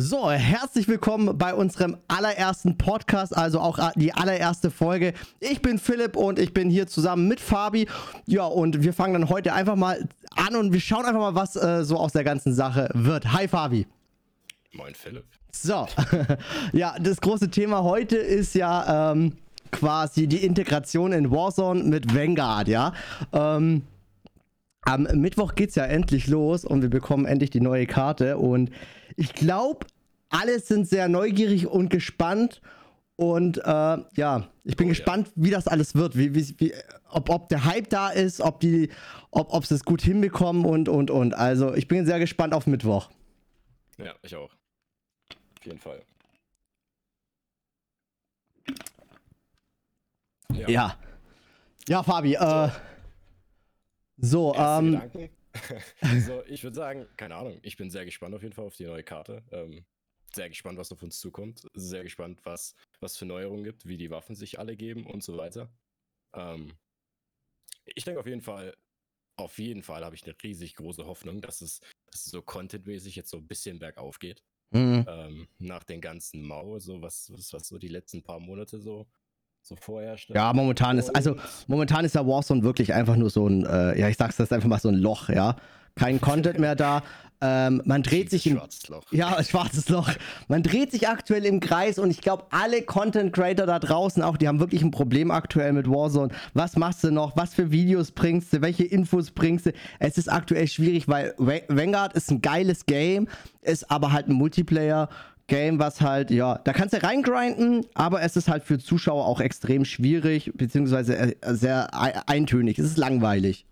So, 0.00 0.30
herzlich 0.30 0.86
willkommen 0.86 1.36
bei 1.38 1.52
unserem 1.52 1.96
allerersten 2.06 2.78
Podcast, 2.78 3.36
also 3.36 3.58
auch 3.58 3.80
die 3.96 4.12
allererste 4.12 4.70
Folge. 4.70 5.12
Ich 5.40 5.60
bin 5.60 5.80
Philipp 5.80 6.14
und 6.14 6.38
ich 6.38 6.54
bin 6.54 6.70
hier 6.70 6.86
zusammen 6.86 7.26
mit 7.26 7.40
Fabi. 7.40 7.88
Ja, 8.24 8.44
und 8.44 8.84
wir 8.84 8.92
fangen 8.92 9.14
dann 9.14 9.28
heute 9.28 9.52
einfach 9.54 9.74
mal 9.74 10.08
an 10.36 10.54
und 10.54 10.72
wir 10.72 10.78
schauen 10.78 11.04
einfach 11.04 11.18
mal, 11.18 11.34
was 11.34 11.56
äh, 11.56 11.82
so 11.82 11.96
aus 11.96 12.12
der 12.12 12.22
ganzen 12.22 12.54
Sache 12.54 12.88
wird. 12.94 13.32
Hi 13.32 13.48
Fabi. 13.48 13.88
Moin 14.72 14.94
Philipp. 14.94 15.24
So, 15.50 15.88
ja, 16.72 16.94
das 17.00 17.20
große 17.20 17.50
Thema 17.50 17.82
heute 17.82 18.18
ist 18.18 18.54
ja 18.54 19.10
ähm, 19.10 19.32
quasi 19.72 20.28
die 20.28 20.44
Integration 20.44 21.10
in 21.10 21.32
Warzone 21.32 21.82
mit 21.82 22.14
Vanguard, 22.14 22.68
ja. 22.68 22.92
Ähm, 23.32 23.82
am 24.82 25.02
Mittwoch 25.02 25.54
geht 25.54 25.70
es 25.70 25.74
ja 25.74 25.84
endlich 25.84 26.28
los 26.28 26.64
und 26.64 26.80
wir 26.80 26.88
bekommen 26.88 27.26
endlich 27.26 27.50
die 27.50 27.60
neue 27.60 27.86
Karte. 27.86 28.38
Und 28.38 28.70
ich 29.18 29.34
glaube, 29.34 29.84
alle 30.28 30.60
sind 30.60 30.88
sehr 30.88 31.08
neugierig 31.08 31.66
und 31.66 31.88
gespannt. 31.88 32.62
Und 33.16 33.58
äh, 33.58 33.62
ja, 34.14 34.48
ich 34.62 34.76
bin 34.76 34.86
oh, 34.86 34.90
gespannt, 34.90 35.26
ja. 35.26 35.32
wie 35.44 35.50
das 35.50 35.66
alles 35.66 35.96
wird. 35.96 36.16
Wie, 36.16 36.36
wie, 36.36 36.54
wie, 36.58 36.74
ob, 37.10 37.28
ob 37.28 37.48
der 37.48 37.64
Hype 37.64 37.90
da 37.90 38.10
ist, 38.10 38.40
ob 38.40 38.60
die, 38.60 38.90
ob, 39.32 39.52
ob 39.52 39.66
sie 39.66 39.74
es 39.74 39.84
gut 39.84 40.02
hinbekommen 40.02 40.64
und 40.64 40.88
und 40.88 41.10
und. 41.10 41.34
Also 41.34 41.74
ich 41.74 41.88
bin 41.88 42.06
sehr 42.06 42.20
gespannt 42.20 42.54
auf 42.54 42.68
Mittwoch. 42.68 43.10
Ja, 43.98 44.14
ich 44.22 44.36
auch. 44.36 44.52
Auf 45.58 45.66
jeden 45.66 45.80
Fall. 45.80 46.00
Ja. 50.52 50.68
Ja, 50.68 50.96
ja 51.88 52.02
Fabi, 52.04 52.34
äh, 52.34 52.68
so, 54.16 54.54
ähm. 54.54 55.00
so, 56.26 56.42
ich 56.46 56.62
würde 56.62 56.76
sagen, 56.76 57.06
keine 57.16 57.36
Ahnung, 57.36 57.58
ich 57.62 57.76
bin 57.76 57.90
sehr 57.90 58.04
gespannt 58.04 58.34
auf 58.34 58.42
jeden 58.42 58.54
Fall 58.54 58.66
auf 58.66 58.76
die 58.76 58.86
neue 58.86 59.04
Karte. 59.04 59.42
Ähm, 59.50 59.84
sehr 60.34 60.48
gespannt, 60.48 60.78
was 60.78 60.92
auf 60.92 61.02
uns 61.02 61.18
zukommt. 61.20 61.66
Sehr 61.74 62.02
gespannt, 62.02 62.40
was, 62.44 62.74
was 63.00 63.16
für 63.16 63.26
Neuerungen 63.26 63.64
gibt, 63.64 63.86
wie 63.86 63.96
die 63.96 64.10
Waffen 64.10 64.36
sich 64.36 64.58
alle 64.58 64.76
geben 64.76 65.06
und 65.06 65.22
so 65.22 65.36
weiter. 65.36 65.70
Ähm, 66.34 66.76
ich 67.84 68.04
denke 68.04 68.20
auf 68.20 68.26
jeden 68.26 68.42
Fall, 68.42 68.76
auf 69.36 69.58
jeden 69.58 69.82
Fall 69.82 70.04
habe 70.04 70.14
ich 70.14 70.24
eine 70.24 70.34
riesig 70.42 70.74
große 70.74 71.06
Hoffnung, 71.06 71.40
dass 71.40 71.60
es, 71.60 71.80
dass 72.06 72.26
es 72.26 72.32
so 72.32 72.42
contentmäßig 72.42 73.16
jetzt 73.16 73.30
so 73.30 73.38
ein 73.38 73.46
bisschen 73.46 73.78
bergauf 73.78 74.18
geht. 74.18 74.42
Mhm. 74.70 75.06
Ähm, 75.08 75.48
nach 75.58 75.84
den 75.84 76.00
ganzen 76.00 76.46
Mau, 76.46 76.78
so 76.78 77.00
was, 77.00 77.32
was, 77.32 77.52
was 77.52 77.68
so 77.68 77.78
die 77.78 77.88
letzten 77.88 78.22
paar 78.22 78.40
Monate 78.40 78.80
so 78.80 79.06
so 79.62 79.76
vorherrscht. 79.76 80.30
Ja, 80.30 80.52
momentan 80.52 80.98
ist, 80.98 81.14
also 81.14 81.36
momentan 81.66 82.04
ist 82.04 82.14
der 82.14 82.26
Warzone 82.26 82.62
wirklich 82.62 82.94
einfach 82.94 83.16
nur 83.16 83.30
so 83.30 83.46
ein, 83.46 83.66
äh, 83.66 83.98
ja, 83.98 84.08
ich 84.08 84.16
sag's 84.16 84.36
das 84.36 84.52
einfach 84.52 84.68
mal 84.68 84.80
so 84.80 84.88
ein 84.88 84.96
Loch, 84.96 85.28
ja. 85.28 85.56
Kein 85.94 86.20
Content 86.20 86.58
mehr 86.58 86.74
da. 86.74 87.02
Ähm, 87.40 87.82
man 87.84 88.02
dreht 88.02 88.30
sich 88.30 88.46
Loch. 88.46 88.66
Ja, 89.12 89.42
schwarzes 89.44 89.88
Loch. 89.88 90.10
Man 90.48 90.62
dreht 90.62 90.90
sich 90.90 91.08
aktuell 91.08 91.46
im 91.46 91.60
Kreis 91.60 91.98
und 91.98 92.10
ich 92.10 92.20
glaube, 92.20 92.46
alle 92.50 92.82
Content 92.82 93.32
Creator 93.32 93.66
da 93.66 93.78
draußen 93.78 94.22
auch, 94.22 94.36
die 94.36 94.48
haben 94.48 94.58
wirklich 94.58 94.82
ein 94.82 94.90
Problem 94.90 95.30
aktuell 95.30 95.72
mit 95.72 95.88
Warzone. 95.88 96.32
Was 96.54 96.76
machst 96.76 97.04
du 97.04 97.12
noch? 97.12 97.36
Was 97.36 97.54
für 97.54 97.70
Videos 97.70 98.10
bringst 98.10 98.52
du? 98.52 98.60
Welche 98.60 98.84
Infos 98.84 99.30
bringst 99.30 99.66
du? 99.66 99.72
Es 100.00 100.18
ist 100.18 100.28
aktuell 100.28 100.66
schwierig, 100.66 101.06
weil 101.06 101.34
Vanguard 101.38 102.14
ist 102.14 102.30
ein 102.30 102.42
geiles 102.42 102.86
Game, 102.86 103.28
ist 103.62 103.88
aber 103.88 104.12
halt 104.12 104.28
ein 104.28 104.34
Multiplayer 104.34 105.08
Game, 105.48 105.78
was 105.78 106.00
halt, 106.00 106.30
ja, 106.30 106.58
da 106.58 106.72
kannst 106.72 106.94
du 106.94 107.02
reingrinden, 107.02 107.86
aber 107.94 108.22
es 108.22 108.36
ist 108.36 108.48
halt 108.48 108.62
für 108.62 108.78
Zuschauer 108.78 109.26
auch 109.26 109.40
extrem 109.40 109.84
schwierig, 109.84 110.52
beziehungsweise 110.54 111.16
äh, 111.16 111.54
sehr 111.54 111.92
eintönig. 112.28 112.78
Es 112.78 112.86
ist 112.86 112.98
langweilig. 112.98 113.66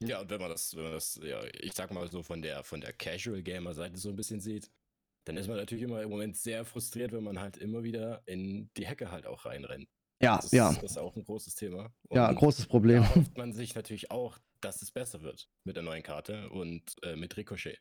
Ja, 0.00 0.20
und 0.20 0.30
wenn 0.30 0.40
man 0.40 0.50
das, 0.50 0.74
wenn 0.76 0.84
man 0.84 0.92
das, 0.92 1.20
ja, 1.22 1.40
ich 1.60 1.74
sag 1.74 1.92
mal 1.92 2.08
so 2.10 2.22
von 2.22 2.40
der, 2.40 2.64
von 2.64 2.80
der 2.80 2.92
Casual 2.92 3.42
Gamer 3.42 3.74
Seite 3.74 3.98
so 3.98 4.08
ein 4.08 4.16
bisschen 4.16 4.40
sieht, 4.40 4.70
dann 5.24 5.36
ist 5.36 5.48
man 5.48 5.56
natürlich 5.56 5.84
immer 5.84 6.02
im 6.02 6.10
Moment 6.10 6.36
sehr 6.36 6.64
frustriert, 6.64 7.12
wenn 7.12 7.22
man 7.22 7.40
halt 7.40 7.56
immer 7.56 7.82
wieder 7.82 8.22
in 8.26 8.70
die 8.76 8.86
Hecke 8.86 9.10
halt 9.10 9.26
auch 9.26 9.44
reinrennt. 9.44 9.88
Ja, 10.20 10.36
das 10.36 10.52
ja. 10.52 10.72
Das 10.72 10.92
ist 10.92 10.98
auch 10.98 11.16
ein 11.16 11.24
großes 11.24 11.54
Thema. 11.56 11.92
Und 12.08 12.16
ja, 12.16 12.28
ein 12.28 12.36
großes 12.36 12.66
Problem. 12.66 13.02
Da 13.02 13.14
hofft 13.14 13.36
man 13.36 13.52
sich 13.52 13.74
natürlich 13.74 14.10
auch, 14.10 14.38
dass 14.60 14.82
es 14.82 14.90
besser 14.92 15.22
wird 15.22 15.48
mit 15.64 15.76
der 15.76 15.82
neuen 15.82 16.02
Karte 16.02 16.48
und 16.50 16.82
äh, 17.02 17.16
mit 17.16 17.36
Ricochet 17.36 17.78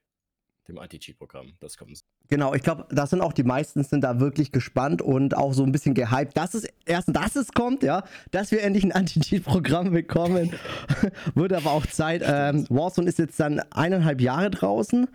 dem 0.67 0.79
Anti-Cheat-Programm. 0.79 1.55
Das 1.59 1.77
kommt. 1.77 2.03
Genau, 2.31 2.53
ich 2.53 2.63
glaube, 2.63 2.85
da 2.89 3.05
sind 3.07 3.19
auch 3.19 3.33
die 3.33 3.43
meisten 3.43 3.83
sind 3.83 4.05
da 4.05 4.21
wirklich 4.21 4.53
gespannt 4.53 5.01
und 5.01 5.35
auch 5.35 5.53
so 5.53 5.63
ein 5.63 5.73
bisschen 5.73 5.93
gehypt, 5.93 6.37
dass 6.37 6.53
es 6.53 6.65
erst, 6.85 7.13
dass 7.13 7.35
es 7.35 7.51
kommt, 7.51 7.83
ja, 7.83 8.05
dass 8.31 8.51
wir 8.51 8.63
endlich 8.63 8.85
ein 8.85 8.93
Anti-Cheat-Programm 8.93 9.91
bekommen. 9.91 10.53
Wird 11.35 11.51
aber 11.51 11.71
auch 11.71 11.85
Zeit. 11.85 12.23
Ähm, 12.25 12.65
Warzone 12.69 13.09
ist 13.09 13.19
jetzt 13.19 13.37
dann 13.37 13.59
eineinhalb 13.71 14.21
Jahre 14.21 14.49
draußen. 14.49 15.09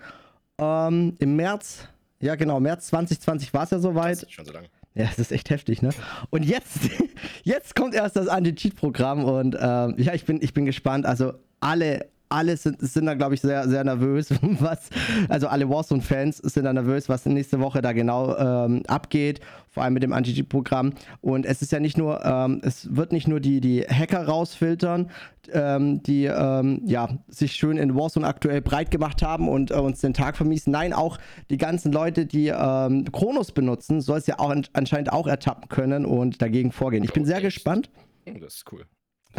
Ähm, 0.58 1.16
Im 1.18 1.36
März, 1.36 1.88
ja 2.20 2.34
genau, 2.34 2.60
März 2.60 2.88
2020 2.88 3.54
war 3.54 3.62
es 3.62 3.70
ja 3.70 3.78
soweit. 3.78 4.16
Das 4.16 4.22
ist 4.24 4.32
schon 4.32 4.44
so 4.44 4.52
lange. 4.52 4.66
Ja, 4.94 5.06
das 5.06 5.18
ist 5.18 5.32
echt 5.32 5.48
heftig, 5.48 5.80
ne? 5.80 5.92
Und 6.28 6.44
jetzt, 6.44 6.80
jetzt 7.44 7.74
kommt 7.74 7.94
erst 7.94 8.16
das 8.16 8.28
Anti-Cheat-Programm 8.28 9.24
und 9.24 9.56
ähm, 9.58 9.94
ja, 9.96 10.12
ich 10.12 10.26
bin, 10.26 10.42
ich 10.42 10.52
bin 10.52 10.66
gespannt. 10.66 11.06
Also 11.06 11.32
alle, 11.60 12.10
alle 12.28 12.56
sind, 12.56 12.80
sind 12.80 13.06
da, 13.06 13.14
glaube 13.14 13.34
ich, 13.34 13.40
sehr, 13.40 13.68
sehr 13.68 13.84
nervös, 13.84 14.30
was, 14.60 14.90
also 15.28 15.48
alle 15.48 15.68
Warzone-Fans 15.68 16.38
sind 16.38 16.64
da 16.64 16.72
nervös, 16.72 17.08
was 17.08 17.26
nächste 17.26 17.60
Woche 17.60 17.82
da 17.82 17.92
genau 17.92 18.36
ähm, 18.36 18.82
abgeht, 18.86 19.40
vor 19.70 19.82
allem 19.82 19.94
mit 19.94 20.02
dem 20.02 20.12
Anti-Cheat-Programm. 20.12 20.92
Und 21.20 21.46
es 21.46 21.62
ist 21.62 21.72
ja 21.72 21.80
nicht 21.80 21.98
nur, 21.98 22.24
ähm, 22.24 22.60
es 22.62 22.94
wird 22.94 23.12
nicht 23.12 23.28
nur 23.28 23.40
die, 23.40 23.60
die 23.60 23.82
Hacker 23.82 24.26
rausfiltern, 24.26 25.10
ähm, 25.52 26.02
die 26.02 26.24
ähm, 26.24 26.82
ja, 26.84 27.08
sich 27.28 27.52
schön 27.52 27.76
in 27.76 27.94
Warzone 27.94 28.26
aktuell 28.26 28.60
breit 28.60 28.90
gemacht 28.90 29.22
haben 29.22 29.48
und 29.48 29.70
äh, 29.70 29.74
uns 29.74 30.00
den 30.00 30.14
Tag 30.14 30.36
vermiesen. 30.36 30.72
Nein, 30.72 30.92
auch 30.92 31.18
die 31.50 31.56
ganzen 31.56 31.92
Leute, 31.92 32.26
die 32.26 32.48
ähm, 32.48 33.10
Kronos 33.12 33.52
benutzen, 33.52 34.00
soll 34.00 34.18
es 34.18 34.26
ja 34.26 34.38
auch 34.38 34.54
anscheinend 34.72 35.12
auch 35.12 35.26
ertappen 35.26 35.68
können 35.68 36.04
und 36.04 36.42
dagegen 36.42 36.72
vorgehen. 36.72 37.04
Ich 37.04 37.12
bin 37.12 37.24
sehr 37.24 37.40
gespannt. 37.40 37.90
Das 38.24 38.56
ist 38.56 38.72
cool. 38.72 38.84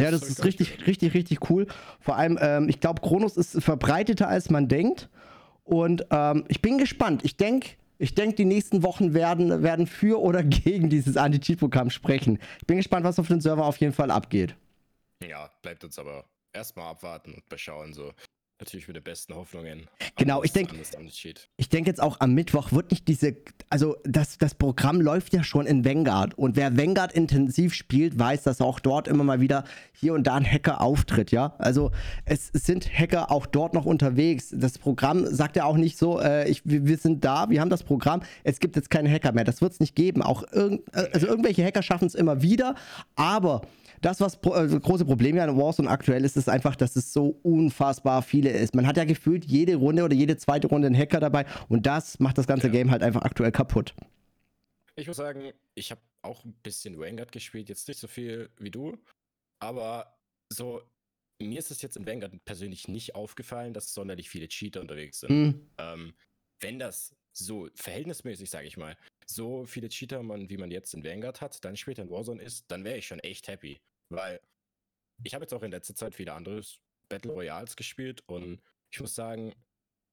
Ja, 0.00 0.10
das 0.10 0.22
ist 0.22 0.44
richtig, 0.44 0.86
richtig, 0.86 1.14
richtig 1.14 1.50
cool. 1.50 1.66
Vor 2.00 2.16
allem, 2.16 2.38
ähm, 2.40 2.68
ich 2.68 2.80
glaube, 2.80 3.00
Kronos 3.00 3.36
ist 3.36 3.62
verbreiteter, 3.62 4.28
als 4.28 4.50
man 4.50 4.68
denkt. 4.68 5.08
Und 5.64 6.06
ähm, 6.10 6.44
ich 6.48 6.62
bin 6.62 6.78
gespannt. 6.78 7.24
Ich 7.24 7.36
denke, 7.36 7.70
ich 7.98 8.14
denke, 8.14 8.36
die 8.36 8.44
nächsten 8.44 8.82
Wochen 8.82 9.12
werden, 9.12 9.62
werden 9.62 9.86
für 9.86 10.20
oder 10.20 10.42
gegen 10.44 10.88
dieses 10.88 11.16
Anti-Cheat-Programm 11.16 11.90
sprechen. 11.90 12.38
Ich 12.60 12.66
bin 12.66 12.76
gespannt, 12.76 13.04
was 13.04 13.18
auf 13.18 13.28
dem 13.28 13.40
Server 13.40 13.66
auf 13.66 13.76
jeden 13.78 13.92
Fall 13.92 14.10
abgeht. 14.10 14.54
Ja, 15.26 15.50
bleibt 15.62 15.84
uns 15.84 15.98
aber 15.98 16.24
erstmal 16.52 16.92
abwarten 16.92 17.34
und 17.34 17.48
beschauen. 17.48 17.92
So. 17.92 18.12
Natürlich 18.60 18.88
mit 18.88 18.96
den 18.96 19.04
besten 19.04 19.34
Hoffnungen. 19.36 19.86
Genau, 20.16 20.42
ich 20.42 20.52
denke, 20.52 20.74
ich 21.56 21.68
denke 21.68 21.90
jetzt 21.90 22.02
auch 22.02 22.18
am 22.18 22.34
Mittwoch 22.34 22.72
wird 22.72 22.90
nicht 22.90 23.06
diese, 23.06 23.36
also 23.70 23.96
das, 24.02 24.36
das 24.36 24.56
Programm 24.56 25.00
läuft 25.00 25.32
ja 25.32 25.44
schon 25.44 25.64
in 25.64 25.84
Vanguard 25.84 26.36
und 26.36 26.56
wer 26.56 26.76
Vanguard 26.76 27.12
intensiv 27.12 27.72
spielt, 27.72 28.18
weiß, 28.18 28.42
dass 28.42 28.60
auch 28.60 28.80
dort 28.80 29.06
immer 29.06 29.22
mal 29.22 29.40
wieder 29.40 29.62
hier 29.92 30.14
und 30.14 30.26
da 30.26 30.34
ein 30.34 30.44
Hacker 30.44 30.80
auftritt, 30.80 31.30
ja. 31.30 31.54
Also 31.58 31.92
es, 32.24 32.50
es 32.52 32.64
sind 32.64 32.88
Hacker 32.92 33.30
auch 33.30 33.46
dort 33.46 33.74
noch 33.74 33.84
unterwegs. 33.84 34.52
Das 34.52 34.76
Programm 34.76 35.26
sagt 35.26 35.54
ja 35.54 35.64
auch 35.64 35.76
nicht 35.76 35.96
so, 35.96 36.20
äh, 36.20 36.48
ich, 36.48 36.62
wir, 36.64 36.98
sind 36.98 37.24
da, 37.24 37.50
wir 37.50 37.60
haben 37.60 37.70
das 37.70 37.84
Programm, 37.84 38.22
es 38.42 38.58
gibt 38.58 38.74
jetzt 38.74 38.90
keine 38.90 39.08
Hacker 39.08 39.30
mehr. 39.30 39.44
Das 39.44 39.60
wird 39.60 39.72
es 39.72 39.78
nicht 39.78 39.94
geben. 39.94 40.20
Auch 40.20 40.42
irgend, 40.50 40.82
also 40.94 41.28
irgendwelche 41.28 41.64
Hacker 41.64 41.82
schaffen 41.82 42.06
es 42.06 42.16
immer 42.16 42.42
wieder, 42.42 42.74
aber 43.14 43.62
das, 44.00 44.20
was 44.20 44.36
pro, 44.36 44.50
also 44.50 44.78
große 44.78 45.04
Problem 45.04 45.36
ja 45.36 45.44
in 45.44 45.56
Warzone 45.56 45.88
aktuell 45.88 46.24
ist, 46.24 46.36
ist 46.36 46.48
einfach, 46.48 46.76
dass 46.76 46.96
es 46.96 47.12
so 47.12 47.38
unfassbar 47.42 48.22
viele 48.22 48.47
ist. 48.50 48.74
Man 48.74 48.86
hat 48.86 48.96
ja 48.96 49.04
gefühlt 49.04 49.44
jede 49.44 49.76
Runde 49.76 50.04
oder 50.04 50.14
jede 50.14 50.36
zweite 50.36 50.68
Runde 50.68 50.86
einen 50.86 50.96
Hacker 50.96 51.20
dabei 51.20 51.46
und 51.68 51.86
das 51.86 52.18
macht 52.20 52.38
das 52.38 52.46
ganze 52.46 52.68
ja. 52.68 52.72
Game 52.72 52.90
halt 52.90 53.02
einfach 53.02 53.22
aktuell 53.22 53.52
kaputt. 53.52 53.94
Ich 54.96 55.06
muss 55.06 55.16
sagen, 55.16 55.52
ich 55.74 55.90
habe 55.90 56.00
auch 56.22 56.44
ein 56.44 56.52
bisschen 56.62 56.98
Vanguard 56.98 57.32
gespielt, 57.32 57.68
jetzt 57.68 57.86
nicht 57.88 58.00
so 58.00 58.08
viel 58.08 58.50
wie 58.58 58.70
du, 58.70 58.98
aber 59.60 60.18
so, 60.52 60.82
mir 61.40 61.58
ist 61.58 61.70
es 61.70 61.82
jetzt 61.82 61.96
in 61.96 62.06
Vanguard 62.06 62.44
persönlich 62.44 62.88
nicht 62.88 63.14
aufgefallen, 63.14 63.72
dass 63.72 63.94
sonderlich 63.94 64.28
viele 64.28 64.48
Cheater 64.48 64.80
unterwegs 64.80 65.20
sind. 65.20 65.30
Mhm. 65.30 65.70
Ähm, 65.78 66.14
wenn 66.60 66.78
das 66.78 67.14
so 67.32 67.68
verhältnismäßig, 67.74 68.50
sage 68.50 68.66
ich 68.66 68.76
mal, 68.76 68.96
so 69.26 69.64
viele 69.64 69.88
Cheater, 69.88 70.22
man, 70.22 70.48
wie 70.50 70.56
man 70.56 70.70
jetzt 70.70 70.94
in 70.94 71.04
Vanguard 71.04 71.40
hat, 71.40 71.64
dann 71.64 71.76
später 71.76 72.02
in 72.02 72.10
Warzone 72.10 72.42
ist, 72.42 72.70
dann 72.70 72.84
wäre 72.84 72.98
ich 72.98 73.06
schon 73.06 73.20
echt 73.20 73.46
happy. 73.46 73.78
Weil 74.10 74.40
ich 75.22 75.34
habe 75.34 75.44
jetzt 75.44 75.52
auch 75.54 75.62
in 75.62 75.70
letzter 75.70 75.94
Zeit 75.94 76.14
viele 76.14 76.32
andere 76.32 76.62
Battle 77.08 77.32
Royals 77.32 77.76
gespielt 77.76 78.22
und 78.26 78.60
ich 78.90 79.00
muss 79.00 79.14
sagen, 79.14 79.54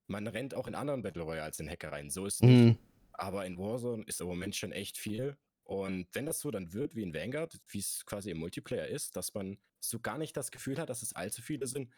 man 0.07 0.27
rennt 0.27 0.53
auch 0.53 0.67
in 0.67 0.75
anderen 0.75 1.01
Battle 1.01 1.23
Royals 1.23 1.59
in 1.59 1.69
Hacker 1.69 1.91
rein. 1.91 2.09
So 2.09 2.25
ist 2.25 2.35
es 2.35 2.41
mhm. 2.41 2.65
nicht. 2.65 2.79
Aber 3.13 3.45
in 3.45 3.57
Warzone 3.57 4.03
ist 4.03 4.21
im 4.21 4.27
Moment 4.27 4.55
schon 4.55 4.71
echt 4.71 4.97
viel. 4.97 5.37
Und 5.63 6.07
wenn 6.13 6.25
das 6.25 6.41
so 6.41 6.51
dann 6.51 6.73
wird 6.73 6.95
wie 6.95 7.03
in 7.03 7.13
Vanguard, 7.13 7.59
wie 7.69 7.79
es 7.79 8.05
quasi 8.05 8.29
im 8.29 8.37
Multiplayer 8.37 8.87
ist, 8.87 9.15
dass 9.15 9.33
man 9.33 9.57
so 9.79 9.99
gar 9.99 10.17
nicht 10.17 10.37
das 10.37 10.51
Gefühl 10.51 10.77
hat, 10.77 10.89
dass 10.89 11.01
es 11.01 11.15
allzu 11.15 11.41
viele 11.41 11.65
sind 11.65 11.91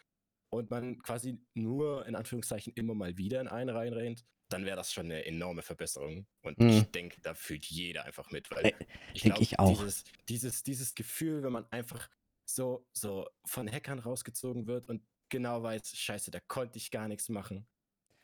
und 0.50 0.70
man 0.70 0.98
quasi 1.02 1.38
nur 1.54 2.06
in 2.06 2.14
Anführungszeichen 2.14 2.72
immer 2.74 2.94
mal 2.94 3.18
wieder 3.18 3.40
in 3.40 3.48
einen 3.48 3.68
reinrennt, 3.68 4.24
dann 4.48 4.64
wäre 4.64 4.76
das 4.76 4.92
schon 4.92 5.06
eine 5.06 5.26
enorme 5.26 5.60
Verbesserung. 5.60 6.26
Und 6.42 6.58
mhm. 6.58 6.68
ich 6.70 6.82
denke, 6.84 7.20
da 7.20 7.34
fühlt 7.34 7.66
jeder 7.66 8.04
einfach 8.04 8.30
mit, 8.30 8.50
weil 8.50 8.72
ich 9.12 9.22
glaube, 9.22 9.44
dieses, 9.68 10.04
dieses, 10.28 10.62
dieses 10.62 10.94
Gefühl, 10.94 11.42
wenn 11.42 11.52
man 11.52 11.70
einfach 11.70 12.08
so, 12.48 12.86
so 12.92 13.26
von 13.44 13.70
Hackern 13.70 13.98
rausgezogen 13.98 14.66
wird 14.66 14.88
und 14.88 15.02
genau 15.28 15.62
weiß, 15.62 15.96
scheiße, 15.96 16.30
da 16.30 16.40
konnte 16.48 16.78
ich 16.78 16.90
gar 16.90 17.08
nichts 17.08 17.28
machen. 17.28 17.66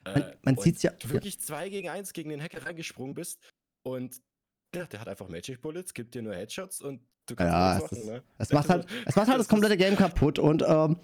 Man, 0.05 0.23
Äh, 0.23 0.37
man 0.43 0.56
sieht's 0.56 0.82
ja. 0.82 0.93
Du 0.93 1.11
wirklich 1.11 1.41
2 1.41 1.69
gegen 1.69 1.88
1 1.88 2.12
gegen 2.12 2.31
den 2.31 2.43
Hacker 2.43 2.65
reingesprungen 2.65 3.15
bist 3.15 3.41
und 3.82 4.21
ja, 4.75 4.87
der 4.87 5.00
hat 5.00 5.09
einfach 5.09 5.29
Magic 5.29 5.61
Bullets, 5.61 5.94
gibt 5.94 6.15
dir 6.15 6.23
nur 6.23 6.35
Headshots 6.35 6.81
und 6.81 7.06
du 7.26 7.37
kannst 7.37 7.53
Ja, 7.53 7.79
machen, 7.81 7.99
ist, 7.99 8.06
ne? 8.06 8.23
es 8.38 8.50
macht 8.50 8.69
halt, 8.69 8.85
Also, 8.87 8.97
es 9.06 9.17
macht 9.17 9.29
halt 9.29 9.38
das 9.38 9.47
das 9.47 9.49
komplette 9.49 9.76
Game 9.76 9.97
kaputt 9.97 10.38
und 10.38 10.62
ähm, 10.67 10.97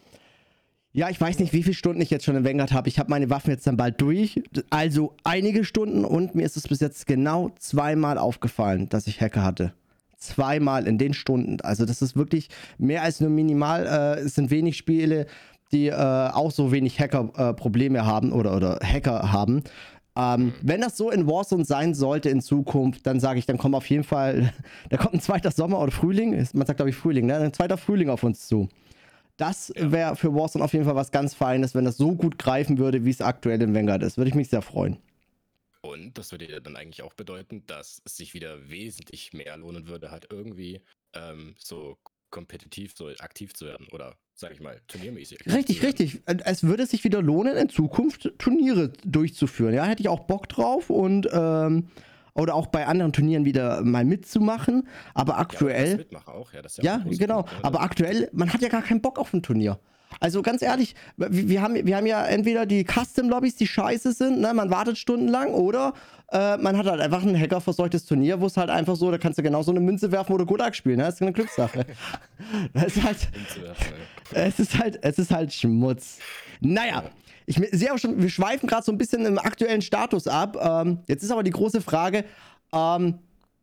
ja, 0.92 1.08
ich 1.08 1.20
weiß 1.20 1.38
nicht, 1.38 1.52
wie 1.52 1.62
viele 1.62 1.74
Stunden 1.74 2.00
ich 2.00 2.10
jetzt 2.10 2.24
schon 2.24 2.34
in 2.34 2.44
Vanguard 2.44 2.72
habe. 2.72 2.88
Ich 2.88 2.98
habe 2.98 3.10
meine 3.10 3.30
Waffen 3.30 3.50
jetzt 3.50 3.64
dann 3.66 3.76
bald 3.76 4.00
durch. 4.00 4.42
Also 4.70 5.16
einige 5.22 5.64
Stunden 5.64 6.04
und 6.04 6.34
mir 6.34 6.44
ist 6.44 6.56
es 6.56 6.66
bis 6.66 6.80
jetzt 6.80 7.06
genau 7.06 7.50
zweimal 7.60 8.18
aufgefallen, 8.18 8.88
dass 8.88 9.06
ich 9.06 9.20
Hacker 9.20 9.44
hatte. 9.44 9.72
Zweimal 10.20 10.86
in 10.86 10.98
den 10.98 11.14
Stunden. 11.14 11.60
Also 11.62 11.86
das 11.86 12.02
ist 12.02 12.16
wirklich 12.16 12.48
mehr 12.78 13.02
als 13.02 13.20
nur 13.20 13.30
minimal. 13.30 13.86
Äh, 13.86 14.20
es 14.20 14.34
sind 14.34 14.50
wenig 14.50 14.76
Spiele, 14.76 15.26
die 15.72 15.88
äh, 15.88 15.94
auch 15.94 16.50
so 16.50 16.72
wenig 16.72 17.00
Hacker-Probleme 17.00 18.04
haben 18.04 18.32
oder, 18.32 18.54
oder 18.54 18.78
Hacker 18.82 19.32
haben. 19.32 19.62
Ähm, 20.16 20.52
wenn 20.60 20.80
das 20.80 20.96
so 20.96 21.10
in 21.10 21.26
Warzone 21.26 21.64
sein 21.64 21.94
sollte 21.94 22.28
in 22.28 22.40
Zukunft, 22.40 23.06
dann 23.06 23.20
sage 23.20 23.38
ich, 23.38 23.46
dann 23.46 23.58
kommt 23.58 23.74
auf 23.74 23.88
jeden 23.88 24.04
Fall, 24.04 24.52
da 24.90 24.96
kommt 24.96 25.14
ein 25.14 25.20
zweiter 25.20 25.50
Sommer 25.50 25.80
oder 25.80 25.92
Frühling, 25.92 26.32
man 26.52 26.66
sagt 26.66 26.78
glaube 26.78 26.90
ich 26.90 26.96
Frühling, 26.96 27.26
ne? 27.26 27.36
ein 27.36 27.52
zweiter 27.52 27.76
Frühling 27.76 28.10
auf 28.10 28.22
uns 28.22 28.46
zu. 28.46 28.68
Das 29.36 29.72
wäre 29.74 30.16
für 30.16 30.34
Warzone 30.34 30.62
auf 30.62 30.74
jeden 30.74 30.84
Fall 30.84 30.96
was 30.96 31.12
ganz 31.12 31.32
Feines, 31.32 31.74
wenn 31.74 31.86
das 31.86 31.96
so 31.96 32.14
gut 32.14 32.38
greifen 32.38 32.76
würde, 32.76 33.06
wie 33.06 33.10
es 33.10 33.22
aktuell 33.22 33.62
in 33.62 33.74
Vanguard 33.74 34.02
ist. 34.02 34.18
Würde 34.18 34.28
ich 34.28 34.34
mich 34.34 34.50
sehr 34.50 34.60
freuen. 34.60 34.98
Und 35.82 36.18
das 36.18 36.30
würde 36.32 36.50
ja 36.50 36.60
dann 36.60 36.76
eigentlich 36.76 37.02
auch 37.02 37.14
bedeuten, 37.14 37.64
dass 37.66 38.02
es 38.04 38.16
sich 38.16 38.34
wieder 38.34 38.68
wesentlich 38.68 39.32
mehr 39.32 39.56
lohnen 39.56 39.86
würde, 39.86 40.10
halt 40.10 40.26
irgendwie 40.30 40.82
ähm, 41.14 41.54
so 41.58 41.98
kompetitiv, 42.30 42.92
so 42.96 43.08
aktiv 43.18 43.54
zu 43.54 43.66
werden 43.66 43.88
oder, 43.92 44.16
sag 44.34 44.52
ich 44.52 44.60
mal, 44.60 44.80
turniermäßig. 44.86 45.40
Richtig, 45.46 45.82
richtig. 45.82 46.22
Es 46.26 46.62
würde 46.62 46.86
sich 46.86 47.02
wieder 47.04 47.22
lohnen, 47.22 47.56
in 47.56 47.68
Zukunft 47.68 48.32
Turniere 48.38 48.92
durchzuführen. 49.04 49.74
Ja, 49.74 49.84
hätte 49.84 50.02
ich 50.02 50.08
auch 50.08 50.20
Bock 50.20 50.48
drauf 50.48 50.90
und 50.90 51.28
ähm, 51.32 51.88
oder 52.34 52.54
auch 52.54 52.68
bei 52.68 52.86
anderen 52.86 53.12
Turnieren 53.12 53.44
wieder 53.44 53.82
mal 53.82 54.04
mitzumachen. 54.04 54.86
Aber 55.14 55.32
Ja, 55.32 55.34
aber 55.34 55.38
aktuell. 55.38 56.06
auch, 56.26 56.52
ja, 56.52 56.62
das 56.62 56.78
ist 56.78 56.84
Ja, 56.84 56.98
großer 56.98 57.18
genau. 57.18 57.42
Punkt, 57.42 57.52
ne? 57.58 57.64
Aber 57.64 57.80
aktuell, 57.82 58.30
man 58.32 58.52
hat 58.52 58.62
ja 58.62 58.68
gar 58.68 58.82
keinen 58.82 59.02
Bock 59.02 59.18
auf 59.18 59.32
ein 59.34 59.42
Turnier. 59.42 59.80
Also 60.18 60.42
ganz 60.42 60.62
ehrlich, 60.62 60.94
wir, 61.16 61.62
haben, 61.62 61.86
wir 61.86 61.96
haben 61.96 62.06
ja 62.06 62.24
entweder 62.24 62.66
die 62.66 62.84
Custom-Lobbys, 62.84 63.56
die 63.56 63.66
scheiße 63.66 64.12
sind, 64.12 64.40
ne? 64.40 64.52
man 64.52 64.70
wartet 64.70 64.98
stundenlang, 64.98 65.52
oder 65.52 65.94
äh, 66.32 66.56
man 66.56 66.76
hat 66.76 66.86
halt 66.86 67.00
einfach 67.00 67.22
ein 67.22 67.38
hackerverseuchtes 67.38 68.06
Turnier, 68.06 68.40
wo 68.40 68.46
es 68.46 68.56
halt 68.56 68.70
einfach 68.70 68.96
so, 68.96 69.10
da 69.10 69.18
kannst 69.18 69.38
du 69.38 69.42
genau 69.42 69.62
so 69.62 69.70
eine 69.70 69.80
Münze 69.80 70.10
werfen 70.10 70.32
oder 70.32 70.44
Gulag 70.44 70.74
spielen, 70.74 70.96
ne? 70.96 71.04
das 71.04 71.14
ist 71.14 71.22
eine 71.22 71.32
Glückssache. 71.32 71.86
das 72.72 72.96
ist 72.96 73.02
halt, 73.04 73.28
es 74.32 74.58
ist 74.58 74.78
halt, 74.78 74.98
es 75.02 75.18
ist 75.18 75.30
halt 75.30 75.52
Schmutz. 75.52 76.18
Naja, 76.60 77.04
ich 77.46 77.60
sehe 77.72 77.92
auch 77.92 77.98
schon, 77.98 78.20
wir 78.20 78.30
schweifen 78.30 78.68
gerade 78.68 78.84
so 78.84 78.92
ein 78.92 78.98
bisschen 78.98 79.24
im 79.26 79.38
aktuellen 79.38 79.82
Status 79.82 80.26
ab. 80.26 80.56
Ähm, 80.60 80.98
jetzt 81.06 81.22
ist 81.22 81.30
aber 81.30 81.42
die 81.42 81.50
große 81.50 81.80
Frage, 81.80 82.24
ähm, 82.72 83.18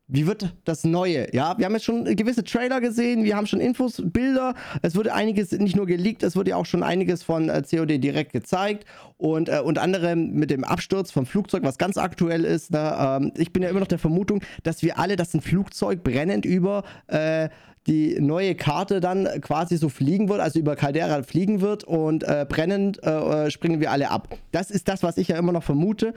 wie 0.09 0.25
wird 0.25 0.55
das 0.63 0.85
Neue? 0.85 1.33
Ja, 1.33 1.57
wir 1.57 1.65
haben 1.65 1.73
jetzt 1.73 1.83
schon 1.83 2.05
gewisse 2.15 2.43
Trailer 2.43 2.79
gesehen, 2.79 3.25
wir 3.25 3.35
haben 3.35 3.45
schon 3.45 3.59
Infos, 3.59 4.01
Bilder. 4.05 4.53
Es 4.81 4.95
wurde 4.95 5.13
einiges 5.13 5.51
nicht 5.51 5.75
nur 5.75 5.85
geleakt, 5.85 6.23
es 6.23 6.37
wurde 6.37 6.51
ja 6.51 6.55
auch 6.55 6.65
schon 6.65 6.81
einiges 6.81 7.23
von 7.23 7.49
äh, 7.49 7.61
COD 7.69 8.01
direkt 8.01 8.31
gezeigt. 8.31 8.85
Und 9.17 9.49
äh, 9.49 9.59
unter 9.59 9.81
anderem 9.81 10.31
mit 10.31 10.49
dem 10.49 10.63
Absturz 10.63 11.11
vom 11.11 11.25
Flugzeug, 11.25 11.63
was 11.63 11.77
ganz 11.77 11.97
aktuell 11.97 12.45
ist. 12.45 12.71
Ne? 12.71 12.95
Ähm, 12.97 13.31
ich 13.35 13.51
bin 13.51 13.63
ja 13.63 13.69
immer 13.69 13.81
noch 13.81 13.87
der 13.87 13.99
Vermutung, 13.99 14.41
dass 14.63 14.81
wir 14.81 14.97
alle, 14.97 15.17
dass 15.17 15.33
ein 15.33 15.41
Flugzeug 15.41 16.03
brennend 16.03 16.45
über 16.45 16.83
äh, 17.07 17.49
die 17.87 18.19
neue 18.19 18.55
Karte 18.55 18.99
dann 18.99 19.27
quasi 19.41 19.77
so 19.77 19.89
fliegen 19.89 20.29
wird, 20.29 20.41
also 20.41 20.59
über 20.59 20.75
Caldera 20.75 21.23
fliegen 21.23 21.61
wird 21.61 21.85
und 21.85 22.23
äh, 22.23 22.45
brennend 22.47 23.01
äh, 23.03 23.45
äh, 23.45 23.51
springen 23.51 23.79
wir 23.79 23.91
alle 23.91 24.11
ab. 24.11 24.37
Das 24.51 24.71
ist 24.71 24.87
das, 24.87 25.03
was 25.03 25.17
ich 25.17 25.29
ja 25.29 25.37
immer 25.37 25.53
noch 25.53 25.63
vermute. 25.63 26.13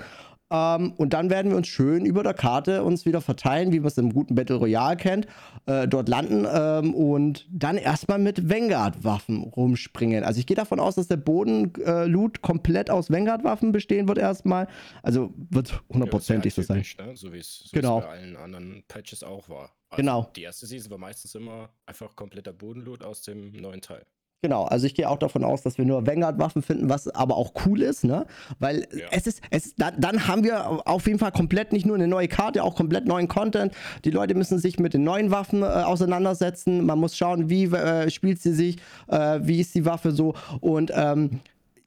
Ähm, 0.51 0.93
und 0.97 1.13
dann 1.13 1.31
werden 1.31 1.51
wir 1.51 1.57
uns 1.57 1.69
schön 1.69 2.05
über 2.05 2.23
der 2.23 2.35
Karte 2.35 2.83
uns 2.83 3.07
wieder 3.07 3.21
verteilen, 3.21 3.73
wie 3.73 3.79
man 3.81 3.89
es 3.89 3.99
im 3.99 4.13
guten 4.13 4.35
Battle 4.35 4.57
Royale 4.57 4.97
kennt, 4.97 5.27
äh, 5.67 5.87
dort 5.87 6.09
landen 6.09 6.47
ähm, 6.53 6.95
und 6.95 7.47
dann 7.51 7.77
erstmal 7.77 8.19
mit 8.19 8.49
Vanguard-Waffen 8.51 9.43
rumspringen. 9.45 10.25
Also 10.25 10.41
ich 10.41 10.47
gehe 10.47 10.57
davon 10.57 10.81
aus, 10.81 10.97
dass 10.97 11.09
der 11.09 11.17
Boden-Loot 11.19 12.43
komplett 12.43 12.91
aus 12.91 13.11
Vanguard-Waffen 13.11 13.73
bestehen 13.73 14.09
wird 14.09 14.19
erstmal. 14.19 14.67
Also 15.03 15.33
wird 15.51 15.83
hundertprozentig 15.93 16.55
so 16.55 16.63
Ja, 16.63 16.67
sein. 16.67 16.77
typisch, 16.83 16.99
Ne? 16.99 17.17
So 17.17 17.33
wie 17.33 17.39
es 17.39 17.59
so 17.61 17.69
Genau. 17.73 18.01
bei 18.01 18.09
allen 18.09 18.37
anderen 18.37 18.83
Patches 18.89 19.23
auch 19.23 19.49
war. 19.49 19.71
Also 19.91 19.97
Genau. 20.03 20.31
Die 20.37 20.43
erste 20.43 20.67
Season 20.67 20.91
war 20.91 20.99
meistens 20.99 21.35
immer 21.35 21.71
einfach 21.87 22.15
kompletter 22.17 22.53
Bodenloot 22.53 23.03
aus 23.03 23.23
dem 23.23 23.53
neuen 23.53 23.81
Teil. 23.81 24.05
Genau, 24.43 24.65
also 24.65 24.87
ich 24.87 24.95
gehe 24.95 25.07
auch 25.07 25.19
davon 25.19 25.45
aus, 25.45 25.61
dass 25.63 25.77
wir 25.77 25.85
nur 25.85 26.07
Vanguard-Waffen 26.07 26.63
finden, 26.63 26.89
was 26.89 27.09
aber 27.09 27.37
auch 27.37 27.53
cool 27.67 27.83
ist, 27.83 28.05
ne? 28.05 28.25
Weil 28.59 28.87
Ja. 28.91 29.05
es 29.11 29.27
ist, 29.27 29.43
es 29.51 29.67
ist, 29.67 29.75
dann, 29.81 30.01
dann 30.01 30.29
haben 30.29 30.45
wir 30.45 30.89
auf 30.89 31.07
jeden 31.07 31.19
Fall 31.19 31.31
komplett 31.31 31.73
nicht 31.75 31.85
nur 31.85 31.95
eine 31.97 32.09
neue 32.09 32.27
Karte, 32.27 32.65
auch 32.65 32.75
komplett 32.75 33.05
neuen 33.05 33.29
Content. 33.29 33.75
Die 34.07 34.11
Leute 34.11 34.35
müssen 34.35 34.59
sich 34.59 34.79
mit 34.79 34.95
den 34.95 35.05
neuen 35.05 35.31
Waffen 35.31 35.63
äh, 35.63 35.67
auseinandersetzen. 35.67 36.87
Man 36.87 36.99
muss 36.99 37.19
schauen, 37.19 37.51
wie 37.51 37.65
äh, 37.65 38.09
spielt 38.09 38.41
sie 38.41 38.55
sich, 38.55 38.79
äh, 39.09 39.41
wie 39.43 39.61
ist 39.61 39.75
die 39.75 39.85
Waffe 39.85 40.11
so. 40.11 40.33
Und 40.61 40.91
ähm, 40.95 41.41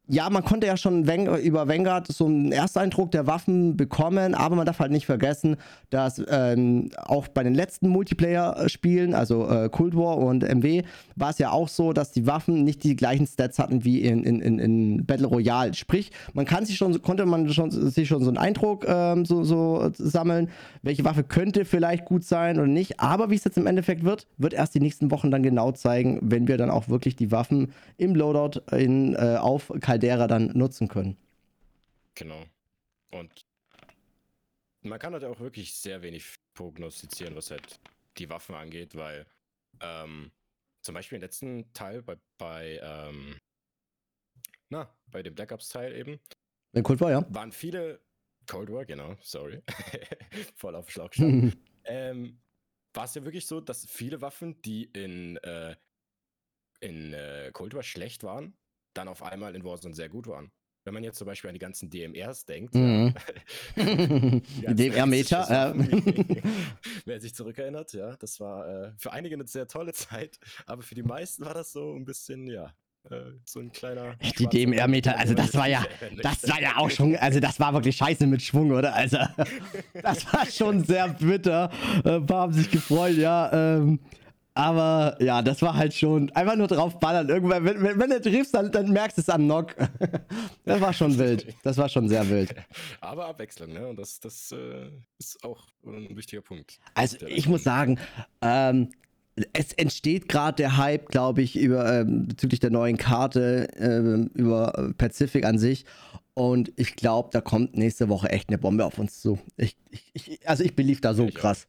ja, 0.08 0.30
man 0.30 0.44
konnte 0.44 0.68
ja 0.68 0.76
schon 0.76 1.06
über 1.06 1.68
Vanguard 1.70 2.08
so 2.08 2.26
einen 2.26 2.52
Ersteindruck 2.52 3.12
der 3.12 3.26
Waffen 3.26 3.78
bekommen, 3.78 4.36
aber 4.36 4.58
man 4.58 4.66
darf 4.66 4.80
halt 4.80 4.92
nicht 4.92 5.06
vergessen, 5.06 5.56
dass 5.92 6.22
ähm, 6.30 6.90
auch 6.98 7.30
bei 7.30 7.42
den 7.44 7.54
letzten 7.54 7.88
Multiplayer-Spielen, 7.88 9.14
also 9.14 9.48
äh, 9.48 9.70
Cold 9.70 9.96
War 9.96 10.18
und 10.18 10.44
MW, 10.44 10.84
war 11.16 11.30
es 11.30 11.38
ja 11.38 11.52
auch 11.52 11.70
so, 11.70 11.94
dass 11.94 12.12
die 12.12 12.28
Waffen 12.28 12.66
nicht 12.66 12.84
die 12.84 12.98
gleichen 12.98 13.26
Stats 13.28 13.60
hatten 13.60 13.86
wie 13.86 14.02
in, 14.02 14.24
in, 14.26 14.42
in, 14.42 14.60
in 14.60 15.06
Battle 15.06 15.28
Royale. 15.28 15.74
Sprich, 15.74 16.12
man 16.34 16.46
kann 16.46 16.66
sich 16.66 16.76
schon, 16.76 17.02
konnte 17.02 17.26
man 17.26 17.50
schon, 17.54 17.72
sich 17.72 18.10
schon 18.10 18.24
so 18.24 18.30
einen 18.30 18.38
Eindruck 18.38 18.86
ähm, 18.86 19.24
so, 19.24 19.46
so 19.46 19.90
sammeln, 19.94 20.50
welche 20.82 21.06
Waffe 21.06 21.24
könnte 21.24 21.64
vielleicht 21.64 22.04
gut 22.04 22.26
sein 22.26 22.58
oder 22.58 22.68
nicht. 22.68 23.00
Aber 23.00 23.30
wie 23.30 23.36
es 23.36 23.46
jetzt 23.46 23.58
im 23.58 23.68
Endeffekt 23.68 24.04
wird, 24.04 24.28
wird 24.38 24.54
erst 24.54 24.76
die 24.76 24.82
nächsten 24.82 25.12
Wochen 25.12 25.32
dann 25.32 25.44
genau 25.44 25.72
zeigen, 25.72 26.20
wenn 26.22 26.50
wir 26.50 26.58
dann 26.58 26.70
auch 26.70 26.90
wirklich 26.90 27.16
die 27.16 27.32
Waffen 27.32 27.72
im 27.98 28.16
Loadout 28.16 28.60
in, 28.76 29.14
äh, 29.16 29.38
auf 29.40 29.72
Caldera 29.94 30.28
dann 30.28 30.48
nutzen 30.58 30.88
können. 30.88 31.18
Genau. 32.16 32.46
Und 33.12 33.32
man 34.82 35.00
kann 35.00 35.14
halt 35.14 35.24
auch 35.24 35.40
wirklich 35.40 35.76
sehr 35.76 36.02
wenig 36.02 36.36
prognostizieren, 36.54 37.36
was 37.36 37.52
halt 37.52 37.80
die 38.18 38.30
Waffen 38.30 38.56
angeht, 38.56 38.96
weil 38.96 39.26
ähm, 39.82 40.32
zum 40.82 40.96
Beispiel 40.96 41.18
im 41.18 41.22
letzten 41.22 41.72
Teil 41.74 42.02
bei, 42.02 42.18
bei 42.38 42.80
ähm, 42.82 43.40
na, 44.70 44.90
bei 45.08 45.22
dem 45.22 45.36
Black 45.36 45.52
Ops 45.52 45.70
Teil 45.70 45.96
eben, 45.96 46.20
Wenn 46.72 46.84
Cold 46.84 47.00
war, 47.00 47.12
ja. 47.12 47.26
waren 47.30 47.52
viele 47.52 48.02
Cold 48.48 48.72
War, 48.72 48.86
genau, 48.86 49.16
sorry. 49.22 49.62
Voll 50.56 50.76
auf 50.76 50.86
den 50.88 50.92
Schlauch 50.92 51.10
gestanden. 51.10 51.54
Mhm. 51.84 51.90
ähm, 51.90 52.42
war 52.94 53.04
es 53.04 53.14
ja 53.16 53.26
wirklich 53.26 53.46
so, 53.46 53.60
dass 53.60 53.86
viele 53.86 54.22
Waffen, 54.22 54.62
die 54.62 54.86
in, 54.86 55.36
äh, 55.38 55.76
in 56.80 57.14
äh, 57.14 57.52
Cold 57.52 57.74
War 57.74 57.84
schlecht 57.84 58.24
waren, 58.24 58.56
dann 58.94 59.08
auf 59.08 59.24
einmal 59.24 59.56
in 59.56 59.64
Warzone 59.64 59.94
sehr 59.96 60.10
gut 60.10 60.28
waren. 60.28 60.52
Wenn 60.86 60.94
man 60.94 61.04
jetzt 61.04 61.18
zum 61.18 61.28
Beispiel 61.28 61.50
an 61.50 61.54
die 61.54 61.60
ganzen 61.60 61.90
DMRs 61.90 62.46
denkt, 62.46 62.76
Mhm. 62.76 63.14
ja, 64.62 64.74
Dem 64.74 64.94
R-Meter. 64.94 65.40
Schusswaffen, 65.42 66.42
Wer 67.06 67.20
sich 67.22 67.34
zurückerinnert, 67.34 67.94
ja, 67.94 68.16
das 68.18 68.40
war 68.40 68.68
äh, 68.68 68.92
für 68.98 69.14
einige 69.14 69.36
eine 69.36 69.48
sehr 69.48 69.68
tolle 69.68 69.94
Zeit, 69.94 70.38
aber 70.66 70.82
für 70.82 70.96
die 70.96 71.04
meisten 71.04 71.46
war 71.46 71.54
das 71.54 71.72
so 71.72 71.96
ein 71.96 72.04
bisschen, 72.04 72.48
ja, 72.48 72.74
äh, 73.10 73.16
so 73.46 73.62
ein 73.62 73.72
kleiner. 73.72 74.16
Die 74.22 74.28
schwarzer 74.28 74.50
DMR-Meter, 74.50 75.18
also 75.18 75.34
das 75.34 75.54
war 75.56 75.68
ja- 75.70 75.86
Das 76.22 76.48
war 76.50 76.62
ja 76.62 76.76
auch 76.78 76.90
schon, 76.90 77.16
also 77.16 77.40
das 77.40 77.60
war 77.62 77.74
wirklich 77.74 77.96
scheiße 77.96 78.28
mit 78.28 78.42
Schwung, 78.42 78.72
oder? 78.72 78.94
Also, 78.94 79.18
das 80.02 80.32
war 80.34 80.46
schon 80.48 80.84
sehr 80.84 81.08
bitter. 81.08 81.72
Äh, 82.04 82.16
Ein 82.16 82.26
paar 82.26 82.42
haben 82.42 82.54
sich 82.54 82.70
gefreut, 82.70 83.16
ja. 83.16 83.78
Ähm, 83.78 84.00
aber 84.56 85.18
ja, 85.20 85.42
das 85.42 85.62
war 85.62 85.76
halt 85.76 85.94
schon 85.94 86.30
einfach 86.32 86.56
nur 86.56 86.68
drauf 86.68 87.00
ballern. 87.00 87.28
Irgendwann, 87.28 87.66
wenn, 87.66 87.82
wenn, 87.82 88.00
wenn 88.00 88.10
du 88.10 88.22
triffst, 88.22 88.54
dann, 88.54 88.72
dann 88.72 88.92
merkst 88.92 89.18
du 89.18 89.22
es 89.22 89.30
am 89.30 89.44
Knock. 89.44 89.76
Das 90.66 90.80
war 90.80 90.94
schon 90.94 91.18
wild. 91.18 91.54
Das 91.64 91.78
war 91.78 91.90
schon 91.90 92.08
sehr 92.08 92.30
wild. 92.30 92.56
Aber 93.02 93.26
Abwechslung, 93.26 93.74
ne? 93.74 93.88
Und 93.88 93.98
das, 94.00 94.20
das 94.20 94.52
äh, 94.54 94.90
ist 95.20 95.44
auch 95.44 95.68
ein 95.86 96.16
wichtiger 96.16 96.42
Punkt. 96.42 96.80
Also 96.94 97.18
ich 97.28 97.48
muss 97.50 97.64
sagen, 97.64 98.00
ähm, 98.42 98.90
es 99.52 99.74
entsteht 99.74 100.30
gerade 100.30 100.56
der 100.56 100.78
Hype, 100.78 101.10
glaube 101.10 101.42
ich, 101.42 101.58
über 101.58 102.02
ähm, 102.02 102.28
bezüglich 102.28 102.60
der 102.60 102.70
neuen 102.70 102.98
Karte 102.98 103.68
ähm, 103.78 104.30
über 104.36 104.78
äh, 104.78 104.94
Pacific 104.94 105.46
an 105.46 105.58
sich. 105.58 105.86
Und 106.34 106.72
ich 106.78 106.96
glaube, 106.96 107.30
da 107.32 107.42
kommt 107.42 107.76
nächste 107.76 108.10
Woche 108.10 108.30
echt 108.30 108.50
eine 108.50 108.58
Bombe 108.58 108.86
auf 108.86 108.98
uns 108.98 109.22
zu. 109.22 109.40
Ich, 109.58 109.76
ich, 109.92 110.12
ich, 110.14 110.50
also 110.50 110.64
ich 110.64 110.76
belief 110.76 111.02
da 111.02 111.14
so 111.14 111.26
Ich 111.26 111.36
auch. 111.36 111.68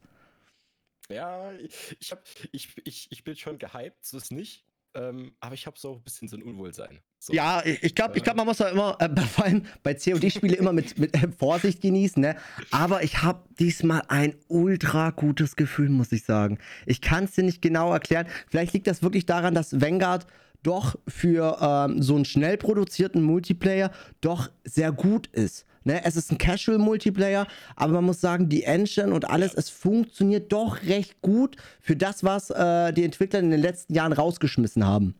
Ja, 1.11 1.53
ich, 1.99 2.13
hab, 2.13 2.23
ich, 2.53 2.69
ich, 2.85 3.09
ich 3.11 3.25
bin 3.25 3.37
schon 3.37 3.59
gehypt, 3.59 4.05
so 4.05 4.17
ist 4.17 4.33
nicht. 4.33 4.65
Ähm, 4.97 5.35
aber 5.41 5.55
ich 5.55 5.67
habe 5.67 5.77
so 5.79 5.95
ein 5.95 6.03
bisschen 6.03 6.29
so 6.29 6.37
ein 6.37 6.43
Unwohlsein. 6.43 7.01
So. 7.19 7.33
Ja, 7.33 7.65
ich 7.65 7.95
glaube, 7.95 8.17
ich 8.17 8.23
glaub, 8.23 8.37
man 8.37 8.47
muss 8.47 8.59
da 8.59 8.69
immer, 8.69 8.97
äh, 9.01 9.09
vor 9.27 9.45
allem 9.45 9.67
bei 9.83 9.95
COD-Spiele 9.95 10.55
immer 10.55 10.73
mit, 10.73 10.99
mit 10.99 11.15
äh, 11.15 11.29
Vorsicht 11.37 11.81
genießen, 11.81 12.21
ne? 12.21 12.37
Aber 12.71 13.03
ich 13.03 13.23
habe 13.23 13.43
diesmal 13.59 14.03
ein 14.09 14.37
ultra 14.47 15.11
gutes 15.11 15.57
Gefühl, 15.57 15.89
muss 15.89 16.13
ich 16.13 16.25
sagen. 16.25 16.59
Ich 16.87 17.01
kann 17.01 17.25
es 17.25 17.33
dir 17.33 17.43
nicht 17.43 17.61
genau 17.61 17.93
erklären. 17.93 18.29
Vielleicht 18.49 18.73
liegt 18.73 18.87
das 18.87 19.03
wirklich 19.03 19.27
daran, 19.27 19.55
dass 19.55 19.81
Vanguard 19.81 20.27
doch 20.65 20.97
für 21.07 21.59
ähm, 21.61 22.03
so 22.03 22.17
einen 22.17 22.25
schnell 22.25 22.57
produzierten 22.57 23.23
Multiplayer 23.23 23.93
doch 24.21 24.51
sehr 24.65 24.91
gut 24.93 25.29
ist. 25.29 25.65
Ne, 25.87 26.03
es 26.03 26.17
ist 26.17 26.33
ein 26.33 26.39
Casual-Multiplayer, 26.39 27.47
aber 27.77 27.93
man 27.93 28.05
muss 28.05 28.21
sagen, 28.21 28.49
die 28.49 28.63
Engine 28.63 29.13
und 29.13 29.27
alles, 29.27 29.53
es 29.53 29.69
funktioniert 29.69 30.51
doch 30.51 30.83
recht 30.83 31.21
gut 31.21 31.57
für 31.79 31.95
das, 31.95 32.25
was 32.25 32.49
äh, 32.49 32.93
die 32.95 33.05
Entwickler 33.05 33.41
in 33.41 33.51
den 33.51 33.61
letzten 33.61 33.93
Jahren 33.93 34.15
rausgeschmissen 34.15 34.87
haben. 34.87 35.15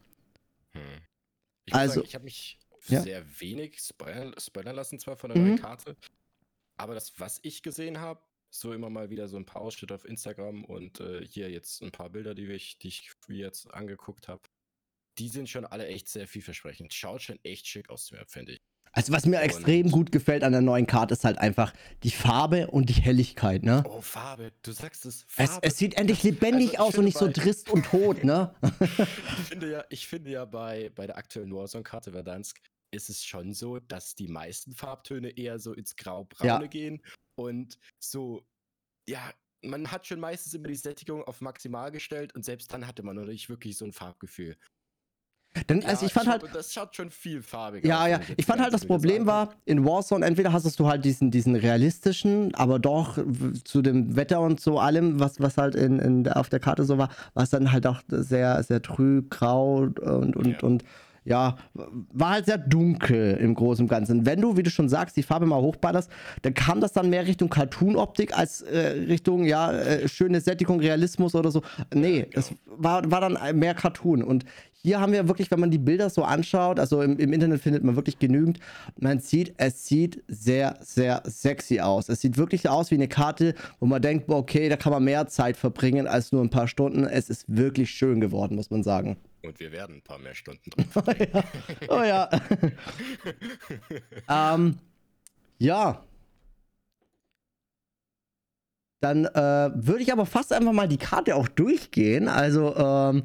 Hm. 0.73 0.81
Ich 1.67 1.75
also, 1.75 1.97
sagen, 1.97 2.07
ich 2.07 2.15
habe 2.15 2.25
mich 2.25 2.59
ja? 2.89 3.03
sehr 3.03 3.23
wenig 3.41 3.79
spoilern, 3.79 4.35
spoilern, 4.39 4.75
lassen, 4.75 4.99
zwar 4.99 5.17
von 5.17 5.31
der 5.31 5.39
mhm. 5.39 5.49
neuen 5.49 5.61
Karte, 5.61 5.97
aber 6.79 6.95
das, 6.95 7.13
was 7.19 7.41
ich 7.43 7.63
gesehen 7.63 8.01
habe, 8.01 8.21
so 8.49 8.73
immer 8.73 8.89
mal 8.89 9.11
wieder 9.11 9.29
so 9.29 9.37
ein 9.37 9.45
paar 9.45 9.61
Ausschnitte 9.61 9.95
auf 9.95 10.07
Instagram 10.07 10.65
und 10.65 11.01
äh, 11.01 11.27
hier 11.27 11.51
jetzt 11.51 11.83
ein 11.83 11.91
paar 11.91 12.09
Bilder, 12.09 12.35
die 12.35 12.47
ich, 12.47 12.79
die 12.79 12.89
ich 12.89 13.11
jetzt 13.29 13.73
angeguckt 13.75 14.29
habe, 14.29 14.43
die 15.19 15.29
sind 15.29 15.49
schon 15.49 15.65
alle 15.65 15.87
echt 15.87 16.09
sehr 16.09 16.27
vielversprechend. 16.27 16.93
Schaut 16.93 17.23
schon 17.23 17.39
echt 17.43 17.67
schick 17.67 17.91
aus, 17.91 18.13
finde 18.27 18.53
ich. 18.53 18.61
Also 18.97 19.13
was 19.13 19.27
mir 19.27 19.39
und 19.39 19.43
extrem 19.43 19.91
gut 19.91 20.13
gefällt 20.13 20.45
an 20.45 20.53
der 20.53 20.61
neuen 20.61 20.87
Karte 20.87 21.15
ist 21.15 21.25
halt 21.25 21.39
einfach 21.39 21.75
die 22.05 22.13
Farbe 22.13 22.69
und 22.69 22.89
die 22.89 22.95
Helligkeit, 22.95 23.65
ne? 23.65 23.83
Oh, 23.89 24.01
Farbe, 24.01 24.53
du 24.63 24.71
sagst 24.71 25.05
es. 25.05 25.27
Es, 25.37 25.59
es 25.63 25.79
sieht 25.79 25.97
endlich 25.97 26.23
lebendig 26.23 26.79
also 26.79 26.83
aus 26.91 26.99
und 26.99 27.05
nicht 27.05 27.19
so 27.19 27.29
trist 27.29 27.71
und 27.71 27.85
tot, 27.87 28.23
ne? 28.23 28.55
ich 28.81 29.45
finde 29.49 29.71
ja, 29.73 29.85
ich 29.91 30.07
finde 30.07 30.31
ja 30.31 30.45
bei, 30.45 30.93
bei 30.95 31.09
der 31.09 31.17
aktuellen 31.19 31.53
Warzone-Karte 31.53 32.13
Verdansk 32.13 32.61
ist 32.93 33.11
es 33.11 33.25
schon 33.25 33.53
so, 33.53 33.81
dass 33.81 34.15
die 34.15 34.29
meisten 34.29 34.73
Farbtöne 34.73 35.31
eher 35.31 35.59
so 35.59 35.73
ins 35.73 35.97
Grau-Braune 35.97 36.49
ja. 36.49 36.67
gehen 36.69 37.03
und 37.37 37.77
so, 37.99 38.47
ja, 39.09 39.35
man 39.65 39.91
hat 39.91 40.07
schon 40.07 40.21
meistens 40.21 40.55
immer 40.55 40.69
die 40.69 40.77
Sättigung 40.77 41.25
auf 41.25 41.41
maximal 41.41 41.91
gestellt 41.91 42.33
und 42.37 42.45
selbst 42.45 42.73
dann 42.73 42.87
hatte 42.87 43.03
man 43.03 43.17
noch 43.17 43.25
nicht 43.25 43.49
wirklich 43.49 43.77
so 43.77 43.85
ein 43.85 43.93
Farbgefühl. 43.93 44.57
Denn, 45.69 45.81
ja, 45.81 45.89
also 45.89 46.07
ich 46.07 46.13
fand 46.13 46.27
ich 46.27 46.33
halt. 46.33 46.45
Das 46.53 46.73
schaut 46.73 46.97
schon 46.97 47.11
viel 47.11 47.43
farbiger 47.43 47.87
Ja, 47.87 48.09
ja. 48.09 48.21
Ich 48.37 48.45
fand 48.45 48.61
halt, 48.61 48.75
das 48.75 48.87
Problem 48.87 49.27
war, 49.27 49.55
in 49.65 49.85
Warzone, 49.85 50.27
entweder 50.27 50.53
hast 50.53 50.79
du 50.79 50.89
halt 50.89 51.05
diesen, 51.05 51.31
diesen 51.31 51.55
realistischen, 51.55 52.55
aber 52.55 52.79
doch 52.79 53.19
zu 53.65 53.81
dem 53.81 54.17
Wetter 54.17 54.41
und 54.41 54.61
so 54.61 54.79
allem, 54.79 55.21
was, 55.21 55.41
was 55.41 55.57
halt 55.57 55.75
in, 55.75 55.99
in, 55.99 56.29
auf 56.29 56.49
der 56.49 56.61
Karte 56.61 56.85
so 56.85 56.99
war, 56.99 57.09
war 57.35 57.45
es 57.45 57.51
dann 57.51 57.71
halt 57.71 57.87
auch 57.87 58.03
sehr, 58.09 58.63
sehr 58.63 58.83
trüb, 58.83 59.31
grau 59.31 59.77
und, 59.77 60.01
und, 60.01 60.47
ja. 60.47 60.59
und 60.63 60.85
ja, 61.25 61.57
war 62.13 62.31
halt 62.31 62.47
sehr 62.47 62.59
dunkel 62.59 63.37
im 63.41 63.55
Großen 63.55 63.85
und 63.85 63.89
Ganzen. 63.89 64.27
Wenn 64.27 64.41
du, 64.41 64.57
wie 64.57 64.63
du 64.63 64.71
schon 64.71 64.89
sagst, 64.89 65.17
die 65.17 65.23
Farbe 65.23 65.47
mal 65.47 65.61
hochballerst, 65.61 66.11
dann 66.43 66.55
kam 66.55 66.81
das 66.81 66.93
dann 66.93 67.11
mehr 67.11 67.27
Richtung 67.27 67.49
Cartoon-Optik 67.49 68.37
als 68.37 68.63
äh, 68.63 69.05
Richtung, 69.09 69.45
ja, 69.45 69.73
äh, 69.73 70.09
schöne 70.09 70.41
Sättigung, 70.41 70.81
Realismus 70.81 71.35
oder 71.35 71.51
so. 71.51 71.63
Nee, 71.95 72.27
es 72.33 72.53
war, 72.67 73.11
war 73.11 73.21
dann 73.23 73.59
mehr 73.59 73.75
Cartoon. 73.75 74.23
Und 74.23 74.45
hier 74.73 75.01
haben 75.01 75.13
wir 75.13 75.29
wirklich, 75.29 75.51
wenn 75.51 75.61
man 75.61 75.71
die 75.71 75.79
Bilder 75.79 76.11
so 76.11 76.25
anschaut, 76.25 76.79
also 76.79 77.01
im, 77.01 77.19
im 77.19 77.33
Internet 77.33 77.63
findet 77.63 77.85
man 77.85 77.97
wirklich 77.97 78.19
genügend, 78.19 78.59
man 79.01 79.19
sieht, 79.19 79.55
es 79.57 79.87
sieht 79.87 80.23
sehr, 80.29 80.77
sehr 80.83 81.23
sexy 81.25 81.81
aus. 81.81 82.11
Es 82.11 82.21
sieht 82.21 82.37
wirklich 82.37 82.69
aus 82.69 82.91
wie 82.91 82.97
eine 82.97 83.09
Karte, 83.09 83.55
wo 83.81 83.87
man 83.87 84.03
denkt, 84.03 84.29
okay, 84.29 84.69
da 84.69 84.77
kann 84.77 84.93
man 84.93 85.03
mehr 85.03 85.27
Zeit 85.27 85.57
verbringen 85.57 86.07
als 86.07 86.33
nur 86.33 86.43
ein 86.43 86.51
paar 86.51 86.69
Stunden. 86.69 87.05
Es 87.05 87.31
ist 87.31 87.47
wirklich 87.49 87.91
schön 87.91 88.21
geworden, 88.21 88.57
muss 88.57 88.71
man 88.71 88.83
sagen. 88.83 89.17
Und 89.45 89.61
wir 89.61 89.73
werden 89.73 89.97
ein 89.97 90.03
paar 90.03 90.19
mehr 90.19 90.35
Stunden 90.35 90.71
drin 90.71 90.87
verbringen. 90.87 91.31
oh 91.89 92.03
ja. 92.03 92.29
Oh 92.31 92.67
ja. 94.29 94.55
ähm, 94.55 94.79
ja. 95.59 96.03
Dann 99.01 99.27
äh, 99.27 99.71
würde 99.75 100.03
ich 100.03 100.13
aber 100.13 100.25
fast 100.25 100.53
einfach 100.53 100.73
mal 100.73 100.89
die 100.89 100.97
Karte 100.97 101.37
auch 101.37 101.49
durchgehen. 101.49 102.27
Also, 102.29 102.75
ähm, 102.75 103.25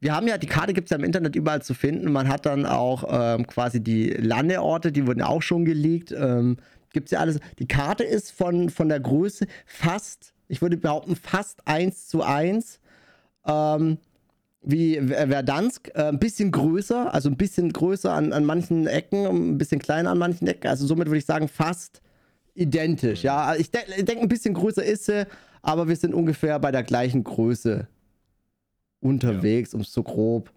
wir 0.00 0.14
haben 0.14 0.26
ja, 0.26 0.38
die 0.38 0.46
Karte 0.46 0.72
gibt 0.72 0.86
es 0.86 0.90
ja 0.90 0.96
im 0.96 1.04
Internet 1.04 1.36
überall 1.36 1.60
zu 1.60 1.74
finden. 1.74 2.10
Man 2.12 2.28
hat 2.28 2.46
dann 2.46 2.64
auch 2.64 3.04
ähm, 3.10 3.46
quasi 3.46 3.82
die 3.82 4.10
Landeorte, 4.10 4.92
die 4.92 5.06
wurden 5.06 5.20
ja 5.20 5.26
auch 5.26 5.42
schon 5.42 5.64
geleakt. 5.64 6.12
Ähm, 6.12 6.56
gibt 6.92 7.08
es 7.08 7.10
ja 7.12 7.18
alles. 7.18 7.40
Die 7.58 7.68
Karte 7.68 8.04
ist 8.04 8.30
von, 8.30 8.70
von 8.70 8.88
der 8.88 9.00
Größe 9.00 9.46
fast, 9.66 10.32
ich 10.46 10.62
würde 10.62 10.76
behaupten, 10.76 11.16
fast 11.16 11.66
1 11.66 12.08
zu 12.08 12.22
1. 12.22 12.80
Ähm, 13.46 13.98
wie 14.68 15.00
Verdansk, 15.00 15.90
äh, 15.94 16.08
ein 16.08 16.18
bisschen 16.18 16.50
größer, 16.50 17.14
also 17.14 17.30
ein 17.30 17.38
bisschen 17.38 17.72
größer 17.72 18.12
an, 18.12 18.34
an 18.34 18.44
manchen 18.44 18.86
Ecken, 18.86 19.24
ein 19.26 19.58
bisschen 19.58 19.80
kleiner 19.80 20.10
an 20.10 20.18
manchen 20.18 20.46
Ecken. 20.46 20.68
Also 20.68 20.86
somit 20.86 21.08
würde 21.08 21.16
ich 21.16 21.24
sagen, 21.24 21.48
fast 21.48 22.02
identisch. 22.54 23.22
Ja, 23.22 23.54
ich, 23.54 23.70
de 23.70 23.80
ich 23.96 24.04
denke, 24.04 24.20
ein 24.20 24.28
bisschen 24.28 24.52
größer 24.52 24.84
ist 24.84 25.06
sie, 25.06 25.26
aber 25.62 25.88
wir 25.88 25.96
sind 25.96 26.12
ungefähr 26.12 26.58
bei 26.58 26.70
der 26.70 26.82
gleichen 26.82 27.24
Größe 27.24 27.88
unterwegs, 29.00 29.72
ja. 29.72 29.76
um 29.76 29.80
es 29.80 29.90
so 29.90 30.02
grob. 30.02 30.50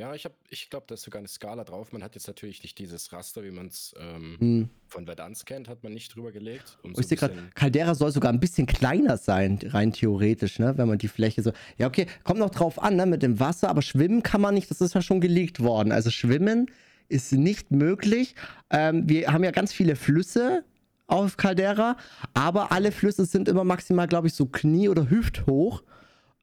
Ja, 0.00 0.14
ich, 0.14 0.26
ich 0.48 0.70
glaube, 0.70 0.86
da 0.88 0.94
ist 0.94 1.02
sogar 1.02 1.18
eine 1.18 1.28
Skala 1.28 1.62
drauf. 1.62 1.92
Man 1.92 2.02
hat 2.02 2.14
jetzt 2.14 2.26
natürlich 2.26 2.62
nicht 2.62 2.78
dieses 2.78 3.12
Raster, 3.12 3.44
wie 3.44 3.50
man 3.50 3.66
es 3.66 3.94
ähm, 4.00 4.36
hm. 4.38 4.68
von 4.86 5.04
Verdansk 5.04 5.44
kennt, 5.44 5.68
hat 5.68 5.82
man 5.82 5.92
nicht 5.92 6.16
drüber 6.16 6.32
gelegt. 6.32 6.78
Um 6.82 6.94
so 6.94 7.02
ich 7.02 7.06
sehe 7.06 7.18
gerade, 7.18 7.34
Caldera 7.54 7.94
soll 7.94 8.10
sogar 8.10 8.32
ein 8.32 8.40
bisschen 8.40 8.66
kleiner 8.66 9.18
sein, 9.18 9.58
rein 9.62 9.92
theoretisch, 9.92 10.58
ne? 10.58 10.72
wenn 10.78 10.88
man 10.88 10.96
die 10.96 11.08
Fläche 11.08 11.42
so. 11.42 11.52
Ja, 11.76 11.86
okay, 11.86 12.06
kommt 12.24 12.40
noch 12.40 12.48
drauf 12.48 12.82
an, 12.82 12.96
ne? 12.96 13.04
mit 13.04 13.22
dem 13.22 13.40
Wasser, 13.40 13.68
aber 13.68 13.82
schwimmen 13.82 14.22
kann 14.22 14.40
man 14.40 14.54
nicht, 14.54 14.70
das 14.70 14.80
ist 14.80 14.94
ja 14.94 15.02
schon 15.02 15.20
gelegt 15.20 15.60
worden. 15.60 15.92
Also 15.92 16.08
schwimmen 16.08 16.70
ist 17.10 17.32
nicht 17.32 17.70
möglich. 17.70 18.36
Ähm, 18.70 19.06
wir 19.06 19.30
haben 19.30 19.44
ja 19.44 19.50
ganz 19.50 19.70
viele 19.70 19.96
Flüsse 19.96 20.64
auf 21.08 21.36
Caldera, 21.36 21.98
aber 22.32 22.72
alle 22.72 22.90
Flüsse 22.90 23.26
sind 23.26 23.48
immer 23.48 23.64
maximal, 23.64 24.08
glaube 24.08 24.28
ich, 24.28 24.32
so 24.32 24.46
knie- 24.46 24.88
oder 24.88 25.10
hüfthoch. 25.10 25.82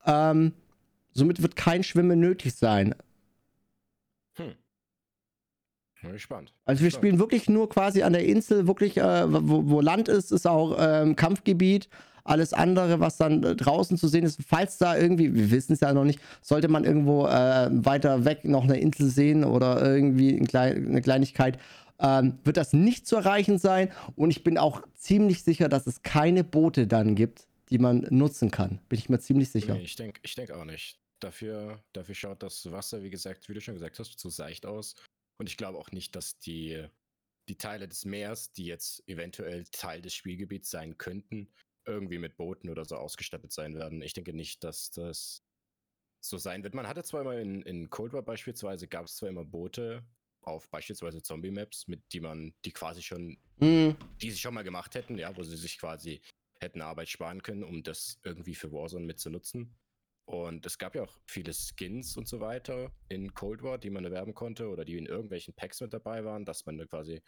Ähm, 0.06 0.54
somit 1.12 1.42
wird 1.42 1.56
kein 1.56 1.82
Schwimmen 1.82 2.20
nötig 2.20 2.54
sein. 2.54 2.94
Hm. 4.38 4.56
Gespannt. 6.12 6.54
Also 6.66 6.84
wir 6.84 6.92
spielen 6.92 7.20
wirklich 7.20 7.50
nur 7.50 7.70
quasi 7.70 8.04
an 8.04 8.14
der 8.14 8.26
Insel, 8.26 8.68
wirklich, 8.68 8.98
äh, 8.98 9.26
wo, 9.32 9.70
wo, 9.70 9.82
Land 9.82 10.08
ist, 10.08 10.32
ist 10.32 10.48
auch 10.48 10.78
ähm, 10.80 11.16
Kampfgebiet. 11.16 11.90
Alles 12.24 12.52
andere, 12.52 13.00
was 13.00 13.18
dann 13.18 13.44
äh, 13.44 13.56
draußen 13.56 13.98
zu 13.98 14.08
sehen 14.08 14.26
ist, 14.26 14.40
falls 14.46 14.78
da 14.78 14.98
irgendwie, 14.98 15.34
wir 15.34 15.50
wissen 15.50 15.74
es 15.74 15.80
ja 15.80 15.94
noch 15.94 16.04
nicht, 16.04 16.20
sollte 16.42 16.68
man 16.68 16.84
irgendwo 16.84 17.26
äh, 17.26 17.70
weiter 17.72 18.26
weg 18.26 18.44
noch 18.44 18.66
eine 18.66 18.80
Insel 18.80 19.10
sehen 19.10 19.44
oder 19.46 19.82
irgendwie 19.86 20.38
eine 20.38 21.02
Kleinigkeit, 21.02 21.58
ähm, 22.00 22.40
wird 22.44 22.58
das 22.58 22.74
nicht 22.74 23.08
zu 23.08 23.16
erreichen 23.16 23.58
sein. 23.58 23.92
Und 24.16 24.32
ich 24.32 24.44
bin 24.44 24.58
auch 24.58 24.82
ziemlich 24.94 25.44
sicher, 25.44 25.70
dass 25.70 25.88
es 25.88 26.04
keine 26.04 26.44
Boote 26.44 26.88
dann 26.88 27.16
gibt, 27.16 27.48
die 27.70 27.80
man 27.80 28.06
nutzen 28.10 28.52
kann. 28.52 28.80
Bin 28.90 29.00
ich 29.00 29.10
mir 29.10 29.20
ziemlich 29.20 29.50
sicher. 29.50 29.76
Nee, 29.76 29.84
ich 29.84 29.96
denke 29.96 30.20
ich 30.24 30.36
denk 30.36 30.52
auch 30.52 30.66
nicht. 30.66 31.00
Dafür, 31.20 31.82
dafür 31.94 32.14
schaut 32.14 32.44
das 32.44 32.72
Wasser, 32.72 33.02
wie 33.02 33.10
gesagt, 33.10 33.50
wie 33.50 33.54
du 33.54 33.62
schon 33.62 33.74
gesagt 33.74 33.98
hast, 33.98 34.20
zu 34.20 34.30
seicht 34.30 34.66
aus. 34.68 34.96
Und 35.38 35.48
ich 35.48 35.58
glaube 35.58 35.77
auch 35.77 35.91
nicht, 35.91 36.15
dass 36.15 36.39
die, 36.39 36.88
die 37.48 37.58
Teile 37.58 37.88
des 37.88 38.06
Meers, 38.06 38.51
die 38.51 38.65
jetzt 38.65 39.08
eventuell 39.08 39.65
Teil 39.65 40.01
des 40.01 40.13
Spielgebiets 40.13 40.70
sein 40.70 40.98
könnten, 40.98 41.53
irgendwie 41.86 42.17
mit 42.17 42.36
Booten 42.38 42.70
oder 42.70 42.86
so 42.86 42.96
ausgestattet 42.96 43.51
sein 43.51 43.75
werden. 43.75 44.01
Ich 44.01 44.13
denke 44.13 44.34
nicht, 44.34 44.63
dass 44.63 44.91
das 44.91 45.44
so 46.20 46.38
sein 46.38 46.63
wird. 46.63 46.74
Man 46.74 46.88
hatte 46.88 47.03
zwar 47.03 47.22
immer 47.22 47.38
in, 47.38 47.62
in 47.62 47.89
Cold 47.89 48.13
War 48.13 48.24
beispielsweise, 48.24 48.88
gab 48.88 49.06
es 49.06 49.15
zwar 49.15 49.29
immer 49.29 49.46
Boote 49.46 50.06
auf 50.41 50.70
beispielsweise 50.70 51.22
Zombie-Maps, 51.22 51.88
mit 51.88 52.01
die 52.13 52.20
man, 52.20 52.53
die 52.65 52.72
quasi 52.72 53.01
schon, 53.01 53.38
mm. 53.60 53.91
die 54.22 54.32
sie 54.32 54.38
schon 54.38 54.53
mal 54.53 54.63
gemacht 54.63 54.96
hätten, 54.96 55.17
ja, 55.17 55.36
wo 55.36 55.44
sie 55.44 55.58
sich 55.58 55.77
quasi 55.77 56.22
hätten 56.60 56.82
Arbeit 56.82 57.10
sparen 57.10 57.44
können, 57.44 57.63
um 57.63 57.84
das 57.84 58.20
irgendwie 58.24 58.56
für 58.56 58.72
Warzone 58.72 59.06
mitzunutzen. 59.06 59.75
Und 60.28 60.66
es 60.66 60.78
gab 60.78 60.94
ja 60.94 61.04
auch 61.04 61.18
viele 61.26 61.54
Skins 61.54 62.18
und 62.18 62.28
so 62.28 62.42
weiter 62.42 62.92
in 63.08 63.34
Cold 63.34 63.64
War, 63.64 63.78
die 63.78 63.90
man 63.90 64.04
erwerben 64.04 64.34
konnte 64.34 64.68
oder 64.68 64.84
die 64.84 64.98
in 64.98 65.06
irgendwelchen 65.06 65.54
Packs 65.54 65.80
mit 65.80 65.94
dabei 65.94 66.26
waren, 66.26 66.44
dass 66.44 66.66
man 66.66 66.78
quasi 66.90 67.22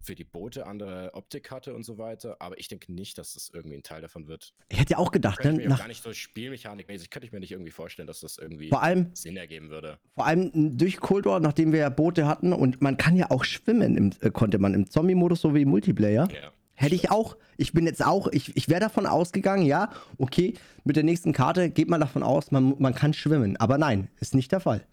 für 0.00 0.14
die 0.14 0.22
Boote 0.22 0.66
andere 0.66 1.10
Optik 1.14 1.50
hatte 1.50 1.74
und 1.74 1.82
so 1.82 1.98
weiter. 1.98 2.36
Aber 2.38 2.58
ich 2.60 2.68
denke 2.68 2.92
nicht, 2.92 3.18
dass 3.18 3.34
das 3.34 3.50
irgendwie 3.52 3.76
ein 3.76 3.82
Teil 3.82 4.02
davon 4.02 4.28
wird. 4.28 4.54
Ich 4.68 4.78
hätte 4.78 4.92
ja 4.92 4.98
auch 4.98 5.10
gedacht, 5.10 5.40
könnte 5.40 5.56
ne? 5.56 5.62
Ich 5.64 5.68
nach... 5.68 5.78
gar 5.78 5.88
nicht 5.88 6.04
so 6.04 6.12
spielmechanikmäßig, 6.12 7.10
könnte 7.10 7.26
ich 7.26 7.32
mir 7.32 7.40
nicht 7.40 7.52
irgendwie 7.52 7.72
vorstellen, 7.72 8.06
dass 8.06 8.20
das 8.20 8.38
irgendwie 8.38 8.68
vor 8.68 8.84
allem, 8.84 9.10
Sinn 9.14 9.36
ergeben 9.36 9.70
würde. 9.70 9.98
Vor 10.14 10.26
allem 10.26 10.78
durch 10.78 10.98
Cold 10.98 11.24
War, 11.24 11.40
nachdem 11.40 11.72
wir 11.72 11.80
ja 11.80 11.88
Boote 11.88 12.26
hatten 12.26 12.52
und 12.52 12.80
man 12.80 12.96
kann 12.98 13.16
ja 13.16 13.32
auch 13.32 13.42
schwimmen, 13.42 13.96
im, 13.96 14.12
äh, 14.20 14.30
konnte 14.30 14.60
man 14.60 14.74
im 14.74 14.88
Zombie-Modus 14.88 15.40
so 15.40 15.56
wie 15.56 15.62
im 15.62 15.70
Multiplayer. 15.70 16.28
Ja. 16.30 16.52
Hätte 16.74 16.94
ich 16.94 17.10
auch. 17.10 17.36
Ich 17.56 17.72
bin 17.72 17.86
jetzt 17.86 18.04
auch, 18.04 18.28
ich, 18.28 18.56
ich 18.56 18.68
wäre 18.68 18.80
davon 18.80 19.06
ausgegangen, 19.06 19.64
ja, 19.64 19.92
okay, 20.18 20.54
mit 20.84 20.96
der 20.96 21.04
nächsten 21.04 21.32
Karte 21.32 21.70
geht 21.70 21.88
man 21.88 22.00
davon 22.00 22.22
aus, 22.22 22.50
man, 22.50 22.74
man 22.78 22.94
kann 22.94 23.12
schwimmen. 23.12 23.56
Aber 23.58 23.78
nein, 23.78 24.08
ist 24.20 24.34
nicht 24.34 24.50
der 24.52 24.60
Fall. 24.60 24.86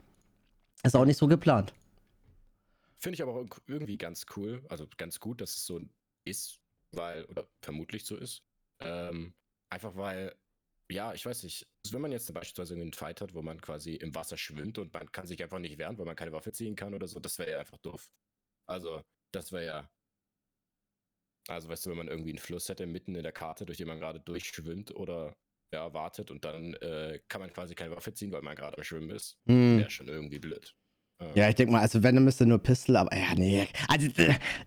Ist 0.83 0.95
auch 0.95 1.05
nicht 1.05 1.17
so 1.17 1.27
geplant. 1.27 1.73
Finde 2.97 3.15
ich 3.15 3.21
aber 3.21 3.33
auch 3.33 3.45
irgendwie 3.67 3.97
ganz 3.97 4.25
cool, 4.35 4.61
also 4.69 4.85
ganz 4.97 5.19
gut, 5.19 5.41
dass 5.41 5.55
es 5.55 5.65
so 5.65 5.81
ist, 6.25 6.59
weil, 6.91 7.23
oder 7.25 7.47
vermutlich 7.61 8.05
so 8.05 8.17
ist. 8.17 8.43
Ähm, 8.81 9.33
einfach 9.69 9.95
weil, 9.95 10.35
ja, 10.91 11.13
ich 11.13 11.25
weiß 11.25 11.43
nicht, 11.43 11.65
also 11.83 11.93
wenn 11.93 12.01
man 12.01 12.11
jetzt 12.11 12.33
beispielsweise 12.33 12.75
einen 12.75 12.93
Fight 12.93 13.21
hat, 13.21 13.33
wo 13.33 13.41
man 13.41 13.61
quasi 13.61 13.95
im 13.95 14.13
Wasser 14.15 14.37
schwimmt 14.37 14.77
und 14.77 14.93
man 14.93 15.11
kann 15.11 15.27
sich 15.27 15.41
einfach 15.41 15.59
nicht 15.59 15.77
wehren, 15.77 15.97
weil 15.97 16.05
man 16.05 16.15
keine 16.15 16.33
Waffe 16.33 16.51
ziehen 16.51 16.75
kann 16.75 16.93
oder 16.93 17.07
so, 17.07 17.19
das 17.19 17.39
wäre 17.39 17.51
ja 17.51 17.59
einfach 17.59 17.77
doof. 17.77 18.11
Also, 18.67 19.01
das 19.31 19.51
wäre 19.51 19.65
ja 19.65 19.89
also, 21.47 21.69
weißt 21.69 21.85
du, 21.85 21.89
wenn 21.91 21.97
man 21.97 22.07
irgendwie 22.07 22.29
einen 22.29 22.39
Fluss 22.39 22.69
hätte 22.69 22.85
mitten 22.85 23.15
in 23.15 23.23
der 23.23 23.31
Karte, 23.31 23.65
durch 23.65 23.77
den 23.77 23.87
man 23.87 23.99
gerade 23.99 24.19
durchschwimmt 24.19 24.95
oder 24.95 25.35
ja, 25.73 25.93
wartet 25.93 26.31
und 26.31 26.45
dann 26.45 26.73
äh, 26.75 27.19
kann 27.27 27.41
man 27.41 27.53
quasi 27.53 27.75
keine 27.75 27.95
Waffe 27.95 28.13
ziehen, 28.13 28.31
weil 28.31 28.41
man 28.41 28.55
gerade 28.55 28.77
am 28.77 28.83
Schwimmen 28.83 29.09
ist. 29.11 29.37
Hm. 29.47 29.79
Wäre 29.79 29.89
schon 29.89 30.07
irgendwie 30.07 30.39
blöd. 30.39 30.73
Ähm, 31.21 31.31
Ja, 31.35 31.49
ich 31.49 31.55
denke 31.55 31.73
mal, 31.73 31.81
also 31.81 32.01
wenn, 32.01 32.15
dann 32.15 32.23
müsste 32.23 32.45
nur 32.45 32.59
Pistol, 32.59 32.95
aber 32.97 33.15
ja, 33.15 33.35
nee. 33.35 33.67
Also 33.87 34.07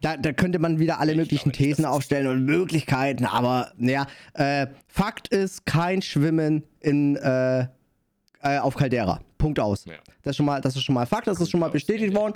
da, 0.00 0.16
da 0.16 0.32
könnte 0.32 0.58
man 0.58 0.78
wieder 0.78 1.00
alle 1.00 1.12
Ich 1.12 1.18
möglichen 1.18 1.48
nicht, 1.48 1.58
Thesen 1.58 1.84
aufstellen 1.84 2.28
und 2.28 2.44
Möglichkeiten, 2.44 3.24
aber 3.24 3.72
naja, 3.76 4.06
äh, 4.34 4.68
Fakt 4.86 5.28
ist, 5.28 5.66
kein 5.66 6.02
Schwimmen 6.02 6.64
in, 6.80 7.16
äh, 7.16 7.66
äh, 8.42 8.58
auf 8.58 8.74
Caldera. 8.74 9.20
Punkt 9.38 9.58
aus. 9.58 9.84
Ja. 9.84 9.94
Das 10.22 10.32
ist 10.32 10.36
schon 10.36 10.46
mal, 10.46 10.60
das 10.60 10.76
ist 10.76 10.82
schon 10.82 10.94
mal 10.94 11.06
Fakt, 11.06 11.26
das 11.26 11.40
ist 11.40 11.50
schon 11.50 11.60
mal 11.60 11.70
bestätigt 11.70 12.14
worden. 12.14 12.34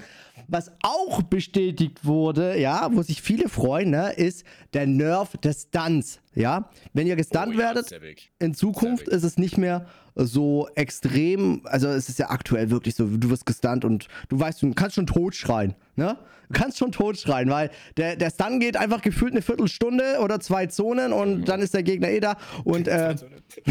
Was 0.49 0.73
auch 0.83 1.23
bestätigt 1.23 2.05
wurde, 2.05 2.59
ja, 2.59 2.89
wo 2.93 3.03
sich 3.03 3.23
viele 3.23 3.49
freuen, 3.49 3.91
ne, 3.91 4.13
ist 4.13 4.45
der 4.73 4.87
Nerf 4.87 5.37
des 5.37 5.63
Stunts. 5.63 6.21
Ja, 6.35 6.69
wenn 6.93 7.07
ihr 7.07 7.17
gestunt 7.17 7.49
Oh 7.49 7.53
ja, 7.53 7.75
werdet, 7.75 8.21
in 8.39 8.55
Zukunft 8.55 9.09
ist 9.09 9.23
es 9.23 9.39
nicht 9.39 9.57
mehr 9.57 9.87
so 10.17 10.69
extrem, 10.75 11.61
also 11.65 11.89
es 11.89 12.09
ist 12.09 12.19
ja 12.19 12.31
aktuell 12.31 12.71
wirklich 12.71 12.95
so, 12.95 13.05
du 13.07 13.29
wirst 13.29 13.45
gestunt 13.45 13.85
und 13.85 14.09
du 14.31 14.41
weißt, 14.41 14.63
du 14.63 14.73
kannst 14.73 14.97
schon 14.97 15.07
tot 15.07 15.35
schreien, 15.35 15.75
ne? 15.95 16.17
Du 16.49 16.59
kannst 16.59 16.79
schon 16.79 16.93
tot 16.93 17.19
schreien, 17.19 17.51
weil 17.51 17.71
der, 17.97 18.17
der 18.17 18.31
Stun 18.31 18.61
geht 18.61 18.77
einfach 18.77 19.03
gefühlt 19.03 19.33
eine 19.33 19.43
Viertelstunde 19.43 20.19
oder 20.23 20.39
zwei 20.41 20.67
Zonen 20.67 21.13
und 21.13 21.45
dann 21.47 21.61
ist 21.61 21.75
der 21.75 21.83
Gegner 21.83 22.09
eh 22.09 22.21
da 22.21 22.37
und, 22.65 22.89
äh, 22.89 23.17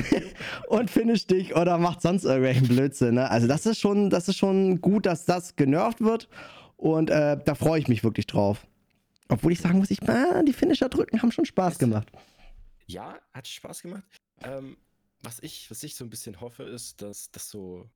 und 0.67 0.91
finish 0.91 1.25
dich 1.25 1.55
oder 1.55 1.77
macht 1.77 2.01
sonst 2.01 2.25
irgendwelchen 2.25 2.67
Blödsinn, 2.67 3.15
ne? 3.15 3.31
Also 3.31 3.47
das 3.47 3.65
ist 3.65 3.79
schon, 3.79 4.09
das 4.09 4.27
ist 4.27 4.37
schon 4.37 4.81
gut, 4.81 5.07
dass 5.07 5.25
das 5.25 5.55
genervt 5.55 6.01
wird 6.01 6.29
und 6.77 7.09
äh, 7.09 7.37
da 7.43 7.55
freue 7.55 7.79
ich 7.79 7.87
mich 7.87 8.03
wirklich 8.03 8.27
drauf. 8.27 8.67
Obwohl 9.29 9.53
ich 9.53 9.59
sagen 9.59 9.79
muss, 9.79 9.89
ich, 9.89 10.01
äh, 10.03 10.43
die 10.47 10.53
Finisher 10.53 10.89
drücken 10.89 11.21
haben 11.21 11.31
schon 11.31 11.45
Spaß 11.45 11.79
gemacht. 11.79 12.11
Ja, 12.85 13.15
hat 13.33 13.47
Spaß 13.47 13.81
gemacht. 13.81 14.03
Ähm, 14.43 14.77
was, 15.25 15.39
ich, 15.39 15.69
was 15.71 15.83
ich 15.83 15.95
so 15.95 16.05
ein 16.05 16.09
bisschen 16.09 16.39
hoffe, 16.39 16.63
ist, 16.63 17.01
dass 17.01 17.31
das 17.31 17.49
so, 17.49 17.89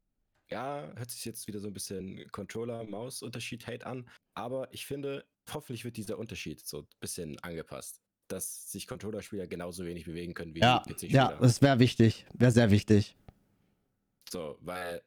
ja, 0.50 0.92
hört 0.96 1.12
sich 1.12 1.26
jetzt 1.26 1.48
wieder 1.48 1.60
so 1.60 1.68
ein 1.68 1.74
bisschen 1.74 2.30
Controller-Maus-Unterschied-Hate 2.32 3.86
an, 3.86 4.10
aber 4.34 4.74
ich 4.74 4.86
finde, 4.86 5.26
hoffentlich 5.50 5.86
wird 5.86 5.98
dieser 5.98 6.18
Unterschied 6.18 6.66
so 6.66 6.80
ein 6.82 6.88
bisschen 7.00 7.40
angepasst, 7.40 8.02
dass 8.28 8.72
sich 8.72 8.88
Controller-Spieler 8.88 9.48
genauso 9.48 9.86
wenig 9.86 10.06
bewegen 10.06 10.34
können 10.34 10.54
wie 10.56 10.60
Ja, 10.60 10.80
PC-Spieler. 10.80 11.12
ja, 11.12 11.38
das 11.40 11.62
wäre 11.62 11.80
wichtig, 11.80 12.26
wäre 12.34 12.52
sehr 12.52 12.72
wichtig. 12.72 13.16
So, 14.30 14.58
weil, 14.62 15.04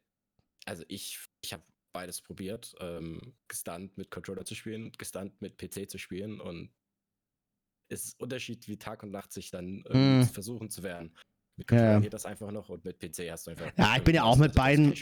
also 0.66 0.84
ich, 0.88 1.18
ich 1.44 1.52
habe 1.52 1.62
beides 1.92 2.20
probiert, 2.22 2.74
ähm, 2.80 3.34
gestunt 3.48 3.96
mit 3.98 4.10
Controller 4.10 4.44
zu 4.44 4.54
spielen 4.54 4.92
gestunt 4.92 5.40
mit 5.40 5.58
PC 5.58 5.90
zu 5.90 5.98
spielen 5.98 6.40
und 6.40 6.72
es 7.88 8.04
ist 8.06 8.20
Unterschied 8.20 8.66
wie 8.68 8.78
Tag 8.78 9.02
und 9.02 9.10
Nacht, 9.10 9.32
sich 9.32 9.50
dann 9.50 9.84
ähm, 9.90 10.20
Mm. 10.20 10.22
versuchen 10.22 10.70
zu 10.70 10.82
wehren. 10.82 11.14
Mit 11.56 11.68
Controller 11.68 11.92
ja. 11.92 12.00
geht 12.00 12.14
das 12.14 12.26
einfach 12.26 12.50
noch 12.50 12.68
und 12.68 12.84
mit 12.84 12.98
PC 12.98 13.30
hast 13.30 13.46
du 13.46 13.52
einfach. 13.52 13.66
Ja, 13.76 13.94
ich 13.96 14.02
bin 14.02 14.14
ja 14.14 14.24
auch 14.24 14.36
mit 14.36 14.54
keine 14.54 14.90
beiden- 14.90 14.94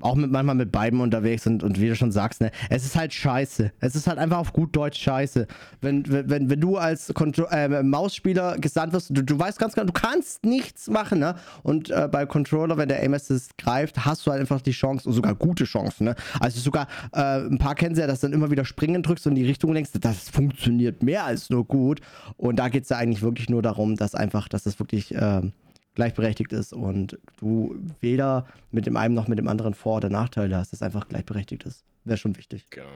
auch 0.00 0.14
mit 0.14 0.30
manchmal 0.30 0.54
mit 0.54 0.72
beiden 0.72 1.00
unterwegs 1.00 1.46
und, 1.46 1.62
und 1.62 1.80
wie 1.80 1.88
du 1.88 1.96
schon 1.96 2.12
sagst, 2.12 2.40
ne, 2.40 2.50
es 2.68 2.84
ist 2.84 2.96
halt 2.96 3.12
scheiße. 3.12 3.72
Es 3.80 3.94
ist 3.94 4.06
halt 4.06 4.18
einfach 4.18 4.38
auf 4.38 4.52
gut 4.52 4.74
Deutsch 4.74 5.00
scheiße. 5.00 5.46
Wenn, 5.80 6.04
wenn, 6.08 6.50
wenn, 6.50 6.60
du 6.60 6.76
als 6.76 7.12
Kontro 7.14 7.44
äh, 7.50 7.82
Mausspieler 7.82 8.58
gesandt 8.58 8.92
wirst, 8.92 9.10
du, 9.10 9.22
du 9.22 9.38
weißt 9.38 9.58
ganz 9.58 9.74
genau, 9.74 9.86
du 9.86 9.92
kannst 9.92 10.44
nichts 10.44 10.88
machen, 10.88 11.20
ne? 11.20 11.36
Und 11.62 11.90
äh, 11.90 12.08
bei 12.10 12.26
Controller, 12.26 12.76
wenn 12.76 12.88
der 12.88 13.02
Aim 13.02 13.14
Assist 13.14 13.56
greift, 13.56 14.04
hast 14.04 14.26
du 14.26 14.30
halt 14.30 14.40
einfach 14.40 14.60
die 14.60 14.72
Chance, 14.72 15.08
und 15.08 15.14
sogar 15.14 15.34
gute 15.34 15.64
Chancen, 15.64 16.04
ne? 16.06 16.16
Also 16.40 16.60
sogar, 16.60 16.88
äh, 17.12 17.40
ein 17.40 17.58
paar 17.58 17.74
kennen 17.74 17.94
sie 17.94 18.00
ja, 18.00 18.06
dass 18.06 18.20
dann 18.20 18.32
immer 18.32 18.50
wieder 18.50 18.64
springen 18.64 19.02
drückst 19.02 19.26
und 19.26 19.32
in 19.32 19.42
die 19.42 19.48
Richtung 19.48 19.72
lenkst, 19.72 19.96
das 20.04 20.28
funktioniert 20.28 21.02
mehr 21.02 21.24
als 21.24 21.50
nur 21.50 21.64
gut. 21.64 22.00
Und 22.36 22.56
da 22.56 22.68
geht 22.68 22.84
es 22.84 22.88
ja 22.88 22.96
eigentlich 22.96 23.22
wirklich 23.22 23.48
nur 23.48 23.62
darum, 23.62 23.96
dass 23.96 24.14
einfach, 24.14 24.48
dass 24.48 24.64
das 24.64 24.78
wirklich 24.78 25.14
ähm, 25.14 25.52
gleichberechtigt 25.94 26.52
ist 26.52 26.72
und 26.72 27.18
du 27.38 27.76
weder 28.00 28.46
mit 28.70 28.86
dem 28.86 28.96
einen 28.96 29.14
noch 29.14 29.28
mit 29.28 29.38
dem 29.38 29.48
anderen 29.48 29.74
Vor- 29.74 29.96
oder 29.98 30.10
Nachteile 30.10 30.56
hast, 30.56 30.72
dass 30.72 30.80
es 30.80 30.82
einfach 30.82 31.08
gleichberechtigt 31.08 31.64
ist. 31.64 31.84
Wäre 32.04 32.18
schon 32.18 32.36
wichtig. 32.36 32.66
Genau. 32.70 32.86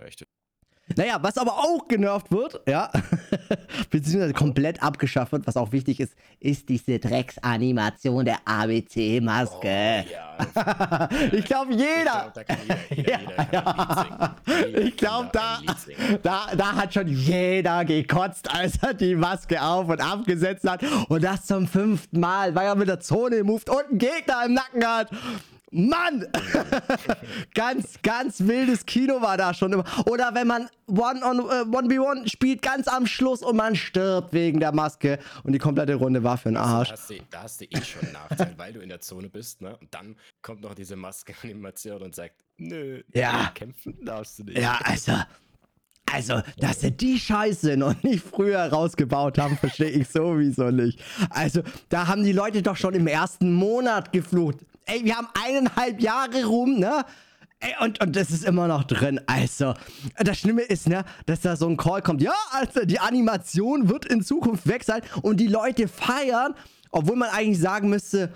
Echt. 0.00 0.26
Naja, 0.94 1.18
was 1.20 1.36
aber 1.36 1.52
auch 1.52 1.88
genervt 1.88 2.30
wird, 2.30 2.60
ja, 2.68 2.90
beziehungsweise 3.90 4.32
komplett 4.34 4.82
abgeschafft 4.82 5.32
wird, 5.32 5.46
was 5.46 5.56
auch 5.56 5.72
wichtig 5.72 5.98
ist, 5.98 6.14
ist 6.38 6.68
diese 6.68 7.00
Drecksanimation 7.00 8.24
der 8.24 8.38
ABC-Maske. 8.44 10.04
Oh, 10.06 10.12
ja. 10.12 11.08
ich 11.32 11.44
glaube, 11.44 11.72
Ich 11.72 11.80
jeder, 11.80 12.32
glaub, 13.50 14.36
ich 14.78 14.96
glaube, 14.96 15.30
kann 15.32 15.32
da, 15.32 15.58
da, 16.22 16.56
da 16.56 16.76
hat 16.76 16.94
schon 16.94 17.08
jeder 17.08 17.84
gekotzt, 17.84 18.52
als 18.54 18.82
er 18.82 18.94
die 18.94 19.14
Maske 19.14 19.60
auf 19.62 19.88
und 19.88 20.00
abgesetzt 20.00 20.68
hat. 20.68 20.82
Und 21.08 21.24
das 21.24 21.46
zum 21.46 21.66
fünften 21.66 22.20
Mal, 22.20 22.54
weil 22.54 22.66
er 22.66 22.74
mit 22.74 22.88
der 22.88 23.00
Zone 23.00 23.42
moved 23.44 23.68
und 23.70 23.84
einen 23.90 23.98
Gegner 23.98 24.44
im 24.46 24.54
Nacken 24.54 24.86
hat. 24.86 25.10
Mann! 25.72 26.26
ganz, 27.54 27.94
ganz 28.02 28.40
wildes 28.40 28.86
Kino 28.86 29.20
war 29.20 29.36
da 29.36 29.52
schon 29.52 29.72
immer. 29.72 29.84
Oder 30.06 30.30
wenn 30.34 30.46
man 30.46 30.68
One 30.86 31.20
on 31.24 31.38
äh, 31.40 31.76
1v1 31.76 32.28
spielt, 32.30 32.62
ganz 32.62 32.86
am 32.88 33.06
Schluss 33.06 33.42
und 33.42 33.56
man 33.56 33.74
stirbt 33.74 34.32
wegen 34.32 34.60
der 34.60 34.72
Maske 34.72 35.18
und 35.42 35.52
die 35.52 35.58
komplette 35.58 35.96
Runde 35.96 36.22
war 36.22 36.36
für 36.38 36.50
den 36.50 36.54
Da 36.54 36.62
Arsch. 36.62 36.92
hast, 36.92 37.10
du, 37.10 37.14
da 37.30 37.42
hast 37.42 37.60
du 37.60 37.64
eh 37.64 37.82
schon 37.82 38.02
einen 38.02 38.12
Nachteil, 38.12 38.54
weil 38.56 38.72
du 38.72 38.80
in 38.80 38.88
der 38.88 39.00
Zone 39.00 39.28
bist, 39.28 39.60
ne? 39.60 39.76
Und 39.78 39.92
dann 39.92 40.16
kommt 40.42 40.60
noch 40.62 40.74
diese 40.74 40.94
Maske-Animation 40.96 42.02
und 42.02 42.14
sagt, 42.14 42.34
nö, 42.58 43.02
Ja. 43.12 43.50
kämpfen 43.54 43.96
darfst 44.04 44.38
du 44.38 44.44
nicht. 44.44 44.58
Ja, 44.58 44.78
also. 44.84 45.12
Also, 46.12 46.40
dass 46.58 46.82
sie 46.82 46.92
die 46.92 47.18
Scheiße 47.18 47.76
noch 47.76 48.00
nicht 48.04 48.24
früher 48.24 48.60
rausgebaut 48.60 49.38
haben, 49.38 49.56
verstehe 49.56 49.90
ich 49.90 50.06
sowieso 50.08 50.70
nicht. 50.70 51.00
Also, 51.30 51.62
da 51.88 52.06
haben 52.06 52.22
die 52.22 52.30
Leute 52.30 52.62
doch 52.62 52.76
schon 52.76 52.94
im 52.94 53.08
ersten 53.08 53.52
Monat 53.52 54.12
geflucht. 54.12 54.58
Ey, 54.86 55.04
wir 55.04 55.16
haben 55.16 55.28
eineinhalb 55.34 56.00
Jahre 56.00 56.44
rum, 56.44 56.78
ne? 56.78 57.04
Ey, 57.58 57.74
und, 57.80 58.00
und 58.00 58.14
das 58.14 58.30
ist 58.30 58.44
immer 58.44 58.68
noch 58.68 58.84
drin. 58.84 59.20
Also, 59.26 59.74
das 60.18 60.38
Schlimme 60.38 60.62
ist, 60.62 60.88
ne, 60.88 61.04
dass 61.24 61.40
da 61.40 61.56
so 61.56 61.68
ein 61.68 61.76
Call 61.76 62.02
kommt. 62.02 62.22
Ja, 62.22 62.34
also 62.50 62.84
die 62.84 63.00
Animation 63.00 63.88
wird 63.88 64.04
in 64.06 64.22
Zukunft 64.22 64.66
weg 64.66 64.84
sein 64.84 65.02
und 65.22 65.38
die 65.38 65.48
Leute 65.48 65.88
feiern, 65.88 66.54
obwohl 66.90 67.16
man 67.16 67.30
eigentlich 67.30 67.58
sagen 67.58 67.88
müsste, 67.88 68.32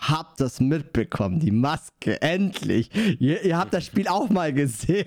habt 0.00 0.40
das 0.40 0.60
mitbekommen, 0.60 1.40
die 1.40 1.50
Maske, 1.50 2.20
endlich. 2.20 2.90
Ihr, 3.20 3.42
ihr 3.42 3.56
habt 3.56 3.74
das 3.74 3.86
Spiel 3.86 4.08
auch 4.08 4.28
mal 4.28 4.52
gesehen. 4.52 5.06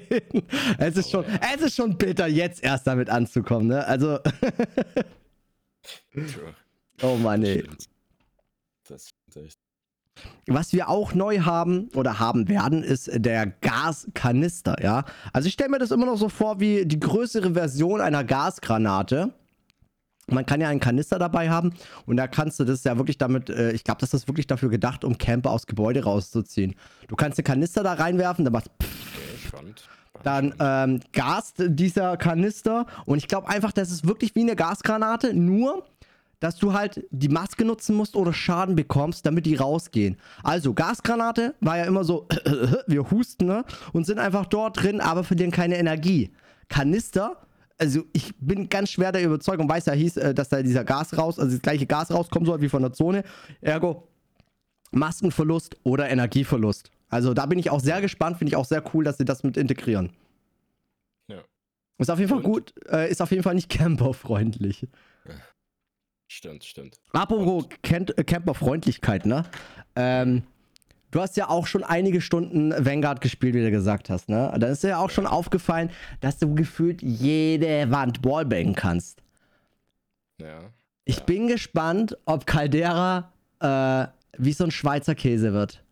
Es 0.77 0.97
ist 0.97 1.11
schon, 1.11 1.25
es 1.55 1.61
ist 1.61 1.75
schon 1.75 1.97
bitter, 1.97 2.27
jetzt 2.27 2.63
erst 2.63 2.87
damit 2.87 3.09
anzukommen, 3.09 3.67
ne? 3.67 3.85
Also, 3.85 4.19
oh 7.01 7.15
Mann, 7.17 7.43
ey. 7.43 7.67
Das 8.87 9.09
echt. 9.37 9.57
Was 10.47 10.73
wir 10.73 10.89
auch 10.89 11.13
neu 11.15 11.39
haben 11.39 11.89
oder 11.95 12.19
haben 12.19 12.47
werden, 12.47 12.83
ist 12.83 13.09
der 13.13 13.47
Gaskanister, 13.47 14.75
ja. 14.83 15.05
Also 15.31 15.47
ich 15.47 15.53
stelle 15.53 15.71
mir 15.71 15.79
das 15.79 15.89
immer 15.91 16.05
noch 16.05 16.17
so 16.17 16.29
vor 16.29 16.59
wie 16.59 16.85
die 16.85 16.99
größere 16.99 17.53
Version 17.53 17.99
einer 17.99 18.23
Gasgranate. 18.23 19.33
Man 20.27 20.45
kann 20.45 20.61
ja 20.61 20.69
einen 20.69 20.79
Kanister 20.79 21.19
dabei 21.19 21.49
haben 21.49 21.73
und 22.05 22.15
da 22.17 22.27
kannst 22.27 22.59
du 22.59 22.63
das 22.63 22.83
ja 22.83 22.97
wirklich 22.97 23.17
damit, 23.17 23.49
äh, 23.49 23.71
ich 23.71 23.83
glaube, 23.83 23.99
das 24.01 24.13
ist 24.13 24.27
wirklich 24.27 24.47
dafür 24.47 24.69
gedacht, 24.69 25.03
um 25.03 25.17
Camper 25.17 25.49
aus 25.49 25.65
Gebäude 25.67 26.03
rauszuziehen. 26.03 26.75
Du 27.07 27.15
kannst 27.15 27.37
den 27.39 27.43
Kanister 27.45 27.83
da 27.83 27.93
reinwerfen, 27.93 28.45
dann 28.45 28.53
macht 28.53 28.69
Okay, 28.79 29.47
spannend. 29.47 29.89
dann 30.23 30.53
ähm, 30.59 31.01
gast 31.11 31.55
dieser 31.67 32.15
Kanister 32.15 32.85
und 33.05 33.17
ich 33.17 33.27
glaube 33.27 33.49
einfach, 33.49 33.73
das 33.73 33.91
ist 33.91 34.07
wirklich 34.07 34.33
wie 34.35 34.41
eine 34.41 34.55
Gasgranate, 34.55 35.33
nur 35.33 35.83
dass 36.43 36.57
du 36.57 36.73
halt 36.73 37.05
die 37.09 37.29
Maske 37.29 37.63
nutzen 37.63 37.95
musst 37.95 38.17
oder 38.17 38.33
Schaden 38.33 38.75
bekommst, 38.75 39.25
damit 39.25 39.45
die 39.45 39.55
rausgehen. 39.55 40.17
Also 40.43 40.73
Gasgranate 40.73 41.55
war 41.61 41.77
ja 41.77 41.85
immer 41.85 42.03
so, 42.03 42.27
wir 42.87 43.09
husten 43.11 43.45
ne? 43.45 43.63
und 43.93 44.05
sind 44.05 44.19
einfach 44.19 44.45
dort 44.47 44.83
drin, 44.83 44.99
aber 44.99 45.23
verlieren 45.23 45.51
keine 45.51 45.77
Energie. 45.77 46.33
Kanister, 46.67 47.37
also 47.77 48.03
ich 48.11 48.35
bin 48.39 48.67
ganz 48.67 48.91
schwer 48.91 49.13
der 49.13 49.23
Überzeugung, 49.23 49.69
weiß 49.69 49.85
ja 49.85 49.93
hieß, 49.93 50.17
äh, 50.17 50.33
dass 50.33 50.49
da 50.49 50.61
dieser 50.61 50.83
Gas 50.83 51.17
raus, 51.17 51.39
also 51.39 51.49
das 51.49 51.61
gleiche 51.61 51.85
Gas 51.85 52.11
rauskommen 52.11 52.45
soll 52.45 52.59
wie 52.59 52.67
von 52.67 52.81
der 52.81 52.91
Zone. 52.91 53.23
Ergo 53.61 54.09
Maskenverlust 54.91 55.77
oder 55.83 56.09
Energieverlust. 56.09 56.91
Also 57.07 57.33
da 57.33 57.45
bin 57.45 57.57
ich 57.57 57.69
auch 57.69 57.79
sehr 57.79 58.01
gespannt, 58.01 58.37
finde 58.37 58.49
ich 58.49 58.57
auch 58.57 58.65
sehr 58.65 58.83
cool, 58.93 59.05
dass 59.05 59.17
sie 59.17 59.23
das 59.23 59.43
mit 59.43 59.55
integrieren. 59.55 60.09
Ja. 61.29 61.37
Ist 61.99 62.11
auf 62.11 62.19
jeden 62.19 62.29
Fall 62.29 62.39
Und? 62.39 62.43
gut, 62.43 62.73
äh, 62.91 63.09
ist 63.09 63.21
auf 63.21 63.31
jeden 63.31 63.43
Fall 63.43 63.55
nicht 63.55 63.69
camperfreundlich. 63.69 64.89
Stimmt, 66.35 66.63
stimmt. 66.63 66.99
Apropos 67.11 67.65
Camp 67.83 68.09
äh, 68.17 68.23
Camperfreundlichkeit, 68.23 69.27
ne? 69.27 69.45
Ähm, 69.95 70.41
du 71.11 71.21
hast 71.21 71.37
ja 71.37 71.47
auch 71.47 71.67
schon 71.67 71.83
einige 71.83 72.21
Stunden 72.21 72.71
Vanguard 72.71 73.21
gespielt, 73.21 73.53
wie 73.53 73.61
du 73.61 73.69
gesagt 73.69 74.09
hast, 74.09 74.29
ne? 74.29 74.51
Dann 74.57 74.71
ist 74.71 74.83
dir 74.83 74.87
ja 74.89 74.97
auch 74.97 75.11
schon 75.11 75.27
aufgefallen, 75.27 75.91
dass 76.21 76.39
du 76.39 76.55
gefühlt 76.55 77.03
jede 77.03 77.91
Wand 77.91 78.25
wallbangen 78.25 78.73
kannst. 78.73 79.21
Ja. 80.41 80.71
Ich 81.05 81.17
Ja. 81.17 81.23
bin 81.25 81.47
gespannt, 81.47 82.17
ob 82.25 82.47
Caldera 82.47 83.31
äh, 83.59 84.07
wie 84.39 84.53
so 84.53 84.63
ein 84.63 84.71
Schweizer 84.71 85.13
Käse 85.13 85.53
wird. 85.53 85.83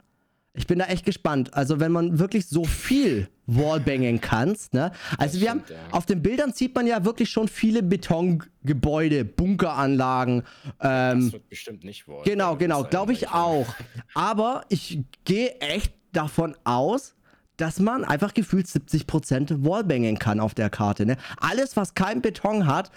Ich 0.54 0.68
bin 0.68 0.80
da 0.80 0.86
echt 0.86 1.06
gespannt. 1.06 1.54
Also, 1.54 1.80
wenn 1.80 1.92
man 1.94 2.20
wirklich 2.20 2.48
so 2.48 2.66
viel 2.66 3.30
Wallbangen 3.46 4.20
kannst, 4.20 4.74
ne? 4.74 4.92
Also, 5.18 5.34
Das 5.36 5.42
wir 5.42 5.50
haben, 5.50 5.62
stimmt, 5.66 5.80
ja. 5.80 5.94
auf 5.94 6.06
den 6.06 6.22
Bildern 6.22 6.52
sieht 6.52 6.76
man 6.76 6.86
ja 6.88 7.06
wirklich 7.06 7.30
schon 7.30 7.48
viele 7.48 7.82
Betongebäude, 7.84 9.24
Bunkeranlagen. 9.26 10.44
Ähm, 10.82 11.22
das 11.26 11.34
wird 11.34 11.50
bestimmt 11.50 11.84
nicht 11.84 12.08
Wall. 12.08 12.24
Genau, 12.26 12.52
Das 12.52 12.60
genau, 12.60 12.84
glaube 12.84 13.14
ich 13.14 13.30
auch. 13.30 13.68
Aber 14.14 14.66
ich 14.70 15.00
gehe 15.24 15.56
echt 15.62 15.94
davon 16.12 16.56
aus, 16.66 17.16
dass 17.58 17.80
man 17.80 18.04
einfach 18.04 18.34
gefühlt 18.34 18.66
70% 18.68 19.64
Wallbangen 19.66 20.20
kann 20.20 20.40
auf 20.40 20.54
der 20.54 20.70
Karte. 20.70 21.06
Ne? 21.06 21.16
Alles, 21.38 21.78
was 21.78 21.94
kein 21.94 22.22
Beton 22.22 22.66
hat, 22.68 22.92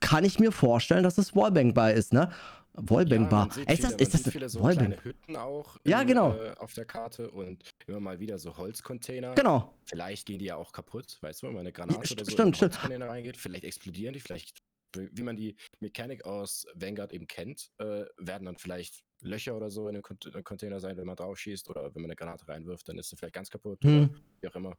kann 0.00 0.24
ich 0.24 0.38
mir 0.38 0.52
vorstellen, 0.52 1.02
dass 1.02 1.18
es 1.18 1.34
wallbangbar 1.34 1.92
ist. 1.92 2.12
Ne? 2.12 2.28
Wallbangbar. 2.76 3.46
man 3.46 3.50
sieht 3.52 3.70
ist 3.70 3.84
das, 3.84 3.92
viele, 3.92 4.02
ist 4.02 4.12
man 4.14 4.22
das 4.24 4.32
viele 4.32 4.48
so 4.48 4.60
Wallbang? 4.62 4.86
kleine 4.86 5.04
Hütten 5.04 5.36
auch 5.36 5.76
Ja, 5.84 6.00
im, 6.02 6.08
genau. 6.08 6.34
äh, 6.34 6.54
auf 6.58 6.74
der 6.74 6.84
Karte 6.84 7.30
und 7.30 7.62
immer 7.86 8.00
mal 8.00 8.18
wieder 8.20 8.38
so 8.38 8.56
Holzcontainer. 8.56 9.34
Genau. 9.34 9.72
Vielleicht 9.86 10.26
gehen 10.26 10.38
die 10.38 10.46
ja 10.46 10.56
auch 10.56 10.72
kaputt, 10.72 11.18
weißt 11.20 11.42
du, 11.42 11.46
wenn 11.46 11.54
mal 11.54 11.60
eine 11.60 11.72
Granate 11.72 12.00
st- 12.00 12.12
oder 12.12 12.24
so 12.24 12.30
stimmt, 12.32 12.56
in 12.56 12.60
Holzcontainer 12.62 13.08
reingeht. 13.08 13.36
Vielleicht 13.36 13.64
explodieren 13.64 14.12
die, 14.14 14.20
vielleicht, 14.20 14.58
wie 14.96 15.22
man 15.22 15.36
die 15.36 15.56
Mechanik 15.80 16.24
aus 16.24 16.66
Vanguard 16.74 17.12
eben 17.12 17.26
kennt, 17.26 17.70
äh, 17.78 18.04
werden 18.18 18.44
dann 18.46 18.56
vielleicht 18.58 19.04
Löcher 19.22 19.56
oder 19.56 19.70
so 19.70 19.88
in 19.88 19.94
den 19.94 20.02
Cont 20.02 20.30
Container 20.44 20.80
sein, 20.80 20.96
wenn 20.96 21.06
man 21.06 21.16
drauf 21.16 21.38
schießt 21.38 21.70
oder 21.70 21.94
wenn 21.94 22.02
man 22.02 22.10
eine 22.10 22.16
Granate 22.16 22.46
reinwirft, 22.48 22.88
dann 22.88 22.98
ist 22.98 23.08
sie 23.08 23.16
vielleicht 23.16 23.34
ganz 23.34 23.48
kaputt 23.50 23.82
Hm. 23.84 24.10
oder 24.10 24.20
wie 24.40 24.48
auch 24.48 24.54
immer. 24.56 24.76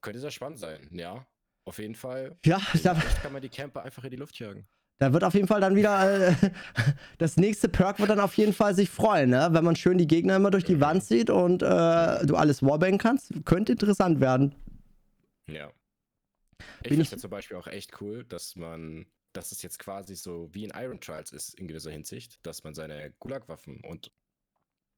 Könnte 0.00 0.20
sehr 0.20 0.30
spannend 0.30 0.58
sein, 0.58 0.88
ja. 0.92 1.26
Auf 1.64 1.78
jeden 1.78 1.96
Fall. 1.96 2.38
Ja, 2.44 2.58
da, 2.84 2.94
Vielleicht 2.94 3.22
kann 3.22 3.32
man 3.32 3.42
die 3.42 3.48
Camper 3.48 3.82
einfach 3.82 4.04
in 4.04 4.10
die 4.10 4.16
Luft 4.16 4.38
jagen. 4.38 4.68
Da 4.98 5.12
wird 5.12 5.24
auf 5.24 5.34
jeden 5.34 5.46
Fall 5.46 5.60
dann 5.60 5.76
wieder 5.76 6.28
äh, 6.30 6.34
das 7.18 7.36
nächste 7.36 7.68
Perk 7.68 7.98
wird 7.98 8.10
dann 8.10 8.20
auf 8.20 8.34
jeden 8.34 8.52
Fall 8.52 8.74
sich 8.74 8.88
freuen, 8.90 9.30
ne? 9.30 9.48
wenn 9.52 9.64
man 9.64 9.76
schön 9.76 9.98
die 9.98 10.06
Gegner 10.06 10.36
immer 10.36 10.50
durch 10.50 10.64
die 10.64 10.80
Wand 10.80 11.04
sieht 11.04 11.30
und 11.30 11.62
äh, 11.62 11.66
du 12.26 12.36
alles 12.36 12.62
Wallbangen 12.62 12.98
kannst. 12.98 13.32
Könnte 13.44 13.72
interessant 13.72 14.20
werden. 14.20 14.54
Ja. 15.48 15.70
Ich 16.82 16.88
finde 16.88 17.02
ich- 17.02 17.10
ja 17.10 17.18
zum 17.18 17.30
Beispiel 17.30 17.56
auch 17.56 17.66
echt 17.66 18.00
cool, 18.00 18.24
dass 18.24 18.56
man, 18.56 19.06
dass 19.32 19.52
es 19.52 19.62
jetzt 19.62 19.78
quasi 19.78 20.14
so 20.14 20.48
wie 20.52 20.64
in 20.64 20.72
Iron 20.74 21.00
Trials 21.00 21.32
ist 21.32 21.54
in 21.54 21.68
gewisser 21.68 21.90
Hinsicht, 21.90 22.38
dass 22.46 22.64
man 22.64 22.74
seine 22.74 23.12
Gulag-Waffen 23.18 23.80
und 23.84 24.10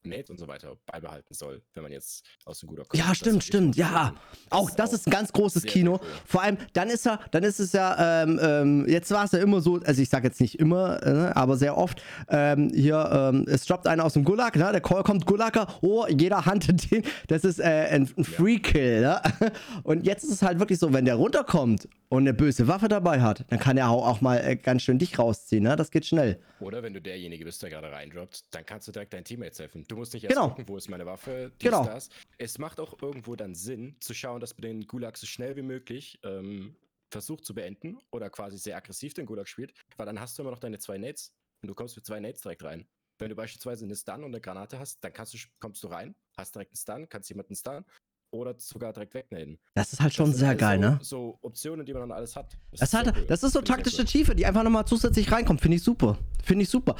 Nate 0.09 0.33
und 0.33 0.39
so 0.39 0.49
weiter 0.49 0.77
beibehalten 0.87 1.35
soll, 1.35 1.63
wenn 1.75 1.83
man 1.83 1.93
jetzt 1.93 2.25
aus 2.45 2.61
dem 2.61 2.69
Gulag 2.69 2.87
Ja, 2.95 3.09
Das 3.09 3.19
stimmt, 3.19 3.45
stimmt, 3.45 3.77
ja. 3.77 4.15
Auch 4.51 4.71
das 4.71 4.93
ist 4.93 5.07
ein 5.07 5.11
ganz 5.11 5.33
großes 5.33 5.65
Kino. 5.65 5.95
cool. 5.95 6.09
Vor 6.27 6.43
allem, 6.43 6.59
dann 6.73 6.89
ist 6.89 7.07
er, 7.07 7.21
dann 7.31 7.43
ist 7.43 7.61
es 7.61 7.73
ja, 7.73 8.23
ähm, 8.23 8.39
ähm, 8.43 8.89
jetzt 8.89 9.11
war 9.11 9.25
es 9.25 9.33
ja 9.33 9.39
immer 9.39 9.61
so, 9.61 9.81
also 9.85 10.03
ich 10.03 10.09
sage 10.09 10.29
jetzt 10.29 10.41
nicht 10.41 10.59
immer, 10.59 11.03
äh, 11.07 11.33
aber 11.35 11.57
sehr 11.57 11.77
oft, 11.77 12.03
ähm, 12.29 12.71
hier, 12.75 13.11
ähm, 13.13 13.45
es 13.49 13.65
droppt 13.67 13.87
einer 13.87 14.05
aus 14.05 14.15
dem 14.15 14.25
Gulag, 14.25 14.57
ne? 14.57 14.71
der 14.73 14.81
Call 14.81 15.03
kommt 15.03 15.27
Gulager, 15.27 15.67
oh, 15.83 16.07
jeder 16.09 16.47
handelt 16.47 16.91
den, 16.91 17.03
das 17.27 17.45
ist 17.45 17.61
äh, 17.61 17.89
ein, 17.91 18.09
ein 18.17 18.25
Free-Kill, 18.25 19.03
ne? 19.03 19.21
Und 19.83 20.05
jetzt 20.05 20.25
ist 20.25 20.31
es 20.31 20.43
halt 20.43 20.59
wirklich 20.59 20.79
so, 20.79 20.93
wenn 20.93 21.05
der 21.05 21.17
runterkommt 21.17 21.89
und 22.09 22.23
eine 22.23 22.33
böse 22.33 22.69
Waffe 22.69 22.89
dabei 22.89 23.21
hat, 23.21 23.45
dann 23.49 23.59
kann 23.59 23.77
er 23.77 23.91
auch, 23.91 24.07
auch 24.07 24.21
mal 24.21 24.39
äh, 24.39 24.57
ganz 24.57 24.83
schön 24.83 24.99
dich 24.99 25.19
rausziehen, 25.19 25.63
ne? 25.65 25.77
Das 25.77 25.91
geht 25.91 26.07
schnell. 26.07 26.41
Oder 26.61 26.83
wenn 26.83 26.95
du 26.95 27.01
derjenige 27.01 27.45
bist, 27.45 27.63
der 27.63 27.71
gerade 27.71 27.91
reindroppt, 27.93 28.55
dann 28.55 28.65
kannst 28.65 28.89
du 28.89 28.93
direkt 28.93 29.13
deinen 29.13 29.25
Teammates 29.25 29.59
helfen. 29.59 29.85
Du 29.87 29.97
musst 29.99 30.15
nicht 30.15 30.25
erst 30.25 30.37
Genau. 30.37 30.49
gucken, 30.51 30.69
wo 30.69 30.77
ist 30.77 30.89
meine 30.89 31.07
Waffe, 31.07 31.53
dies, 31.61 31.71
Genau. 31.71 31.85
das. 31.85 32.09
Es 32.39 32.59
macht 32.59 32.81
auch 32.81 33.01
irgendwo 33.03 33.37
dann 33.37 33.55
Sinn, 33.55 33.97
zu 34.01 34.15
schauen, 34.15 34.41
dass 34.41 34.55
man 34.57 34.63
den 34.63 34.87
Gulag 34.87 35.17
so 35.17 35.27
schnell 35.27 35.57
wie 35.57 35.63
möglich 35.63 36.19
ähm, 36.23 36.77
versucht 37.13 37.45
zu 37.45 37.55
beenden 37.55 37.99
oder 38.11 38.31
quasi 38.31 38.59
sehr 38.59 38.77
aggressiv 38.77 39.15
den 39.15 39.27
Gulag 39.27 39.49
spielt, 39.49 39.73
weil 39.97 40.07
dann 40.07 40.21
hast 40.21 40.39
du 40.39 40.43
immer 40.43 40.51
noch 40.51 40.59
deine 40.59 40.79
zwei 40.79 40.99
Nates 40.99 41.33
und 41.63 41.69
du 41.69 41.75
kommst 41.75 41.97
mit 41.97 42.07
zwei 42.07 42.21
Nates 42.21 42.43
direkt 42.43 42.63
rein. 42.65 42.87
Wenn 43.19 43.31
du 43.31 43.35
beispielsweise 43.35 43.85
eine 43.85 43.97
Stun 43.97 44.17
und 44.25 44.27
eine 44.27 44.41
Granate 44.41 44.79
hast, 44.79 45.03
dann 45.03 45.13
kannst 45.13 45.35
du, 45.35 45.39
kommst 45.61 45.83
du 45.83 45.89
rein, 45.89 46.15
hast 46.37 46.55
direkt 46.55 46.73
einen 46.73 46.77
Stun, 46.77 47.09
kannst 47.09 47.29
jemanden 47.31 47.57
stun 47.57 47.85
oder 48.31 48.55
sogar 48.59 48.93
direkt 48.93 49.15
wegnaden. 49.15 49.59
Das 49.75 49.93
ist 49.93 50.01
halt 50.01 50.13
schon 50.15 50.31
Das 50.31 50.39
sehr 50.41 50.55
geil, 50.55 50.79
so, 50.81 50.89
ne? 50.89 50.99
So 51.03 51.39
Optionen, 51.43 51.87
die 51.87 51.93
man 51.93 52.03
dann 52.03 52.13
alles 52.13 52.37
hat. 52.37 52.57
Das, 52.73 52.83
ist 52.83 52.95
hat, 52.95 53.07
cool. 53.17 53.25
das 53.27 53.43
ist 53.43 53.53
so 53.53 53.61
sehr 53.61 53.65
taktische. 53.65 54.05
Tiefe, 54.05 54.35
die 54.35 54.45
einfach 54.47 54.63
nochmal 54.63 54.85
zusätzlich 54.87 55.31
reinkommt. 55.33 55.61
Finde 55.61 55.77
ich 55.77 55.83
super. 55.83 56.19
Finde 56.45 56.63
ich 56.65 56.69
super. 56.69 56.95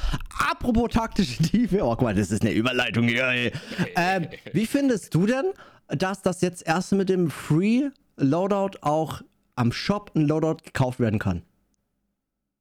Apropos 0.49 0.89
taktische 0.91 1.41
Tiefe. 1.43 1.83
Oh, 1.83 1.89
guck 1.91 2.01
mal, 2.01 2.15
das 2.15 2.31
ist 2.31 2.41
eine 2.41 2.51
Überleitung 2.53 3.07
hier. 3.07 3.25
Ey. 3.27 3.51
Ähm, 3.95 4.27
wie 4.53 4.65
findest 4.65 5.13
du 5.13 5.25
denn, 5.25 5.45
dass 5.87 6.21
das 6.21 6.41
jetzt 6.41 6.65
erst 6.67 6.91
mit 6.93 7.09
dem 7.09 7.29
Free 7.29 7.89
Loadout 8.17 8.79
auch 8.81 9.21
am 9.55 9.71
Shop 9.71 10.11
ein 10.15 10.27
Loadout 10.27 10.63
gekauft 10.63 10.99
werden 10.99 11.19
kann? 11.19 11.43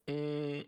Mm, 0.08 0.62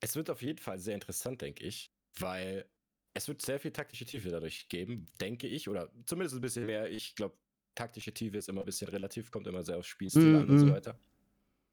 Es 0.00 0.14
wird 0.16 0.30
auf 0.30 0.42
jeden 0.42 0.58
Fall 0.58 0.78
sehr 0.78 0.94
interessant, 0.94 1.42
denke 1.42 1.64
ich, 1.64 1.90
weil 2.18 2.64
es 3.14 3.28
wird 3.28 3.42
sehr 3.42 3.58
viel 3.58 3.72
taktische 3.72 4.04
Tiefe 4.04 4.30
dadurch 4.30 4.68
geben, 4.68 5.06
denke 5.20 5.46
ich, 5.46 5.68
oder 5.68 5.90
zumindest 6.04 6.36
ein 6.36 6.40
bisschen 6.40 6.66
mehr. 6.66 6.90
Ich 6.90 7.14
glaube, 7.14 7.36
taktische 7.74 8.12
Tiefe 8.12 8.38
ist 8.38 8.48
immer 8.48 8.62
ein 8.62 8.66
bisschen 8.66 8.88
relativ, 8.88 9.30
kommt 9.30 9.46
immer 9.46 9.62
sehr 9.62 9.78
aufs 9.78 9.88
Spielstil 9.88 10.32
Mm, 10.32 10.36
an 10.36 10.50
und 10.50 10.58
so 10.58 10.66
mm. 10.66 10.70
weiter. 10.70 10.98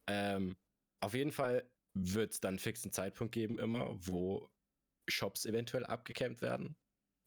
Ähm, 0.07 0.55
auf 1.01 1.13
jeden 1.13 1.31
Fall 1.31 1.69
wird 1.93 2.33
es 2.33 2.39
dann 2.39 2.49
einen 2.49 2.59
fixen 2.59 2.91
Zeitpunkt 2.91 3.33
geben, 3.33 3.57
immer, 3.59 3.95
wo 3.99 4.49
Shops 5.07 5.45
eventuell 5.45 5.85
abgecampt 5.85 6.41
werden. 6.41 6.75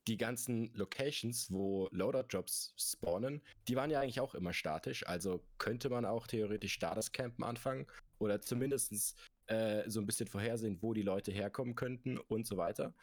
Die 0.07 0.16
ganzen 0.16 0.73
Locations, 0.75 1.53
wo 1.53 1.88
Loadout-Jobs 1.92 2.75
spawnen, 2.77 3.42
die 3.66 3.77
waren 3.77 3.90
ja 3.90 4.01
eigentlich 4.01 4.21
auch 4.21 4.35
immer 4.35 4.53
statisch. 4.53 5.07
Also 5.07 5.44
könnte 5.59 5.90
man 5.90 6.05
auch 6.05 6.27
theoretisch 6.27 6.79
da 6.79 6.94
das 6.94 7.12
Campen 7.12 7.44
anfangen 7.44 7.87
oder 8.18 8.40
zumindest 8.40 9.16
äh, 9.47 9.88
so 9.88 10.01
ein 10.01 10.07
bisschen 10.07 10.27
vorhersehen, 10.27 10.83
wo 10.83 10.94
die 10.94 11.03
Leute 11.03 11.31
herkommen 11.31 11.75
könnten 11.75 12.18
und 12.18 12.47
so 12.47 12.57
weiter. 12.57 12.94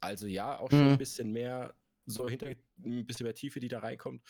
Also 0.00 0.26
ja, 0.26 0.58
auch 0.58 0.70
schon 0.70 0.84
Mhm. 0.84 0.92
ein 0.92 0.98
bisschen 0.98 1.30
mehr, 1.32 1.74
so 2.06 2.28
hinter 2.28 2.46
ein 2.46 3.06
bisschen 3.06 3.24
mehr 3.24 3.34
Tiefe, 3.34 3.60
die 3.60 3.68
da 3.68 3.80
reinkommt. 3.80 4.22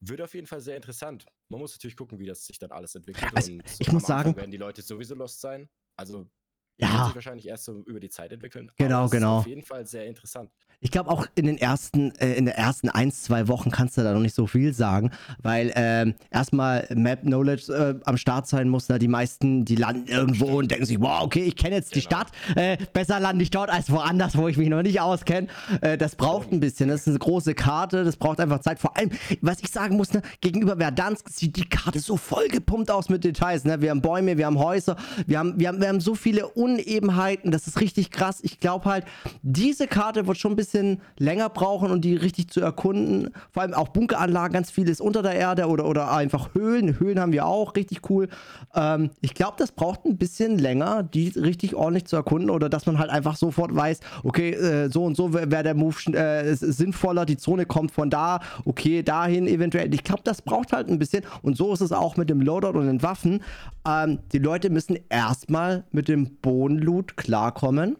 Wird 0.00 0.20
auf 0.20 0.34
jeden 0.34 0.46
Fall 0.46 0.60
sehr 0.60 0.74
interessant. 0.76 1.26
Man 1.48 1.60
muss 1.60 1.74
natürlich 1.74 1.96
gucken, 1.96 2.18
wie 2.18 2.26
das 2.26 2.44
sich 2.46 2.58
dann 2.58 2.72
alles 2.72 2.94
entwickelt. 2.94 3.30
Also, 3.36 3.52
ich 3.78 3.92
muss 3.92 4.04
Anfang 4.04 4.24
sagen- 4.24 4.36
werden 4.36 4.50
die 4.50 4.56
Leute 4.56 4.82
sowieso 4.82 5.14
lost 5.14 5.40
sein. 5.40 5.68
Also 5.96 6.28
Ja. 6.78 6.92
wird 6.92 7.06
sich 7.06 7.14
wahrscheinlich 7.14 7.46
erst 7.48 7.64
so 7.64 7.82
über 7.86 8.00
die 8.00 8.10
Zeit 8.10 8.32
entwickeln. 8.32 8.70
Genau, 8.76 9.08
genau. 9.08 9.38
Ist 9.38 9.40
auf 9.42 9.46
jeden 9.46 9.62
Fall 9.62 9.86
sehr 9.86 10.06
interessant. 10.06 10.50
Ich 10.84 10.90
glaube 10.90 11.10
auch 11.10 11.26
in 11.36 11.46
den 11.46 11.58
ersten, 11.58 12.10
äh, 12.16 12.32
in 12.34 12.46
den 12.46 12.54
ersten 12.56 12.88
ein, 12.88 13.12
zwei 13.12 13.46
Wochen 13.46 13.70
kannst 13.70 13.96
du 13.96 14.02
da 14.02 14.12
noch 14.12 14.20
nicht 14.20 14.34
so 14.34 14.48
viel 14.48 14.74
sagen, 14.74 15.12
weil 15.40 15.70
ähm, 15.76 16.14
erstmal 16.32 16.88
Map 16.92 17.20
Knowledge 17.20 17.72
äh, 17.72 18.00
am 18.04 18.16
Start 18.16 18.48
sein 18.48 18.68
muss. 18.68 18.88
Ne? 18.88 18.98
Die 18.98 19.06
meisten, 19.06 19.64
die 19.64 19.76
landen 19.76 20.08
irgendwo 20.08 20.58
und 20.58 20.72
denken 20.72 20.84
sich, 20.84 21.00
wow, 21.00 21.22
okay, 21.22 21.44
ich 21.44 21.54
kenne 21.54 21.76
jetzt 21.76 21.94
die 21.94 22.00
Genau. 22.00 22.22
Stadt. 22.22 22.32
Äh, 22.56 22.78
besser 22.92 23.20
lande 23.20 23.44
ich 23.44 23.50
dort 23.50 23.70
als 23.70 23.92
woanders, 23.92 24.36
wo 24.36 24.48
ich 24.48 24.56
mich 24.56 24.68
noch 24.70 24.82
nicht 24.82 25.00
auskenne. 25.00 25.46
Äh, 25.82 25.96
das 25.96 26.16
braucht 26.16 26.50
ein 26.50 26.58
bisschen. 26.58 26.88
Das 26.88 27.02
ist 27.02 27.08
eine 27.08 27.18
große 27.20 27.54
Karte, 27.54 28.02
das 28.02 28.16
braucht 28.16 28.40
einfach 28.40 28.58
Zeit. 28.58 28.80
Vor 28.80 28.96
allem, 28.96 29.10
was 29.40 29.60
ich 29.60 29.70
sagen 29.70 29.96
muss, 29.96 30.12
ne, 30.12 30.22
gegenüber 30.40 30.76
Verdansk 30.76 31.28
sieht 31.28 31.54
die 31.58 31.68
Karte 31.68 32.00
so 32.00 32.16
voll 32.16 32.48
gepumpt 32.48 32.90
aus 32.90 33.08
mit 33.08 33.22
Details. 33.22 33.62
Ne? 33.64 33.80
Wir 33.80 33.90
haben 33.90 34.02
Bäume, 34.02 34.36
wir 34.36 34.46
haben 34.46 34.58
Häuser, 34.58 34.96
wir 35.28 35.38
haben, 35.38 35.60
wir 35.60 35.68
haben, 35.68 35.80
wir 35.80 35.86
haben 35.88 36.00
so 36.00 36.16
viele 36.16 36.48
Unebenheiten. 36.62 37.50
Das 37.50 37.66
ist 37.66 37.80
richtig 37.80 38.10
krass. 38.12 38.38
Ich 38.42 38.60
glaube 38.60 38.84
halt, 38.84 39.04
diese 39.42 39.88
Karte 39.88 40.26
wird 40.28 40.38
schon 40.38 40.52
ein 40.52 40.56
bisschen 40.56 41.00
länger 41.18 41.48
brauchen, 41.48 41.90
um 41.90 42.00
die 42.00 42.14
richtig 42.14 42.50
zu 42.50 42.60
erkunden. 42.60 43.30
Vor 43.50 43.62
allem 43.62 43.74
auch 43.74 43.88
Bunkeranlagen, 43.88 44.52
ganz 44.52 44.70
vieles 44.70 45.00
unter 45.00 45.22
der 45.22 45.34
Erde 45.34 45.66
oder, 45.66 45.86
oder 45.86 46.12
einfach 46.12 46.54
Höhlen. 46.54 47.00
Höhlen 47.00 47.18
haben 47.18 47.32
wir 47.32 47.46
auch, 47.46 47.74
richtig 47.74 48.08
cool. 48.10 48.28
Ähm, 48.74 49.10
ich 49.20 49.34
glaube, 49.34 49.54
das 49.58 49.72
braucht 49.72 50.04
ein 50.04 50.16
bisschen 50.18 50.58
länger, 50.58 51.02
die 51.02 51.28
richtig 51.30 51.74
ordentlich 51.74 52.04
zu 52.04 52.16
erkunden 52.16 52.48
oder 52.50 52.68
dass 52.68 52.86
man 52.86 52.98
halt 52.98 53.10
einfach 53.10 53.36
sofort 53.36 53.74
weiß, 53.74 54.00
okay, 54.22 54.50
äh, 54.50 54.88
so 54.88 55.04
und 55.04 55.16
so 55.16 55.34
wäre 55.34 55.50
wär 55.50 55.62
der 55.62 55.74
Move 55.74 55.96
äh, 56.12 56.54
sinnvoller, 56.54 57.26
die 57.26 57.36
Zone 57.36 57.66
kommt 57.66 57.90
von 57.90 58.08
da, 58.08 58.40
okay, 58.64 59.02
dahin 59.02 59.48
eventuell. 59.48 59.92
Ich 59.92 60.04
glaube, 60.04 60.22
das 60.24 60.42
braucht 60.42 60.72
halt 60.72 60.88
ein 60.88 60.98
bisschen 60.98 61.24
und 61.42 61.56
so 61.56 61.72
ist 61.72 61.80
es 61.80 61.90
auch 61.90 62.16
mit 62.16 62.30
dem 62.30 62.40
Loadout 62.40 62.78
und 62.78 62.86
den 62.86 63.02
Waffen. 63.02 63.42
Ähm, 63.86 64.20
die 64.32 64.38
Leute 64.38 64.70
müssen 64.70 64.98
erstmal 65.08 65.84
mit 65.90 66.08
dem 66.08 66.36
Bodenloot 66.52 67.16
klarkommen. 67.16 67.96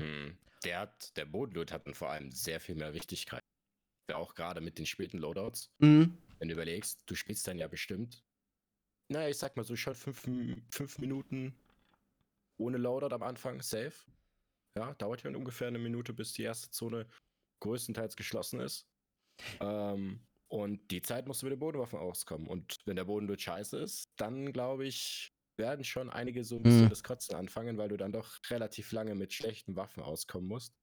Hm. 0.00 0.36
Der, 0.64 0.80
hat, 0.80 1.16
der 1.16 1.24
Bodenloot 1.24 1.72
hat 1.72 1.82
vor 1.96 2.10
allem 2.10 2.30
sehr 2.30 2.60
viel 2.60 2.76
mehr 2.76 2.94
Wichtigkeit. 2.94 3.40
Auch 4.12 4.36
gerade 4.36 4.60
mit 4.60 4.78
den 4.78 4.86
späten 4.86 5.18
Loadouts. 5.18 5.72
Mhm. 5.78 6.16
Wenn 6.38 6.48
du 6.48 6.54
überlegst, 6.54 7.02
du 7.06 7.16
spielst 7.16 7.48
dann 7.48 7.58
ja 7.58 7.66
bestimmt, 7.66 8.22
naja, 9.08 9.28
ich 9.28 9.38
sag 9.38 9.56
mal 9.56 9.64
so 9.64 9.74
schon 9.74 9.96
fünf, 9.96 10.24
fünf 10.70 10.98
Minuten 10.98 11.54
ohne 12.58 12.76
Loadout 12.76 13.12
am 13.12 13.24
Anfang, 13.24 13.60
safe. 13.60 13.92
Ja, 14.76 14.94
dauert 14.94 15.24
ja 15.24 15.30
ungefähr 15.30 15.66
eine 15.66 15.80
Minute, 15.80 16.12
bis 16.12 16.32
die 16.32 16.44
erste 16.44 16.70
Zone 16.70 17.08
größtenteils 17.60 18.14
geschlossen 18.14 18.60
ist. 18.60 18.86
Ähm, 19.58 20.20
und 20.46 20.90
die 20.92 21.02
Zeit 21.02 21.26
musst 21.26 21.42
du 21.42 21.46
mit 21.46 21.54
den 21.54 21.58
Bodenwaffen 21.58 21.98
auskommen. 21.98 22.46
Und 22.46 22.78
wenn 22.84 22.94
der 22.96 23.04
Boden 23.04 23.26
durch 23.26 23.42
scheiße 23.42 23.78
ist, 23.78 24.12
dann 24.16 24.52
glaube 24.52 24.86
ich, 24.86 25.32
werden 25.60 25.84
schon 25.84 26.10
einige 26.10 26.42
so 26.42 26.56
ein 26.56 26.62
bisschen 26.64 26.86
Mhm. 26.86 26.90
das 26.90 27.04
Kotzen 27.04 27.36
anfangen, 27.36 27.78
weil 27.78 27.88
du 27.88 27.96
dann 27.96 28.10
doch 28.10 28.38
relativ 28.50 28.90
lange 28.90 29.14
mit 29.14 29.32
schlechten 29.32 29.76
Waffen 29.76 30.02
auskommen 30.02 30.48
musst. 30.48 30.74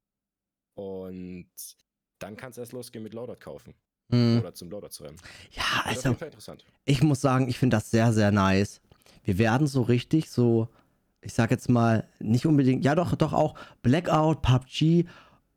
Und 0.76 1.50
dann 2.20 2.38
kann 2.38 2.52
es 2.52 2.58
erst 2.58 2.72
losgehen 2.72 3.04
mit 3.04 3.14
Loadout 3.14 3.40
kaufen. 3.40 3.74
Mhm. 4.10 4.40
Oder 4.40 4.54
zum 4.54 4.70
Loadout 4.70 4.90
zu 4.90 5.04
rennen. 5.04 5.18
Ja, 5.52 5.64
also 5.84 6.16
ich 6.86 7.04
muss 7.04 7.20
sagen, 7.20 7.50
ich 7.50 7.58
finde 7.60 7.76
das 7.76 7.92
sehr, 7.92 8.14
sehr 8.14 8.32
nice. 8.32 8.80
Wir 9.24 9.38
werden 9.38 9.68
so 9.68 9.82
richtig 9.82 10.30
so, 10.30 10.70
ich 11.20 11.34
sag 11.34 11.52
jetzt 11.52 11.68
mal, 11.70 12.08
nicht 12.20 12.46
unbedingt, 12.46 12.86
ja 12.86 12.96
doch, 12.96 13.16
doch 13.16 13.34
auch 13.34 13.60
Blackout, 13.82 14.42
PUBG, 14.42 15.06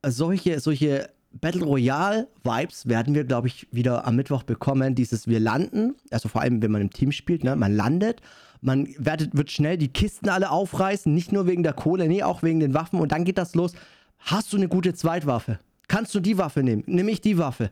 äh, 0.02 0.10
solche, 0.10 0.58
solche 0.58 1.10
Battle 1.32 1.64
Royale 1.64 2.28
Vibes 2.42 2.86
werden 2.88 3.14
wir, 3.14 3.24
glaube 3.24 3.48
ich, 3.48 3.66
wieder 3.70 4.06
am 4.06 4.16
Mittwoch 4.16 4.42
bekommen. 4.42 4.94
Dieses 4.94 5.26
wir 5.28 5.40
landen, 5.40 5.94
also 6.10 6.28
vor 6.28 6.40
allem, 6.40 6.60
wenn 6.62 6.70
man 6.72 6.82
im 6.82 6.90
Team 6.90 7.12
spielt, 7.12 7.44
ne? 7.44 7.54
man 7.56 7.72
landet, 7.74 8.20
man 8.60 8.88
werdet, 8.98 9.36
wird 9.36 9.50
schnell 9.50 9.78
die 9.78 9.88
Kisten 9.88 10.28
alle 10.28 10.50
aufreißen, 10.50 11.14
nicht 11.14 11.32
nur 11.32 11.46
wegen 11.46 11.62
der 11.62 11.72
Kohle, 11.72 12.08
nee, 12.08 12.22
auch 12.22 12.42
wegen 12.42 12.60
den 12.60 12.74
Waffen 12.74 13.00
und 13.00 13.12
dann 13.12 13.24
geht 13.24 13.38
das 13.38 13.54
los. 13.54 13.72
Hast 14.18 14.52
du 14.52 14.56
eine 14.56 14.68
gute 14.68 14.92
Zweitwaffe? 14.92 15.58
Kannst 15.88 16.14
du 16.14 16.20
die 16.20 16.36
Waffe 16.36 16.62
nehmen? 16.62 16.82
Nimm 16.86 17.08
ich 17.08 17.20
die 17.20 17.38
Waffe. 17.38 17.70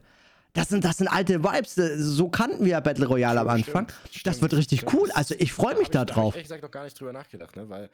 Das 0.55 0.71
sind, 0.71 0.83
das 0.85 0.97
sind 0.97 1.09
alte 1.09 1.45
Vibes. 1.45 1.75
So 1.99 2.29
kannten 2.31 2.65
wir 2.65 2.73
ja 2.73 2.81
Battle 2.81 3.07
Royale 3.07 3.41
am 3.41 3.49
Anfang. 3.49 3.87
Stimmt, 3.89 4.27
das 4.27 4.37
stimmt, 4.37 4.41
wird 4.43 4.55
richtig 4.55 4.81
stimmt. 4.81 4.95
cool. 4.95 5.11
Also 5.13 5.35
ich 5.39 5.53
freue 5.53 5.77
mich 5.77 5.91
da 5.91 6.03
ich- 6.03 6.07
da 6.09 6.15
drauf. 6.15 6.33
Ich 6.35 6.37
ehrlich 6.37 6.49
gesagt 6.49 6.63
noch 6.63 6.71
gar 6.71 6.85
nicht 6.85 6.99
drüber 6.99 7.13
nachgedacht, 7.13 7.55
ne? 7.55 7.69
Weil 7.69 7.91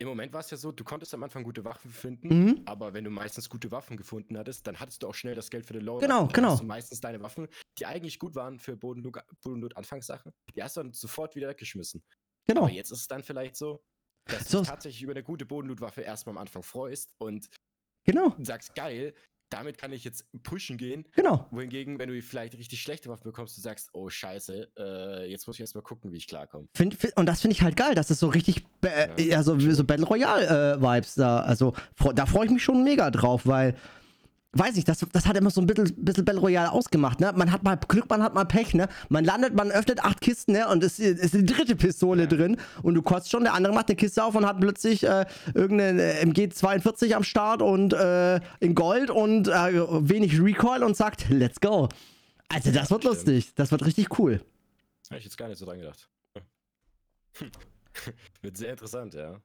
im 0.00 0.08
Moment 0.08 0.32
war 0.32 0.40
es 0.40 0.50
ja 0.50 0.56
so, 0.56 0.72
du 0.72 0.82
konntest 0.82 1.12
am 1.14 1.22
Anfang 1.22 1.42
gute 1.44 1.62
Waffen 1.64 1.90
finden, 1.90 2.28
Mhm. 2.28 2.62
aber 2.64 2.94
wenn 2.94 3.04
du 3.04 3.10
meistens 3.10 3.48
gute 3.50 3.70
Waffen 3.70 3.96
gefunden 3.98 4.36
hattest, 4.38 4.66
dann 4.66 4.80
hattest 4.80 5.02
du 5.02 5.06
auch 5.08 5.14
schnell 5.14 5.34
das 5.34 5.50
Geld 5.50 5.66
für 5.66 5.74
den 5.74 5.82
Loadout. 5.84 6.00
Genau, 6.06 6.20
dann 6.24 6.32
genau. 6.32 6.50
Hast 6.52 6.60
du 6.62 6.64
meistens 6.66 7.00
deine 7.00 7.20
Waffen, 7.22 7.48
die 7.78 7.84
eigentlich 7.86 8.18
gut 8.18 8.34
waren 8.34 8.58
für 8.58 8.76
Bodenloot 8.76 9.18
Bodenloot 9.42 9.76
Anfangssachen, 9.76 10.32
die 10.54 10.62
hast 10.62 10.76
du 10.76 10.82
dann 10.82 10.92
sofort 10.94 11.36
wieder 11.36 11.48
weggeschmissen. 11.48 12.02
Genau. 12.46 12.62
Aber 12.62 12.70
jetzt 12.72 12.90
ist 12.90 13.00
es 13.00 13.08
dann 13.08 13.22
vielleicht 13.22 13.56
so, 13.56 13.84
dass 14.24 14.48
So- 14.48 14.58
du 14.58 14.62
dich 14.62 14.70
tatsächlich 14.70 15.02
über 15.02 15.12
eine 15.12 15.22
gute 15.22 15.44
Bodenloot-Waffe 15.44 16.00
erstmal 16.00 16.34
am 16.34 16.38
Anfang 16.40 16.62
freust 16.62 17.14
und 17.18 17.48
Genau. 18.06 18.34
sagst, 18.38 18.74
geil, 18.74 19.12
damit 19.50 19.78
kann 19.78 19.92
ich 19.92 20.04
jetzt 20.04 20.24
pushen 20.42 20.78
gehen. 20.78 21.04
Genau. 21.14 21.46
Wohingegen, 21.50 21.98
wenn 21.98 22.08
du 22.08 22.20
vielleicht 22.22 22.56
richtig 22.56 22.80
schlechte 22.80 23.08
Waffen 23.08 23.24
bekommst, 23.24 23.56
du 23.56 23.60
sagst, 23.60 23.90
oh 23.92 24.08
scheiße, 24.08 24.70
äh, 24.78 25.30
jetzt 25.30 25.46
muss 25.46 25.56
ich 25.56 25.60
erstmal 25.60 25.82
gucken, 25.82 26.12
wie 26.12 26.16
ich 26.16 26.26
klarkomme. 26.26 26.68
Find, 26.74 26.94
find, 26.94 27.16
und 27.16 27.26
das 27.26 27.40
finde 27.40 27.54
ich 27.54 27.62
halt 27.62 27.76
geil, 27.76 27.94
dass 27.94 28.10
es 28.10 28.20
so 28.20 28.28
richtig, 28.28 28.64
äh, 28.84 29.08
Ja. 29.22 29.36
ja, 29.36 29.42
so, 29.42 29.56
Battle 29.84 30.06
Royale-Vibes 30.06 31.16
da, 31.16 31.40
also 31.40 31.74
da 32.14 32.26
freue 32.26 32.46
ich 32.46 32.50
mich 32.52 32.62
schon 32.62 32.84
mega 32.84 33.10
drauf, 33.10 33.46
weil, 33.46 33.74
weiß 34.52 34.76
ich, 34.76 34.84
das, 34.84 35.04
das 35.12 35.26
hat 35.26 35.36
immer 35.36 35.50
so 35.50 35.60
ein 35.60 35.66
bisschen, 35.66 35.94
bisschen 36.04 36.24
Battle 36.24 36.40
Royale 36.40 36.72
ausgemacht, 36.72 37.20
ne? 37.20 37.32
Man 37.36 37.52
hat 37.52 37.62
mal 37.62 37.76
Glück, 37.76 38.08
man 38.10 38.22
hat 38.22 38.34
mal 38.34 38.44
Pech, 38.44 38.74
ne? 38.74 38.88
Man 39.08 39.24
landet, 39.24 39.54
man 39.54 39.70
öffnet 39.70 40.02
acht 40.02 40.20
Kisten, 40.20 40.52
ne? 40.52 40.68
Und 40.68 40.82
es 40.82 40.98
ist, 40.98 41.34
die 41.34 41.44
dritte 41.44 41.76
Pistole 41.76 42.26
drin 42.26 42.56
und 42.82 42.94
du 42.94 43.02
kotzt 43.02 43.30
schon, 43.30 43.44
der 43.44 43.54
andere 43.54 43.72
macht 43.72 43.88
eine 43.88 43.96
Kiste 43.96 44.24
auf 44.24 44.34
und 44.34 44.46
hat 44.46 44.60
plötzlich 44.60 45.04
äh, 45.04 45.26
irgendeine 45.54 46.14
MG42 46.22 47.14
am 47.14 47.22
Start 47.22 47.62
und 47.62 47.92
äh, 47.92 48.40
in 48.58 48.74
Gold 48.74 49.10
und 49.10 49.48
äh, 49.48 49.72
wenig 50.08 50.40
Recoil 50.40 50.82
und 50.82 50.96
sagt, 50.96 51.28
let's 51.30 51.60
go. 51.60 51.88
Also 52.48 52.72
das 52.72 52.90
wird 52.90 53.02
stimmt. 53.02 53.04
lustig, 53.04 53.54
das 53.54 53.70
wird 53.70 53.86
richtig 53.86 54.18
cool. 54.18 54.40
Habe 55.10 55.18
ich 55.18 55.24
jetzt 55.24 55.36
gar 55.36 55.48
nicht 55.48 55.58
so 55.58 55.66
dran 55.66 55.78
gedacht. 55.78 56.08
Wird 58.42 58.56
sehr 58.56 58.70
interessant, 58.70 59.14
ja. 59.14 59.40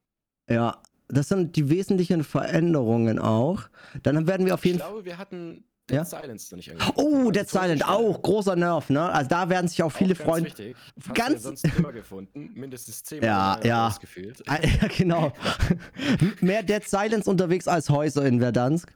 Ja, 0.48 0.82
das 1.08 1.28
sind 1.30 1.56
die 1.56 1.70
wesentlichen 1.70 2.24
Veränderungen 2.24 3.20
auch. 3.20 3.64
Dann 4.04 4.28
werden 4.28 4.46
wir 4.46 4.54
auf 4.54 4.62
Ich 4.62 4.72
jeden 4.72 4.80
Fall. 4.80 4.90
glaube, 4.90 5.06
wir 5.06 5.18
hatten 5.18 5.66
Ja? 5.90 6.04
Dead 6.04 6.08
Silence 6.10 6.52
noch 6.52 6.58
nicht 6.58 6.72
angeguckt. 6.72 6.98
Oh, 6.98 7.30
Dead 7.32 7.48
Silent, 7.48 7.88
auch 7.88 8.22
großer 8.22 8.56
Nerv, 8.56 8.90
ne? 8.90 9.04
Also 9.12 9.30
da 9.30 9.50
werden 9.50 9.68
sich 9.68 9.84
auch 9.84 9.92
viele 9.92 10.14
Auch 10.16 10.18
ganz 10.18 10.28
Freunde. 10.30 10.50
Wichtig. 10.50 10.76
Ganz- 11.14 11.34
ja 11.34 11.40
sonst 11.40 11.66
immer 11.78 11.92
gefunden. 11.92 12.52
Mindestens 12.56 13.04
zehnmal 13.04 13.28
Ja, 13.30 13.60
ja. 13.64 13.86
Raus 13.88 14.00
gefühlt. 14.00 14.42
Ah, 14.48 14.58
ja, 14.64 14.88
genau. 14.88 15.32
Mehr 16.42 16.64
Dead 16.64 16.84
Silence 16.88 17.30
unterwegs 17.30 17.68
als 17.68 17.90
Häuser 17.90 18.26
in 18.26 18.40
Verdansk. 18.40 18.92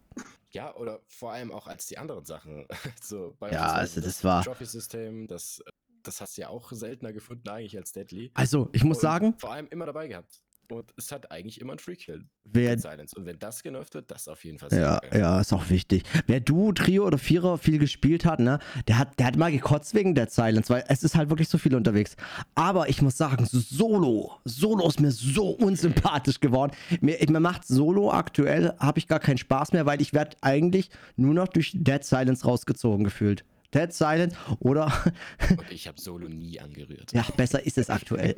Ja, 0.51 0.73
oder 0.75 0.99
vor 1.07 1.31
allem 1.33 1.51
auch 1.51 1.67
als 1.67 1.85
die 1.85 1.97
anderen 1.99 2.25
Sachen. 2.25 2.65
so, 3.03 3.35
Ja, 3.51 3.73
also 3.73 4.01
das 4.01 4.23
war- 4.23 4.43
Trophy-System, 4.43 5.27
das, 5.27 5.61
das 6.01 6.21
hast 6.21 6.37
du 6.37 6.41
ja 6.41 6.49
auch 6.49 6.71
seltener 6.71 7.13
gefunden 7.13 7.47
eigentlich 7.49 7.77
als 7.77 7.91
Deadly. 7.91 8.31
Also, 8.33 8.69
ich 8.71 8.83
muss 8.83 8.97
Und 8.97 9.01
sagen, 9.01 9.35
Vor 9.37 9.51
allem 9.51 9.67
immer 9.69 9.85
dabei 9.85 10.07
gehabt. 10.07 10.41
Und 10.71 10.93
es 10.97 11.11
hat 11.11 11.31
eigentlich 11.31 11.59
immer 11.61 11.73
ein 11.73 11.79
Free-Kill. 11.79 12.25
wer. 12.45 12.77
Silence. 12.77 13.15
Und 13.15 13.25
wenn 13.25 13.39
das 13.39 13.63
genervt 13.63 13.93
wird, 13.95 14.11
das 14.11 14.27
auf 14.27 14.43
jeden 14.45 14.59
Fall 14.59 14.69
sehr 14.69 14.81
Ja, 14.81 14.97
geil. 14.99 15.19
ja, 15.19 15.41
ist 15.41 15.51
auch 15.53 15.69
wichtig. 15.69 16.03
Wer 16.27 16.39
du, 16.39 16.71
Trio 16.73 17.05
oder 17.05 17.17
Vierer 17.17 17.57
viel 17.57 17.79
gespielt 17.79 18.25
hat, 18.25 18.39
ne, 18.39 18.59
der 18.87 18.97
hat, 18.99 19.17
der 19.19 19.27
hat 19.27 19.35
mal 19.35 19.51
gekotzt 19.51 19.93
wegen 19.95 20.13
Dead 20.15 20.29
Silence, 20.31 20.69
weil 20.71 20.83
es 20.87 21.03
ist 21.03 21.15
halt 21.15 21.29
wirklich 21.29 21.49
so 21.49 21.57
viel 21.57 21.75
unterwegs. 21.75 22.15
Aber 22.55 22.87
ich 22.89 23.01
muss 23.01 23.17
sagen, 23.17 23.45
Solo, 23.51 24.33
Solo 24.45 24.87
ist 24.87 24.99
mir 24.99 25.11
so 25.11 25.49
unsympathisch 25.49 26.39
geworden. 26.39 26.71
Mir, 27.01 27.17
mir 27.29 27.39
macht 27.39 27.65
Solo 27.67 28.11
aktuell, 28.11 28.73
habe 28.79 28.99
ich 28.99 29.07
gar 29.07 29.19
keinen 29.19 29.37
Spaß 29.37 29.73
mehr, 29.73 29.85
weil 29.85 30.01
ich 30.01 30.13
werde 30.13 30.37
eigentlich 30.41 30.89
nur 31.15 31.33
noch 31.33 31.47
durch 31.47 31.71
Dead 31.75 32.03
Silence 32.03 32.45
rausgezogen 32.45 33.03
gefühlt. 33.03 33.43
Dead 33.73 33.93
Silence 33.93 34.35
oder 34.59 34.85
Und 35.49 35.71
ich 35.71 35.87
habe 35.87 35.99
Solo 35.99 36.27
nie 36.27 36.59
angerührt. 36.59 37.13
Ja, 37.13 37.25
besser 37.37 37.65
ist 37.65 37.77
es 37.77 37.89
aktuell. 37.89 38.35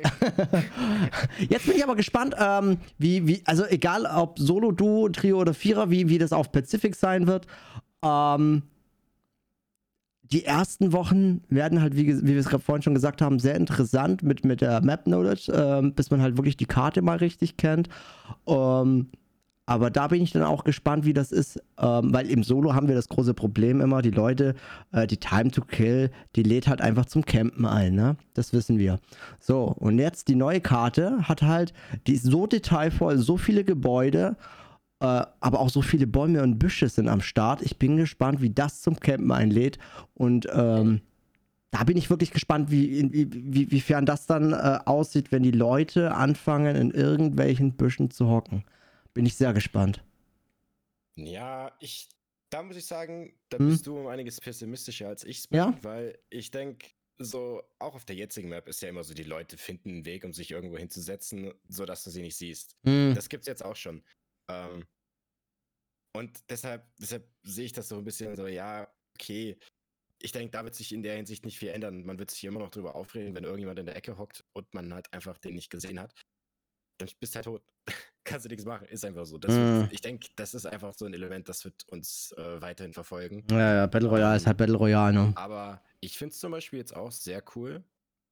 Jetzt 1.48 1.66
bin 1.66 1.76
ich 1.76 1.84
aber 1.84 1.96
gespannt, 1.96 2.34
ähm, 2.38 2.78
wie, 2.98 3.26
wie, 3.26 3.42
also 3.46 3.64
egal 3.66 4.06
ob 4.06 4.38
Solo, 4.38 4.72
Duo, 4.72 5.08
Trio 5.08 5.40
oder 5.40 5.54
Vierer, 5.54 5.90
wie, 5.90 6.08
wie 6.08 6.18
das 6.18 6.32
auf 6.32 6.52
Pacific 6.52 6.94
sein 6.94 7.26
wird. 7.26 7.46
Ähm, 8.02 8.62
die 10.32 10.44
ersten 10.44 10.92
Wochen 10.92 11.42
werden 11.48 11.82
halt, 11.82 11.94
wie, 11.94 12.06
wie 12.06 12.28
wir 12.28 12.38
es 12.38 12.48
gerade 12.48 12.62
vorhin 12.62 12.82
schon 12.82 12.94
gesagt 12.94 13.20
haben, 13.20 13.38
sehr 13.38 13.54
interessant 13.54 14.22
mit, 14.22 14.44
mit 14.44 14.62
der 14.62 14.80
Map 14.80 15.04
Knowledge, 15.04 15.52
ähm, 15.52 15.94
bis 15.94 16.10
man 16.10 16.22
halt 16.22 16.38
wirklich 16.38 16.56
die 16.56 16.64
Karte 16.64 17.02
mal 17.02 17.18
richtig 17.18 17.58
kennt. 17.58 17.88
Ähm, 18.46 19.10
aber 19.64 19.90
da 19.90 20.08
bin 20.08 20.22
ich 20.22 20.32
dann 20.32 20.42
auch 20.42 20.64
gespannt, 20.64 21.04
wie 21.04 21.12
das 21.12 21.30
ist, 21.30 21.60
ähm, 21.78 22.12
weil 22.12 22.28
im 22.28 22.42
Solo 22.42 22.74
haben 22.74 22.88
wir 22.88 22.96
das 22.96 23.08
große 23.08 23.32
Problem 23.32 23.80
immer, 23.80 24.02
die 24.02 24.10
Leute, 24.10 24.54
äh, 24.90 25.06
die 25.06 25.18
Time 25.18 25.50
to 25.50 25.62
Kill, 25.62 26.10
die 26.34 26.42
lädt 26.42 26.66
halt 26.66 26.80
einfach 26.80 27.06
zum 27.06 27.24
Campen 27.24 27.64
ein, 27.64 27.94
ne? 27.94 28.16
Das 28.34 28.52
wissen 28.52 28.78
wir. 28.78 28.98
So, 29.38 29.64
und 29.64 29.98
jetzt 29.98 30.28
die 30.28 30.34
neue 30.34 30.60
Karte 30.60 31.28
hat 31.28 31.42
halt, 31.42 31.72
die 32.06 32.14
ist 32.14 32.24
so 32.24 32.46
detailvoll, 32.46 33.18
so 33.18 33.36
viele 33.36 33.62
Gebäude, 33.62 34.36
äh, 35.00 35.22
aber 35.40 35.60
auch 35.60 35.70
so 35.70 35.80
viele 35.80 36.08
Bäume 36.08 36.42
und 36.42 36.58
Büsche 36.58 36.88
sind 36.88 37.08
am 37.08 37.20
Start. 37.20 37.62
Ich 37.62 37.78
bin 37.78 37.96
gespannt, 37.96 38.42
wie 38.42 38.50
das 38.50 38.82
zum 38.82 38.98
Campen 38.98 39.30
einlädt 39.30 39.78
und 40.14 40.48
ähm, 40.52 41.02
da 41.70 41.84
bin 41.84 41.96
ich 41.96 42.10
wirklich 42.10 42.32
gespannt, 42.32 42.70
wie, 42.70 43.10
wie, 43.12 43.28
wie, 43.32 43.70
wiefern 43.70 44.04
das 44.04 44.26
dann 44.26 44.52
äh, 44.52 44.80
aussieht, 44.84 45.32
wenn 45.32 45.42
die 45.42 45.52
Leute 45.52 46.14
anfangen, 46.14 46.76
in 46.76 46.90
irgendwelchen 46.90 47.72
Büschen 47.72 48.10
zu 48.10 48.28
hocken. 48.28 48.64
Bin 49.14 49.26
ich 49.26 49.36
sehr 49.36 49.52
gespannt. 49.52 50.04
Ja, 51.16 51.76
ich, 51.80 52.08
da 52.50 52.62
muss 52.62 52.76
ich 52.76 52.86
sagen, 52.86 53.38
da 53.50 53.58
Hm? 53.58 53.68
bist 53.68 53.86
du 53.86 53.98
um 53.98 54.06
einiges 54.06 54.40
pessimistischer 54.40 55.08
als 55.08 55.24
ich 55.24 55.48
bin, 55.48 55.58
Ja? 55.58 55.78
weil 55.82 56.18
ich 56.30 56.50
denke, 56.50 56.88
so 57.18 57.62
auch 57.78 57.94
auf 57.94 58.04
der 58.04 58.16
jetzigen 58.16 58.48
Map 58.48 58.66
ist 58.68 58.80
ja 58.82 58.88
immer 58.88 59.04
so, 59.04 59.14
die 59.14 59.22
Leute 59.22 59.58
finden 59.58 59.90
einen 59.90 60.04
Weg, 60.06 60.24
um 60.24 60.32
sich 60.32 60.50
irgendwo 60.50 60.78
hinzusetzen, 60.78 61.52
sodass 61.68 62.04
du 62.04 62.10
sie 62.10 62.22
nicht 62.22 62.36
siehst. 62.36 62.76
Hm. 62.86 63.14
Das 63.14 63.28
gibt's 63.28 63.46
jetzt 63.46 63.64
auch 63.64 63.76
schon. 63.76 64.02
Ähm, 64.50 64.84
und 66.14 66.50
deshalb, 66.50 66.86
deshalb 66.98 67.30
sehe 67.42 67.64
ich 67.66 67.72
das 67.72 67.88
so 67.88 67.96
ein 67.96 68.04
bisschen 68.04 68.36
so, 68.36 68.46
ja, 68.46 68.92
okay. 69.18 69.58
Ich 70.22 70.32
denke, 70.32 70.50
da 70.52 70.64
wird 70.64 70.74
sich 70.74 70.92
in 70.92 71.02
der 71.02 71.16
Hinsicht 71.16 71.44
nicht 71.44 71.58
viel 71.58 71.68
ändern. 71.70 72.04
Man 72.04 72.18
wird 72.18 72.30
sich 72.30 72.44
immer 72.44 72.60
noch 72.60 72.70
drüber 72.70 72.94
aufregen, 72.94 73.34
wenn 73.34 73.44
irgendjemand 73.44 73.78
in 73.78 73.86
der 73.86 73.96
Ecke 73.96 74.18
hockt 74.18 74.44
und 74.54 74.72
man 74.74 74.92
halt 74.94 75.12
einfach 75.12 75.38
den 75.38 75.54
nicht 75.54 75.70
gesehen 75.70 76.00
hat. 76.00 76.14
Dann 76.98 77.10
bist 77.20 77.34
du 77.34 77.36
halt 77.36 77.46
tot. 77.46 77.64
Kannst 78.32 78.46
du 78.46 78.48
nichts 78.48 78.64
machen. 78.64 78.86
Ist 78.88 79.04
einfach 79.04 79.26
so. 79.26 79.36
Mm. 79.36 79.42
wird, 79.42 79.92
ich 79.92 80.00
denke, 80.00 80.28
das 80.36 80.54
ist 80.54 80.64
einfach 80.64 80.94
so 80.94 81.04
ein 81.04 81.12
Element, 81.12 81.50
das 81.50 81.66
wird 81.66 81.86
uns 81.88 82.32
äh, 82.38 82.62
weiterhin 82.62 82.94
verfolgen. 82.94 83.44
Ja, 83.50 83.74
ja, 83.74 83.86
Battle 83.86 84.08
Royale 84.08 84.36
ist 84.36 84.46
halt 84.46 84.56
Battle 84.56 84.76
Royale, 84.76 85.12
ne? 85.12 85.32
Aber 85.36 85.82
ich 86.00 86.16
finde 86.16 86.32
es 86.32 86.40
zum 86.40 86.52
Beispiel 86.52 86.78
jetzt 86.78 86.96
auch 86.96 87.12
sehr 87.12 87.44
cool, 87.54 87.84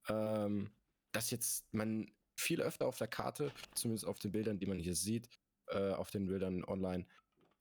ähm, 0.08 0.70
dass 1.12 1.30
jetzt 1.30 1.72
man 1.74 2.10
viel 2.34 2.62
öfter 2.62 2.86
auf 2.86 2.96
der 2.96 3.08
Karte, 3.08 3.52
zumindest 3.74 4.06
auf 4.06 4.18
den 4.18 4.32
Bildern, 4.32 4.58
die 4.58 4.64
man 4.64 4.78
hier 4.78 4.94
sieht, 4.94 5.28
äh, 5.68 5.90
auf 5.90 6.10
den 6.10 6.26
Bildern 6.26 6.64
online, 6.64 7.04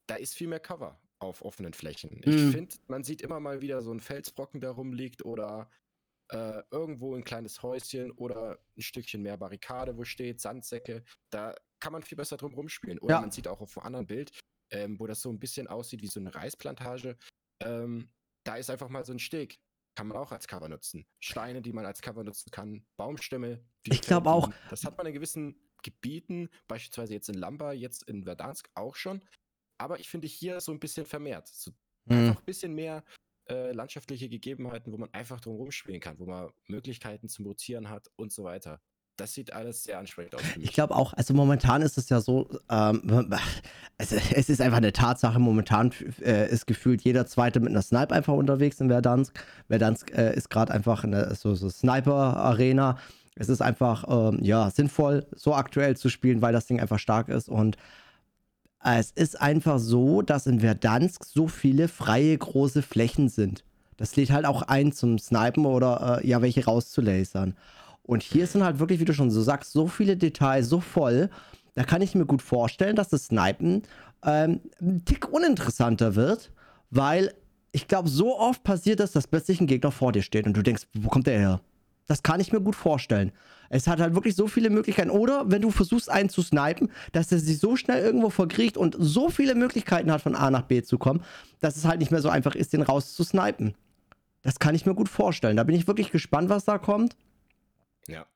da 0.06 0.14
ist 0.14 0.34
viel 0.34 0.48
mehr 0.48 0.60
Cover 0.60 0.98
auf 1.18 1.44
offenen 1.44 1.74
Flächen. 1.74 2.22
Ich 2.24 2.34
Mhm. 2.34 2.50
finde, 2.52 2.76
man 2.86 3.04
sieht 3.04 3.20
immer 3.20 3.38
mal 3.38 3.60
wieder 3.60 3.82
so 3.82 3.90
einen 3.90 4.00
Felsbrocken, 4.00 4.62
der 4.62 4.70
rumliegt 4.70 5.26
oder 5.26 5.70
äh, 6.32 6.62
irgendwo 6.70 7.14
ein 7.14 7.24
kleines 7.24 7.62
Häuschen 7.62 8.12
oder 8.12 8.58
ein 8.76 8.82
Stückchen 8.82 9.20
mehr 9.20 9.36
Barrikade, 9.36 9.98
wo 9.98 10.04
steht, 10.04 10.40
Sandsäcke. 10.40 11.02
Da 11.28 11.54
kann 11.80 11.92
man 11.92 12.02
viel 12.02 12.16
besser 12.16 12.36
drum 12.36 12.54
rumspielen. 12.54 12.98
Oder 13.00 13.16
Ja. 13.16 13.20
man 13.20 13.30
sieht 13.30 13.48
auch 13.48 13.60
auf 13.60 13.76
einem 13.78 13.86
anderen 13.86 14.06
Bild, 14.06 14.30
ähm, 14.70 14.98
wo 15.00 15.06
das 15.06 15.20
so 15.22 15.30
ein 15.30 15.38
bisschen 15.40 15.66
aussieht 15.66 16.02
wie 16.02 16.06
so 16.06 16.20
eine 16.20 16.34
Reisplantage. 16.34 17.16
Ähm, 17.60 18.10
da 18.44 18.56
ist 18.56 18.70
einfach 18.70 18.88
mal 18.88 19.04
so 19.04 19.12
ein 19.12 19.18
Steg. 19.18 19.58
Kann 19.96 20.06
man 20.06 20.16
auch 20.16 20.30
als 20.32 20.46
Cover 20.46 20.68
nutzen. 20.68 21.04
Steine, 21.18 21.60
die 21.62 21.72
man 21.72 21.84
als 21.84 22.00
Cover 22.00 22.22
nutzen 22.22 22.50
kann. 22.50 22.86
Baumstämme. 22.96 23.64
Ich 23.82 24.00
glaub 24.02 24.24
gefällt 24.24 24.26
auch-. 24.26 24.52
Das 24.70 24.84
hat 24.84 24.96
man 24.96 25.06
in 25.06 25.12
gewissen 25.14 25.56
Gebieten, 25.82 26.48
beispielsweise 26.68 27.12
jetzt 27.14 27.28
in 27.28 27.34
Lamba, 27.34 27.72
jetzt 27.72 28.04
in 28.04 28.24
Verdansk 28.24 28.70
auch 28.74 28.94
schon. 28.94 29.22
Aber 29.78 29.98
ich 29.98 30.08
finde 30.08 30.28
hier 30.28 30.60
so 30.60 30.72
ein 30.72 30.78
bisschen 30.80 31.06
vermehrt. 31.06 31.48
So 31.48 31.72
Hm. 32.08 32.16
einfach 32.28 32.40
ein 32.40 32.44
bisschen 32.46 32.74
mehr 32.74 33.04
äh, 33.48 33.72
landschaftliche 33.72 34.28
Gegebenheiten, 34.28 34.92
wo 34.92 34.96
man 34.96 35.12
einfach 35.12 35.40
drum 35.40 35.56
rumspielen 35.56 36.00
kann, 36.00 36.18
wo 36.18 36.24
man 36.26 36.52
Möglichkeiten 36.66 37.28
zum 37.28 37.46
Rotieren 37.46 37.90
hat 37.90 38.08
und 38.16 38.32
so 38.32 38.44
weiter. 38.44 38.80
Das 39.20 39.34
sieht 39.34 39.52
alles 39.52 39.84
sehr 39.84 39.98
ansprechend 39.98 40.34
aus. 40.34 40.40
Ich 40.58 40.72
glaube 40.72 40.96
auch, 40.96 41.12
also 41.12 41.34
momentan 41.34 41.82
ist 41.82 41.98
es 41.98 42.08
ja 42.08 42.22
so, 42.22 42.48
ähm, 42.70 43.30
es, 43.98 44.12
es 44.34 44.48
ist 44.48 44.62
einfach 44.62 44.78
eine 44.78 44.92
Tatsache, 44.92 45.38
momentan 45.38 45.92
äh, 46.22 46.50
ist 46.50 46.66
gefühlt 46.66 47.02
jeder 47.02 47.26
Zweite 47.26 47.60
mit 47.60 47.68
einer 47.68 47.82
Snipe 47.82 48.14
einfach 48.14 48.32
unterwegs 48.32 48.80
in 48.80 48.88
Verdansk. 48.88 49.38
Verdansk 49.68 50.10
äh, 50.16 50.34
ist 50.34 50.48
gerade 50.48 50.72
einfach 50.72 51.04
eine 51.04 51.34
so, 51.34 51.54
so 51.54 51.68
Sniper-Arena. 51.68 52.96
Es 53.34 53.50
ist 53.50 53.60
einfach, 53.60 54.04
ähm, 54.08 54.38
ja, 54.42 54.70
sinnvoll, 54.70 55.26
so 55.36 55.54
aktuell 55.54 55.98
zu 55.98 56.08
spielen, 56.08 56.40
weil 56.40 56.54
das 56.54 56.66
Ding 56.66 56.80
einfach 56.80 56.98
stark 56.98 57.28
ist 57.28 57.50
und 57.50 57.76
Es 58.82 59.10
ist 59.10 59.38
einfach 59.38 59.78
so, 59.78 60.22
dass 60.22 60.46
in 60.46 60.60
Verdansk 60.60 61.24
so 61.26 61.46
viele 61.46 61.88
freie 61.88 62.38
große 62.38 62.80
Flächen 62.80 63.28
sind. 63.28 63.64
Das 63.98 64.16
lädt 64.16 64.30
halt 64.30 64.46
auch 64.46 64.62
ein 64.62 64.92
zum 64.92 65.18
Snipen 65.18 65.66
oder 65.66 66.20
äh, 66.22 66.26
ja, 66.26 66.40
welche 66.40 66.64
rauszulasern. 66.64 67.54
Und 68.10 68.24
hier 68.24 68.48
sind 68.48 68.64
halt 68.64 68.80
wirklich, 68.80 68.98
wie 68.98 69.04
du 69.04 69.14
schon 69.14 69.30
so 69.30 69.40
sagst, 69.40 69.70
so 69.70 69.86
viele 69.86 70.16
Details, 70.16 70.68
so 70.68 70.80
voll. 70.80 71.30
Da 71.74 71.84
kann 71.84 72.02
ich 72.02 72.16
mir 72.16 72.26
gut 72.26 72.42
vorstellen, 72.42 72.96
dass 72.96 73.08
das 73.08 73.26
Snipen 73.26 73.82
ähm, 74.26 74.60
ein 74.80 75.04
Tick 75.04 75.32
uninteressanter 75.32 76.16
wird, 76.16 76.50
weil 76.90 77.32
ich 77.70 77.86
glaube, 77.86 78.08
so 78.08 78.36
oft 78.36 78.64
passiert 78.64 78.98
es, 78.98 79.12
dass 79.12 79.28
plötzlich 79.28 79.60
ein 79.60 79.68
Gegner 79.68 79.92
vor 79.92 80.10
dir 80.10 80.22
steht 80.22 80.46
und 80.46 80.56
du 80.56 80.62
denkst, 80.62 80.88
wo 80.92 81.08
kommt 81.08 81.28
der 81.28 81.38
her? 81.38 81.60
Das 82.08 82.24
kann 82.24 82.40
ich 82.40 82.52
mir 82.52 82.60
gut 82.60 82.74
vorstellen. 82.74 83.30
Es 83.68 83.86
hat 83.86 84.00
halt 84.00 84.16
wirklich 84.16 84.34
so 84.34 84.48
viele 84.48 84.70
Möglichkeiten. 84.70 85.10
Oder 85.10 85.48
wenn 85.48 85.62
du 85.62 85.70
versuchst, 85.70 86.10
einen 86.10 86.30
zu 86.30 86.42
snipen, 86.42 86.90
dass 87.12 87.30
er 87.30 87.38
sich 87.38 87.60
so 87.60 87.76
schnell 87.76 88.02
irgendwo 88.02 88.28
verkriecht 88.28 88.76
und 88.76 88.96
so 88.98 89.28
viele 89.28 89.54
Möglichkeiten 89.54 90.10
hat, 90.10 90.22
von 90.22 90.34
A 90.34 90.50
nach 90.50 90.62
B 90.62 90.82
zu 90.82 90.98
kommen, 90.98 91.22
dass 91.60 91.76
es 91.76 91.84
halt 91.84 92.00
nicht 92.00 92.10
mehr 92.10 92.22
so 92.22 92.28
einfach 92.28 92.56
ist, 92.56 92.72
den 92.72 92.82
raus 92.82 93.14
zu 93.14 93.22
snipen. 93.22 93.74
Das 94.42 94.58
kann 94.58 94.74
ich 94.74 94.84
mir 94.84 94.96
gut 94.96 95.08
vorstellen. 95.08 95.56
Da 95.56 95.62
bin 95.62 95.76
ich 95.76 95.86
wirklich 95.86 96.10
gespannt, 96.10 96.48
was 96.48 96.64
da 96.64 96.76
kommt. 96.76 97.14
Ja. 98.08 98.26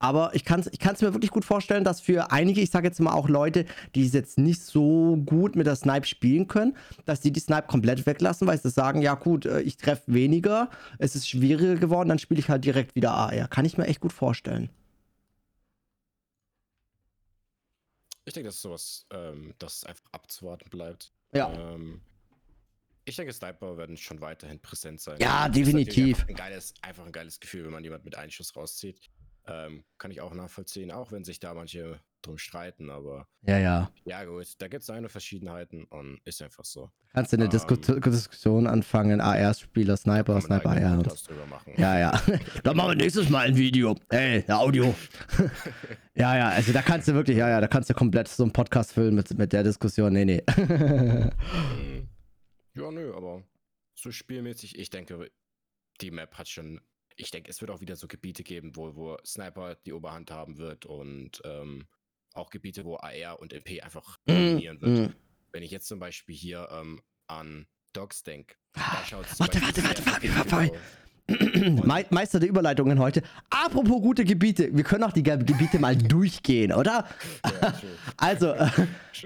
Aber 0.00 0.34
ich 0.34 0.44
kann 0.44 0.60
es 0.60 0.68
ich 0.68 0.78
kann's 0.78 1.00
mir 1.00 1.12
wirklich 1.12 1.32
gut 1.32 1.44
vorstellen, 1.44 1.82
dass 1.82 2.00
für 2.00 2.30
einige, 2.30 2.60
ich 2.60 2.70
sage 2.70 2.86
jetzt 2.86 3.00
mal 3.00 3.12
auch 3.12 3.28
Leute, 3.28 3.66
die 3.94 4.06
es 4.06 4.12
jetzt 4.12 4.38
nicht 4.38 4.62
so 4.62 5.16
gut 5.26 5.56
mit 5.56 5.66
der 5.66 5.74
Snipe 5.74 6.06
spielen 6.06 6.46
können, 6.46 6.76
dass 7.04 7.20
die 7.20 7.32
die 7.32 7.40
Snipe 7.40 7.66
komplett 7.66 8.06
weglassen, 8.06 8.46
weil 8.46 8.60
sie 8.60 8.70
sagen, 8.70 9.02
ja 9.02 9.14
gut, 9.14 9.44
äh, 9.44 9.60
ich 9.60 9.76
treffe 9.76 10.14
weniger, 10.14 10.70
es 10.98 11.16
ist 11.16 11.28
schwieriger 11.28 11.74
geworden, 11.74 12.08
dann 12.08 12.20
spiele 12.20 12.38
ich 12.38 12.48
halt 12.48 12.64
direkt 12.64 12.94
wieder 12.94 13.12
AR. 13.12 13.48
Kann 13.48 13.64
ich 13.64 13.76
mir 13.76 13.86
echt 13.86 14.00
gut 14.00 14.12
vorstellen. 14.12 14.70
Ich 18.24 18.34
denke, 18.34 18.48
das 18.48 18.56
ist 18.56 18.62
sowas, 18.62 19.06
ähm, 19.10 19.54
das 19.58 19.84
einfach 19.84 20.04
abzuwarten 20.12 20.68
bleibt. 20.70 21.12
Ja. 21.32 21.50
Ähm, 21.52 22.02
ich 23.08 23.16
denke, 23.16 23.32
Sniper 23.32 23.76
werden 23.76 23.96
schon 23.96 24.20
weiterhin 24.20 24.60
präsent 24.60 25.00
sein. 25.00 25.18
Ja, 25.20 25.48
definitiv. 25.48 26.18
Einfach 26.18 26.28
ein, 26.28 26.34
geiles, 26.34 26.74
einfach 26.82 27.06
ein 27.06 27.12
geiles 27.12 27.40
Gefühl, 27.40 27.64
wenn 27.64 27.72
man 27.72 27.84
jemand 27.84 28.04
mit 28.04 28.16
einem 28.16 28.30
Schuss 28.30 28.54
rauszieht. 28.54 29.10
Ähm, 29.46 29.84
kann 29.96 30.10
ich 30.10 30.20
auch 30.20 30.34
nachvollziehen, 30.34 30.90
auch 30.90 31.10
wenn 31.10 31.24
sich 31.24 31.40
da 31.40 31.54
manche 31.54 32.00
drum 32.20 32.36
streiten, 32.36 32.90
aber 32.90 33.26
Ja, 33.42 33.58
ja. 33.58 33.90
ja 34.04 34.24
gut, 34.24 34.46
da 34.58 34.68
gibt 34.68 34.80
es 34.80 34.86
seine 34.86 35.08
Verschiedenheiten 35.08 35.84
und 35.84 36.20
ist 36.24 36.42
einfach 36.42 36.64
so. 36.64 36.90
Kannst 37.14 37.32
du 37.32 37.36
eine 37.36 37.44
Ähm, 37.44 37.50
Disku 37.50 37.76
Diskussion 37.76 38.66
anfangen, 38.66 39.20
AR-Spieler, 39.20 39.96
Sniper, 39.96 40.40
Sniper, 40.40 40.70
AR. 40.70 41.02
Ja, 41.76 41.98
ja. 41.98 42.22
Dann 42.64 42.76
machen 42.76 42.90
wir 42.90 42.96
nächstes 42.96 43.30
Mal 43.30 43.46
ein 43.46 43.56
Video. 43.56 43.96
Ey, 44.10 44.44
ein 44.46 44.52
Audio. 44.52 44.94
ja, 46.14 46.36
ja, 46.36 46.48
also 46.50 46.72
da 46.72 46.82
kannst 46.82 47.08
du 47.08 47.14
wirklich, 47.14 47.38
ja, 47.38 47.48
ja, 47.48 47.60
da 47.60 47.68
kannst 47.68 47.88
du 47.88 47.94
komplett 47.94 48.28
so 48.28 48.42
einen 48.42 48.52
Podcast 48.52 48.92
füllen 48.92 49.14
mit, 49.14 49.36
mit 49.38 49.52
der 49.52 49.62
Diskussion. 49.62 50.12
Nee, 50.12 50.24
nee. 50.24 50.42
Ja, 52.78 52.92
nö, 52.92 53.12
aber 53.14 53.42
so 53.94 54.12
spielmäßig, 54.12 54.78
ich 54.78 54.90
denke, 54.90 55.30
die 56.00 56.10
Map 56.10 56.38
hat 56.38 56.48
schon. 56.48 56.80
Ich 57.16 57.32
denke, 57.32 57.50
es 57.50 57.60
wird 57.60 57.72
auch 57.72 57.80
wieder 57.80 57.96
so 57.96 58.06
Gebiete 58.06 58.44
geben, 58.44 58.76
wo, 58.76 58.94
wo 58.94 59.16
Sniper 59.26 59.74
die 59.74 59.92
Oberhand 59.92 60.30
haben 60.30 60.58
wird 60.58 60.86
und 60.86 61.42
ähm, 61.44 61.88
auch 62.32 62.50
Gebiete, 62.50 62.84
wo 62.84 62.96
AR 62.96 63.40
und 63.40 63.52
MP 63.52 63.80
einfach 63.80 64.18
dominieren 64.24 64.80
wird. 64.80 65.10
Mm. 65.10 65.14
Wenn 65.50 65.64
ich 65.64 65.72
jetzt 65.72 65.88
zum 65.88 65.98
Beispiel 65.98 66.36
hier 66.36 66.68
ähm, 66.70 67.02
an 67.26 67.66
Dogs 67.92 68.22
denke, 68.22 68.54
da 68.72 69.04
schaut 69.04 69.26
es 69.26 69.40
Warte, 69.40 69.60
warte, 69.60 69.82
warte, 69.82 70.02
Fabi, 70.02 70.28
Fabi. 70.28 70.70
Me 71.28 72.04
Meister 72.10 72.40
der 72.40 72.48
Überleitungen 72.48 72.98
heute. 72.98 73.22
Apropos 73.50 74.00
gute 74.00 74.24
Gebiete, 74.24 74.70
wir 74.72 74.82
können 74.84 75.04
auch 75.04 75.12
die 75.12 75.22
Ge 75.22 75.36
Gebiete 75.36 75.78
mal 75.78 75.94
durchgehen, 75.96 76.72
oder? 76.72 77.04
Ja, 77.44 77.74
Also, 78.16 78.52
äh, 78.52 78.68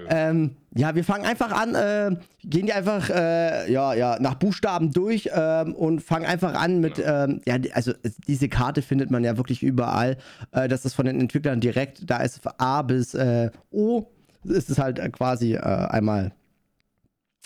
ähm, 0.09 0.51
ja, 0.75 0.95
wir 0.95 1.03
fangen 1.05 1.25
einfach 1.25 1.51
an, 1.51 1.75
äh, 1.75 2.15
gehen 2.43 2.65
die 2.65 2.73
einfach, 2.73 3.09
äh, 3.09 3.71
ja, 3.71 3.93
ja, 3.93 4.17
nach 4.19 4.33
Buchstaben 4.35 4.91
durch 4.91 5.29
ähm, 5.33 5.73
und 5.75 6.01
fangen 6.01 6.25
einfach 6.25 6.53
an 6.55 6.81
mit, 6.81 7.01
ähm, 7.03 7.39
ja, 7.45 7.57
die- 7.57 7.71
also 7.71 7.93
diese 8.27 8.49
Karte 8.49 8.81
findet 8.81 9.09
man 9.09 9.23
ja 9.23 9.37
wirklich 9.37 9.63
überall. 9.63 10.17
Äh, 10.51 10.67
das 10.67 10.83
ist 10.83 10.95
von 10.95 11.05
den 11.05 11.21
Entwicklern 11.21 11.61
direkt, 11.61 12.09
da 12.09 12.17
ist 12.17 12.41
A 12.59 12.81
bis 12.81 13.13
äh, 13.13 13.49
O, 13.71 14.07
ist 14.43 14.69
es 14.69 14.77
halt 14.77 14.99
äh, 14.99 15.09
quasi 15.09 15.55
einmal 15.57 16.33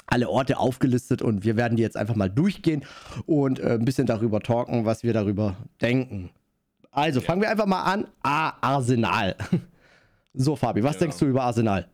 alle 0.07 0.29
Orte 0.29 0.57
aufgelistet 0.57 1.21
und 1.21 1.43
wir 1.43 1.55
werden 1.57 1.75
die 1.75 1.83
jetzt 1.83 1.97
einfach 1.97 2.15
mal 2.15 2.29
durchgehen 2.29 2.83
und 3.25 3.59
äh, 3.59 3.73
ein 3.73 3.85
bisschen 3.85 4.07
darüber 4.07 4.39
talken, 4.39 4.85
was 4.85 5.03
wir 5.03 5.13
darüber 5.13 5.55
denken. 5.81 6.31
Also, 6.91 7.21
fangen 7.21 7.41
wir 7.41 7.49
einfach 7.51 7.65
mal 7.67 7.83
an. 7.83 8.07
A, 8.23 8.49
Arsenal. 8.61 9.35
So, 10.39 10.55
Fabi, 10.55 10.83
was 10.83 10.95
Ja. 10.95 10.99
denkst 10.99 11.17
du 11.17 11.25
über 11.25 11.41
Arsenal? 11.43 11.89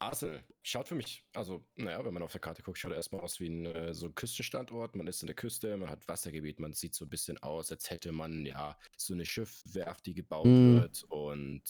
Arsenal 0.00 0.40
schaut 0.64 0.88
für 0.88 0.96
mich, 0.96 1.24
also, 1.32 1.62
naja, 1.76 2.04
wenn 2.04 2.12
man 2.12 2.24
auf 2.24 2.32
der 2.32 2.40
Karte 2.40 2.60
guckt, 2.60 2.76
schaut 2.76 2.90
er 2.90 2.96
erstmal 2.96 3.20
aus 3.20 3.38
wie 3.38 3.48
ein 3.48 3.66
äh, 3.66 3.94
so 3.94 4.06
ein 4.06 4.14
Küstenstandort. 4.16 4.96
Man 4.96 5.06
ist 5.06 5.22
in 5.22 5.28
der 5.28 5.36
Küste, 5.36 5.76
man 5.76 5.88
hat 5.88 6.06
Wassergebiet, 6.08 6.58
man 6.58 6.72
sieht 6.72 6.96
so 6.96 7.04
ein 7.04 7.08
bisschen 7.08 7.38
aus, 7.38 7.70
als 7.70 7.88
hätte 7.88 8.10
man 8.10 8.44
ja 8.44 8.76
so 8.96 9.14
eine 9.14 9.24
Schiffwerft, 9.24 10.06
die 10.06 10.14
gebaut 10.14 10.46
Mm. 10.46 10.80
wird 10.80 11.04
und 11.08 11.62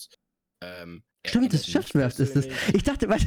ähm, 0.62 1.02
Stimmt, 1.26 1.52
das 1.52 1.66
Schiffswerft 1.66 2.18
ist 2.20 2.32
persönlich- 2.32 2.58
Ich 2.74 2.82
dachte, 2.84 3.06
was, 3.10 3.20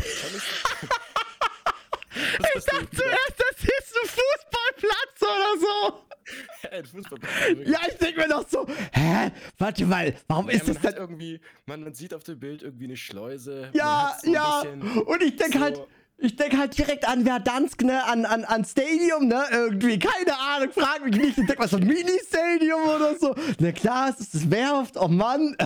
Was 2.40 2.66
hast 2.68 2.94
du 2.94 2.98
gedacht? 2.98 3.36
das 3.38 3.64
ist 3.64 3.96
ein 4.04 4.10
Fußballplatz 4.10 5.22
oder 5.22 5.60
so. 5.60 6.04
Ein 6.72 6.86
Fußballplatz, 6.86 7.32
Ja, 7.66 7.80
ich 7.90 7.96
denke 7.98 8.22
mir 8.22 8.28
noch 8.28 8.48
so, 8.48 8.66
hä? 8.94 9.32
Warte 9.58 9.86
mal, 9.86 10.14
warum 10.28 10.50
Ja, 10.50 10.56
ist 10.58 10.68
das 10.68 10.80
denn? 10.80 10.94
irgendwie, 10.96 11.42
man, 11.66 11.84
man 11.84 11.94
sieht 11.94 12.14
auf 12.14 12.24
dem 12.24 12.40
Bild 12.40 12.62
irgendwie 12.62 12.86
eine 12.86 12.96
Schleuse. 12.96 13.70
Ja, 13.74 14.16
so 14.24 14.32
ja. 14.32 14.62
Und 14.62 15.24
ich 15.24 15.36
denke 15.36 15.58
so- 15.58 15.64
halt, 15.64 15.82
ich 16.20 16.36
denke 16.36 16.58
halt 16.60 16.78
direkt 16.78 17.06
an 17.08 17.24
Verdansk, 17.26 17.82
ne, 17.82 18.04
an, 18.06 18.26
an, 18.26 18.46
an 18.46 18.64
Stadium, 18.64 19.28
ne, 19.28 19.44
irgendwie, 19.52 19.98
keine 19.98 20.38
Ahnung, 20.40 20.72
frag 20.72 21.04
mich 21.04 21.16
nicht, 21.18 21.30
ich 21.40 21.46
denke 21.48 21.58
mal 21.58 21.68
so 21.68 21.78
ein 21.78 21.88
Mini-Stadium 21.88 22.84
oder 22.84 23.18
so. 23.18 23.36
Na 23.60 23.72
klar, 23.72 24.10
es 24.10 24.20
ist 24.20 24.36
das 24.36 24.52
Werft, 24.52 24.98
oh 24.98 25.08
Mann. 25.08 25.58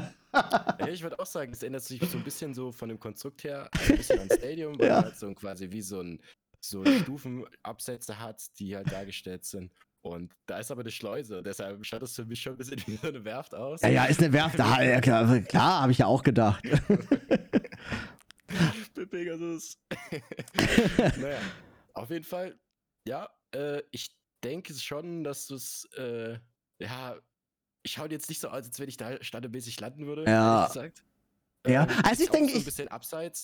Ja, 0.80 0.88
ich 0.88 1.02
würde 1.02 1.18
auch 1.20 1.26
sagen, 1.26 1.54
es 1.54 1.64
ändert 1.64 1.84
sich 1.84 2.02
so 2.10 2.18
ein 2.18 2.24
bisschen 2.24 2.54
so 2.54 2.72
von 2.72 2.90
dem 2.90 3.00
Konstrukt 3.00 3.44
her 3.44 3.70
ein 3.72 3.98
bisschen 3.98 4.20
an 4.20 4.30
Stadium, 4.32 4.78
weil 4.78 4.88
Ja. 4.90 5.04
halt 5.04 5.18
so 5.18 5.34
quasi 5.34 5.72
wie 5.72 5.82
so 5.82 6.02
ein 6.02 6.22
so 6.60 6.84
Stufenabsätze 6.86 8.20
hat, 8.20 8.42
die 8.60 8.76
halt 8.76 8.92
dargestellt 8.92 9.46
sind. 9.46 9.72
Und 10.02 10.32
da 10.46 10.60
ist 10.60 10.70
aber 10.72 10.82
eine 10.82 10.92
Schleuse, 10.92 11.42
deshalb 11.42 11.84
schaut 11.86 12.02
das 12.02 12.16
für 12.16 12.26
mich 12.26 12.42
schon 12.42 12.54
ein 12.54 12.58
bisschen 12.58 12.82
wie 12.86 12.98
so 12.98 13.08
eine 13.08 13.24
Werft 13.26 13.56
aus. 13.56 13.82
Ja, 13.82 13.90
ja, 13.90 14.06
ist 14.06 14.22
eine 14.22 14.34
Werft, 14.34 14.60
da, 14.60 14.82
ja, 14.84 15.02
klar, 15.02 15.40
klar 15.40 15.82
habe 15.82 15.92
ich 15.92 15.98
ja 16.00 16.06
auch 16.06 16.22
gedacht. 16.22 16.64
Pegasus. 19.10 19.78
naja, 21.20 21.40
auf 21.94 22.10
jeden 22.10 22.26
Fall, 22.26 22.60
ja, 23.08 23.30
äh, 23.54 23.82
ich 23.92 24.16
denke 24.44 24.74
schon, 24.74 25.24
dass 25.24 25.48
du 25.48 25.56
es, 25.56 25.86
äh, 25.98 26.38
ja, 26.80 27.16
ich 27.86 27.94
schaue 27.94 28.10
jetzt 28.10 28.30
nicht 28.30 28.42
so 28.42 28.50
aus, 28.50 28.66
als 28.66 28.80
wenn 28.80 28.90
ich 28.90 28.98
da 28.98 29.12
standardmäßig 29.22 29.80
landen 29.80 30.06
würde, 30.08 30.26
Ja. 30.30 30.68
gesagt. 30.68 31.04
Ja, 31.68 31.84
Ähm, 31.84 31.90
also 32.04 32.24
ich 32.24 32.30
denke, 32.30 32.52
so 32.52 32.58
ich-. 32.60 32.68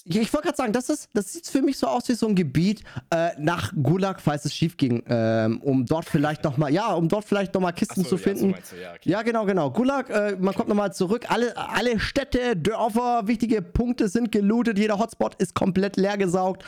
Ich, 0.05 0.31
wollte 0.33 0.47
gerade 0.47 0.55
sagen, 0.57 0.73
das, 0.73 0.89
ist, 0.89 1.09
das 1.13 1.33
sieht 1.33 1.47
für 1.47 1.61
mich 1.63 1.77
so 1.77 1.87
aus 1.87 2.07
wie 2.07 2.13
so 2.13 2.27
ein 2.27 2.35
Gebiet 2.35 2.83
äh, 3.09 3.31
nach 3.39 3.73
Gulag, 3.81 4.21
falls 4.21 4.45
es 4.45 4.53
schief 4.53 4.77
ging, 4.77 5.01
ähm, 5.07 5.59
um 5.61 5.87
dort 5.87 6.05
vielleicht 6.05 6.43
noch 6.43 6.55
mal, 6.57 6.71
ja, 6.71 6.93
um 6.93 7.07
dort 7.09 7.25
vielleicht 7.25 7.53
noch 7.55 7.61
mal 7.61 7.71
Kisten 7.71 8.03
so, 8.03 8.09
zu 8.09 8.15
ja, 8.15 8.17
so 8.19 8.23
finden. 8.23 8.55
du, 8.69 8.75
ja, 8.79 8.91
okay. 8.93 9.09
Ja, 9.09 9.21
genau, 9.23 9.45
genau. 9.45 9.71
Gulag, 9.71 10.09
äh, 10.11 10.35
man 10.39 10.53
kommt 10.53 10.69
nochmal 10.69 10.93
zurück. 10.93 11.25
Alle, 11.29 11.57
alle 11.57 11.99
Städte, 11.99 12.55
Dörfer, 12.55 13.27
wichtige 13.27 13.63
Punkte 13.63 14.07
sind 14.07 14.31
gelootet. 14.31 14.77
Jeder 14.77 14.99
Hotspot 14.99 15.33
ist 15.41 15.55
komplett 15.55 15.97
leer 15.97 16.17
gesaugt. 16.17 16.63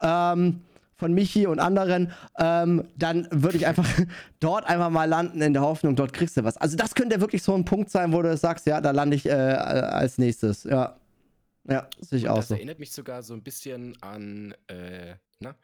Ähm, 0.00 0.62
von 0.96 1.12
Michi 1.12 1.46
und 1.46 1.58
anderen. 1.58 2.12
Ähm, 2.38 2.88
dann 2.96 3.28
würde 3.30 3.56
ich 3.56 3.66
einfach 3.66 3.88
dort 4.40 4.66
einfach 4.66 4.90
mal 4.90 5.04
landen 5.06 5.40
in 5.42 5.52
der 5.52 5.62
Hoffnung, 5.62 5.96
dort 5.96 6.12
kriegst 6.12 6.36
du 6.36 6.44
was. 6.44 6.56
Also, 6.56 6.76
das 6.76 6.94
könnte 6.94 7.20
wirklich 7.20 7.42
so 7.42 7.54
ein 7.54 7.64
Punkt 7.64 7.90
sein, 7.90 8.12
wo 8.12 8.22
du 8.22 8.36
sagst, 8.36 8.66
ja, 8.66 8.80
da 8.80 8.90
lande 8.90 9.16
ich 9.16 9.26
äh, 9.26 9.30
als 9.32 10.18
nächstes. 10.18 10.64
Ja. 10.64 10.96
Ja, 11.66 11.88
sehe 11.98 12.18
ich 12.18 12.28
auch 12.28 12.36
das 12.36 12.48
so. 12.48 12.54
erinnert 12.56 12.78
mich 12.78 12.92
sogar 12.92 13.22
so 13.22 13.32
ein 13.32 13.42
bisschen 13.42 13.96
an, 14.02 14.54
äh, 14.66 15.14
na, 15.40 15.54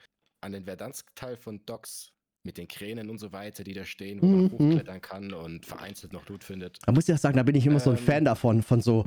an 0.41 0.53
den 0.53 0.65
Verdansk-Teil 0.65 1.37
von 1.37 1.61
Docks 1.67 2.13
mit 2.43 2.57
den 2.57 2.67
Kränen 2.69 3.11
und 3.11 3.19
so 3.19 3.33
weiter, 3.33 3.65
die 3.65 3.75
da 3.75 3.85
stehen, 3.85 4.23
wo 4.23 4.27
man 4.27 4.45
Mhm. 4.45 4.51
hochklettern 4.53 5.03
kann 5.03 5.35
und 5.35 5.67
vereinzelt 5.67 6.15
noch 6.15 6.27
Loot 6.31 6.43
findet. 6.43 6.79
Da 6.87 6.93
muss 6.93 7.07
ich 7.07 7.15
auch 7.15 7.19
sagen, 7.19 7.37
da 7.37 7.43
bin 7.43 7.55
ich 7.55 7.67
immer 7.67 7.81
so 7.81 7.91
ein 7.91 7.99
Ähm. 7.99 8.03
Fan 8.03 8.25
davon, 8.25 8.63
von 8.63 8.81
so, 8.81 9.05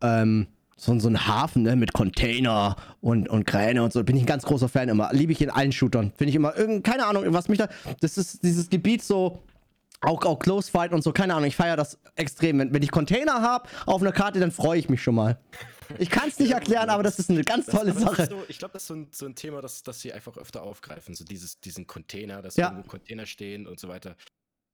ähm, 0.00 0.48
so, 0.76 0.98
so 0.98 1.08
ein 1.08 1.26
Hafen 1.26 1.62
ne, 1.62 1.76
mit 1.76 1.92
Container 1.92 2.76
und, 3.00 3.28
und 3.28 3.44
Kräne 3.44 3.82
und 3.82 3.92
so. 3.92 4.02
Bin 4.02 4.16
ich 4.16 4.22
ein 4.24 4.26
ganz 4.26 4.44
großer 4.44 4.68
Fan 4.68 4.88
immer. 4.88 5.10
Liebe 5.12 5.32
ich 5.32 5.40
in 5.40 5.50
allen 5.50 5.72
Shootern. 5.72 6.12
Finde 6.16 6.30
ich 6.30 6.36
immer, 6.36 6.56
irgend, 6.56 6.84
keine 6.84 7.06
Ahnung, 7.06 7.24
was 7.28 7.48
mich 7.48 7.58
da. 7.58 7.68
Das 8.00 8.18
ist 8.18 8.42
dieses 8.42 8.68
Gebiet 8.70 9.02
so. 9.02 9.42
Auch, 10.04 10.24
auch 10.24 10.40
Close 10.40 10.68
Fight 10.68 10.92
und 10.92 11.04
so, 11.04 11.12
keine 11.12 11.32
Ahnung, 11.32 11.46
ich 11.46 11.54
feiere 11.54 11.76
das 11.76 11.96
extrem. 12.16 12.58
Wenn, 12.58 12.74
wenn 12.74 12.82
ich 12.82 12.90
Container 12.90 13.40
habe 13.40 13.68
auf 13.86 14.02
einer 14.02 14.10
Karte, 14.10 14.40
dann 14.40 14.50
freue 14.50 14.76
ich 14.76 14.88
mich 14.88 15.00
schon 15.00 15.14
mal. 15.14 15.38
Ich 15.98 16.10
kann 16.10 16.28
es 16.28 16.40
nicht 16.40 16.50
erklären, 16.50 16.90
aber 16.90 17.04
das 17.04 17.20
ist 17.20 17.30
eine 17.30 17.44
ganz 17.44 17.66
tolle 17.66 17.92
das 17.92 18.02
Sache. 18.02 18.26
So, 18.26 18.42
ich 18.48 18.58
glaube, 18.58 18.72
das 18.72 18.82
ist 18.82 18.88
so 18.88 18.94
ein, 18.94 19.06
so 19.12 19.26
ein 19.26 19.36
Thema, 19.36 19.60
das, 19.60 19.84
das 19.84 20.00
sie 20.00 20.12
einfach 20.12 20.36
öfter 20.36 20.64
aufgreifen. 20.64 21.14
So 21.14 21.22
dieses, 21.24 21.60
diesen 21.60 21.86
Container, 21.86 22.42
dass 22.42 22.56
Ja. 22.56 22.70
irgendwo 22.70 22.88
Container 22.88 23.26
stehen 23.26 23.68
und 23.68 23.78
so 23.78 23.86
weiter. 23.86 24.16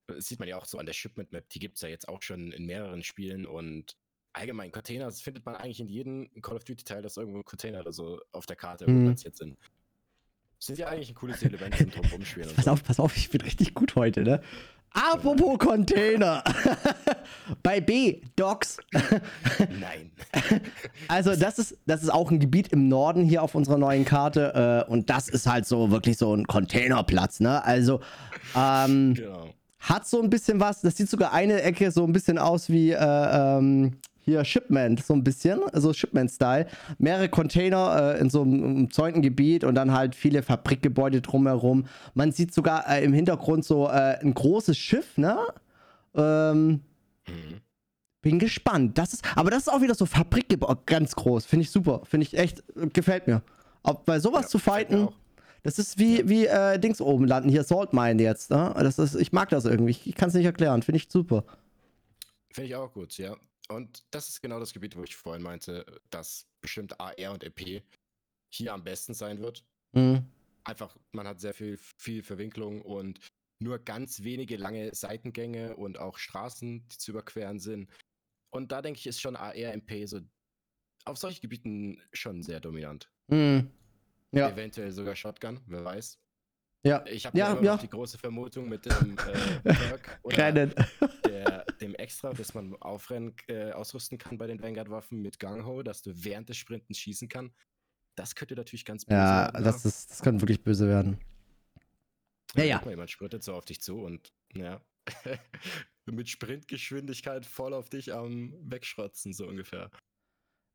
Das 0.07 0.25
sieht 0.25 0.39
man 0.39 0.47
ja 0.47 0.57
auch 0.57 0.65
so 0.65 0.79
an 0.79 0.87
der 0.87 0.93
Shipment 0.93 1.31
Map. 1.31 1.47
Die 1.49 1.59
gibt 1.59 1.75
es 1.75 1.81
ja 1.83 1.89
jetzt 1.89 2.09
auch 2.09 2.23
schon 2.23 2.51
in 2.51 2.65
mehreren 2.65 3.03
Spielen 3.03 3.45
und 3.45 3.97
allgemein 4.33 4.71
Container, 4.71 5.05
das 5.05 5.21
findet 5.21 5.45
man 5.45 5.55
eigentlich 5.55 5.79
in 5.79 5.87
jedem 5.87 6.29
Call 6.41 6.55
of 6.57 6.63
Duty 6.63 6.83
Teil, 6.83 7.01
dass 7.01 7.17
irgendwo 7.17 7.43
Container 7.43 7.79
oder 7.81 7.91
so 7.93 8.19
auf 8.31 8.45
der 8.45 8.55
Karte 8.55 8.89
Mhm. 8.89 9.05
platziert 9.05 9.35
sind. 9.35 9.57
Sind 10.61 10.77
ja 10.77 10.87
eigentlich 10.87 11.09
ein 11.09 11.15
cooles 11.15 11.41
Element 11.41 11.75
zum 11.77 11.89
drum 11.89 12.05
rumspielen. 12.11 12.53
Pass 12.53 12.65
so. 12.65 12.71
auf, 12.71 12.83
pass 12.83 12.99
auf, 12.99 13.15
ich 13.15 13.29
bin 13.29 13.41
richtig 13.41 13.73
gut 13.73 13.95
heute, 13.95 14.23
ne? 14.23 14.41
Apropos 14.91 15.57
Container. 15.59 16.43
Bei 17.63 17.79
B, 17.79 18.21
Docks. 18.35 18.77
Nein. 19.79 20.11
Also 21.07 21.35
das 21.35 21.59
ist, 21.59 21.77
das 21.85 22.03
ist 22.03 22.09
auch 22.09 22.31
ein 22.31 22.39
Gebiet 22.39 22.69
im 22.69 22.87
Norden 22.87 23.23
hier 23.23 23.43
auf 23.43 23.55
unserer 23.55 23.77
neuen 23.77 24.03
Karte 24.03 24.85
äh, 24.87 24.91
und 24.91 25.09
das 25.09 25.29
ist 25.29 25.47
halt 25.47 25.65
so 25.65 25.91
wirklich 25.91 26.17
so 26.17 26.35
ein 26.35 26.45
Containerplatz, 26.47 27.39
ne? 27.39 27.63
Also 27.63 28.01
ähm, 28.55 29.13
genau. 29.13 29.53
hat 29.79 30.07
so 30.07 30.21
ein 30.21 30.29
bisschen 30.29 30.59
was, 30.59 30.81
das 30.81 30.97
sieht 30.97 31.09
sogar 31.09 31.31
eine 31.33 31.61
Ecke 31.61 31.91
so 31.91 32.03
ein 32.03 32.11
bisschen 32.11 32.37
aus 32.39 32.69
wie 32.69 32.91
äh, 32.91 32.97
ähm, 32.97 33.95
hier 34.29 34.45
Shipment, 34.45 35.03
so 35.03 35.13
ein 35.13 35.23
bisschen, 35.23 35.61
also 35.73 35.91
Shipment-Style. 35.93 36.67
Mehrere 36.97 37.29
Container 37.29 38.15
äh, 38.15 38.19
in 38.21 38.29
so 38.29 38.41
einem 38.43 38.63
umzäunten 38.63 39.21
Gebiet 39.21 39.63
und 39.63 39.75
dann 39.75 39.91
halt 39.93 40.15
viele 40.15 40.43
Fabrikgebäude 40.43 41.21
drumherum. 41.21 41.85
Man 42.13 42.31
sieht 42.31 42.53
sogar 42.53 42.87
äh, 42.89 43.03
im 43.03 43.13
Hintergrund 43.13 43.65
so 43.65 43.87
äh, 43.87 44.17
ein 44.21 44.33
großes 44.33 44.77
Schiff, 44.77 45.17
ne? 45.17 45.37
Ähm, 46.15 46.81
Mhm. 47.27 47.61
bin 48.21 48.39
gespannt. 48.39 48.97
Das 48.97 49.13
ist, 49.13 49.23
aber 49.37 49.51
das 49.51 49.63
ist 49.63 49.67
auch 49.69 49.81
wieder 49.81 49.95
so 49.95 50.05
Fabrikgebäude, 50.05 50.79
ganz 50.85 51.15
groß. 51.15 51.45
Finde 51.45 51.63
ich 51.63 51.71
super. 51.71 52.01
Finde 52.05 52.25
ich 52.25 52.37
echt, 52.37 52.63
gefällt 52.93 53.27
mir. 53.27 53.41
Ob 53.83 54.05
bei 54.05 54.19
sowas 54.19 54.45
Ja, 54.45 54.49
zu 54.49 54.59
fighten, 54.59 55.07
das 55.63 55.77
ist 55.79 55.99
wie, 55.99 56.27
wie 56.27 56.45
äh, 56.47 56.79
Dings 56.79 57.01
oben 57.01 57.25
landen, 57.25 57.49
hier 57.49 57.63
Salt 57.63 57.93
Mine 57.93 58.21
jetzt. 58.23 58.49
Ne? 58.49 58.73
Das 58.77 58.97
ist, 58.99 59.15
ich 59.15 59.31
mag 59.31 59.49
das 59.49 59.65
irgendwie. 59.65 59.91
Ich, 59.91 60.07
ich 60.07 60.15
kann 60.15 60.29
es 60.29 60.35
nicht 60.35 60.45
erklären. 60.45 60.81
Finde 60.81 60.97
ich 60.97 61.07
super. 61.09 61.43
Finde 62.51 62.67
ich 62.69 62.75
auch 62.75 62.91
gut, 62.91 63.17
ja. 63.17 63.35
Und 63.71 64.03
das 64.11 64.29
ist 64.29 64.41
genau 64.41 64.59
das 64.59 64.73
Gebiet, 64.73 64.95
wo 64.95 65.03
ich 65.03 65.15
vorhin 65.15 65.43
meinte, 65.43 65.85
dass 66.09 66.47
bestimmt 66.61 66.99
AR 66.99 67.31
und 67.31 67.43
EP 67.43 67.83
hier 68.51 68.73
am 68.73 68.83
besten 68.83 69.13
sein 69.13 69.39
wird. 69.39 69.63
Mhm. 69.93 70.25
Einfach, 70.63 70.97
man 71.11 71.27
hat 71.27 71.39
sehr 71.39 71.53
viel, 71.53 71.77
viel 71.77 72.23
Verwinklung 72.23 72.81
und 72.81 73.19
nur 73.61 73.79
ganz 73.79 74.23
wenige 74.23 74.57
lange 74.57 74.93
Seitengänge 74.95 75.75
und 75.75 75.99
auch 75.99 76.17
Straßen, 76.17 76.87
die 76.87 76.97
zu 76.97 77.11
überqueren 77.11 77.59
sind. 77.59 77.89
Und 78.51 78.71
da 78.71 78.81
denke 78.81 78.97
ich, 78.99 79.07
ist 79.07 79.21
schon 79.21 79.35
AR, 79.35 79.53
MP 79.55 80.05
so 80.05 80.19
auf 81.05 81.17
solchen 81.17 81.41
Gebieten 81.41 82.01
schon 82.13 82.41
sehr 82.41 82.59
dominant. 82.59 83.11
Mhm. 83.27 83.69
Ja, 84.31 84.49
Eventuell 84.49 84.91
sogar 84.91 85.15
Shotgun, 85.15 85.59
wer 85.67 85.83
weiß. 85.83 86.19
ja. 86.85 87.03
Ich 87.07 87.25
habe 87.25 87.37
Ja, 87.37 87.59
ja, 87.61 87.77
die 87.77 87.89
große 87.89 88.17
Vermutung 88.17 88.69
mit 88.69 88.85
dem 88.85 89.17
äh, 89.17 89.73
Perk 89.73 90.19
oder 90.23 90.35
dem 91.81 91.95
Extra, 91.95 92.33
das 92.33 92.53
man 92.53 92.75
aufrennen, 92.81 93.35
äh, 93.47 93.71
ausrüsten 93.71 94.17
kann 94.17 94.37
bei 94.37 94.47
den 94.47 94.61
Vanguard-Waffen 94.61 95.21
mit 95.21 95.39
Gung-Ho, 95.39 95.83
dass 95.83 96.01
du 96.01 96.11
während 96.23 96.49
des 96.49 96.57
Sprintens 96.57 96.99
schießen 96.99 97.27
kann. 97.27 97.51
Das 98.15 98.35
könnte 98.35 98.55
natürlich 98.55 98.85
ganz 98.85 99.05
böse 99.05 99.17
Ja, 99.17 99.53
werden, 99.53 99.63
das, 99.63 99.85
ist, 99.85 100.11
das 100.11 100.21
kann 100.21 100.41
wirklich 100.41 100.63
böse 100.63 100.87
werden. 100.87 101.19
Ja, 102.55 102.63
ja. 102.63 102.77
Guck 102.77 102.85
mal, 102.85 102.91
jemand 102.91 103.09
sprintet 103.11 103.43
so 103.43 103.53
auf 103.53 103.65
dich 103.65 103.81
zu 103.81 104.01
und 104.01 104.33
ja. 104.53 104.81
mit 106.05 106.29
Sprintgeschwindigkeit 106.29 107.45
voll 107.45 107.73
auf 107.73 107.89
dich 107.89 108.13
am 108.13 108.53
Wegschrotzen, 108.61 109.33
so 109.33 109.47
ungefähr. 109.47 109.89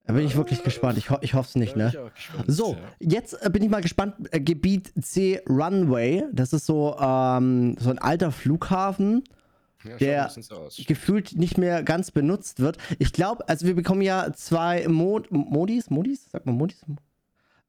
Da 0.07 0.12
bin 0.12 0.26
ich 0.26 0.36
wirklich 0.36 0.62
gespannt. 0.62 0.98
Ich, 0.98 1.11
ho 1.11 1.16
ich 1.22 1.32
hoffe 1.32 1.48
es 1.48 1.55
nicht, 1.55 1.76
ne? 1.76 1.86
gespannt, 2.14 2.44
So, 2.46 2.74
ja. 2.74 2.92
jetzt 3.00 3.32
äh, 3.42 3.48
bin 3.48 3.62
ich 3.62 3.70
mal 3.70 3.80
gespannt. 3.80 4.14
Äh, 4.32 4.40
Gebiet 4.40 4.92
C 5.02 5.40
Runway. 5.48 6.24
Das 6.32 6.52
ist 6.52 6.66
so, 6.66 6.96
ähm, 6.98 7.76
so 7.78 7.88
ein 7.88 7.98
alter 7.98 8.30
Flughafen. 8.30 9.24
Ja, 9.85 9.97
der 9.97 10.30
so 10.30 10.82
gefühlt 10.87 11.37
nicht 11.37 11.59
mehr 11.59 11.82
ganz 11.82 12.11
benutzt 12.11 12.61
wird. 12.61 12.78
Ich 12.99 13.12
glaube, 13.12 13.49
also 13.49 13.66
wir 13.66 13.74
bekommen 13.74 14.03
ja 14.03 14.32
zwei 14.32 14.89
Mod 14.89 15.30
Modis, 15.30 15.91
Modis, 15.91 16.30
sagt 16.30 16.47
man 16.47 16.57
Modis? 16.57 16.85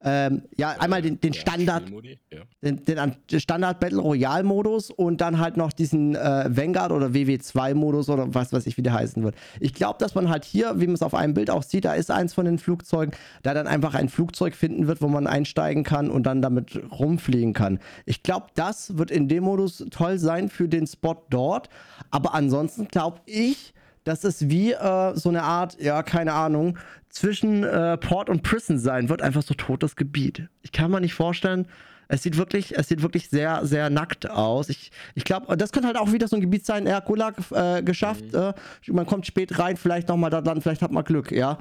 Ähm, 0.04 0.42
ja, 0.56 0.70
einmal 0.78 1.00
den, 1.00 1.18
den 1.20 1.32
Standard, 1.32 1.84
Ja. 2.30 2.40
den, 2.62 2.84
den 2.84 2.98
An- 2.98 3.16
Standard 3.34 3.80
Battle 3.80 3.98
Royale 3.98 4.44
Modus 4.44 4.90
und 4.90 5.22
dann 5.22 5.38
halt 5.40 5.56
noch 5.56 5.72
diesen 5.72 6.14
äh, 6.14 6.44
Vanguard 6.48 6.92
oder 6.92 7.06
WW2 7.08 7.74
Modus 7.74 8.10
oder 8.10 8.32
was 8.34 8.52
weiß 8.52 8.66
ich, 8.66 8.76
wie 8.76 8.82
der 8.82 8.92
heißen 8.92 9.22
wird. 9.24 9.34
Ich 9.58 9.72
glaube, 9.72 9.96
dass 9.98 10.14
man 10.14 10.28
halt 10.28 10.44
hier, 10.44 10.78
wie 10.78 10.86
man 10.86 10.94
es 10.94 11.02
auf 11.02 11.14
einem 11.14 11.32
Bild 11.32 11.48
auch 11.50 11.62
sieht, 11.62 11.86
da 11.86 11.94
ist 11.94 12.10
eins 12.10 12.34
von 12.34 12.44
den 12.44 12.58
Flugzeugen, 12.58 13.14
da 13.42 13.54
dann 13.54 13.66
einfach 13.66 13.94
ein 13.94 14.10
Flugzeug 14.10 14.54
finden 14.54 14.86
wird, 14.86 15.00
wo 15.00 15.08
man 15.08 15.26
einsteigen 15.26 15.82
kann 15.82 16.10
und 16.10 16.24
dann 16.24 16.42
damit 16.42 16.78
rumfliegen 16.92 17.54
kann. 17.54 17.80
Ich 18.04 18.22
glaube, 18.22 18.46
das 18.54 18.98
wird 18.98 19.10
in 19.10 19.28
dem 19.28 19.44
Modus 19.44 19.84
toll 19.90 20.18
sein 20.18 20.50
für 20.50 20.68
den 20.68 20.86
Spot 20.86 21.16
dort. 21.30 21.70
Aber 22.10 22.34
ansonsten 22.34 22.86
glaube 22.88 23.20
ich, 23.24 23.72
dass 24.06 24.22
es 24.24 24.48
wie 24.48 24.72
äh, 24.72 25.16
so 25.16 25.28
eine 25.28 25.42
Art, 25.42 25.80
ja, 25.80 26.02
keine 26.02 26.32
Ahnung, 26.32 26.78
zwischen 27.08 27.64
äh, 27.64 27.98
Port 27.98 28.30
und 28.30 28.42
Prison 28.42 28.78
sein 28.78 29.08
wird, 29.08 29.20
einfach 29.20 29.42
so 29.42 29.54
totes 29.54 29.96
Gebiet. 29.96 30.48
Ich 30.62 30.70
kann 30.70 30.90
mir 30.90 31.00
nicht 31.00 31.14
vorstellen, 31.14 31.66
es 32.08 32.22
sieht 32.22 32.36
wirklich, 32.36 32.78
es 32.78 32.86
sieht 32.86 33.02
wirklich 33.02 33.28
sehr, 33.28 33.66
sehr 33.66 33.90
nackt 33.90 34.30
aus. 34.30 34.68
Ich, 34.68 34.92
ich 35.16 35.24
glaube, 35.24 35.56
das 35.56 35.72
könnte 35.72 35.88
halt 35.88 35.96
auch 35.96 36.12
wieder 36.12 36.28
so 36.28 36.36
ein 36.36 36.40
Gebiet 36.40 36.64
sein, 36.64 36.86
ja, 36.86 37.00
Gulag 37.00 37.34
äh, 37.50 37.82
geschafft, 37.82 38.32
äh, 38.32 38.52
man 38.86 39.06
kommt 39.06 39.26
spät 39.26 39.58
rein, 39.58 39.76
vielleicht 39.76 40.06
nochmal 40.06 40.30
da 40.30 40.40
dann, 40.40 40.62
vielleicht 40.62 40.82
hat 40.82 40.92
man 40.92 41.04
Glück, 41.04 41.32
ja. 41.32 41.58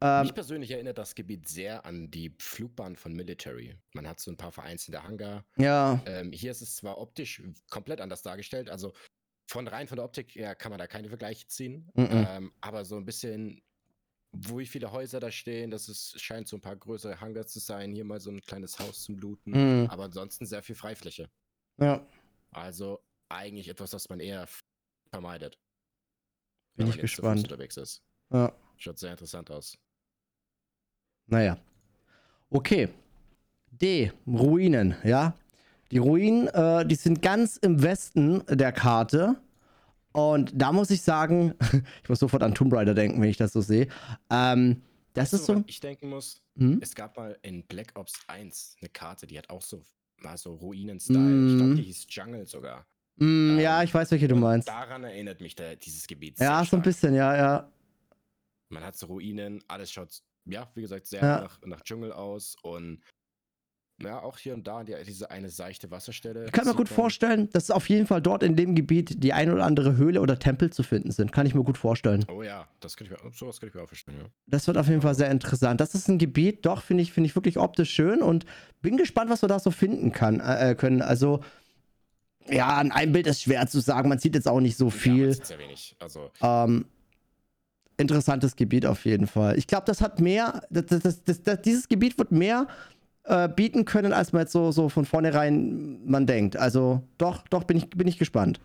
Ähm, 0.00 0.22
Mich 0.22 0.34
persönlich 0.34 0.70
erinnert 0.72 0.98
das 0.98 1.14
Gebiet 1.14 1.48
sehr 1.48 1.86
an 1.86 2.10
die 2.10 2.34
Flugbahn 2.40 2.96
von 2.96 3.12
Military. 3.12 3.76
Man 3.92 4.08
hat 4.08 4.18
so 4.18 4.32
ein 4.32 4.36
paar 4.36 4.50
vereinzelte 4.50 5.02
Hangar. 5.02 5.44
ja, 5.56 6.02
Ähm, 6.06 6.32
hier 6.32 6.50
ist 6.50 6.60
es 6.60 6.74
zwar 6.74 6.98
optisch 6.98 7.40
komplett 7.70 8.00
anders 8.00 8.22
dargestellt, 8.22 8.68
also 8.68 8.92
von 9.46 9.68
rein 9.68 9.86
von 9.88 9.96
der 9.96 10.04
Optik 10.04 10.34
her 10.36 10.54
kann 10.54 10.70
man 10.70 10.78
da 10.78 10.86
keine 10.86 11.08
Vergleiche 11.08 11.46
ziehen, 11.46 11.90
Mhm. 11.94 12.08
ähm, 12.10 12.52
aber 12.60 12.84
so 12.84 12.96
ein 12.96 13.04
bisschen, 13.04 13.62
wo 14.32 14.58
wie 14.58 14.66
viele 14.66 14.90
Häuser 14.90 15.20
da 15.20 15.30
stehen, 15.30 15.70
das 15.70 15.88
ist, 15.88 16.20
scheint 16.20 16.48
so 16.48 16.56
ein 16.56 16.60
paar 16.60 16.76
größere 16.76 17.20
Hangars 17.20 17.48
zu 17.52 17.60
sein, 17.60 17.92
hier 17.92 18.04
mal 18.04 18.20
so 18.20 18.30
ein 18.30 18.40
kleines 18.40 18.78
Haus 18.78 19.02
zum 19.04 19.16
Looten, 19.18 19.52
Mhm. 19.82 19.90
aber 19.90 20.04
ansonsten 20.04 20.46
sehr 20.46 20.62
viel 20.62 20.74
Freifläche. 20.74 21.30
ja, 21.78 22.06
Also 22.52 23.00
eigentlich 23.28 23.68
etwas, 23.68 23.92
was 23.92 24.08
man 24.08 24.20
eher 24.20 24.46
vermeidet. 25.10 25.58
Bin 26.76 26.86
wenn 26.86 26.94
ich 26.94 27.00
gespannt. 27.00 27.42
unterwegs 27.42 27.76
ist. 27.76 28.02
ja. 28.32 28.52
Schaut 28.76 28.98
sehr 28.98 29.12
interessant 29.12 29.50
aus. 29.52 29.78
Naja. 31.26 31.56
Okay. 32.50 32.88
D. 33.70 34.10
Ruinen, 34.26 34.96
ja. 35.04 35.36
Die 35.94 35.98
Ruinen, 35.98 36.48
äh, 36.48 36.84
die 36.84 36.96
sind 36.96 37.22
ganz 37.22 37.56
im 37.56 37.80
Westen 37.80 38.42
der 38.48 38.72
Karte. 38.72 39.36
Und 40.12 40.50
da 40.60 40.72
muss 40.72 40.90
ich 40.90 41.02
sagen, 41.02 41.54
ich 42.02 42.08
muss 42.08 42.18
sofort 42.18 42.42
an 42.42 42.52
Tomb 42.52 42.72
Raider 42.72 42.94
denken, 42.94 43.22
wenn 43.22 43.28
ich 43.30 43.36
das 43.36 43.52
so 43.52 43.60
sehe. 43.60 43.86
Ähm, 44.28 44.82
das 45.12 45.32
Weißt 45.32 45.34
ist 45.42 45.46
so. 45.46 45.62
ich 45.68 45.78
denken 45.78 46.08
muss, 46.08 46.42
Hm? 46.56 46.80
es 46.82 46.94
gab 46.96 47.16
mal 47.16 47.38
in 47.42 47.64
Black 47.66 47.92
Ops 47.94 48.14
1 48.26 48.76
eine 48.80 48.88
Karte, 48.90 49.28
die 49.28 49.38
hat 49.38 49.48
auch 49.50 49.62
so, 49.62 49.82
mal 50.20 50.36
so 50.36 50.54
Ruinen-Style. 50.54 51.46
Ich 51.48 51.56
glaube, 51.56 51.70
Mhm. 51.72 51.76
die 51.76 51.82
hieß 51.82 52.06
Jungle 52.08 52.46
sogar. 52.46 52.84
Mm, 53.16 53.58
ja, 53.60 53.78
ähm, 53.80 53.84
ich 53.84 53.94
weiß, 53.94 54.10
welche 54.10 54.26
du 54.26 54.34
meinst. 54.34 54.66
Daran 54.66 55.04
erinnert 55.04 55.40
mich 55.40 55.54
der, 55.54 55.76
dieses 55.76 56.08
Gebiet. 56.08 56.40
Ja, 56.40 56.64
so 56.64 56.74
ein 56.76 56.82
bisschen, 56.82 57.14
ja, 57.14 57.36
ja. 57.36 57.72
Man 58.68 58.82
hat 58.82 58.96
so 58.96 59.06
Ruinen, 59.06 59.62
alles 59.68 59.92
schaut, 59.92 60.20
ja, 60.46 60.68
wie 60.74 60.82
gesagt, 60.82 61.06
sehr 61.06 61.20
Ja. 61.22 61.40
nach, 61.42 61.60
nach 61.64 61.80
Dschungel 61.82 62.12
aus 62.12 62.56
und 62.62 63.00
ja, 64.02 64.20
auch 64.22 64.38
hier 64.38 64.54
und 64.54 64.66
da 64.66 64.82
die, 64.82 64.94
diese 65.06 65.30
eine 65.30 65.48
seichte 65.50 65.90
Wasserstelle. 65.90 66.46
Ich 66.46 66.52
kann 66.52 66.66
mir 66.66 66.74
gut 66.74 66.88
vorstellen, 66.88 67.48
dass 67.50 67.70
auf 67.70 67.88
jeden 67.88 68.06
Fall 68.06 68.20
dort 68.20 68.42
in 68.42 68.56
dem 68.56 68.74
Gebiet 68.74 69.22
die 69.22 69.32
ein 69.32 69.50
oder 69.52 69.64
andere 69.64 69.96
Höhle 69.96 70.20
oder 70.20 70.38
Tempel 70.38 70.70
zu 70.70 70.82
finden 70.82 71.12
sind. 71.12 71.30
Kann 71.32 71.46
ich 71.46 71.54
mir 71.54 71.62
gut 71.62 71.78
vorstellen. 71.78 72.24
Oh 72.28 72.42
ja, 72.42 72.66
das 72.80 72.96
könnte 72.96 73.14
ich 73.14 73.22
mir, 73.22 73.30
sowas 73.32 73.60
könnte 73.60 73.70
ich 73.70 73.74
mir 73.76 73.82
auch 73.84 73.88
verstehen, 73.88 74.14
ja. 74.20 74.24
Das 74.46 74.66
wird 74.66 74.78
auf 74.78 74.88
jeden 74.88 75.00
Fall 75.02 75.14
sehr 75.14 75.30
interessant. 75.30 75.80
Das 75.80 75.94
ist 75.94 76.08
ein 76.08 76.18
Gebiet, 76.18 76.66
doch, 76.66 76.82
finde 76.82 77.02
ich, 77.04 77.12
finde 77.12 77.28
ich 77.28 77.36
wirklich 77.36 77.56
optisch 77.58 77.90
schön 77.92 78.20
und 78.20 78.44
bin 78.82 78.96
gespannt, 78.96 79.30
was 79.30 79.42
wir 79.42 79.48
da 79.48 79.58
so 79.60 79.70
finden 79.70 80.10
kann, 80.10 80.40
äh, 80.40 80.74
können. 80.76 81.00
Also, 81.00 81.40
ja, 82.50 82.68
an 82.76 82.90
einem 82.90 83.12
Bild 83.12 83.26
ist 83.28 83.42
schwer 83.42 83.66
zu 83.68 83.80
sagen. 83.80 84.08
Man 84.08 84.18
sieht 84.18 84.34
jetzt 84.34 84.48
auch 84.48 84.60
nicht 84.60 84.76
so 84.76 84.86
Ja, 84.86 84.90
viel. 84.90 85.32
sieht 85.34 85.46
sehr 85.46 85.58
wenig. 85.58 85.96
Also, 86.00 86.30
Ähm, 86.42 86.86
interessantes 87.96 88.56
Gebiet 88.56 88.86
auf 88.86 89.04
jeden 89.04 89.26
Fall. 89.28 89.56
Ich 89.56 89.66
glaube, 89.68 89.84
das 89.86 90.00
hat 90.00 90.20
mehr, 90.20 90.62
das, 90.68 90.86
das, 91.00 91.22
das, 91.42 91.62
dieses 91.62 91.88
Gebiet 91.88 92.18
wird 92.18 92.32
mehr 92.32 92.66
äh, 93.24 93.48
bieten 93.48 93.84
können, 93.84 94.12
als 94.12 94.32
man 94.32 94.42
jetzt 94.42 94.52
so, 94.52 94.70
so 94.72 94.88
von 94.88 95.04
vornherein 95.04 96.00
man 96.06 96.26
denkt. 96.26 96.56
Also, 96.56 97.02
doch, 97.18 97.46
doch, 97.48 97.64
bin 97.64 97.76
ich, 97.76 97.90
bin 97.90 98.06
ich 98.08 98.18
gespannt. 98.18 98.60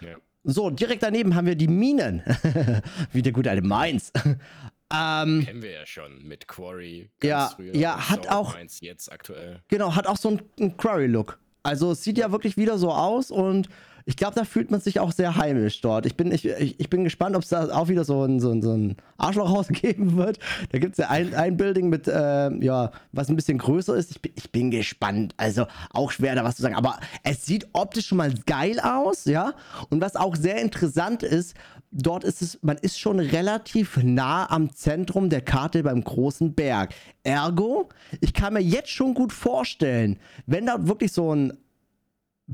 ja. 0.00 0.16
So, 0.42 0.70
direkt 0.70 1.02
daneben 1.02 1.34
haben 1.34 1.46
wir 1.46 1.54
die 1.54 1.68
Minen. 1.68 2.22
Wie 3.12 3.20
der 3.20 3.32
gute 3.32 3.50
alte 3.50 3.60
Mainz. 3.62 4.10
ähm, 4.24 5.44
kennen 5.44 5.60
wir 5.62 5.70
ja 5.72 5.84
schon 5.86 6.26
mit 6.26 6.48
Quarry. 6.48 7.10
Ja, 7.22 7.50
ja, 7.72 8.08
hat 8.08 8.24
Soul 8.24 8.32
auch- 8.32 8.56
Mines 8.56 8.80
jetzt 8.80 9.12
aktuell. 9.12 9.60
Genau, 9.68 9.94
hat 9.94 10.06
auch 10.06 10.16
so 10.16 10.30
einen, 10.30 10.42
einen 10.58 10.76
Quarry-Look. 10.78 11.38
Also 11.62 11.92
es 11.92 12.02
sieht 12.02 12.16
ja 12.16 12.32
wirklich 12.32 12.56
wieder 12.56 12.78
so 12.78 12.90
aus 12.90 13.30
und 13.30 13.68
Ich 14.10 14.16
glaube, 14.16 14.34
da 14.34 14.44
fühlt 14.44 14.72
man 14.72 14.80
sich 14.80 14.98
auch 14.98 15.12
sehr 15.12 15.36
heimisch 15.36 15.80
dort. 15.82 16.04
Ich 16.04 16.16
bin, 16.16 16.32
ich, 16.32 16.44
ich, 16.44 16.90
bin 16.90 17.04
gespannt, 17.04 17.36
ob 17.36 17.44
es 17.44 17.50
da 17.50 17.72
auch 17.72 17.86
wieder 17.86 18.04
so 18.04 18.24
ein, 18.24 18.40
so 18.40 18.50
ein, 18.50 18.60
so 18.60 18.72
ein 18.72 18.96
Arschlochhaus 19.18 19.68
geben 19.72 20.16
wird. 20.16 20.40
Da 20.72 20.80
gibt 20.80 20.94
es 20.94 20.98
ja 20.98 21.10
ein, 21.10 21.32
ein 21.32 21.56
Building 21.56 21.88
mit, 21.88 22.08
äh, 22.08 22.50
ja, 22.56 22.90
was 23.12 23.28
ein 23.28 23.36
bisschen 23.36 23.58
größer 23.58 23.94
ist. 23.94 24.10
Ich 24.10 24.20
bin, 24.20 24.32
ich 24.34 24.50
bin 24.50 24.72
gespannt. 24.72 25.34
Also 25.36 25.68
auch 25.92 26.10
schwer 26.10 26.34
da 26.34 26.42
was 26.42 26.56
zu 26.56 26.62
sagen. 26.62 26.74
Aber 26.74 26.98
es 27.22 27.46
sieht 27.46 27.68
optisch 27.72 28.08
schon 28.08 28.18
mal 28.18 28.34
geil 28.46 28.80
aus, 28.80 29.26
ja. 29.26 29.54
Und 29.90 30.00
was 30.00 30.16
auch 30.16 30.34
sehr 30.34 30.60
interessant 30.60 31.22
ist, 31.22 31.54
dort 31.92 32.24
ist 32.24 32.42
es, 32.42 32.58
man 32.62 32.78
ist 32.78 32.98
schon 32.98 33.20
relativ 33.20 33.96
nah 34.02 34.50
am 34.50 34.74
Zentrum 34.74 35.30
der 35.30 35.42
Karte 35.42 35.84
beim 35.84 36.02
großen 36.02 36.52
Berg. 36.54 36.94
Ergo, 37.22 37.90
ich 38.20 38.34
kann 38.34 38.54
mir 38.54 38.60
jetzt 38.60 38.90
schon 38.90 39.14
gut 39.14 39.32
vorstellen, 39.32 40.18
wenn 40.46 40.66
dort 40.66 40.88
wirklich 40.88 41.12
so 41.12 41.32
ein 41.32 41.52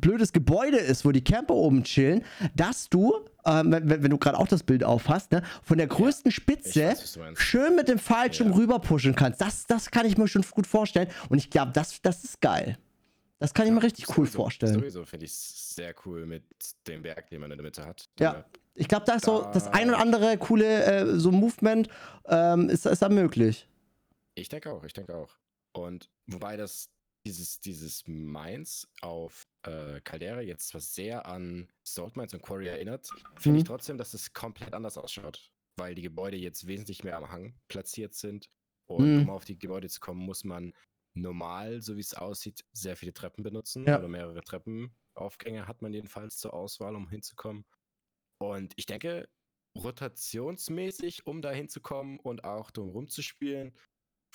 blödes 0.00 0.32
Gebäude 0.32 0.78
ist, 0.78 1.04
wo 1.04 1.12
die 1.12 1.24
Camper 1.24 1.54
oben 1.54 1.84
chillen, 1.84 2.24
dass 2.54 2.88
du, 2.88 3.14
ähm, 3.44 3.72
wenn, 3.72 4.02
wenn, 4.02 4.10
du 4.10 4.18
gerade 4.18 4.38
auch 4.38 4.48
das 4.48 4.62
Bild 4.62 4.84
aufhast, 4.84 5.32
ne, 5.32 5.42
von 5.62 5.78
der 5.78 5.86
größten 5.86 6.30
Spitze 6.30 6.88
weiß, 6.88 7.18
schön 7.34 7.74
mit 7.76 7.88
dem 7.88 7.98
Fallschirm 7.98 8.50
ja. 8.50 8.56
rüber 8.56 8.78
pushen 8.78 9.14
kannst. 9.14 9.40
Das, 9.40 9.66
das 9.66 9.90
kann 9.90 10.06
ich 10.06 10.16
mir 10.16 10.28
schon 10.28 10.44
gut 10.50 10.66
vorstellen. 10.66 11.08
Und 11.28 11.38
ich 11.38 11.50
glaube, 11.50 11.72
das, 11.72 12.00
das 12.02 12.24
ist 12.24 12.40
geil. 12.40 12.78
Das 13.38 13.52
kann 13.52 13.66
ich 13.66 13.72
mir 13.72 13.82
richtig 13.82 14.08
cool 14.10 14.26
sowieso, 14.26 14.36
vorstellen. 14.36 14.74
Sowieso 14.74 15.04
finde 15.04 15.26
ich 15.26 15.32
es 15.32 15.74
sehr 15.74 15.94
cool 16.06 16.24
mit 16.26 16.44
dem 16.86 17.02
Berg, 17.02 17.28
den 17.28 17.40
man 17.40 17.50
in 17.50 17.58
der 17.58 17.64
Mitte 17.64 17.84
hat. 17.84 18.08
Ja. 18.18 18.44
Ich 18.74 18.88
glaube, 18.88 19.04
da 19.06 19.14
ist 19.14 19.24
so 19.24 19.48
das 19.52 19.68
ein 19.68 19.88
oder 19.88 19.98
andere 19.98 20.36
coole 20.38 20.84
äh, 20.84 21.18
so 21.18 21.32
Movement 21.32 21.88
ähm, 22.26 22.68
ist, 22.68 22.86
ist 22.86 23.02
da 23.02 23.08
möglich. 23.08 23.68
Ich 24.34 24.48
denke 24.48 24.70
auch, 24.70 24.84
ich 24.84 24.92
denke 24.92 25.14
auch. 25.14 25.30
Und 25.72 26.10
wobei 26.26 26.56
das 26.56 26.90
dieses, 27.26 27.60
dieses 27.60 28.04
Mainz 28.06 28.86
auf 29.00 29.46
äh, 29.66 30.00
Caldera 30.02 30.40
jetzt 30.40 30.68
zwar 30.68 30.80
sehr 30.80 31.26
an 31.26 31.68
Salt 31.82 32.16
Mines 32.16 32.34
und 32.34 32.42
Quarry 32.42 32.68
erinnert, 32.68 33.08
finde 33.36 33.56
mhm. 33.56 33.58
ich 33.58 33.64
trotzdem, 33.64 33.98
dass 33.98 34.14
es 34.14 34.32
komplett 34.32 34.74
anders 34.74 34.96
ausschaut. 34.96 35.50
Weil 35.78 35.94
die 35.94 36.02
Gebäude 36.02 36.36
jetzt 36.36 36.66
wesentlich 36.66 37.04
mehr 37.04 37.18
am 37.18 37.30
Hang 37.30 37.54
platziert 37.68 38.14
sind. 38.14 38.48
Und 38.88 39.14
mhm. 39.14 39.22
um 39.22 39.30
auf 39.30 39.44
die 39.44 39.58
Gebäude 39.58 39.88
zu 39.88 40.00
kommen, 40.00 40.20
muss 40.20 40.44
man 40.44 40.72
normal, 41.14 41.82
so 41.82 41.96
wie 41.96 42.00
es 42.00 42.14
aussieht, 42.14 42.64
sehr 42.72 42.96
viele 42.96 43.12
Treppen 43.12 43.42
benutzen. 43.42 43.84
Ja. 43.86 43.98
Oder 43.98 44.08
mehrere 44.08 44.42
Treppenaufgänge 44.42 45.66
hat 45.66 45.82
man 45.82 45.92
jedenfalls 45.92 46.38
zur 46.38 46.54
Auswahl, 46.54 46.94
um 46.94 47.08
hinzukommen. 47.08 47.64
Und 48.38 48.72
ich 48.76 48.86
denke, 48.86 49.28
rotationsmäßig, 49.76 51.26
um 51.26 51.42
da 51.42 51.50
hinzukommen 51.50 52.20
und 52.20 52.44
auch 52.44 52.70
drum 52.70 52.90
rumzuspielen, 52.90 53.74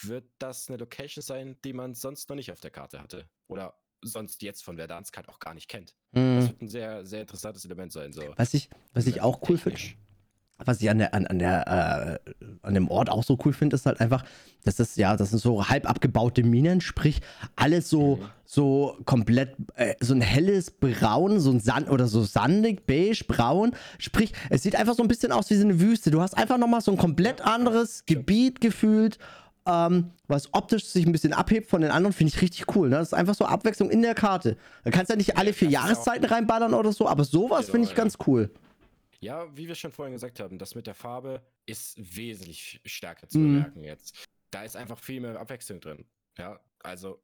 wird 0.04 0.30
das 0.40 0.68
eine 0.68 0.78
Location 0.78 1.22
sein, 1.22 1.60
die 1.64 1.74
man 1.74 1.94
sonst 1.94 2.30
noch 2.30 2.36
nicht 2.36 2.52
auf 2.52 2.60
der 2.60 2.72
Karte 2.72 3.00
hatte. 3.00 3.30
Oder 3.48 3.81
sonst 4.04 4.42
jetzt 4.42 4.64
von 4.64 4.78
Verdansk 4.78 5.16
halt 5.16 5.30
auch 5.30 5.40
gar 5.40 5.54
nicht 5.54 5.68
kennt. 5.68 5.94
Mhm. 6.12 6.38
Das 6.38 6.48
wird 6.50 6.62
ein 6.62 6.70
sehr, 6.70 7.06
sehr 7.06 7.22
interessantes 7.22 7.66
Element 7.66 7.92
sein. 7.92 8.14
So. 8.14 8.24
Was 8.36 8.54
ich, 8.54 8.70
was 8.94 9.08
ich 9.08 9.22
auch 9.22 9.42
cool 9.50 9.58
finde, 9.58 9.80
was 10.66 10.82
ich 10.82 10.90
an 10.90 11.00
der, 11.00 11.14
an, 11.14 11.28
an 11.28 11.40
der, 11.40 12.20
äh, 12.26 12.34
an 12.62 12.74
dem 12.74 12.90
Ort 12.90 13.10
auch 13.10 13.24
so 13.24 13.38
cool 13.46 13.54
finde, 13.54 13.76
ist 13.76 13.86
halt 13.86 14.00
einfach, 14.00 14.24
das 14.64 14.80
ist 14.80 14.98
ja, 14.98 15.16
das 15.16 15.32
sind 15.32 15.40
so 15.40 15.70
halb 15.70 15.90
abgebaute 15.90 16.44
Minen, 16.44 16.82
sprich 16.82 17.22
alles 17.56 17.90
so, 17.90 18.18
mhm. 18.18 18.26
so 18.46 18.98
komplett, 19.06 19.56
äh, 19.76 19.96
so 20.00 20.14
ein 20.14 20.22
helles 20.22 20.72
Braun, 20.72 21.40
so 21.40 21.52
ein 21.52 21.60
Sand 21.60 21.90
oder 21.90 22.08
so 22.08 22.24
sandig, 22.24 22.86
beige, 22.86 23.24
braun, 23.28 23.76
sprich, 23.98 24.34
es 24.50 24.64
sieht 24.64 24.76
einfach 24.76 24.96
so 24.96 25.04
ein 25.04 25.08
bisschen 25.08 25.32
aus 25.32 25.50
wie 25.50 25.56
so 25.56 25.64
eine 25.64 25.80
Wüste. 25.80 26.12
Du 26.12 26.22
hast 26.22 26.38
einfach 26.38 26.58
nochmal 26.58 26.82
so 26.82 26.92
ein 26.92 26.98
komplett 26.98 27.42
anderes 27.42 28.06
Gebiet 28.06 28.62
gefühlt 28.62 29.18
ähm, 29.66 30.12
was 30.28 30.54
optisch 30.54 30.86
sich 30.86 31.06
ein 31.06 31.12
bisschen 31.12 31.34
abhebt 31.34 31.70
von 31.70 31.82
den 31.82 31.92
anderen, 31.92 32.14
finde 32.14 32.34
ich 32.34 32.42
richtig 32.42 32.76
cool. 32.76 32.90
Ne? 32.90 32.98
Das 32.98 33.10
ist 33.10 33.14
einfach 33.14 33.36
so 33.36 33.46
Abwechslung 33.46 33.90
in 33.90 34.02
der 34.02 34.16
Karte. 34.16 34.58
Da 34.84 34.92
kannst 34.92 35.10
du 35.10 35.14
ja 35.14 35.18
nicht 35.18 35.38
alle 35.38 35.54
vier 35.54 35.70
Jahreszeiten 35.70 36.26
reinballern 36.26 36.74
oder 36.74 36.92
so, 36.92 37.08
aber 37.08 37.24
sowas 37.24 37.66
genau, 37.66 37.72
finde 37.72 37.86
ich 37.86 37.92
ja. 37.92 37.98
ganz 37.98 38.18
cool. 38.26 38.52
Ja, 39.20 39.56
wie 39.56 39.68
wir 39.68 39.76
schon 39.76 39.92
vorhin 39.92 40.14
gesagt 40.14 40.40
haben, 40.40 40.58
das 40.58 40.74
mit 40.74 40.88
der 40.88 40.96
Farbe 40.96 41.46
ist 41.68 41.96
wesentlich 41.98 42.82
stärker 42.86 43.28
zu 43.28 43.38
mhm. 43.38 43.54
bemerken 43.54 43.84
jetzt. 43.84 44.28
Da 44.50 44.64
ist 44.64 44.76
einfach 44.76 44.98
viel 44.98 45.22
mehr 45.22 45.40
Abwechslung 45.40 45.80
drin. 45.80 46.06
Ja, 46.38 46.60
also 46.80 47.22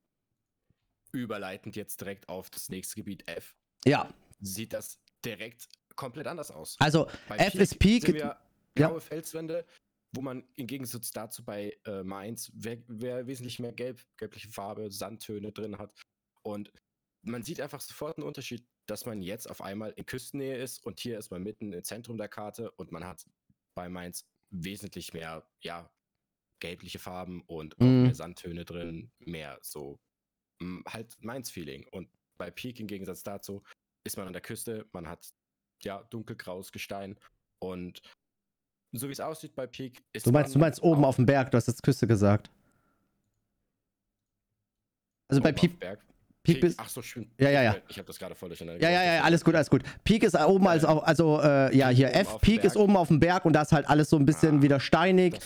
überleitend 1.12 1.76
jetzt 1.76 2.00
direkt 2.00 2.30
auf 2.30 2.50
das 2.52 2.70
nächste 2.70 2.96
Gebiet 2.96 3.28
F. 3.28 3.56
Ja. 3.86 4.10
Sieht 4.40 4.74
das 4.74 5.00
direkt 5.26 5.68
komplett 5.96 6.28
anders 6.28 6.52
aus. 6.52 6.76
Also 6.80 7.08
Bei 7.28 7.38
F 7.38 7.54
Peak 7.54 7.62
ist 7.62 7.80
Peak. 7.80 8.06
Graue 8.76 8.94
ja. 8.94 9.00
Felswände, 9.00 9.66
wo 10.16 10.22
man 10.22 10.44
im 10.56 10.68
Gegensatz 10.68 11.12
dazu 11.12 11.44
bei 11.44 11.78
äh, 11.86 12.04
Mainz 12.04 12.52
wer, 12.54 12.78
wer 12.88 13.28
wesentlich 13.28 13.60
mehr 13.60 13.74
gelb, 13.74 14.02
gelbliche 14.18 14.50
Farbe, 14.50 14.92
Sandtöne 14.92 15.52
drin 15.52 15.78
hat. 15.78 15.94
Und 16.44 16.72
man 17.24 17.44
sieht 17.44 17.60
einfach 17.60 17.82
sofort 17.82 18.18
einen 18.18 18.28
Unterschied 18.28 18.66
dass 18.88 19.06
man 19.06 19.22
jetzt 19.22 19.50
auf 19.50 19.62
einmal 19.62 19.92
in 19.92 20.06
Küstennähe 20.06 20.58
ist 20.58 20.84
und 20.86 21.00
hier 21.00 21.20
ist 21.20 21.30
man 21.30 21.44
mitten 21.44 21.74
im 21.74 21.84
Zentrum 21.84 22.18
der 22.18 22.30
Karte 22.30 22.72
und 22.72 22.92
man 22.92 23.06
hat 23.06 23.26
bei 23.76 23.90
Mainz 23.90 24.26
wesentlich 24.50 25.14
mehr, 25.14 25.48
ja, 25.62 25.92
gelbliche 26.60 27.00
Farben 27.00 27.42
und 27.42 27.80
mm. 27.80 28.04
mehr 28.04 28.16
Sandtöne 28.16 28.66
drin, 28.66 29.12
mehr 29.20 29.60
so 29.62 30.00
hm, 30.62 30.84
halt 30.88 31.16
Mainz-Feeling. 31.22 31.86
Und 31.92 32.10
bei 32.40 32.50
Peak 32.50 32.80
im 32.80 32.88
Gegensatz 32.88 33.24
dazu 33.24 33.62
ist 34.06 34.18
man 34.18 34.26
an 34.26 34.34
der 34.34 34.42
Küste, 34.42 34.88
man 34.94 35.08
hat 35.08 35.30
ja 35.84 36.02
dunkelgraues 36.04 36.72
Gestein 36.72 37.20
und 37.60 38.02
so 38.92 39.08
wie 39.08 39.12
es 39.12 39.20
aussieht 39.20 39.56
bei 39.56 39.68
Peak 39.68 40.04
ist 40.14 40.26
Du 40.26 40.32
meinst, 40.32 40.56
du 40.56 40.60
meinst 40.60 40.82
oben 40.82 41.06
auf 41.06 41.18
dem 41.18 41.26
Berg, 41.26 41.52
du 41.52 41.58
hast 41.58 41.68
jetzt 41.68 41.84
Küste 41.84 42.08
gesagt. 42.08 42.50
Also 45.30 45.42
bei 45.42 45.52
Peak, 45.52 45.80
Peak, 45.80 46.62
Peak 46.62 46.74
ach 46.78 46.88
so, 46.88 47.02
schön. 47.02 47.30
Ja, 47.38 47.50
ja, 47.50 47.64
ja. 47.64 47.76
Ich 47.90 47.98
habe 47.98 48.08
das 48.08 48.18
gerade 48.18 48.34
voll 48.34 48.48
durcheinander 48.50 48.82
Ja, 48.82 48.90
ja, 48.90 49.16
ja, 49.16 49.24
alles 49.24 49.44
gut, 49.44 49.56
alles 49.56 49.70
gut. 49.70 49.84
Peak 50.06 50.24
ist 50.24 50.36
oben 50.36 50.68
als 50.68 50.86
auch, 50.86 51.04
also, 51.04 51.42
äh, 51.42 51.76
ja, 51.76 51.90
hier 51.90 52.16
F, 52.16 52.40
Peak 52.40 52.64
ist 52.64 52.78
oben 52.78 52.96
auf 52.96 53.10
dem 53.10 53.20
Berg 53.20 53.44
und 53.44 53.54
da 53.54 53.64
ist 53.64 53.74
halt 53.74 53.90
alles 53.90 54.10
so 54.10 54.18
ein 54.18 54.26
bisschen 54.26 54.60
ah, 54.60 54.62
wieder 54.62 54.80
steinig. 54.80 55.38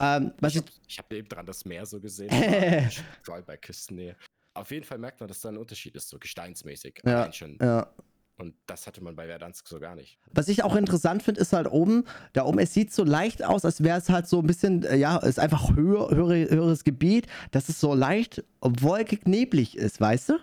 Ähm, 0.00 0.32
was 0.40 0.54
ich 0.54 0.58
habe 0.58 0.70
hab 0.98 1.12
eben 1.12 1.28
dran 1.28 1.46
das 1.46 1.64
Meer 1.64 1.86
so 1.86 2.00
gesehen. 2.00 2.28
bei 3.46 3.56
Küstennähe. 3.56 4.16
Auf 4.52 4.70
jeden 4.70 4.84
Fall 4.84 4.98
merkt 4.98 5.20
man, 5.20 5.28
dass 5.28 5.40
da 5.40 5.48
ein 5.48 5.56
Unterschied 5.56 5.96
ist, 5.96 6.08
so 6.08 6.18
gesteinsmäßig. 6.18 7.00
Ja, 7.04 7.32
schon. 7.32 7.58
ja. 7.60 7.88
Und 8.36 8.54
das 8.66 8.86
hatte 8.86 9.02
man 9.02 9.14
bei 9.14 9.26
Verdansk 9.26 9.68
so 9.68 9.78
gar 9.78 9.94
nicht. 9.94 10.18
Was 10.32 10.48
ich 10.48 10.64
auch 10.64 10.74
interessant 10.74 11.22
finde, 11.22 11.40
ist 11.40 11.52
halt 11.52 11.70
oben, 11.70 12.04
da 12.32 12.44
oben, 12.44 12.58
es 12.58 12.74
sieht 12.74 12.92
so 12.92 13.04
leicht 13.04 13.44
aus, 13.44 13.64
als 13.64 13.84
wäre 13.84 13.98
es 13.98 14.08
halt 14.08 14.26
so 14.26 14.40
ein 14.40 14.46
bisschen, 14.46 14.82
äh, 14.82 14.96
ja, 14.96 15.18
ist 15.18 15.38
einfach 15.38 15.76
höher, 15.76 16.10
höher, 16.10 16.50
höheres 16.50 16.82
Gebiet, 16.82 17.28
dass 17.52 17.68
es 17.68 17.78
so 17.78 17.94
leicht 17.94 18.44
wolkig 18.60 19.26
neblig 19.26 19.76
ist, 19.76 20.00
weißt 20.00 20.30
du? 20.30 20.38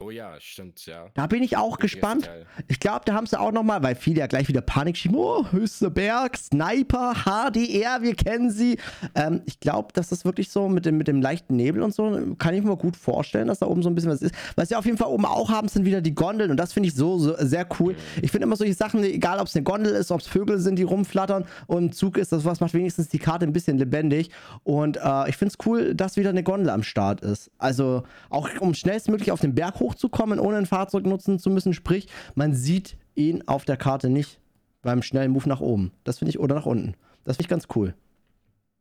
Oh 0.00 0.12
ja, 0.12 0.34
stimmt, 0.38 0.86
ja. 0.86 1.08
Da 1.14 1.26
bin 1.26 1.42
ich 1.42 1.56
auch 1.56 1.76
gespannt. 1.80 2.30
Ich 2.68 2.78
glaube, 2.78 3.00
da 3.04 3.14
haben 3.14 3.26
sie 3.26 3.38
auch 3.38 3.50
nochmal, 3.50 3.82
weil 3.82 3.96
viele 3.96 4.20
ja 4.20 4.28
gleich 4.28 4.46
wieder 4.46 4.60
Panik 4.60 4.96
schieben. 4.96 5.16
Oh, 5.18 5.44
höchster 5.50 5.90
Berg, 5.90 6.36
Sniper, 6.36 7.24
HDR, 7.24 8.00
wir 8.00 8.14
kennen 8.14 8.52
sie. 8.52 8.78
Ähm, 9.16 9.42
ich 9.46 9.58
glaube, 9.58 9.88
dass 9.94 10.10
das 10.10 10.24
wirklich 10.24 10.50
so 10.50 10.68
mit 10.68 10.86
dem, 10.86 10.98
mit 10.98 11.08
dem 11.08 11.20
leichten 11.20 11.56
Nebel 11.56 11.82
und 11.82 11.92
so, 11.92 12.36
kann 12.38 12.54
ich 12.54 12.62
mir 12.62 12.76
gut 12.76 12.96
vorstellen, 12.96 13.48
dass 13.48 13.58
da 13.58 13.66
oben 13.66 13.82
so 13.82 13.90
ein 13.90 13.96
bisschen 13.96 14.12
was 14.12 14.22
ist. 14.22 14.32
Was 14.54 14.68
sie 14.68 14.76
auf 14.76 14.84
jeden 14.84 14.98
Fall 14.98 15.08
oben 15.08 15.24
auch 15.24 15.50
haben, 15.50 15.66
sind 15.66 15.84
wieder 15.84 16.00
die 16.00 16.14
Gondeln 16.14 16.52
und 16.52 16.58
das 16.58 16.72
finde 16.72 16.90
ich 16.90 16.94
so, 16.94 17.18
so, 17.18 17.34
sehr 17.36 17.66
cool. 17.80 17.94
Mhm. 17.94 18.22
Ich 18.22 18.30
finde 18.30 18.44
immer 18.44 18.54
solche 18.54 18.74
Sachen, 18.74 19.02
egal 19.02 19.40
ob 19.40 19.48
es 19.48 19.56
eine 19.56 19.64
Gondel 19.64 19.96
ist, 19.96 20.12
ob 20.12 20.20
es 20.20 20.28
Vögel 20.28 20.60
sind, 20.60 20.78
die 20.78 20.84
rumflattern 20.84 21.44
und 21.66 21.86
ein 21.86 21.92
Zug 21.92 22.18
ist, 22.18 22.30
das 22.30 22.44
was 22.44 22.60
macht 22.60 22.72
wenigstens 22.72 23.08
die 23.08 23.18
Karte 23.18 23.46
ein 23.46 23.52
bisschen 23.52 23.78
lebendig. 23.78 24.30
Und 24.62 24.96
äh, 24.96 25.28
ich 25.28 25.36
finde 25.36 25.54
es 25.58 25.66
cool, 25.66 25.96
dass 25.96 26.16
wieder 26.16 26.30
eine 26.30 26.44
Gondel 26.44 26.70
am 26.70 26.84
Start 26.84 27.20
ist. 27.22 27.50
Also 27.58 28.04
auch 28.30 28.48
um 28.60 28.74
schnellstmöglich 28.74 29.32
auf 29.32 29.40
den 29.40 29.56
Berg 29.56 29.80
hoch 29.80 29.87
hochzukommen, 29.88 30.38
ohne 30.38 30.58
ein 30.58 30.66
Fahrzeug 30.66 31.06
nutzen 31.06 31.38
zu 31.38 31.50
müssen. 31.50 31.72
Sprich, 31.72 32.08
man 32.34 32.54
sieht 32.54 32.96
ihn 33.14 33.46
auf 33.46 33.64
der 33.64 33.76
Karte 33.76 34.10
nicht 34.10 34.40
beim 34.82 35.02
schnellen 35.02 35.32
Move 35.32 35.48
nach 35.48 35.60
oben. 35.60 35.92
Das 36.04 36.18
finde 36.18 36.30
ich, 36.30 36.38
oder 36.38 36.54
nach 36.54 36.66
unten. 36.66 36.94
Das 37.24 37.36
finde 37.36 37.46
ich 37.46 37.48
ganz 37.48 37.66
cool. 37.74 37.94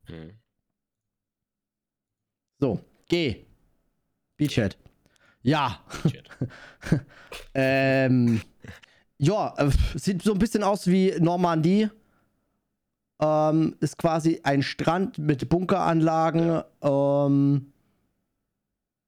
Hm. 0.06 0.32
So, 2.60 2.80
geh. 3.08 3.46
Beachhead. 4.38 4.78
Ja. 5.42 5.80
Ähm, 7.54 8.42
ja, 9.18 9.54
äh, 9.58 9.70
sieht 9.96 10.22
so 10.22 10.34
ein 10.34 10.40
bisschen 10.40 10.64
aus 10.64 10.88
wie 10.88 11.14
Normandie. 11.20 11.90
Ähm, 13.20 13.76
ist 13.80 13.98
quasi 13.98 14.42
ein 14.44 14.62
Strand 14.62 15.18
mit 15.18 15.50
Bunkeranlagen. 15.50 16.48
Ja. 16.48 17.26
Ähm, 17.26 17.74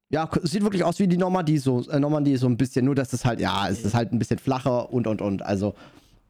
ja, 0.09 0.29
sieht 0.41 0.63
wirklich 0.63 0.83
aus 0.83 0.99
wie 0.99 1.07
die 1.07 1.17
Normandie 1.17 1.57
so, 1.57 1.87
äh, 1.89 1.99
Normandie 1.99 2.35
so 2.37 2.47
ein 2.47 2.57
bisschen, 2.57 2.85
nur 2.85 2.95
dass 2.95 3.13
es 3.13 3.25
halt, 3.25 3.39
ja, 3.39 3.69
es 3.69 3.83
ist 3.85 3.93
halt 3.93 4.11
ein 4.11 4.19
bisschen 4.19 4.39
flacher 4.39 4.91
und 4.91 5.07
und 5.07 5.21
und. 5.21 5.41
Also, 5.43 5.75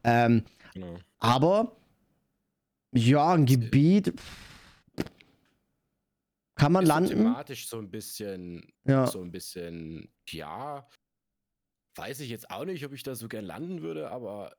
ähm, 0.04 0.44
genau. 0.74 0.98
aber 1.18 1.76
ja, 2.92 3.32
ein 3.32 3.46
Gebiet 3.46 4.12
kann 6.56 6.72
man 6.72 6.82
ist 6.82 6.88
landen. 6.88 7.08
Thematisch 7.08 7.68
so 7.68 7.78
ein 7.78 7.90
bisschen, 7.90 8.70
ja. 8.84 9.06
so 9.06 9.22
ein 9.22 9.30
bisschen, 9.30 10.12
ja, 10.28 10.86
weiß 11.96 12.20
ich 12.20 12.28
jetzt 12.28 12.50
auch 12.50 12.66
nicht, 12.66 12.84
ob 12.84 12.92
ich 12.92 13.02
da 13.02 13.14
so 13.14 13.28
gern 13.28 13.46
landen 13.46 13.80
würde, 13.80 14.10
aber 14.10 14.54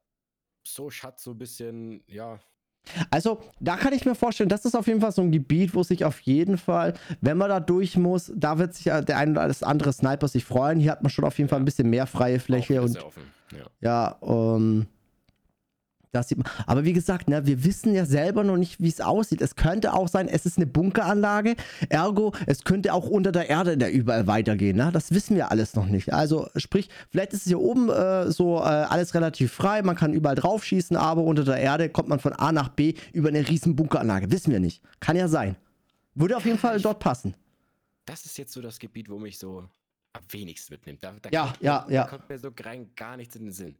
so 0.66 0.90
Schatz 0.90 1.24
so 1.24 1.32
ein 1.32 1.38
bisschen, 1.38 2.04
ja, 2.08 2.40
also, 3.10 3.42
da 3.60 3.78
kann 3.78 3.94
ich 3.94 4.06
mir 4.06 4.16
vorstellen, 4.16 4.50
das 4.50 4.66
ist 4.66 4.76
auf 4.76 4.88
jeden 4.88 5.02
Fall 5.02 5.12
so 5.12 5.22
ein 5.22 5.32
Gebiet, 5.32 5.76
wo 5.76 5.84
sich 5.84 6.04
auf 6.04 6.20
jeden 6.22 6.58
Fall, 6.58 6.94
wenn 7.22 7.38
man 7.38 7.50
da 7.50 7.60
durch 7.60 7.98
muss, 7.98 8.32
da 8.36 8.58
wird 8.58 8.74
sich 8.74 8.86
der 8.86 9.18
ein 9.18 9.32
oder 9.32 9.48
das 9.48 9.64
andere 9.64 9.94
Sniper 9.94 10.28
sich 10.28 10.46
freuen. 10.46 10.80
Hier 10.80 10.92
hat 10.92 11.04
man 11.04 11.10
schon 11.10 11.26
auf 11.26 11.38
jeden 11.38 11.50
Fall 11.50 11.60
ein 11.60 11.66
bisschen 11.66 11.90
mehr 11.90 12.08
freie 12.08 12.40
Fläche. 12.40 12.82
Und 12.82 12.98
Ja. 13.52 14.18
Ja, 14.22 14.56
ähm. 14.56 14.88
Das 16.12 16.28
sieht 16.28 16.40
man. 16.40 16.48
Aber 16.68 16.84
wie 16.84 16.92
gesagt, 16.92 17.30
ne, 17.30 17.46
wir 17.46 17.64
wissen 17.64 17.94
ja 17.94 18.06
selber 18.06 18.44
noch 18.44 18.58
nicht, 18.58 18.82
wie 18.82 18.90
es 18.90 19.00
aussieht. 19.00 19.42
Es 19.42 19.56
könnte 19.56 19.94
auch 19.94 20.10
sein, 20.10 20.28
es 20.28 20.46
ist 20.46 20.58
eine 20.58 20.68
Bunkeranlage. 20.68 21.56
Ergo, 21.88 22.34
es 22.48 22.66
könnte 22.66 22.94
auch 22.94 23.08
unter 23.08 23.32
der 23.32 23.50
Erde 23.50 23.78
da 23.78 23.88
überall 23.88 24.28
weitergehen. 24.28 24.76
Ne? 24.76 24.90
Das 24.92 25.12
wissen 25.12 25.38
wir 25.38 25.52
alles 25.52 25.74
noch 25.76 25.86
nicht. 25.86 26.12
Also, 26.14 26.50
sprich, 26.58 26.90
vielleicht 27.10 27.32
ist 27.32 27.42
es 27.42 27.48
hier 27.48 27.60
oben 27.62 27.90
äh, 27.90 28.30
so 28.30 28.58
äh, 28.58 28.64
alles 28.64 29.14
relativ 29.14 29.54
frei. 29.54 29.82
Man 29.84 29.96
kann 29.96 30.12
überall 30.14 30.36
drauf 30.36 30.66
schießen, 30.66 30.98
aber 30.98 31.24
unter 31.24 31.46
der 31.46 31.58
Erde 31.58 31.88
kommt 31.90 32.10
man 32.10 32.20
von 32.20 32.34
A 32.34 32.52
nach 32.52 32.70
B 32.70 32.94
über 33.14 33.30
eine 33.30 33.48
riesen 33.48 33.78
Bunkeranlage. 33.78 34.30
Wissen 34.32 34.52
wir 34.52 34.60
nicht. 34.60 34.82
Kann 35.00 35.16
ja 35.16 35.30
sein. 35.30 35.56
Würde 36.14 36.36
auf 36.36 36.46
jeden 36.46 36.58
Fall 36.60 36.82
dort 36.82 37.00
passen. 37.00 37.36
Das 38.04 38.26
ist 38.26 38.38
jetzt 38.38 38.52
so 38.52 38.62
das 38.62 38.80
Gebiet, 38.80 39.10
wo 39.10 39.18
mich 39.18 39.38
so 39.38 39.60
am 40.12 40.24
wenigsten 40.30 40.74
mitnimmt. 40.74 41.02
Da, 41.02 41.14
da 41.22 41.30
Ja, 41.32 41.46
kommt, 41.46 41.62
ja, 41.62 41.86
da 41.88 41.94
ja. 41.94 42.04
kommt 42.08 42.28
mir 42.28 42.38
so 42.38 42.50
rein 42.64 42.90
gar 42.98 43.16
nichts 43.16 43.38
in 43.38 43.44
den 43.46 43.54
Sinn. 43.54 43.76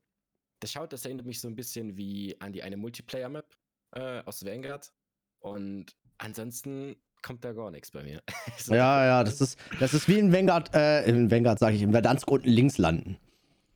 Das 0.62 0.72
schaut, 0.72 0.94
das 0.94 1.04
erinnert 1.06 1.26
mich 1.26 1.42
so 1.42 1.48
ein 1.48 1.56
bisschen 1.56 1.98
wie 1.98 2.40
an 2.40 2.54
die 2.54 2.62
eine 2.62 2.78
Multiplayer-Map 2.78 3.46
äh, 3.94 4.22
aus 4.26 4.46
Vanguard. 4.46 4.94
Und 5.40 5.88
ansonsten 6.20 6.96
kommt 7.24 7.44
da 7.44 7.52
gar 7.52 7.72
nichts 7.72 7.92
bei 7.92 8.04
mir. 8.04 8.22
So, 8.58 8.76
Ja, 8.76 9.06
ja, 9.06 9.24
das 9.24 9.42
ist, 9.42 9.58
das 9.80 9.94
ist 9.96 10.08
wie 10.08 10.20
in 10.20 10.32
Vanguard, 10.32 10.74
äh, 10.76 11.04
in 11.06 11.32
Vanguard 11.32 11.58
sage 11.58 11.76
ich, 11.76 11.82
in 11.82 11.92
Verdansk 11.92 12.30
unten 12.30 12.50
links 12.50 12.78
landen. 12.78 13.18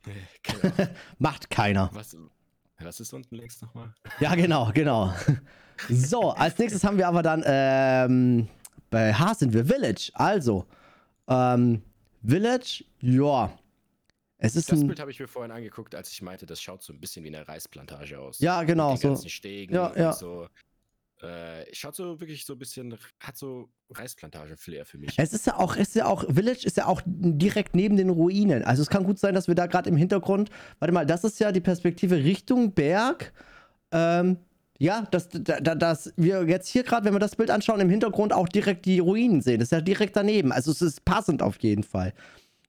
Genau. 0.44 0.72
Macht 1.18 1.50
keiner. 1.50 1.90
Was, 1.92 2.16
was 2.78 3.00
ist 3.00 3.12
unten 3.12 3.34
links 3.34 3.60
nochmal? 3.60 3.92
Ja, 4.20 4.36
genau, 4.36 4.70
genau. 4.72 5.12
So, 5.88 6.30
als 6.30 6.56
nächstes 6.58 6.84
haben 6.84 6.96
wir 6.98 7.08
aber 7.08 7.24
dann, 7.24 7.42
ähm, 7.44 8.48
bei 8.90 9.12
H 9.12 9.34
sind 9.34 9.52
wir 9.52 9.66
Village. 9.66 10.12
Also, 10.14 10.64
ähm, 11.26 11.82
Village, 12.24 12.84
ja. 13.00 13.50
Es 14.38 14.54
ist 14.56 14.70
Das 14.70 14.80
ein, 14.80 14.86
Bild 14.86 15.00
habe 15.00 15.10
ich 15.10 15.18
mir 15.18 15.28
vorhin 15.28 15.50
angeguckt, 15.50 15.94
als 15.94 16.10
ich 16.12 16.20
meinte, 16.20 16.44
das 16.46 16.60
schaut 16.60 16.82
so 16.82 16.92
ein 16.92 17.00
bisschen 17.00 17.24
wie 17.24 17.28
eine 17.34 17.46
Reisplantage 17.48 18.18
aus. 18.18 18.38
Ja, 18.38 18.62
genau, 18.64 18.92
Mit 18.92 18.98
den 18.98 19.02
so. 19.02 19.08
ganzen 19.08 19.30
Stegen 19.30 19.74
Ja, 19.74 19.92
ja. 19.96 20.12
so. 20.12 20.48
Äh, 21.22 21.64
schaut 21.74 21.94
so 21.96 22.20
wirklich 22.20 22.44
so 22.44 22.52
ein 22.52 22.58
bisschen, 22.58 22.94
hat 23.20 23.38
so 23.38 23.70
Reisplantage-Flair 23.90 24.84
für 24.84 24.98
mich. 24.98 25.18
es 25.18 25.32
ist 25.32 25.46
ja 25.46 25.56
auch, 25.56 25.76
ist 25.76 25.94
ja 25.94 26.04
auch, 26.06 26.24
Village 26.30 26.66
ist 26.66 26.76
ja 26.76 26.84
auch 26.86 27.00
direkt 27.06 27.74
neben 27.74 27.96
den 27.96 28.10
Ruinen. 28.10 28.62
Also 28.64 28.82
es 28.82 28.90
kann 28.90 29.04
gut 29.04 29.18
sein, 29.18 29.34
dass 29.34 29.48
wir 29.48 29.54
da 29.54 29.66
gerade 29.66 29.88
im 29.88 29.96
Hintergrund, 29.96 30.50
warte 30.78 30.92
mal, 30.92 31.06
das 31.06 31.24
ist 31.24 31.38
ja 31.40 31.52
die 31.52 31.62
Perspektive 31.62 32.16
Richtung 32.16 32.72
Berg. 32.74 33.32
Ähm, 33.92 34.36
ja, 34.78 35.06
dass, 35.10 35.30
da, 35.30 35.58
da- 35.60 35.74
dass 35.74 36.12
wir 36.18 36.44
jetzt 36.46 36.68
hier 36.68 36.82
gerade, 36.82 37.06
wenn 37.06 37.14
wir 37.14 37.18
das 37.18 37.36
Bild 37.36 37.50
anschauen, 37.50 37.80
im 37.80 37.88
Hintergrund 37.88 38.34
auch 38.34 38.46
direkt 38.48 38.84
die 38.84 38.98
Ruinen 38.98 39.40
sehen. 39.40 39.60
Das 39.60 39.68
ist 39.68 39.72
ja 39.72 39.80
direkt 39.80 40.16
daneben. 40.16 40.52
Also 40.52 40.70
es 40.70 40.82
ist 40.82 41.02
passend 41.06 41.40
auf 41.40 41.56
jeden 41.60 41.82
Fall. 41.82 42.12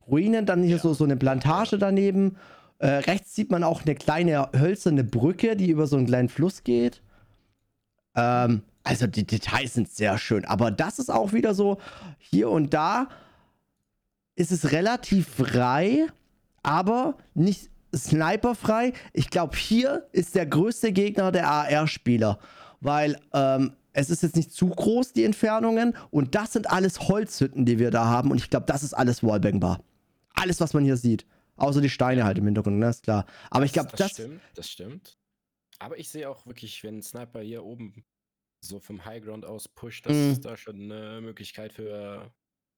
Ruinen, 0.08 0.46
dann 0.46 0.64
hier 0.64 0.78
Ja. 0.78 0.82
so, 0.82 0.94
so 0.94 1.04
eine 1.04 1.18
Plantage 1.18 1.78
daneben. 1.78 2.38
Äh, 2.80 2.88
rechts 2.88 3.34
sieht 3.36 3.50
man 3.52 3.64
auch 3.64 3.84
eine 3.84 3.96
kleine 3.96 4.50
hölzerne 4.56 5.04
Brücke, 5.04 5.56
die 5.56 5.70
über 5.70 5.88
so 5.88 5.98
einen 5.98 6.06
kleinen 6.06 6.30
Fluss 6.30 6.64
geht. 6.64 7.02
Ähm, 8.16 8.62
also 8.84 9.08
die 9.08 9.26
Details 9.26 9.74
sind 9.74 9.90
sehr 9.90 10.18
schön. 10.18 10.46
Aber 10.46 10.72
das 10.72 11.00
ist 11.00 11.10
auch 11.12 11.34
wieder 11.34 11.54
so, 11.54 11.78
hier 12.20 12.50
und 12.50 12.74
da 12.74 13.08
ist 14.36 14.52
es 14.52 14.72
relativ 14.72 15.28
frei, 15.28 16.06
aber 16.64 17.16
nicht 17.34 17.70
sniperfrei. 17.96 18.94
Ich 19.14 19.30
glaube, 19.30 19.58
hier 19.58 20.08
ist 20.12 20.36
der 20.36 20.46
größte 20.46 20.92
Gegner 20.92 21.32
der 21.32 21.50
AR-Spieler, 21.50 22.38
weil 22.80 23.18
ähm, 23.34 23.74
es 23.94 24.12
ist 24.12 24.22
jetzt 24.22 24.36
nicht 24.36 24.54
zu 24.54 24.68
groß, 24.68 25.14
die 25.14 25.24
Entfernungen. 25.24 25.96
Und 26.12 26.36
das 26.36 26.54
sind 26.54 26.70
alles 26.70 27.00
Holzhütten, 27.10 27.66
die 27.66 27.80
wir 27.80 27.90
da 27.90 28.06
haben. 28.06 28.30
Und 28.30 28.38
ich 28.38 28.50
glaube, 28.52 28.68
das 28.68 28.84
ist 28.84 28.94
alles 28.94 29.24
wallbangbar. 29.24 29.80
Alles, 30.38 30.60
was 30.62 30.74
man 30.74 30.84
hier 30.84 30.98
sieht. 30.98 31.26
Außer 31.56 31.82
die 31.82 31.90
Steine 31.90 32.24
halt 32.24 32.38
im 32.38 32.46
Hintergrund, 32.46 32.78
ne? 32.78 32.90
Ist 32.90 33.04
klar. 33.04 33.26
Aber 33.50 33.66
ich 33.66 33.74
glaube, 33.74 33.90
das. 33.96 34.12
stimmt, 34.12 34.42
das 34.56 34.70
stimmt. 34.70 35.18
Aber 35.80 35.98
ich 35.98 36.10
sehe 36.10 36.30
auch 36.30 36.46
wirklich, 36.46 36.84
wenn 36.84 36.98
ein 37.00 37.02
Sniper 37.04 37.42
hier 37.42 37.64
oben 37.64 38.06
so 38.64 38.80
vom 38.80 39.06
Highground 39.06 39.46
aus 39.46 39.68
pusht, 39.68 40.06
dass 40.06 40.16
Mhm. 40.16 40.32
es 40.32 40.40
da 40.42 40.58
schon 40.58 40.76
eine 40.92 41.22
Möglichkeit 41.22 41.74
für, 41.74 42.32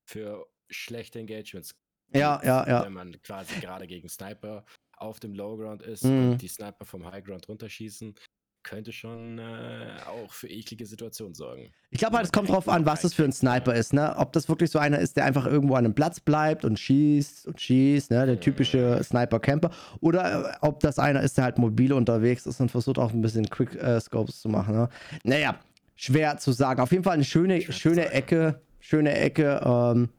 für 0.05 0.45
schlechte 0.69 1.19
Engagements 1.19 1.71
Ja, 2.13 2.41
ja, 2.43 2.67
ja. 2.67 2.85
Wenn 2.85 2.93
man 2.93 3.21
quasi 3.21 3.59
gerade 3.59 3.85
gegen 3.87 4.09
Sniper 4.09 4.65
auf 4.97 5.19
dem 5.19 5.33
Lowground 5.33 5.81
ist 5.83 6.03
Mhm. 6.05 6.31
und 6.33 6.37
die 6.41 6.47
Sniper 6.47 6.85
vom 6.85 7.05
Highground 7.09 7.47
runterschießen, 7.47 8.15
könnte 8.63 8.91
schon 8.91 9.39
äh, 9.39 9.87
auch 10.07 10.31
für 10.33 10.47
eklige 10.47 10.85
Situationen 10.85 11.33
sorgen. 11.33 11.71
Ich 11.91 11.99
glaube 11.99 12.17
halt, 12.17 12.25
es 12.25 12.31
kommt 12.31 12.49
drauf 12.49 12.67
an, 12.67 12.85
was 12.85 13.01
das 13.01 13.13
für 13.13 13.23
ein 13.23 13.31
Sniper 13.31 13.73
ist, 13.73 13.93
ne? 13.93 14.15
Ob 14.17 14.33
das 14.33 14.49
wirklich 14.49 14.69
so 14.69 14.79
einer 14.79 14.99
ist, 14.99 15.17
der 15.17 15.25
einfach 15.25 15.45
irgendwo 15.45 15.75
an 15.75 15.85
einem 15.85 15.95
Platz 15.95 16.19
bleibt 16.19 16.65
und 16.65 16.77
schießt 16.77 17.47
und 17.47 17.59
schießt, 17.59 18.11
ne? 18.11 18.25
Der 18.25 18.39
typische 18.39 19.01
Sniper-Camper. 19.03 19.71
Oder 20.01 20.51
äh, 20.51 20.57
ob 20.61 20.79
das 20.81 20.99
einer 20.99 21.21
ist, 21.21 21.37
der 21.37 21.45
halt 21.45 21.57
mobil 21.57 21.93
unterwegs 21.93 22.45
ist 22.45 22.59
und 22.59 22.69
versucht 22.69 22.99
auch 22.99 23.11
ein 23.11 23.21
bisschen 23.21 23.49
Quick-Scopes 23.49 24.41
zu 24.41 24.49
machen, 24.49 24.75
ne? 24.75 24.89
Naja, 25.23 25.55
schwer 25.95 26.37
zu 26.37 26.51
sagen. 26.51 26.81
Auf 26.81 26.91
jeden 26.91 27.03
Fall 27.03 27.13
eine 27.13 27.23
schöne, 27.23 27.61
Schwer 27.61 27.73
schöne. 27.73 28.11
Ecke, 28.11 28.61
schöne 28.79 29.15
Ecke, 29.15 29.61
ähm, 29.63 30.09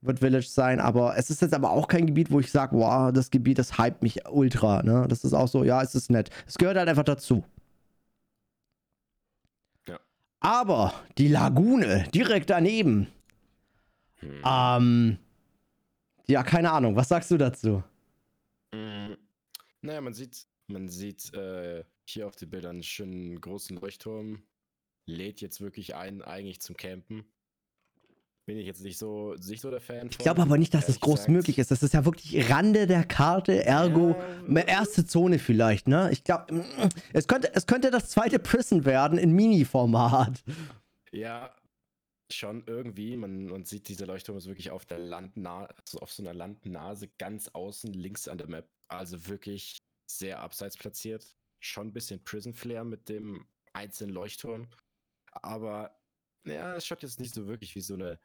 wird 0.00 0.18
Village 0.18 0.48
sein, 0.48 0.80
aber 0.80 1.16
es 1.16 1.30
ist 1.30 1.42
jetzt 1.42 1.54
aber 1.54 1.70
auch 1.70 1.86
kein 1.86 2.06
Gebiet, 2.06 2.30
wo 2.30 2.40
ich 2.40 2.50
sage, 2.50 2.76
wow, 2.76 3.12
das 3.12 3.30
Gebiet, 3.30 3.58
das 3.58 3.78
hypt 3.78 4.02
mich 4.02 4.26
ultra, 4.28 4.82
ne? 4.82 5.06
Das 5.08 5.24
ist 5.24 5.32
auch 5.32 5.48
so, 5.48 5.62
ja, 5.62 5.80
es 5.82 5.94
ist 5.94 6.10
nett. 6.10 6.30
Es 6.46 6.58
gehört 6.58 6.76
halt 6.76 6.88
einfach 6.88 7.04
dazu. 7.04 7.44
Aber 10.42 10.92
die 11.18 11.28
Lagune 11.28 12.08
direkt 12.12 12.50
daneben, 12.50 13.06
Hm. 14.16 14.42
ähm, 14.44 15.18
ja, 16.28 16.42
keine 16.42 16.70
Ahnung, 16.72 16.94
was 16.96 17.08
sagst 17.08 17.30
du 17.30 17.36
dazu? 17.38 17.82
Mm, 18.72 19.14
Naja, 19.82 20.00
man 20.00 20.14
sieht, 20.14 20.46
man 20.68 20.88
sieht 20.88 21.32
äh, 21.34 21.84
hier 22.04 22.26
auf 22.26 22.36
den 22.36 22.50
Bildern 22.50 22.76
einen 22.76 22.82
schönen 22.82 23.40
großen 23.40 23.76
Leuchtturm. 23.76 24.42
Lädt 25.06 25.40
jetzt 25.40 25.60
wirklich 25.60 25.94
ein, 25.96 26.22
eigentlich 26.22 26.60
zum 26.60 26.76
Campen. 26.76 27.24
Bin 28.44 28.58
ich 28.58 28.66
jetzt 28.66 28.82
nicht 28.82 28.98
so, 28.98 29.34
nicht 29.34 29.60
so 29.60 29.70
der 29.70 29.80
Fan 29.80 30.08
Ich 30.10 30.18
glaube 30.18 30.42
aber 30.42 30.58
nicht, 30.58 30.74
dass 30.74 30.86
das 30.86 30.98
groß 30.98 31.28
möglich 31.28 31.58
ist. 31.58 31.70
Das 31.70 31.84
ist 31.84 31.94
ja 31.94 32.04
wirklich 32.04 32.50
Rande 32.50 32.88
der 32.88 33.04
Karte, 33.04 33.64
ergo 33.64 34.16
eine 34.48 34.66
erste 34.66 35.06
Zone 35.06 35.38
vielleicht, 35.38 35.86
ne? 35.86 36.10
Ich 36.10 36.24
glaube, 36.24 36.64
es 37.12 37.28
könnte, 37.28 37.54
es 37.54 37.66
könnte 37.66 37.92
das 37.92 38.10
zweite 38.10 38.40
Prison 38.40 38.84
werden 38.84 39.16
in 39.16 39.30
Mini-Format. 39.32 40.42
Ja, 41.12 41.54
schon 42.32 42.64
irgendwie. 42.66 43.16
Man, 43.16 43.46
man 43.46 43.64
sieht, 43.64 43.88
dieser 43.88 44.06
Leuchtturm 44.06 44.38
ist 44.38 44.46
wirklich 44.46 44.70
auf 44.70 44.86
der 44.86 44.98
Landna 44.98 45.66
also 45.66 46.00
auf 46.00 46.12
so 46.12 46.22
einer 46.22 46.34
Landnase 46.34 47.08
ganz 47.18 47.48
außen 47.48 47.92
links 47.92 48.26
an 48.26 48.38
der 48.38 48.48
Map. 48.48 48.68
Also 48.88 49.28
wirklich 49.28 49.78
sehr 50.06 50.40
abseits 50.40 50.76
platziert. 50.76 51.36
Schon 51.60 51.88
ein 51.88 51.92
bisschen 51.92 52.24
Prison 52.24 52.54
Flair 52.54 52.82
mit 52.84 53.08
dem 53.08 53.46
einzelnen 53.72 54.12
Leuchtturm. 54.12 54.68
Aber 55.30 55.96
ja, 56.44 56.74
es 56.76 56.86
schaut 56.86 57.02
jetzt 57.02 57.20
nicht 57.20 57.34
so 57.34 57.46
wirklich 57.46 57.74
wie 57.74 57.80
so 57.80 57.94
eine 57.94 58.18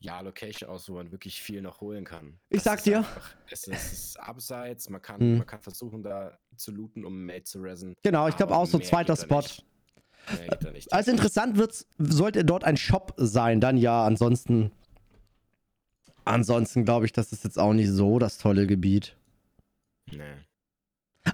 ja, 0.00 0.20
Location 0.20 0.70
aus, 0.70 0.88
wo 0.88 0.94
man 0.94 1.10
wirklich 1.10 1.42
viel 1.42 1.60
noch 1.60 1.80
holen 1.80 2.04
kann. 2.04 2.38
Ich 2.50 2.58
Das 2.62 2.64
sag 2.64 2.82
dir. 2.84 2.98
Einfach, 2.98 3.34
es, 3.50 3.66
ist, 3.66 3.74
es 3.74 3.92
ist 3.92 4.20
abseits, 4.20 4.88
man 4.90 5.02
kann, 5.02 5.20
Hm. 5.20 5.38
man 5.38 5.46
kann 5.46 5.60
versuchen, 5.60 6.02
da 6.02 6.38
zu 6.56 6.70
looten, 6.70 7.04
um 7.04 7.24
Mate 7.24 7.44
zu 7.44 7.60
ressen. 7.60 7.94
Genau, 8.02 8.28
ich 8.28 8.36
glaube 8.36 8.54
auch 8.54 8.66
so 8.66 8.78
zweiter 8.78 9.16
Spot. 9.16 9.42
Also 10.90 11.10
interessant 11.10 11.56
wird's, 11.56 11.86
sollte 11.98 12.44
dort 12.44 12.62
ein 12.62 12.76
Shop 12.76 13.14
sein, 13.16 13.60
dann 13.60 13.76
ja, 13.76 14.04
ansonsten. 14.04 14.70
Ansonsten 16.24 16.84
glaube 16.84 17.06
ich, 17.06 17.12
das 17.12 17.32
ist 17.32 17.44
jetzt 17.44 17.58
auch 17.58 17.72
nicht 17.72 17.88
so 17.88 18.18
das 18.18 18.36
tolle 18.36 18.66
Gebiet. 18.66 19.16
Nee. 20.10 20.34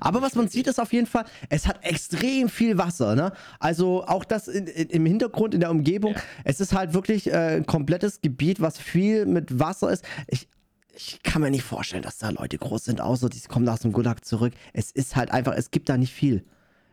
Aber 0.01 0.22
was 0.22 0.34
man 0.34 0.49
sieht, 0.49 0.66
ist 0.66 0.78
auf 0.80 0.92
jeden 0.92 1.07
Fall, 1.07 1.24
es 1.49 1.66
hat 1.66 1.84
extrem 1.84 2.49
viel 2.49 2.78
Wasser, 2.78 3.14
ne? 3.14 3.32
Also 3.59 4.05
auch 4.07 4.24
das 4.24 4.49
in, 4.49 4.66
in, 4.66 4.88
im 4.90 5.07
Hintergrund, 5.07 5.55
in 5.55 5.61
der 5.61 5.70
Umgebung. 5.70 6.14
Ja. 6.14 6.22
Es 6.45 6.61
ist 6.61 6.72
halt 6.72 6.95
wirklich 6.95 7.28
äh, 7.28 7.57
ein 7.57 7.66
komplettes 7.66 8.20
Gebiet, 8.20 8.61
was 8.61 8.78
viel 8.78 9.26
mit 9.26 9.59
Wasser 9.59 9.90
ist. 9.90 10.05
Ich, 10.28 10.49
ich 10.95 11.22
kann 11.22 11.42
mir 11.42 11.51
nicht 11.51 11.64
vorstellen, 11.64 12.03
dass 12.03 12.18
da 12.18 12.30
Leute 12.30 12.57
groß 12.59 12.84
sind, 12.84 13.01
außer 13.01 13.28
die 13.28 13.40
kommen 13.42 13.68
aus 13.68 13.80
dem 13.80 13.92
Gulag 13.92 14.24
zurück. 14.24 14.53
Es 14.72 14.90
ist 14.90 15.16
halt 15.16 15.30
einfach, 15.32 15.55
es 15.55 15.70
gibt 15.70 15.88
da 15.88 15.97
nicht 15.97 16.12
viel. 16.12 16.45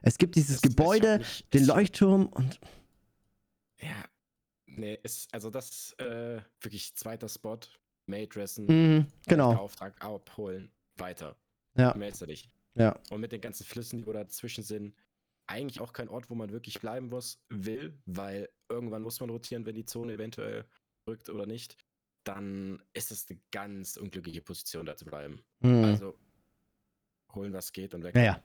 Es 0.02 0.18
gibt 0.18 0.36
dieses 0.36 0.56
Es- 0.56 0.56
es 0.58 0.62
schaut 0.64 0.76
Gebäude, 0.78 1.18
nicht- 1.20 1.54
den 1.54 1.66
Leuchtturm 1.66 2.26
und. 2.28 2.60
Ja. 3.80 4.06
Nee, 4.66 4.98
ist, 5.04 5.34
also 5.34 5.50
das 5.50 5.94
äh, 6.00 6.40
wirklich 6.62 6.96
zweiter 6.96 7.28
Spot. 7.30 7.60
Mate 8.08 8.28
dressen, 8.28 8.66
Mhm, 8.66 9.06
genau. 9.28 9.54
Auftrag 9.54 9.94
abholen, 10.04 10.72
weiter. 10.98 11.36
Ja. 11.76 11.94
Mehr 11.96 12.10
ist 12.10 12.22
da 12.22 12.26
nicht. 12.26 12.50
Ja. 12.76 12.98
Und 13.10 13.22
mit 13.22 13.32
den 13.32 13.42
ganzen 13.42 13.66
Flüssen, 13.66 14.00
die 14.00 14.08
wo 14.08 14.14
dazwischen 14.14 14.64
sind, 14.64 14.96
eigentlich 15.48 15.82
auch 15.82 15.94
kein 15.94 16.08
Ort, 16.10 16.30
wo 16.30 16.36
man 16.36 16.52
wirklich 16.52 16.80
bleiben 16.80 17.10
muss, 17.10 17.40
will, 17.50 17.98
weil 18.06 18.50
irgendwann 18.70 19.02
muss 19.02 19.20
man 19.20 19.30
rotieren, 19.30 19.66
wenn 19.66 19.76
die 19.76 19.86
Zone 19.86 20.14
eventuell 20.14 20.66
rückt 21.08 21.30
oder 21.30 21.46
nicht. 21.46 21.78
Dann 22.24 22.82
ist 22.94 23.12
es 23.12 23.28
eine 23.30 23.40
ganz 23.52 23.98
unglückliche 23.98 24.42
Position, 24.42 24.86
da 24.86 24.96
zu 24.96 25.06
bleiben. 25.06 25.42
Mhm. 25.60 25.84
Also 25.84 26.18
holen, 27.34 27.54
was 27.54 27.72
geht 27.72 27.94
und 27.94 28.04
weg. 28.04 28.16
naja. 28.16 28.42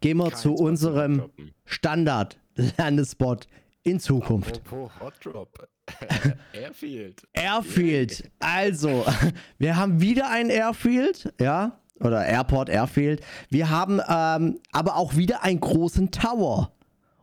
Gehen 0.00 0.16
wir 0.18 0.30
Kein 0.30 0.38
zu 0.38 0.54
unserem. 0.54 1.30
Standard-Landespot 1.64 3.48
in 3.82 3.98
Zukunft. 3.98 4.58
Apropos 4.58 5.00
Hot 5.00 5.14
Drop. 5.24 5.68
Airfield. 6.52 7.26
Airfield. 7.32 8.30
Also, 8.38 9.04
wir 9.58 9.76
haben 9.76 10.00
wieder 10.00 10.30
ein 10.30 10.50
Airfield, 10.50 11.32
ja. 11.40 11.80
Oder 12.00 12.24
Airport, 12.26 12.68
Airfield. 12.68 13.20
Wir 13.50 13.70
haben 13.70 14.00
ähm, 14.08 14.58
aber 14.72 14.96
auch 14.96 15.16
wieder 15.16 15.42
einen 15.44 15.60
großen 15.60 16.10
Tower. 16.10 16.72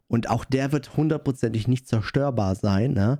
Und 0.07 0.29
auch 0.29 0.45
der 0.45 0.71
wird 0.71 0.97
hundertprozentig 0.97 1.67
nicht 1.67 1.87
zerstörbar 1.87 2.55
sein. 2.55 2.93
Ne? 2.93 3.19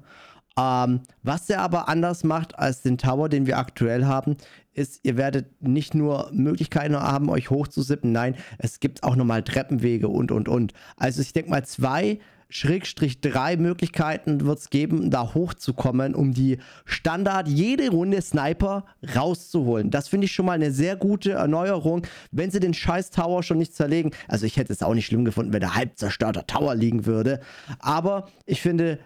Ähm, 0.58 1.02
was 1.24 1.48
der 1.48 1.62
aber 1.62 1.90
anders 1.90 2.24
macht 2.24 2.58
als 2.58 2.82
den 2.82 2.98
Tower, 2.98 3.28
den 3.28 3.46
wir 3.46 3.58
aktuell 3.58 4.06
haben, 4.06 4.38
ist, 4.74 5.00
ihr 5.04 5.18
werdet 5.18 5.62
nicht 5.62 5.96
nur 5.96 6.30
Möglichkeiten 6.32 6.96
haben, 6.96 7.30
euch 7.30 7.50
hochzusippen, 7.50 8.12
nein, 8.12 8.36
es 8.58 8.80
gibt 8.80 9.04
auch 9.04 9.16
nochmal 9.16 9.44
Treppenwege 9.44 10.08
und, 10.08 10.32
und, 10.32 10.48
und. 10.48 10.74
Also 10.98 11.22
ich 11.22 11.34
denke 11.34 11.50
mal, 11.50 11.66
zwei 11.66 12.20
Schrägstrich 12.50 13.22
drei 13.22 13.58
Möglichkeiten 13.58 14.46
wird 14.46 14.60
es 14.60 14.70
geben, 14.70 15.10
da 15.10 15.34
hochzukommen, 15.34 16.14
um 16.16 16.34
die 16.34 16.60
Standard 16.86 17.48
jede 17.48 17.90
Runde 17.90 18.22
Sniper 18.22 18.86
rauszuholen. 19.16 19.90
Das 19.92 20.08
finde 20.08 20.26
ich 20.26 20.34
schon 20.34 20.46
mal 20.46 20.54
eine 20.54 20.72
sehr 20.72 20.96
gute 20.96 21.32
Erneuerung, 21.32 22.06
wenn 22.32 22.52
sie 22.52 22.60
den 22.60 22.74
scheiß 22.74 23.12
Tower 23.12 23.44
schon 23.44 23.58
nicht 23.58 23.74
zerlegen. 23.74 24.12
Also 24.28 24.46
ich 24.46 24.58
hätte 24.58 24.74
es 24.74 24.84
auch 24.84 24.94
nicht 24.94 25.08
schlimm 25.08 25.26
gefunden, 25.26 25.54
wenn 25.54 25.62
der 25.62 25.76
halb 25.76 25.98
zerstörter 25.98 26.46
Tower 26.46 26.76
liegen 26.76 27.06
würde. 27.06 27.40
Aber 27.80 28.30
ich 28.46 28.62
finde, 28.62 29.00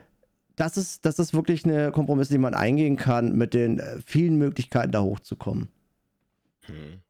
das 0.56 0.76
ist, 0.76 1.06
das 1.06 1.20
ist 1.20 1.34
wirklich 1.34 1.64
eine 1.64 1.92
Kompromiss, 1.92 2.28
die 2.28 2.38
man 2.38 2.54
eingehen 2.54 2.98
kann, 2.98 3.36
mit 3.38 3.54
den 3.54 3.80
äh, 3.80 4.00
vielen 4.06 4.38
Möglichkeiten 4.38 4.92
da 4.92 5.02
hochzukommen. 5.02 5.70
Hm. 6.66 7.02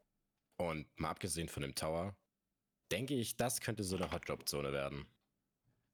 Und 0.58 0.86
mal 0.98 1.10
abgesehen 1.10 1.50
von 1.50 1.64
dem 1.64 1.74
Tower, 1.74 2.14
denke 2.92 3.16
ich, 3.16 3.38
das 3.38 3.62
könnte 3.62 3.84
so 3.84 3.96
eine 3.96 4.12
Hotdrop-Zone 4.12 4.72
werden. 4.72 5.06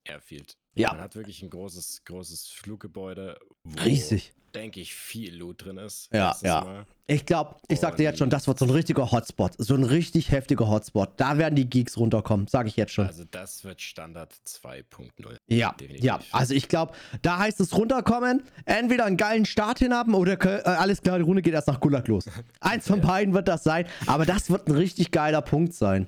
Airfield. 0.06 0.58
Ja. 0.76 0.92
Man 0.92 1.02
hat 1.02 1.16
wirklich 1.16 1.42
ein 1.42 1.50
großes, 1.50 2.04
großes 2.06 2.48
Fluggebäude, 2.50 3.38
wo, 3.64 3.82
Riesig. 3.84 4.34
denke 4.54 4.82
ich, 4.82 4.94
viel 4.94 5.36
Loot 5.36 5.66
drin 5.66 5.78
ist. 5.78 6.10
Ja, 6.14 6.36
ja. 6.44 6.62
mal. 6.62 6.86
Ich 7.08 7.26
glaube, 7.26 7.58
ich 7.68 7.80
sagte 7.80 8.02
jetzt 8.02 8.18
schon, 8.18 8.32
das 8.32 8.48
wird 8.48 8.58
so 8.58 8.66
ein 8.66 8.72
richtiger 8.72 9.12
Hotspot. 9.12 9.54
So 9.60 9.76
ein 9.76 9.84
richtig 9.84 10.32
heftiger 10.32 10.68
Hotspot. 10.68 11.12
Da 11.18 11.38
werden 11.38 11.56
die 11.56 11.70
Geeks 11.70 11.98
runterkommen, 11.98 12.48
sage 12.48 12.68
ich 12.68 12.76
jetzt 12.76 12.94
schon. 12.94 13.06
Also 13.06 13.24
das 13.30 13.64
wird 13.64 13.80
Standard 13.80 14.34
2.0. 14.48 15.38
Ja, 15.48 15.74
definitiv. 15.74 16.04
ja. 16.04 16.20
Also 16.32 16.56
ich 16.56 16.68
glaube, 16.68 16.94
da 17.22 17.38
heißt 17.38 17.60
es 17.60 17.78
runterkommen, 17.78 18.44
entweder 18.66 19.06
einen 19.06 19.18
geilen 19.18 19.46
Start 19.46 19.80
hinhaben 19.80 20.16
oder 20.16 20.34
äh, 20.44 20.64
alles 20.64 21.02
klar, 21.04 21.20
die 21.20 21.24
Runde 21.24 21.44
geht 21.44 21.54
erst 21.54 21.68
nach 21.68 21.80
Gulag 21.80 22.08
los. 22.08 22.26
Eins 22.60 22.88
von 22.88 23.02
beiden 23.02 23.34
wird 23.34 23.48
das 23.48 23.64
sein, 23.64 23.88
aber 24.08 24.26
das 24.26 24.50
wird 24.50 24.68
ein 24.68 24.76
richtig 24.76 25.12
geiler 25.12 25.42
Punkt 25.42 25.74
sein. 25.74 26.08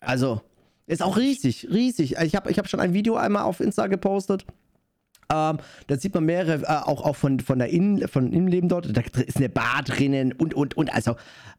Also, 0.00 0.42
ist 0.90 1.02
auch 1.02 1.16
riesig, 1.16 1.68
riesig. 1.70 2.16
Ich 2.22 2.34
habe 2.36 2.50
ich 2.50 2.58
hab 2.58 2.68
schon 2.68 2.80
ein 2.80 2.92
Video 2.94 3.16
einmal 3.16 3.42
auf 3.44 3.60
Insta 3.60 3.86
gepostet. 3.86 4.44
Ähm, 5.32 5.58
da 5.86 5.96
sieht 5.96 6.12
man 6.14 6.24
mehrere, 6.24 6.62
äh, 6.64 6.66
auch, 6.66 7.02
auch 7.02 7.14
von, 7.14 7.38
von 7.38 7.58
der 7.60 7.68
Innen, 7.68 8.08
von 8.08 8.32
Innenleben 8.32 8.68
dort. 8.68 8.96
Da 8.96 9.00
ist 9.22 9.36
eine 9.36 9.48
Bar 9.48 9.82
drinnen 9.84 10.32
und, 10.32 10.54
und, 10.54 10.76
und. 10.76 10.92
Also, 10.92 11.14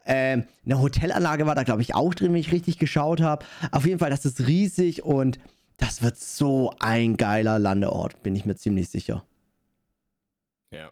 ähm, 0.06 0.44
eine 0.66 0.80
Hotelanlage 0.82 1.46
war 1.46 1.56
da, 1.56 1.64
glaube 1.64 1.82
ich, 1.82 1.96
auch 1.96 2.14
drin, 2.14 2.34
wenn 2.34 2.40
ich 2.42 2.52
richtig 2.52 2.80
geschaut 2.80 3.22
habe. 3.22 3.46
Auf 3.72 3.86
jeden 3.86 4.00
Fall, 4.00 4.10
das 4.10 4.26
ist 4.26 4.46
riesig 4.46 5.04
und 5.04 5.40
das 5.78 6.02
wird 6.04 6.18
so 6.18 6.74
ein 6.80 7.16
geiler 7.16 7.60
Landeort, 7.60 8.22
bin 8.24 8.36
ich 8.36 8.46
mir 8.46 8.56
ziemlich 8.56 8.90
sicher. 8.90 9.26
Ja. 10.72 10.92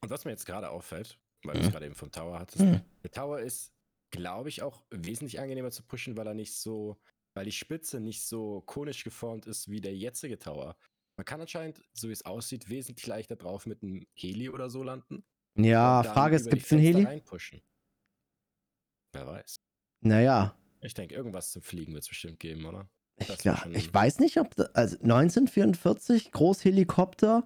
Und 0.00 0.10
was 0.10 0.24
mir 0.24 0.30
jetzt 0.30 0.46
gerade 0.46 0.70
auffällt, 0.70 1.18
weil 1.44 1.54
du 1.54 1.60
Mhm. 1.60 1.66
es 1.66 1.72
gerade 1.72 1.86
eben 1.86 1.94
vom 1.94 2.10
Tower 2.12 2.38
hattest, 2.38 2.60
Mhm. 2.64 2.80
der 3.02 3.10
Tower 3.10 3.40
ist, 3.40 3.72
glaube 4.10 4.48
ich, 4.48 4.62
auch 4.62 4.82
wesentlich 4.90 5.40
angenehmer 5.40 5.70
zu 5.70 5.82
pushen, 5.82 6.16
weil 6.16 6.26
er 6.26 6.34
nicht 6.34 6.54
so, 6.54 6.96
weil 7.34 7.44
die 7.44 7.52
Spitze 7.52 8.00
nicht 8.00 8.22
so 8.24 8.60
konisch 8.62 9.04
geformt 9.04 9.46
ist 9.46 9.68
wie 9.68 9.80
der 9.80 9.96
jetzige 9.96 10.38
Tower. 10.38 10.76
Man 11.16 11.24
kann 11.24 11.40
anscheinend, 11.40 11.82
so 11.92 12.08
wie 12.08 12.12
es 12.12 12.24
aussieht, 12.24 12.68
wesentlich 12.68 13.06
leichter 13.06 13.36
drauf 13.36 13.66
mit 13.66 13.82
einem 13.82 14.06
Heli 14.14 14.48
oder 14.48 14.70
so 14.70 14.82
landen. 14.82 15.24
Ja, 15.56 16.02
Frage 16.02 16.36
ist, 16.36 16.48
gibt 16.48 16.62
es 16.64 16.72
einen 16.72 16.80
Heli? 16.80 17.04
Reinpushen. 17.04 17.60
Wer 19.12 19.26
weiß. 19.26 19.56
Naja, 20.02 20.56
Ich 20.80 20.94
denke, 20.94 21.14
irgendwas 21.14 21.50
zum 21.52 21.62
Fliegen 21.62 21.92
wird 21.92 22.04
es 22.04 22.08
bestimmt 22.08 22.38
geben, 22.40 22.64
oder? 22.64 22.88
ich, 23.18 23.26
glaub, 23.38 23.66
ich 23.66 23.92
weiß 23.92 24.18
nicht, 24.20 24.38
ob, 24.38 24.54
da- 24.54 24.70
also 24.72 24.96
1944, 24.96 26.32
Großhelikopter, 26.32 27.44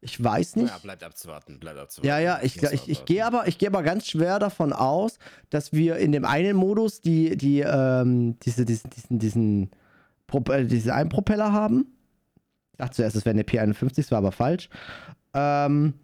ich 0.00 0.22
weiß 0.22 0.56
nicht. 0.56 0.70
Ja, 0.70 0.78
bleibt 0.78 1.02
abzuwarten, 1.02 1.58
bleibt 1.58 1.78
abzuwarten. 1.78 2.08
Ja, 2.08 2.18
ja, 2.18 2.40
ich, 2.42 2.60
Muss 2.62 2.72
ich, 2.72 2.88
ich 2.88 3.04
gehe 3.04 3.26
aber, 3.26 3.48
ich 3.48 3.58
gehe 3.58 3.68
aber 3.68 3.82
ganz 3.82 4.06
schwer 4.06 4.38
davon 4.38 4.72
aus, 4.72 5.18
dass 5.50 5.72
wir 5.72 5.96
in 5.96 6.12
dem 6.12 6.24
einen 6.24 6.56
Modus 6.56 7.00
die, 7.00 7.36
die, 7.36 7.60
ähm, 7.60 8.38
diese, 8.40 8.64
diesen, 8.64 8.90
diesen, 8.90 9.18
diesen, 9.18 9.70
Prop 10.28 10.48
äh, 10.50 10.64
diesen 10.64 10.92
einen 10.92 11.08
Propeller 11.08 11.52
haben. 11.52 11.88
Ich 12.72 12.78
dachte 12.78 12.96
zuerst, 12.96 13.16
es 13.16 13.24
wäre 13.24 13.34
eine 13.34 13.42
P51, 13.42 13.96
das 13.96 14.10
war 14.12 14.18
aber 14.18 14.30
falsch. 14.30 14.68
Ähm, 15.34 15.94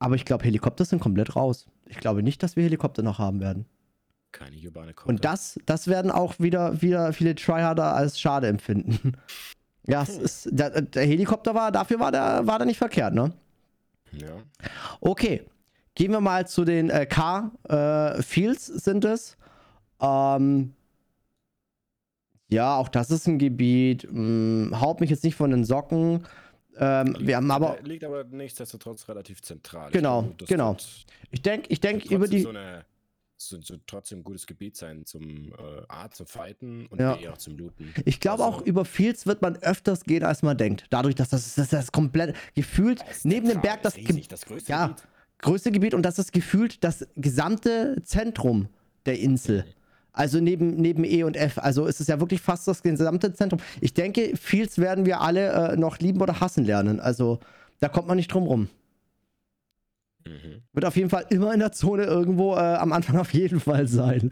aber 0.00 0.16
ich 0.16 0.24
glaube, 0.24 0.44
Helikopter 0.44 0.84
sind 0.84 1.00
komplett 1.00 1.36
raus. 1.36 1.66
Ich 1.86 1.98
glaube 1.98 2.24
nicht, 2.24 2.42
dass 2.42 2.56
wir 2.56 2.64
Helikopter 2.64 3.02
noch 3.02 3.20
haben 3.20 3.40
werden. 3.40 3.66
Keine 4.32 4.56
urbane 4.56 4.94
Karte. 4.94 5.08
Und 5.08 5.24
das, 5.24 5.60
das 5.64 5.86
werden 5.86 6.10
auch 6.10 6.40
wieder, 6.40 6.82
wieder 6.82 7.12
viele 7.12 7.36
Tryharder 7.36 7.94
als 7.94 8.18
schade 8.18 8.48
empfinden. 8.48 9.12
Ja, 9.86 10.02
es 10.02 10.16
ist, 10.16 10.48
der, 10.50 10.80
der 10.80 11.04
Helikopter 11.04 11.54
war, 11.54 11.70
dafür 11.70 12.00
war 12.00 12.10
der, 12.10 12.46
war 12.46 12.56
der 12.56 12.64
nicht 12.64 12.78
verkehrt, 12.78 13.12
ne? 13.12 13.34
Ja. 14.20 14.36
Okay, 15.00 15.42
gehen 15.94 16.12
wir 16.12 16.20
mal 16.20 16.46
zu 16.46 16.64
den 16.64 16.90
äh, 16.90 17.06
K-Fields 17.06 18.66
sind 18.66 19.04
es. 19.04 19.36
Ähm, 20.00 20.74
ja, 22.48 22.76
auch 22.76 22.88
das 22.88 23.10
ist 23.10 23.26
ein 23.26 23.38
Gebiet. 23.38 24.06
Mh, 24.10 24.80
haut 24.80 25.00
mich 25.00 25.10
jetzt 25.10 25.24
nicht 25.24 25.36
von 25.36 25.50
den 25.50 25.64
Socken. 25.64 26.26
Ähm, 26.76 27.16
wir 27.20 27.36
haben 27.36 27.50
aber, 27.50 27.78
Liegt 27.82 28.04
aber 28.04 28.24
nichtsdestotrotz 28.24 29.08
relativ 29.08 29.42
zentral. 29.42 29.88
Ich 29.88 29.92
Genau, 29.92 30.22
glaube, 30.22 30.34
das 30.38 30.48
genau. 30.48 30.76
ich 31.30 31.42
denke, 31.42 31.66
ich 31.70 31.80
denk 31.80 32.00
trotzdem 32.00 32.16
über 32.16 32.28
die. 32.28 32.40
So, 32.40 32.48
eine, 32.50 32.84
so, 33.48 33.60
so 33.60 33.76
trotzdem 33.86 34.20
ein 34.20 34.24
gutes 34.24 34.46
Gebiet 34.46 34.76
sein 34.76 35.04
zum 35.06 35.52
äh, 35.52 35.82
A, 35.88 36.08
zum 36.10 36.26
Fighten 36.26 36.86
und 36.86 37.00
Ja. 37.00 37.14
B 37.14 37.28
auch 37.28 37.38
zum 37.38 37.56
Looten. 37.56 37.92
Ich 38.04 38.20
glaube 38.20 38.44
Also- 38.44 38.58
auch 38.58 38.62
über 38.62 38.84
Fields 38.84 39.26
wird 39.26 39.42
man 39.42 39.56
öfters 39.56 40.04
gehen, 40.04 40.24
als 40.24 40.42
man 40.42 40.56
denkt. 40.56 40.86
Dadurch, 40.90 41.14
dass 41.14 41.28
das, 41.30 41.54
das, 41.54 41.68
das 41.68 41.92
komplett 41.92 42.36
gefühlt 42.54 43.00
Das 43.00 43.24
neben 43.24 43.48
dem 43.48 43.60
Berg 43.60 43.82
das, 43.82 43.96
riesig, 43.96 44.28
das 44.28 44.44
größte 44.46 44.70
ja, 44.72 44.86
Gebiet. 44.88 45.04
größte 45.38 45.72
Gebiet 45.72 45.94
und 45.94 46.02
das 46.02 46.18
ist 46.18 46.32
gefühlt 46.32 46.82
das 46.84 47.06
gesamte 47.16 47.96
Zentrum 48.04 48.68
der 49.06 49.18
Insel. 49.18 49.64
Also 50.12 50.38
neben, 50.40 50.76
neben 50.76 51.02
E 51.04 51.24
und 51.24 51.36
F. 51.36 51.58
Also 51.58 51.86
ist 51.86 52.00
es 52.00 52.06
ja 52.06 52.20
wirklich 52.20 52.40
fast 52.40 52.68
das 52.68 52.82
gesamte 52.82 53.32
Zentrum. 53.32 53.60
Ich 53.80 53.94
denke, 53.94 54.36
Fields 54.36 54.78
werden 54.78 55.06
wir 55.06 55.20
alle 55.20 55.72
äh, 55.72 55.76
noch 55.76 55.98
lieben 55.98 56.20
oder 56.20 56.38
hassen 56.40 56.64
lernen. 56.64 57.00
Also 57.00 57.40
da 57.80 57.88
kommt 57.88 58.06
man 58.06 58.16
nicht 58.16 58.32
drum 58.32 58.44
rum. 58.44 58.68
Mhm. 60.26 60.62
Wird 60.72 60.84
auf 60.84 60.96
jeden 60.96 61.10
Fall 61.10 61.26
immer 61.30 61.52
in 61.52 61.60
der 61.60 61.72
Zone 61.72 62.04
irgendwo 62.04 62.54
äh, 62.54 62.58
am 62.58 62.92
Anfang 62.92 63.16
auf 63.20 63.32
jeden 63.32 63.60
Fall 63.60 63.86
sein. 63.86 64.30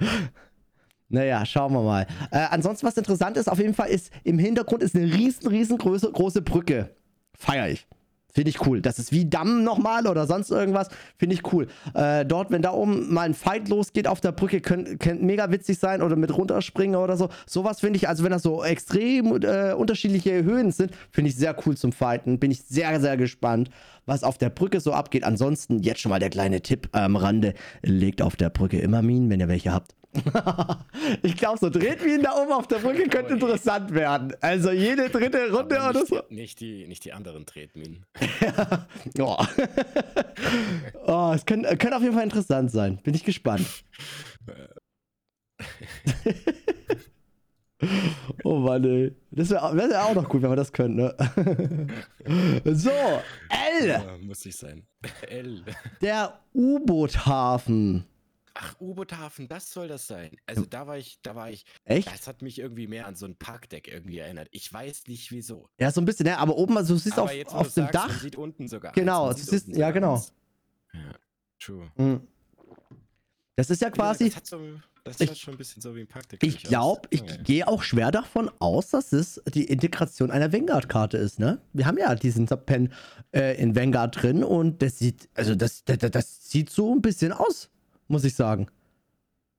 Naja, 1.09 1.45
schauen 1.45 1.72
wir 1.74 1.82
mal. 1.82 2.07
Äh, 2.30 2.47
ansonsten, 2.51 2.86
was 2.86 2.97
interessant 2.97 3.36
ist, 3.36 3.49
auf 3.49 3.59
jeden 3.59 3.74
Fall 3.74 3.90
ist 3.90 4.11
im 4.24 4.38
Hintergrund 4.38 4.82
ist 4.82 4.97
eine 4.97 5.05
riesen, 5.05 5.47
riesengroße 5.47 6.11
große 6.11 6.40
Brücke. 6.40 6.90
Feier 7.34 7.68
ich. 7.68 7.86
Finde 8.35 8.49
ich 8.49 8.66
cool. 8.66 8.80
Das 8.80 8.99
ist 8.99 9.12
wie 9.12 9.26
Damm 9.26 9.62
nochmal 9.62 10.07
oder 10.07 10.26
sonst 10.26 10.51
irgendwas. 10.51 10.89
Finde 11.18 11.35
ich 11.35 11.53
cool. 11.53 11.66
Äh, 11.93 12.24
dort, 12.24 12.51
wenn 12.51 12.62
da 12.62 12.72
oben 12.72 13.12
mal 13.12 13.22
ein 13.22 13.35
Fight 13.35 13.68
losgeht 13.68 14.09
auf 14.09 14.22
der 14.22 14.33
Brücke, 14.33 14.62
könnte 14.62 14.97
könnt 14.97 15.22
mega 15.22 15.51
witzig 15.51 15.78
sein 15.78 16.01
oder 16.01 16.16
mit 16.16 16.35
runterspringen 16.35 16.97
oder 16.97 17.18
so. 17.18 17.28
Sowas 17.47 17.80
finde 17.80 17.99
ich, 17.99 18.09
also 18.09 18.24
wenn 18.24 18.33
das 18.33 18.43
so 18.43 18.64
extrem 18.64 19.43
äh, 19.43 19.74
unterschiedliche 19.74 20.45
Höhen 20.45 20.70
sind, 20.70 20.93
finde 21.11 21.28
ich 21.28 21.37
sehr 21.37 21.55
cool 21.66 21.76
zum 21.76 21.93
Fighten. 21.93 22.39
Bin 22.39 22.51
ich 22.51 22.62
sehr, 22.62 22.99
sehr 23.01 23.18
gespannt, 23.18 23.68
was 24.07 24.24
auf 24.24 24.39
der 24.39 24.49
Brücke 24.49 24.80
so 24.80 24.93
abgeht. 24.93 25.24
Ansonsten 25.24 25.80
jetzt 25.80 26.01
schon 26.01 26.11
mal 26.11 26.18
der 26.18 26.30
kleine 26.30 26.62
Tipp 26.62 26.89
am 26.93 27.16
Rande. 27.16 27.53
Legt 27.83 28.22
auf 28.22 28.37
der 28.37 28.49
Brücke 28.49 28.78
immer 28.78 29.03
Minen, 29.03 29.28
wenn 29.28 29.41
ihr 29.41 29.49
welche 29.49 29.74
habt. 29.74 29.95
ich 31.23 31.37
glaube, 31.37 31.59
so 31.59 31.71
Tretminen 31.71 32.23
da 32.23 32.37
oben 32.37 32.53
auf 32.53 32.67
der 32.67 32.79
Brücke 32.79 33.09
könnte 33.09 33.35
interessant 33.35 33.95
werden. 33.95 34.35
Also 34.41 34.71
jede 34.71 35.09
dritte 35.09 35.51
Runde 35.51 35.81
Aber 35.81 35.91
oder 35.91 36.01
nicht, 36.01 36.09
so. 36.09 36.23
nicht, 36.29 36.61
die, 36.61 36.87
nicht 36.87 37.05
die 37.05 37.13
anderen 37.13 37.47
Tretminen. 37.47 38.05
Oh. 39.19 39.37
oh, 41.07 41.33
es 41.35 41.47
könnte, 41.47 41.77
könnte 41.77 41.97
auf 41.97 42.03
jeden 42.03 42.15
Fall 42.15 42.25
interessant 42.25 42.71
sein. 42.71 42.99
Bin 43.03 43.15
ich 43.15 43.25
gespannt. 43.25 43.67
oh 48.45 48.59
Mann, 48.59 48.85
ey. 48.85 49.17
Das 49.31 49.51
wäre 49.51 49.77
wär 49.77 49.91
ja 49.91 50.05
auch 50.05 50.15
noch 50.15 50.29
gut, 50.29 50.43
wenn 50.43 50.51
wir 50.51 50.57
das 50.57 50.73
könnten, 50.73 50.97
ne? 50.97 51.15
so, 52.65 52.91
L, 52.91 53.89
Ja, 53.89 54.03
muss 54.21 54.45
ich 54.45 54.57
sein. 54.57 54.87
L. 55.29 55.63
der 56.01 56.39
U-Boot-Hafen. 56.53 58.05
Ach, 58.55 58.78
U-Boot-Hafen, 58.80 59.48
das 59.48 59.72
soll 59.72 59.88
das 59.88 60.07
sein. 60.07 60.36
Also 60.46 60.64
da 60.66 60.86
war 60.86 60.98
ich, 60.98 61.18
da 61.22 61.34
war 61.34 61.50
ich, 61.50 61.64
Echt? 61.84 62.07
das 62.12 62.26
hat 62.26 62.42
mich 62.42 62.59
irgendwie 62.59 62.86
mehr 62.86 63.07
an 63.07 63.16
so 63.16 63.24
ein 63.26 63.36
Parkdeck 63.36 63.88
irgendwie 63.88 64.18
erinnert. 64.18 64.48
Ich 64.50 64.70
weiß 64.72 65.07
nicht 65.09 65.30
wieso. 65.32 65.68
Ja, 65.78 65.90
so 65.90 66.00
ein 66.00 66.05
bisschen, 66.05 66.26
ne? 66.26 66.38
Aber 66.38 66.57
oben, 66.57 66.76
also 66.76 66.94
du 66.94 67.00
siehst 67.00 67.14
Aber 67.18 67.24
auf, 67.30 67.32
jetzt, 67.34 67.55
auf 67.55 67.72
dem 67.72 67.84
sagst, 67.84 67.94
Man 67.94 68.09
Dach. 68.09 68.20
sieht 68.20 68.36
unten 68.36 68.68
sogar. 68.68 68.92
Genau, 68.92 69.28
eins, 69.28 69.38
man 69.38 69.44
du 69.46 69.50
siehst- 69.50 69.68
ja, 69.76 69.90
genau. 69.90 70.14
eins. 70.14 70.32
Ja, 70.92 71.00
true. 71.59 71.90
Mhm. 71.96 72.26
Das 73.57 73.70
ist 73.70 73.82
ja 73.82 73.90
quasi. 73.90 74.26
Das 74.26 74.36
hat, 74.36 74.46
so, 74.46 74.61
das 75.05 75.20
Ich- 75.20 75.30
hat 75.30 75.38
schon 75.38 75.55
ein 75.55 75.59
bisschen 75.59 75.82
so 75.82 75.94
wie 75.94 76.00
ein 76.00 76.07
Parkdeck. 76.07 76.42
Ich 76.42 76.62
glaube, 76.62 77.03
ich 77.11 77.20
Ja, 77.20 77.26
ja. 77.26 77.36
gehe 77.42 77.68
auch 77.68 77.82
schwer 77.82 78.11
davon 78.11 78.50
aus, 78.61 78.90
dass 78.90 79.12
es 79.12 79.40
die 79.55 79.64
Integration 79.64 80.30
einer 80.30 80.53
Vanguard-Karte 80.53 81.18
ist, 81.18 81.38
ne? 81.38 81.61
Wir 81.72 81.86
haben 81.86 81.98
ja 81.98 82.14
diesen 82.14 82.46
Subpen 82.46 82.92
äh, 83.34 83.61
in 83.61 83.74
Vanguard 83.76 84.22
drin 84.22 84.42
und 84.44 84.80
das 84.82 84.98
sieht, 84.98 85.28
also 85.34 85.55
das, 85.55 85.84
das, 85.84 85.98
das 85.98 86.50
sieht 86.50 86.70
so 86.70 86.94
ein 86.94 87.03
bisschen 87.03 87.32
aus, 87.32 87.68
muss 88.13 88.25
ich 88.25 88.35
sagen. 88.35 88.71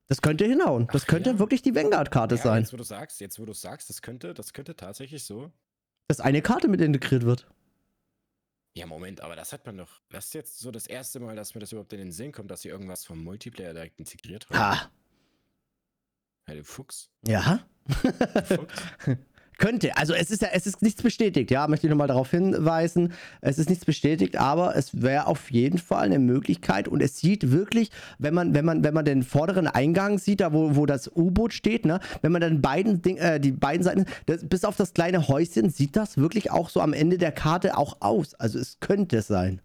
Das 0.07 0.21
könnte 0.21 0.45
hinhauen. 0.45 0.87
Das 0.91 1.03
Ach 1.03 1.07
könnte 1.07 1.31
ja. 1.31 1.39
wirklich 1.39 1.61
die 1.61 1.75
Vanguard-Karte 1.75 2.35
Ja, 2.35 2.41
sein. 2.41 2.61
Jetzt, 2.63 2.73
wo 2.73 2.77
du 2.77 2.83
sagst, 2.83 3.19
jetzt, 3.19 3.39
wo 3.39 3.45
du 3.45 3.53
sagst, 3.53 3.89
das 3.89 4.01
könnte, 4.01 4.33
das 4.33 4.53
könnte 4.53 4.75
tatsächlich 4.75 5.23
so. 5.23 5.51
Dass 6.07 6.19
eine 6.19 6.41
Karte 6.41 6.67
mit 6.67 6.81
integriert 6.81 7.23
wird. 7.23 7.47
Ja, 8.75 8.85
Moment, 8.87 9.21
aber 9.21 9.35
das 9.35 9.53
hat 9.53 9.65
man 9.65 9.77
doch. 9.77 10.01
Das 10.09 10.25
ist 10.25 10.33
jetzt 10.33 10.59
so 10.59 10.71
das 10.71 10.87
erste 10.87 11.19
Mal, 11.19 11.35
dass 11.35 11.53
mir 11.53 11.61
das 11.61 11.71
überhaupt 11.71 11.93
in 11.93 11.99
den 11.99 12.11
Sinn 12.11 12.31
kommt, 12.31 12.49
dass 12.49 12.61
sie 12.61 12.69
irgendwas 12.69 13.05
vom 13.05 13.23
Multiplayer 13.23 13.73
direkt 13.73 13.99
integriert 13.99 14.49
haben. 14.49 14.57
Ha. 14.57 14.91
Ja, 16.47 16.55
du 16.55 16.63
Fuchs. 16.63 17.09
Ja. 17.25 17.65
Fuchs. 18.45 19.17
Könnte. 19.63 19.95
Also 19.95 20.13
es 20.13 20.29
ist 20.29 20.41
ja, 20.41 20.49
es 20.51 20.67
ist 20.67 20.81
nichts 20.81 21.01
bestätigt, 21.01 21.49
ja, 21.49 21.69
möchte 21.69 21.87
ich 21.87 21.89
nochmal 21.89 22.09
darauf 22.09 22.29
hinweisen. 22.29 23.13
Es 23.39 23.57
ist 23.57 23.69
nichts 23.69 23.85
bestätigt, 23.85 24.35
aber 24.35 24.75
es 24.75 25.01
wäre 25.01 25.27
auf 25.27 25.51
jeden 25.51 25.77
Fall 25.77 26.03
eine 26.03 26.19
Möglichkeit 26.19 26.89
und 26.89 27.01
es 27.01 27.19
sieht 27.19 27.49
wirklich, 27.49 27.89
wenn 28.19 28.33
man, 28.33 28.53
wenn 28.53 28.65
man, 28.65 28.83
wenn 28.83 28.93
man 28.93 29.05
den 29.05 29.23
vorderen 29.23 29.67
Eingang 29.67 30.19
sieht, 30.19 30.41
da 30.41 30.51
wo, 30.51 30.75
wo 30.75 30.85
das 30.85 31.09
U-Boot 31.15 31.53
steht, 31.53 31.85
ne, 31.85 32.01
wenn 32.21 32.33
man 32.33 32.41
dann 32.41 32.61
beiden 32.61 33.01
Ding, 33.01 33.15
äh, 33.15 33.39
die 33.39 33.53
beiden 33.53 33.85
Seiten, 33.85 34.03
das, 34.25 34.45
bis 34.45 34.65
auf 34.65 34.75
das 34.75 34.93
kleine 34.93 35.29
Häuschen, 35.29 35.69
sieht 35.69 35.95
das 35.95 36.17
wirklich 36.17 36.51
auch 36.51 36.67
so 36.67 36.81
am 36.81 36.91
Ende 36.91 37.17
der 37.17 37.31
Karte 37.31 37.77
auch 37.77 38.01
aus. 38.01 38.33
Also 38.33 38.59
es 38.59 38.81
könnte 38.81 39.21
sein. 39.21 39.61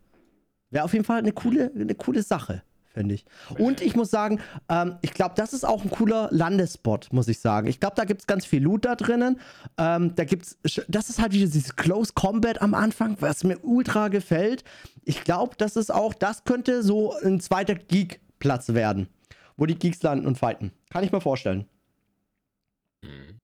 Wäre 0.71 0.85
auf 0.85 0.93
jeden 0.93 1.07
Fall 1.07 1.19
eine 1.19 1.33
coole, 1.33 1.73
eine 1.75 1.97
coole 1.97 2.23
Sache, 2.23 2.63
finde 2.99 3.15
ich. 3.15 3.25
Und 3.59 3.81
ich 3.81 3.95
muss 3.95 4.11
sagen, 4.11 4.41
ähm, 4.69 4.99
ich 5.03 5.15
glaube, 5.15 5.35
das 5.37 5.53
ist 5.53 5.65
auch 5.65 5.85
ein 5.85 5.91
cooler 5.91 6.29
Landespot, 6.33 7.13
muss 7.13 7.29
ich 7.29 7.39
sagen. 7.39 7.69
Ich 7.69 7.79
glaube, 7.79 7.95
da 7.95 8.05
gibt 8.05 8.23
es 8.23 8.27
ganz 8.27 8.45
viel 8.45 8.61
Loot 8.61 8.85
da 8.87 8.97
drinnen. 8.97 9.39
Ähm, 9.79 10.17
da 10.17 10.25
gibt's, 10.25 10.59
das 10.89 11.09
ist 11.09 11.21
halt 11.21 11.33
wieder 11.33 11.47
dieses 11.47 11.77
Close 11.77 12.13
Combat 12.13 12.61
am 12.61 12.75
Anfang, 12.75 13.17
was 13.21 13.45
mir 13.45 13.63
ultra 13.63 14.09
gefällt. 14.09 14.65
Ich 15.05 15.23
glaube, 15.23 15.55
das 15.57 15.77
ist 15.77 15.95
auch, 15.95 16.13
das 16.13 16.43
könnte 16.43 16.83
so 16.83 17.15
ein 17.23 17.39
zweiter 17.39 17.77
Geek-Platz 17.77 18.71
werden, 18.71 19.09
wo 19.57 19.65
die 19.67 19.79
Geeks 19.79 20.03
landen 20.03 20.27
und 20.27 20.37
fighten. 20.37 20.73
Kann 20.91 21.05
ich 21.05 21.13
mir 21.13 21.21
vorstellen. 21.21 21.69
Mhm. 23.03 23.39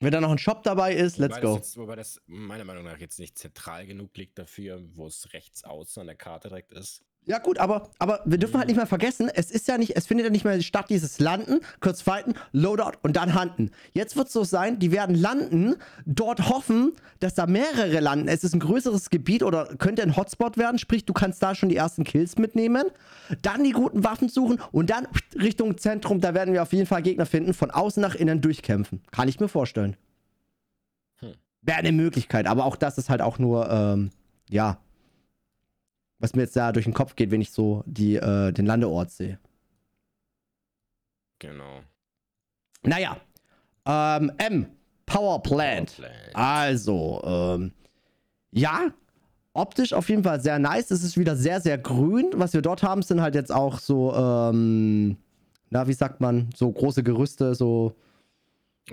Wenn 0.00 0.12
da 0.12 0.20
noch 0.20 0.32
ein 0.32 0.38
Shop 0.38 0.62
dabei 0.64 0.94
ist, 0.94 1.16
let's 1.16 1.36
wobei 1.36 1.46
go. 1.46 1.56
Das 1.56 1.68
jetzt, 1.68 1.76
wobei 1.78 1.96
das 1.96 2.20
meiner 2.26 2.64
Meinung 2.64 2.84
nach 2.84 2.98
jetzt 2.98 3.18
nicht 3.18 3.38
zentral 3.38 3.86
genug 3.86 4.14
liegt 4.18 4.38
dafür, 4.38 4.82
wo 4.96 5.06
es 5.06 5.32
rechts 5.32 5.64
außen 5.64 6.02
an 6.02 6.08
der 6.08 6.16
Karte 6.16 6.48
direkt 6.48 6.72
ist. 6.72 7.02
Ja 7.26 7.38
gut, 7.38 7.58
aber, 7.58 7.88
aber 7.98 8.20
wir 8.26 8.36
dürfen 8.36 8.58
halt 8.58 8.68
nicht 8.68 8.76
mehr 8.76 8.86
vergessen, 8.86 9.30
es 9.34 9.50
ist 9.50 9.66
ja 9.66 9.78
nicht, 9.78 9.96
es 9.96 10.06
findet 10.06 10.26
ja 10.26 10.30
nicht 10.30 10.44
mehr 10.44 10.60
statt, 10.60 10.86
dieses 10.90 11.20
Landen, 11.20 11.60
kurz 11.80 12.02
fighten, 12.02 12.34
Loadout 12.52 12.98
und 13.02 13.16
dann 13.16 13.38
Hunten. 13.38 13.70
Jetzt 13.94 14.16
wird 14.16 14.26
es 14.26 14.34
so 14.34 14.44
sein, 14.44 14.78
die 14.78 14.92
werden 14.92 15.16
landen, 15.16 15.76
dort 16.04 16.50
hoffen, 16.50 16.92
dass 17.20 17.34
da 17.34 17.46
mehrere 17.46 18.00
landen. 18.00 18.28
Es 18.28 18.44
ist 18.44 18.52
ein 18.52 18.60
größeres 18.60 19.08
Gebiet 19.08 19.42
oder 19.42 19.64
könnte 19.78 20.02
ein 20.02 20.16
Hotspot 20.16 20.58
werden, 20.58 20.78
sprich, 20.78 21.06
du 21.06 21.14
kannst 21.14 21.42
da 21.42 21.54
schon 21.54 21.70
die 21.70 21.76
ersten 21.76 22.04
Kills 22.04 22.36
mitnehmen, 22.36 22.84
dann 23.40 23.64
die 23.64 23.72
guten 23.72 24.04
Waffen 24.04 24.28
suchen 24.28 24.60
und 24.70 24.90
dann 24.90 25.08
Richtung 25.34 25.78
Zentrum, 25.78 26.20
da 26.20 26.34
werden 26.34 26.52
wir 26.52 26.62
auf 26.62 26.74
jeden 26.74 26.86
Fall 26.86 27.00
Gegner 27.00 27.24
finden, 27.24 27.54
von 27.54 27.70
außen 27.70 28.02
nach 28.02 28.14
innen 28.14 28.42
durchkämpfen. 28.42 29.00
Kann 29.12 29.28
ich 29.28 29.40
mir 29.40 29.48
vorstellen. 29.48 29.96
Hm. 31.20 31.32
Wäre 31.62 31.78
eine 31.78 31.92
Möglichkeit, 31.92 32.46
aber 32.46 32.66
auch 32.66 32.76
das 32.76 32.98
ist 32.98 33.08
halt 33.08 33.22
auch 33.22 33.38
nur, 33.38 33.70
ähm, 33.70 34.10
ja, 34.50 34.78
was 36.24 36.34
mir 36.34 36.44
jetzt 36.44 36.56
da 36.56 36.72
durch 36.72 36.86
den 36.86 36.94
Kopf 36.94 37.16
geht, 37.16 37.30
wenn 37.30 37.42
ich 37.42 37.50
so 37.50 37.84
die, 37.84 38.16
äh, 38.16 38.50
den 38.50 38.64
Landeort 38.64 39.10
sehe. 39.10 39.38
Genau. 41.38 41.80
Naja, 42.82 43.18
ähm, 43.84 44.32
M, 44.38 44.66
Power 45.04 45.42
Plant. 45.42 45.96
Plant. 45.96 46.34
Also, 46.34 47.20
ähm, 47.26 47.72
ja, 48.52 48.88
optisch 49.52 49.92
auf 49.92 50.08
jeden 50.08 50.24
Fall 50.24 50.40
sehr 50.40 50.58
nice. 50.58 50.90
Es 50.90 51.04
ist 51.04 51.18
wieder 51.18 51.36
sehr, 51.36 51.60
sehr 51.60 51.76
grün. 51.76 52.30
Was 52.36 52.54
wir 52.54 52.62
dort 52.62 52.82
haben, 52.82 53.02
sind 53.02 53.20
halt 53.20 53.34
jetzt 53.34 53.52
auch 53.52 53.78
so, 53.78 54.14
ähm, 54.14 55.18
na, 55.68 55.86
wie 55.88 55.92
sagt 55.92 56.22
man, 56.22 56.48
so 56.56 56.72
große 56.72 57.02
Gerüste, 57.02 57.54
so 57.54 57.96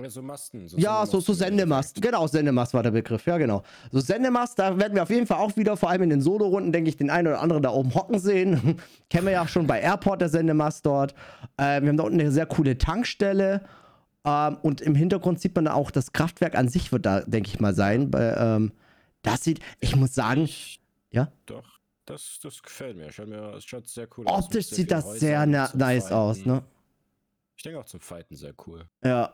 so 0.08 0.22
Masten. 0.22 0.66
Ja, 0.76 1.04
so, 1.06 1.20
so 1.20 1.32
Sendemast. 1.32 2.00
Genau, 2.00 2.26
Sendemast 2.26 2.72
war 2.74 2.82
der 2.82 2.92
Begriff. 2.92 3.26
Ja, 3.26 3.36
genau. 3.36 3.62
So 3.90 4.00
Sendemast, 4.00 4.58
da 4.58 4.78
werden 4.78 4.94
wir 4.94 5.02
auf 5.02 5.10
jeden 5.10 5.26
Fall 5.26 5.38
auch 5.38 5.56
wieder, 5.56 5.76
vor 5.76 5.90
allem 5.90 6.02
in 6.02 6.10
den 6.10 6.20
Solo-Runden, 6.22 6.72
denke 6.72 6.88
ich, 6.88 6.96
den 6.96 7.10
einen 7.10 7.28
oder 7.28 7.40
anderen 7.40 7.62
da 7.62 7.70
oben 7.70 7.94
hocken 7.94 8.18
sehen. 8.18 8.80
Kennen 9.10 9.26
wir 9.26 9.32
ja 9.32 9.42
auch 9.42 9.48
schon 9.48 9.66
bei 9.66 9.80
Airport, 9.80 10.20
der 10.22 10.28
Sendemast 10.30 10.86
dort. 10.86 11.12
Äh, 11.58 11.82
wir 11.82 11.88
haben 11.90 11.96
da 11.96 12.04
unten 12.04 12.20
eine 12.20 12.32
sehr 12.32 12.46
coole 12.46 12.78
Tankstelle. 12.78 13.62
Ähm, 14.24 14.56
und 14.62 14.80
im 14.80 14.94
Hintergrund 14.94 15.40
sieht 15.40 15.54
man 15.54 15.68
auch, 15.68 15.90
das 15.90 16.12
Kraftwerk 16.12 16.54
an 16.56 16.68
sich 16.68 16.90
wird 16.92 17.04
da, 17.04 17.20
denke 17.20 17.48
ich 17.50 17.60
mal, 17.60 17.74
sein. 17.74 18.10
Bei, 18.10 18.34
ähm, 18.36 18.72
das 19.22 19.44
sieht, 19.44 19.60
ich 19.80 19.94
muss 19.94 20.14
sagen, 20.14 20.42
Ich, 20.44 20.80
ja? 21.10 21.30
Doch, 21.46 21.80
das, 22.06 22.38
das 22.42 22.62
gefällt 22.62 22.96
mir. 22.96 23.12
Schaut 23.12 23.28
mir 23.28 23.54
es 23.56 23.64
schaut 23.64 23.86
sehr 23.88 24.08
cool 24.16 24.26
aus. 24.26 24.36
mit 24.36 24.44
optisch 24.46 24.66
sehr 24.68 24.76
sieht 24.76 24.90
das 24.90 25.20
sehr 25.20 25.44
na 25.46 25.68
zum 25.68 25.78
nice 25.80 26.10
aus, 26.10 26.38
Fighten. 26.38 26.50
ne? 26.50 26.62
Ich 27.56 27.62
denke 27.62 27.78
auch 27.78 27.84
zum 27.84 28.00
Fighten 28.00 28.34
sehr 28.34 28.54
cool. 28.66 28.86
Ja. 29.04 29.32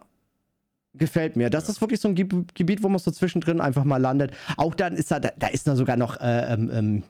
Gefällt 0.94 1.36
mir. 1.36 1.50
Das 1.50 1.64
Ja. 1.64 1.70
ist 1.72 1.80
wirklich 1.80 2.00
so 2.00 2.08
ein 2.08 2.14
Geb- 2.16 2.54
Gebiet, 2.54 2.82
wo 2.82 2.88
man 2.88 2.98
so 2.98 3.10
zwischendrin 3.10 3.60
einfach 3.60 3.84
mal 3.84 3.98
landet. 3.98 4.32
Auch 4.56 4.74
dann 4.74 4.96
ist 4.96 5.10
da, 5.10 5.20
da, 5.20 5.30
da 5.38 5.48
ist 5.48 5.66
da 5.66 5.76
sogar 5.76 5.96
noch 5.96 6.18
äh, 6.20 6.52
ähm, 6.54 6.70
ähm, 6.72 7.02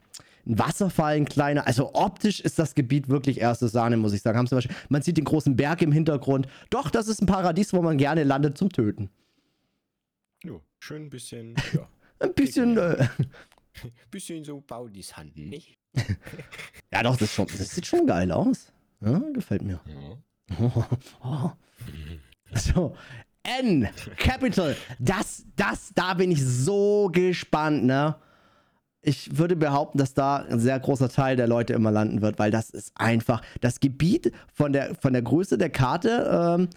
ein 0.47 0.59
Wasserfall, 0.59 1.14
ein 1.16 1.24
kleiner. 1.26 1.66
Also 1.66 1.95
optisch 1.95 2.41
ist 2.41 2.59
das 2.59 2.74
Gebiet 2.74 3.09
wirklich 3.09 3.41
erste 3.41 3.68
Sahne, 3.68 3.97
muss 3.97 4.12
ich 4.12 4.22
sagen. 4.22 4.37
Haben 4.39 4.47
sie 4.47 4.55
wahrscheinlich- 4.57 4.91
man 4.91 5.03
sieht 5.03 5.16
den 5.16 5.24
großen 5.24 5.57
Berg 5.57 5.81
im 5.83 5.93
Hintergrund. 5.93 6.49
Doch, 6.70 6.91
das 6.91 7.07
ist 7.09 7.22
ein 7.22 7.26
Paradies, 7.26 7.72
wo 7.72 7.81
man 7.83 7.99
gerne 7.99 8.24
landet 8.24 8.59
zum 8.59 8.70
Töten. 8.70 9.11
Jo, 10.43 10.62
schön 10.81 11.03
ein 11.05 11.11
bisschen, 11.11 11.55
ja, 11.72 11.89
Ein 12.20 12.35
bisschen, 12.35 12.76
äh, 12.79 13.07
bisschen 14.11 14.45
so 14.45 14.61
Baudis 14.61 15.16
Handen, 15.16 15.49
nicht? 15.49 15.79
ja 16.93 17.03
doch, 17.03 17.16
das, 17.16 17.33
schon, 17.33 17.47
das 17.47 17.70
sieht 17.74 17.87
schon 17.87 18.07
geil 18.07 18.31
aus. 18.33 18.72
Ja, 19.01 19.20
gefällt 19.33 19.62
mir. 19.62 19.81
Ja. 20.59 20.79
Oh. 21.22 21.51
So, 22.55 22.97
N, 23.43 23.89
Capital, 24.16 24.76
das, 24.99 25.45
das, 25.57 25.93
da 25.95 26.14
bin 26.14 26.30
ich 26.30 26.45
so 26.45 27.09
gespannt, 27.12 27.84
ne? 27.84 28.16
Ich 29.01 29.39
würde 29.39 29.57
behaupten, 29.57 29.97
dass 29.97 30.12
da 30.12 30.39
ein 30.39 30.59
sehr 30.59 30.78
großer 30.78 31.09
Teil 31.09 31.36
der 31.36 31.47
Leute 31.47 31.72
immer 31.72 31.91
landen 31.91 32.20
wird, 32.20 32.39
weil 32.39 32.51
das 32.51 32.70
ist 32.70 32.93
einfach, 32.97 33.43
das 33.61 33.80
Gebiet 33.80 34.32
von 34.53 34.72
der, 34.72 34.95
von 34.97 35.12
der 35.12 35.22
Größe 35.22 35.57
der 35.57 35.70
Karte, 35.70 36.59
ähm, 36.59 36.68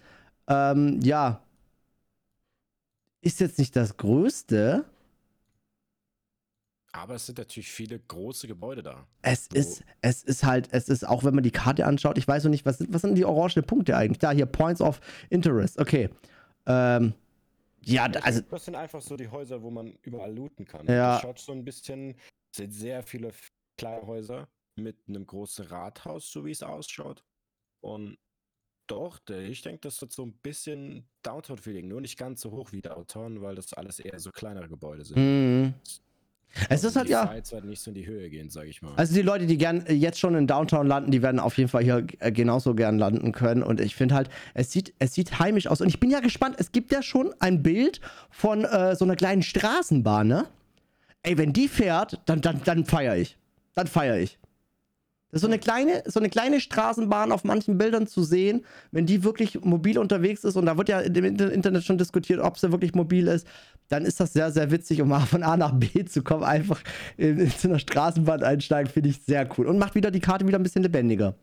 ähm, 0.48 1.00
ja, 1.02 1.42
ist 3.22 3.40
jetzt 3.40 3.60
nicht 3.60 3.76
das 3.76 3.98
größte. 3.98 4.86
Aber 6.94 7.16
es 7.16 7.26
sind 7.26 7.38
natürlich 7.38 7.72
viele 7.72 8.00
große 8.00 8.48
Gebäude 8.48 8.84
da. 8.84 9.08
Es 9.22 9.48
Wo- 9.52 9.58
ist, 9.58 9.84
es 10.02 10.24
ist 10.24 10.44
halt, 10.44 10.70
es 10.72 10.90
ist 10.90 11.08
auch, 11.08 11.24
wenn 11.24 11.34
man 11.34 11.44
die 11.44 11.52
Karte 11.52 11.86
anschaut, 11.86 12.18
ich 12.18 12.28
weiß 12.28 12.44
noch 12.44 12.52
nicht, 12.52 12.66
was 12.66 12.80
sind, 12.80 12.94
was 12.94 13.02
sind 13.02 13.16
die 13.16 13.26
orangenen 13.26 13.66
Punkte 13.66 13.96
eigentlich? 13.96 14.20
Da, 14.20 14.32
hier, 14.32 14.46
Points 14.46 14.82
of 14.82 15.00
Interest, 15.30 15.80
okay. 15.80 16.10
Ähm, 16.66 17.14
ja, 17.84 18.06
also, 18.06 18.42
das 18.42 18.66
sind 18.66 18.76
einfach 18.76 19.02
so 19.02 19.18
die 19.18 19.28
Häuser, 19.28 19.62
wo 19.62 19.72
man 19.72 19.98
überall 20.04 20.34
looten 20.34 20.66
kann. 20.66 20.86
Ja. 20.88 21.14
Das 21.14 21.22
schaut 21.22 21.40
so 21.40 21.52
ein 21.52 21.66
bisschen, 21.66 22.16
es 22.52 22.58
sind 22.58 22.72
sehr 22.72 23.04
viele 23.04 23.32
kleine 23.78 24.06
Häuser 24.06 24.48
mit 24.76 24.98
einem 25.08 25.26
großen 25.26 25.66
Rathaus, 25.66 26.32
so 26.32 26.46
wie 26.46 26.52
es 26.52 26.64
ausschaut. 26.64 27.24
Und 27.82 28.18
doch, 28.88 29.20
ich 29.30 29.62
denke, 29.62 29.82
das 29.82 30.02
wird 30.02 30.12
so 30.12 30.24
ein 30.24 30.34
bisschen 30.34 31.08
Downtown-Feeling, 31.24 31.88
nur 31.88 32.02
nicht 32.02 32.18
ganz 32.18 32.42
so 32.42 32.52
hoch 32.52 32.72
wie 32.72 32.82
Downtown, 32.82 33.42
weil 33.42 33.56
das 33.56 33.74
alles 33.74 34.00
eher 34.00 34.20
so 34.20 34.32
kleinere 34.32 34.68
Gebäude 34.68 35.06
sind. 35.06 35.18
mh. 35.18 35.74
Es 36.54 36.70
Also 36.70 36.88
ist 36.90 36.96
halt 36.98 37.08
die 37.08 37.12
ja. 37.14 37.28
Fights 37.28 37.52
werden 37.52 37.70
nicht 37.70 37.82
so 37.82 37.92
in 37.92 37.96
die 37.96 38.06
Höhe 38.06 38.30
gehen, 38.30 38.50
sage 38.50 38.70
ich 38.70 38.82
mal. 38.82 38.94
Also 38.96 39.14
die 39.14 39.22
Leute, 39.22 39.46
die 39.46 39.58
gern 39.58 39.86
äh, 39.86 39.94
jetzt 39.94 40.20
schon 40.20 40.36
in 40.36 40.48
Downtown 40.48 40.88
landen, 40.88 41.12
die 41.12 41.22
werden 41.22 41.40
auf 41.40 41.58
jeden 41.58 41.70
Fall 41.70 41.84
hier 41.84 42.06
äh, 42.20 42.32
genauso 42.32 42.76
gern 42.76 42.98
landen 42.98 43.32
können. 43.32 43.64
Und 43.64 43.80
ich 43.80 43.96
finde 43.96 44.16
halt, 44.16 44.30
es 44.54 44.72
sieht, 44.72 44.94
es 45.00 45.14
sieht 45.14 45.40
heimisch 45.40 45.68
aus. 45.68 45.82
Und 45.82 45.88
ich 45.88 46.00
bin 46.00 46.12
ja 46.12 46.20
gespannt, 46.20 46.56
es 46.60 46.72
gibt 46.72 46.92
ja 46.92 47.02
schon 47.02 47.34
ein 47.40 47.64
Bild 47.64 48.02
von 48.30 48.66
äh, 48.66 48.96
so 48.96 49.06
einer 49.06 49.16
kleinen 49.16 49.44
Straßenbahn, 49.44 50.28
ne? 50.28 50.46
Ey, 51.24 51.38
wenn 51.38 51.54
die 51.54 51.68
fährt, 51.68 52.20
dann, 52.26 52.42
dann, 52.42 52.62
dann 52.66 52.86
feiere 52.86 53.16
ich. 53.16 53.38
Dann 53.76 53.88
feiere 53.88 54.18
ich. 54.18 54.38
Das 55.32 55.38
ist 55.38 55.42
so 55.42 55.48
eine 55.48 55.60
kleine, 55.60 56.04
so 56.08 56.20
eine 56.20 56.30
kleine 56.30 56.60
Straßenbahn 56.60 57.32
auf 57.32 57.44
manchen 57.46 57.78
Bildern 57.78 58.06
zu 58.06 58.22
sehen, 58.24 58.66
wenn 58.92 59.06
die 59.06 59.24
wirklich 59.24 59.62
mobil 59.62 59.98
unterwegs 59.98 60.44
ist. 60.44 60.58
Und 60.58 60.66
da 60.66 60.78
wird 60.78 60.90
ja 60.90 61.00
im 61.00 61.24
Inter- 61.24 61.52
Internet 61.52 61.84
schon 61.86 61.98
diskutiert, 61.98 62.42
ob 62.42 62.58
sie 62.58 62.72
wirklich 62.72 62.94
mobil 62.94 63.28
ist. 63.28 63.48
Dann 63.88 64.06
ist 64.06 64.20
das 64.20 64.34
sehr, 64.34 64.52
sehr 64.52 64.72
witzig, 64.72 65.02
um 65.02 65.08
mal 65.08 65.22
von 65.22 65.44
A 65.44 65.56
nach 65.58 65.74
B 65.74 66.06
zu 66.06 66.22
kommen. 66.22 66.44
Einfach 66.44 66.82
in, 67.18 67.40
in 67.40 67.50
so 67.50 67.70
einer 67.70 67.80
Straßenbahn 67.80 68.44
einsteigen, 68.44 68.92
finde 68.92 69.10
ich 69.10 69.22
sehr 69.24 69.48
cool. 69.58 69.68
Und 69.68 69.80
macht 69.80 69.96
wieder 69.96 70.12
die 70.12 70.20
Karte 70.20 70.46
wieder 70.48 70.60
ein 70.60 70.64
bisschen 70.64 70.84
lebendiger. 70.84 71.36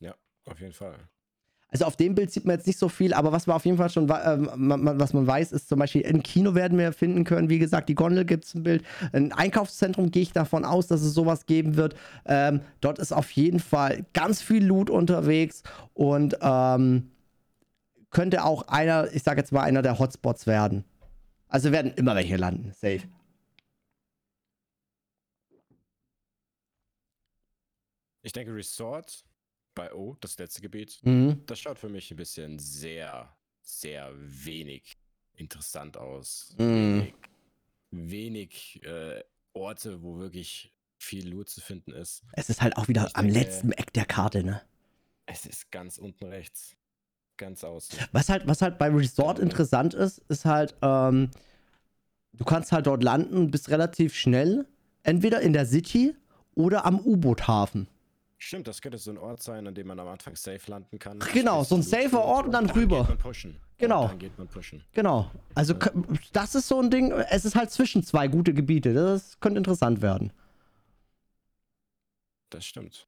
ja, 0.00 0.14
auf 0.46 0.60
jeden 0.60 0.72
Fall. 0.72 0.94
Also 1.72 1.86
auf 1.86 1.96
dem 1.96 2.14
Bild 2.14 2.30
sieht 2.30 2.44
man 2.44 2.56
jetzt 2.56 2.66
nicht 2.66 2.78
so 2.78 2.90
viel, 2.90 3.14
aber 3.14 3.32
was 3.32 3.46
man 3.46 3.56
auf 3.56 3.64
jeden 3.64 3.78
Fall 3.78 3.88
schon, 3.88 4.12
ähm, 4.24 4.50
man, 4.56 4.84
man, 4.84 5.00
was 5.00 5.14
man 5.14 5.26
weiß, 5.26 5.52
ist 5.52 5.70
zum 5.70 5.78
Beispiel 5.78 6.02
im 6.02 6.22
Kino 6.22 6.54
werden 6.54 6.76
wir 6.76 6.92
finden 6.92 7.24
können, 7.24 7.48
wie 7.48 7.58
gesagt, 7.58 7.88
die 7.88 7.94
Gondel 7.94 8.26
gibt 8.26 8.44
es 8.44 8.54
ein 8.54 8.62
Bild. 8.62 8.84
Ein 9.12 9.32
Einkaufszentrum 9.32 10.10
gehe 10.10 10.22
ich 10.22 10.32
davon 10.32 10.66
aus, 10.66 10.86
dass 10.86 11.00
es 11.00 11.14
sowas 11.14 11.46
geben 11.46 11.76
wird. 11.76 11.96
Ähm, 12.26 12.60
dort 12.82 12.98
ist 12.98 13.12
auf 13.12 13.30
jeden 13.30 13.58
Fall 13.58 14.04
ganz 14.12 14.42
viel 14.42 14.62
Loot 14.62 14.90
unterwegs 14.90 15.62
und 15.94 16.36
ähm, 16.42 17.10
könnte 18.10 18.44
auch 18.44 18.68
einer, 18.68 19.10
ich 19.14 19.22
sag 19.22 19.38
jetzt 19.38 19.50
mal, 19.50 19.62
einer 19.62 19.80
der 19.80 19.98
Hotspots 19.98 20.46
werden. 20.46 20.84
Also 21.48 21.72
werden 21.72 21.92
immer 21.96 22.14
welche 22.14 22.36
landen, 22.36 22.72
safe. 22.72 23.00
Ich 28.20 28.32
denke, 28.32 28.54
Resort 28.54 29.24
bei 29.74 29.92
O, 29.92 30.16
das 30.20 30.38
letzte 30.38 30.60
Gebiet, 30.62 31.00
Mhm. 31.02 31.42
das 31.46 31.58
schaut 31.58 31.78
für 31.78 31.88
mich 31.88 32.10
ein 32.10 32.16
bisschen 32.16 32.58
sehr, 32.58 33.34
sehr 33.62 34.12
wenig 34.16 34.96
interessant 35.34 35.96
aus. 35.96 36.54
Mm. 36.58 36.62
Wenig, 37.00 37.14
wenig 37.90 38.80
äh, 38.84 39.22
Orte, 39.54 40.02
wo 40.02 40.18
wirklich 40.18 40.72
viel 40.98 41.28
Loot 41.28 41.48
zu 41.48 41.60
finden 41.60 41.92
ist. 41.92 42.22
Es 42.32 42.48
ist 42.48 42.62
halt 42.62 42.76
auch 42.76 42.88
wieder 42.88 43.06
Ich 43.08 43.16
am 43.16 43.26
denke- 43.26 43.40
letzten 43.40 43.72
Eck 43.72 43.92
der 43.92 44.04
Karte, 44.04 44.44
ne? 44.44 44.62
Es 45.26 45.46
ist 45.46 45.70
ganz 45.70 45.98
unten 45.98 46.24
rechts. 46.26 46.76
Ganz 47.36 47.64
außen. 47.64 47.98
Was 48.12 48.28
halt, 48.28 48.46
was 48.46 48.62
halt 48.62 48.78
bei 48.78 48.88
Resort 48.88 49.38
Ja. 49.38 49.44
interessant 49.44 49.94
ist, 49.94 50.18
ist 50.28 50.44
halt, 50.44 50.76
ähm, 50.82 51.30
du 52.32 52.44
kannst 52.44 52.72
halt 52.72 52.86
dort 52.86 53.02
landen, 53.02 53.50
bist 53.50 53.68
relativ 53.70 54.14
schnell, 54.14 54.66
entweder 55.02 55.40
in 55.40 55.52
der 55.52 55.66
City 55.66 56.14
oder 56.54 56.84
am 56.84 57.00
U-Boot-Hafen. 57.00 57.88
Stimmt, 58.44 58.66
das 58.66 58.82
könnte 58.82 58.98
so 58.98 59.12
ein 59.12 59.18
Ort 59.18 59.40
sein, 59.40 59.68
an 59.68 59.74
dem 59.74 59.86
man 59.86 60.00
am 60.00 60.08
Anfang 60.08 60.34
safe 60.34 60.68
landen 60.68 60.98
kann. 60.98 61.20
Genau, 61.32 61.62
so 61.62 61.76
ein 61.76 61.82
safer 61.82 62.24
Ort 62.24 62.46
und 62.46 62.52
dann 62.52 62.66
dann 62.66 62.76
rüber. 62.76 62.98
Geht 62.98 63.08
man 63.10 63.18
pushen. 63.18 63.56
Genau. 63.78 64.08
Dann 64.08 64.18
geht 64.18 64.36
man 64.36 64.48
pushen. 64.48 64.82
Genau. 64.92 65.30
Also, 65.54 65.74
das 66.32 66.56
ist 66.56 66.66
so 66.66 66.80
ein 66.80 66.90
Ding, 66.90 67.12
es 67.12 67.44
ist 67.44 67.54
halt 67.54 67.70
zwischen 67.70 68.02
zwei 68.02 68.26
gute 68.26 68.52
Gebiete. 68.52 68.94
Das 68.94 69.38
könnte 69.38 69.58
interessant 69.58 70.02
werden. 70.02 70.32
Das 72.50 72.64
stimmt. 72.64 73.06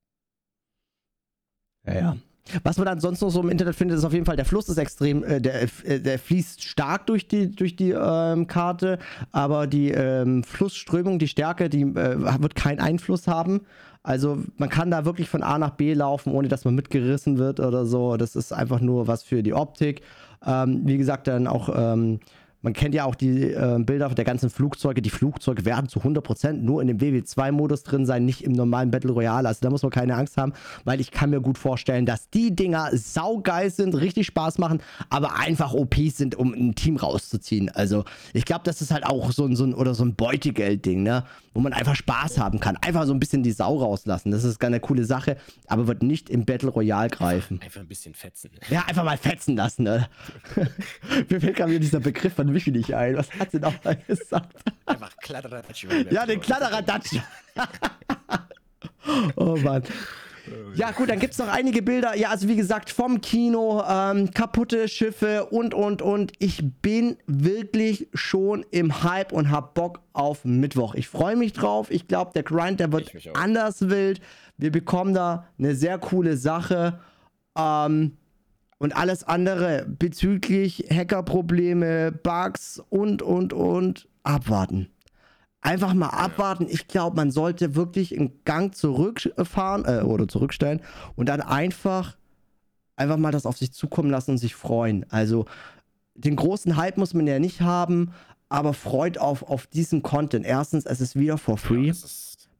Ja, 1.84 1.94
ja. 1.94 2.16
Was 2.62 2.76
man 2.76 2.86
dann 2.86 3.00
sonst 3.00 3.20
noch 3.20 3.30
so 3.30 3.40
im 3.40 3.48
Internet 3.48 3.74
findet, 3.74 3.98
ist 3.98 4.04
auf 4.04 4.12
jeden 4.12 4.26
Fall, 4.26 4.36
der 4.36 4.44
Fluss 4.44 4.68
ist 4.68 4.76
extrem, 4.76 5.24
äh, 5.24 5.40
der, 5.40 5.62
äh, 5.62 5.98
der 5.98 6.20
fließt 6.20 6.62
stark 6.62 7.06
durch 7.06 7.26
die, 7.26 7.50
durch 7.50 7.74
die 7.74 7.90
ähm, 7.90 8.46
Karte, 8.46 9.00
aber 9.32 9.66
die 9.66 9.90
ähm, 9.90 10.44
Flussströmung, 10.44 11.18
die 11.18 11.26
Stärke, 11.26 11.68
die 11.68 11.82
äh, 11.82 12.40
wird 12.40 12.54
keinen 12.54 12.78
Einfluss 12.78 13.26
haben. 13.26 13.62
Also 14.04 14.38
man 14.58 14.68
kann 14.68 14.90
da 14.90 15.06
wirklich 15.06 15.30
von 15.30 15.42
A 15.42 15.58
nach 15.58 15.70
B 15.70 15.94
laufen, 15.94 16.32
ohne 16.32 16.48
dass 16.48 16.66
man 16.66 16.74
mitgerissen 16.74 17.38
wird 17.38 17.58
oder 17.58 17.86
so. 17.86 18.18
Das 18.18 18.36
ist 18.36 18.52
einfach 18.52 18.80
nur 18.80 19.08
was 19.08 19.22
für 19.22 19.42
die 19.42 19.54
Optik. 19.54 20.02
Ähm, 20.46 20.82
wie 20.84 20.98
gesagt, 20.98 21.26
dann 21.26 21.46
auch, 21.46 21.70
ähm, 21.74 22.20
man 22.64 22.72
kennt 22.72 22.94
ja 22.94 23.04
auch 23.04 23.14
die 23.14 23.52
äh, 23.52 23.78
Bilder 23.78 24.08
der 24.08 24.24
ganzen 24.24 24.48
Flugzeuge. 24.48 25.02
Die 25.02 25.10
Flugzeuge 25.10 25.66
werden 25.66 25.86
zu 25.86 26.00
100% 26.00 26.54
nur 26.54 26.80
in 26.80 26.88
dem 26.88 26.98
WW2-Modus 26.98 27.82
drin 27.82 28.06
sein, 28.06 28.24
nicht 28.24 28.42
im 28.42 28.52
normalen 28.52 28.90
Battle 28.90 29.12
Royale. 29.12 29.46
Also 29.46 29.60
da 29.60 29.68
muss 29.68 29.82
man 29.82 29.90
keine 29.90 30.16
Angst 30.16 30.38
haben, 30.38 30.54
weil 30.84 30.98
ich 30.98 31.10
kann 31.10 31.28
mir 31.28 31.42
gut 31.42 31.58
vorstellen, 31.58 32.06
dass 32.06 32.30
die 32.30 32.56
Dinger 32.56 32.88
saugeil 32.94 33.70
sind, 33.70 33.94
richtig 33.94 34.26
Spaß 34.28 34.56
machen, 34.56 34.80
aber 35.10 35.38
einfach 35.38 35.74
OP 35.74 35.94
sind, 36.08 36.36
um 36.36 36.54
ein 36.54 36.74
Team 36.74 36.96
rauszuziehen. 36.96 37.68
Also 37.68 38.04
ich 38.32 38.46
glaube, 38.46 38.62
das 38.64 38.80
ist 38.80 38.90
halt 38.90 39.04
auch 39.04 39.30
so 39.32 39.44
ein, 39.44 39.56
so 39.56 39.64
ein, 39.64 39.74
oder 39.74 39.94
so 39.94 40.02
ein 40.02 40.14
Beutegeld-Ding, 40.14 41.02
ne? 41.02 41.24
wo 41.54 41.60
man 41.60 41.72
einfach 41.72 41.94
Spaß 41.94 42.38
haben 42.38 42.60
kann. 42.60 42.76
Einfach 42.78 43.06
so 43.06 43.14
ein 43.14 43.20
bisschen 43.20 43.42
die 43.42 43.52
Sau 43.52 43.78
rauslassen. 43.78 44.32
Das 44.32 44.42
ist 44.42 44.62
eine 44.62 44.80
coole 44.80 45.04
Sache, 45.04 45.36
aber 45.68 45.86
wird 45.86 46.02
nicht 46.02 46.28
im 46.28 46.44
Battle 46.44 46.68
Royale 46.68 47.08
greifen. 47.08 47.60
Einfach 47.62 47.80
ein 47.80 47.86
bisschen 47.86 48.14
fetzen. 48.14 48.50
Ja, 48.68 48.84
einfach 48.86 49.04
mal 49.04 49.16
fetzen 49.16 49.56
lassen, 49.56 49.84
ne? 49.84 50.08
Mir 51.30 51.40
fällt 51.40 51.56
gerade 51.56 51.78
dieser 51.78 52.00
Begriff 52.00 52.34
von 52.34 52.52
Wifi 52.54 52.70
nicht 52.70 52.94
ein. 52.94 53.16
Was 53.16 53.30
hat 53.38 53.50
sie 53.50 53.58
noch 53.58 53.82
mal 53.84 53.96
gesagt? 54.06 54.56
Einfach 54.86 55.16
Kladderadatsch. 55.18 55.86
Ja, 56.10 56.26
den 56.26 56.40
Kladderadatsch. 56.40 57.16
oh 59.36 59.56
Mann. 59.56 59.82
Ja, 60.74 60.90
gut, 60.90 61.08
dann 61.08 61.18
gibt 61.18 61.32
es 61.32 61.38
noch 61.38 61.48
einige 61.48 61.82
Bilder. 61.82 62.16
Ja, 62.16 62.30
also 62.30 62.48
wie 62.48 62.56
gesagt, 62.56 62.90
vom 62.90 63.20
Kino, 63.20 63.82
ähm, 63.88 64.30
kaputte 64.32 64.88
Schiffe 64.88 65.46
und, 65.46 65.72
und, 65.72 66.02
und. 66.02 66.32
Ich 66.38 66.62
bin 66.82 67.16
wirklich 67.26 68.08
schon 68.12 68.64
im 68.70 69.02
Hype 69.02 69.32
und 69.32 69.50
hab 69.50 69.74
Bock 69.74 70.00
auf 70.12 70.44
Mittwoch. 70.44 70.94
Ich 70.94 71.08
freue 71.08 71.36
mich 71.36 71.52
drauf. 71.52 71.90
Ich 71.90 72.08
glaube, 72.08 72.32
der 72.34 72.42
Grind, 72.42 72.80
der 72.80 72.92
wird 72.92 73.10
anders 73.34 73.88
wild. 73.88 74.20
Wir 74.58 74.70
bekommen 74.70 75.14
da 75.14 75.46
eine 75.58 75.74
sehr 75.74 75.98
coole 75.98 76.36
Sache. 76.36 77.00
Ähm, 77.56 78.16
und 78.78 78.96
alles 78.96 79.24
andere 79.24 79.86
bezüglich 79.86 80.86
Hackerprobleme, 80.90 82.12
Bugs 82.12 82.82
und, 82.90 83.22
und, 83.22 83.52
und 83.52 84.08
abwarten. 84.22 84.88
Einfach 85.60 85.94
mal 85.94 86.08
abwarten. 86.08 86.66
Ich 86.68 86.88
glaube, 86.88 87.16
man 87.16 87.30
sollte 87.30 87.74
wirklich 87.74 88.18
einen 88.18 88.44
Gang 88.44 88.74
zurückfahren 88.74 89.84
äh, 89.86 90.02
oder 90.02 90.28
zurückstellen 90.28 90.82
und 91.16 91.28
dann 91.28 91.40
einfach, 91.40 92.16
einfach 92.96 93.16
mal 93.16 93.32
das 93.32 93.46
auf 93.46 93.56
sich 93.56 93.72
zukommen 93.72 94.10
lassen 94.10 94.32
und 94.32 94.38
sich 94.38 94.54
freuen. 94.54 95.06
Also 95.10 95.46
den 96.14 96.36
großen 96.36 96.76
Hype 96.76 96.98
muss 96.98 97.14
man 97.14 97.26
ja 97.26 97.38
nicht 97.38 97.62
haben, 97.62 98.12
aber 98.48 98.74
freut 98.74 99.18
auf, 99.18 99.42
auf 99.42 99.66
diesen 99.66 100.02
Content. 100.02 100.44
Erstens, 100.44 100.84
es 100.84 101.00
ist 101.00 101.16
wieder 101.18 101.38
for 101.38 101.56
free. 101.56 101.92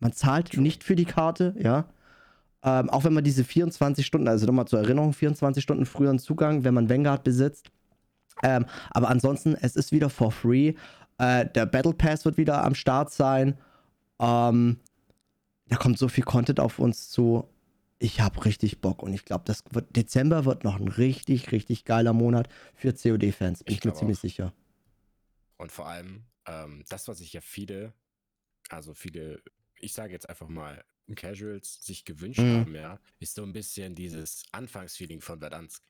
Man 0.00 0.12
zahlt 0.12 0.56
nicht 0.56 0.82
für 0.82 0.96
die 0.96 1.04
Karte, 1.04 1.54
ja. 1.58 1.84
Ähm, 2.64 2.90
auch 2.90 3.04
wenn 3.04 3.12
man 3.14 3.24
diese 3.24 3.44
24 3.44 4.06
Stunden, 4.06 4.28
also 4.28 4.46
nochmal 4.46 4.66
zur 4.66 4.80
Erinnerung, 4.80 5.12
24 5.12 5.62
Stunden 5.62 5.86
früheren 5.86 6.18
Zugang, 6.18 6.64
wenn 6.64 6.74
man 6.74 6.88
Vanguard 6.90 7.24
besitzt. 7.24 7.70
Ähm, 8.42 8.66
aber 8.90 9.10
ansonsten, 9.10 9.54
es 9.54 9.76
ist 9.76 9.92
wieder 9.92 10.10
for 10.10 10.32
free. 10.32 10.74
Äh, 11.18 11.46
der 11.50 11.66
Battle 11.66 11.94
Pass 11.94 12.24
wird 12.24 12.36
wieder 12.38 12.64
am 12.64 12.74
Start 12.74 13.12
sein. 13.12 13.58
Ähm, 14.20 14.80
da 15.68 15.76
kommt 15.76 15.98
so 15.98 16.08
viel 16.08 16.24
Content 16.24 16.60
auf 16.60 16.78
uns 16.78 17.10
zu. 17.10 17.48
Ich 17.98 18.20
habe 18.20 18.44
richtig 18.44 18.80
Bock 18.80 19.02
und 19.02 19.12
ich 19.14 19.24
glaube, 19.24 19.44
das 19.46 19.64
wird 19.70 19.96
Dezember 19.96 20.44
wird 20.44 20.64
noch 20.64 20.78
ein 20.80 20.88
richtig, 20.88 21.52
richtig 21.52 21.84
geiler 21.84 22.12
Monat 22.12 22.48
für 22.74 22.92
COD-Fans. 22.92 23.64
Bin 23.64 23.74
Ich 23.74 23.78
ich, 23.78 23.84
mir 23.84 23.94
ziemlich 23.94 24.18
auch. 24.18 24.22
sicher. 24.22 24.52
und 25.58 25.72
vor 25.72 25.88
allem, 25.88 26.24
ähm, 26.46 26.84
das, 26.88 27.08
was 27.08 27.18
sich 27.18 27.32
ja 27.32 27.40
viele, 27.40 27.92
also 28.70 28.94
viele, 28.94 29.42
ich 29.80 29.92
sage 29.94 30.12
jetzt 30.12 30.28
einfach 30.28 30.48
mal, 30.48 30.84
Casuals 31.14 31.84
sich 31.84 32.04
gewünscht 32.04 32.40
Mhm. 32.40 32.52
haben, 32.60 32.74
ja, 32.74 33.00
ist 33.20 33.34
so 33.34 33.42
ein 33.42 33.52
bisschen 33.52 33.94
dieses 33.94 34.44
Anfangsfeeling 34.52 35.20
von 35.20 35.38
Verdansk. 35.40 35.82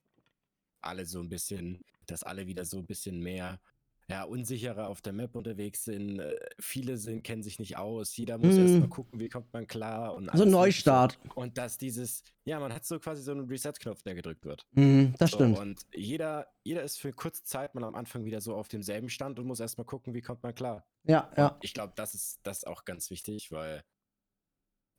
Alle 0.81 1.07
so 1.07 1.21
ein 1.21 1.29
bisschen, 1.29 1.81
dass 2.07 2.23
alle 2.23 2.47
wieder 2.47 2.65
so 2.65 2.79
ein 2.79 2.87
bisschen 2.87 3.21
mehr, 3.21 3.61
ja, 4.07 4.25
unsicherer 4.25 4.89
auf 4.89 5.01
der 5.01 5.15
Map 5.15 5.35
unterwegs 5.35 5.85
sind. 5.85 6.19
Äh, 6.19 6.37
viele 6.61 6.99
sind, 6.99 7.23
kennen 7.23 7.43
sich 7.43 7.59
nicht 7.59 7.79
aus. 7.79 8.15
Jeder 8.17 8.37
muss 8.37 8.57
Mhm. 8.57 8.61
erst 8.61 8.81
mal 8.81 8.89
gucken, 8.89 9.19
wie 9.19 9.31
kommt 9.31 9.51
man 9.55 9.67
klar. 9.67 10.15
Und 10.15 10.29
So 10.35 10.43
ein. 10.45 10.51
Neustart. 10.51 11.19
Und 11.35 11.57
dass 11.57 11.79
dieses, 11.79 12.23
ja, 12.45 12.61
man 12.61 12.71
hat 12.75 12.85
so 12.85 12.99
quasi 13.01 13.23
so 13.23 13.31
einen 13.33 13.49
Reset-Knopf, 13.49 14.03
der 14.03 14.15
gedrückt 14.15 14.45
wird. 14.45 14.67
Mhm, 14.73 15.15
das 15.19 15.31
So, 15.31 15.37
stimmt. 15.37 15.59
Und 15.59 15.87
jeder, 15.95 16.49
jeder 16.65 16.83
ist 16.83 16.99
für 16.99 17.15
kurze 17.15 17.45
Zeit 17.45 17.75
mal 17.75 17.85
am 17.85 17.95
Anfang 17.95 18.27
wieder 18.27 18.43
so 18.43 18.55
auf 18.55 18.69
demselben 18.69 19.09
Stand 19.09 19.39
und 19.39 19.47
muss 19.47 19.61
erstmal 19.61 19.87
gucken, 19.87 20.13
wie 20.13 20.21
kommt 20.21 20.43
man 20.43 20.55
klar. 20.55 20.87
Ja, 21.05 21.33
ja. 21.39 21.49
Und 21.49 21.65
ich 21.65 21.73
glaube, 21.73 21.95
das 21.97 22.15
ist 22.15 22.41
das 22.43 22.59
ist 22.59 22.67
auch 22.67 22.85
ganz 22.85 23.09
wichtig, 23.09 23.51
weil 23.53 23.85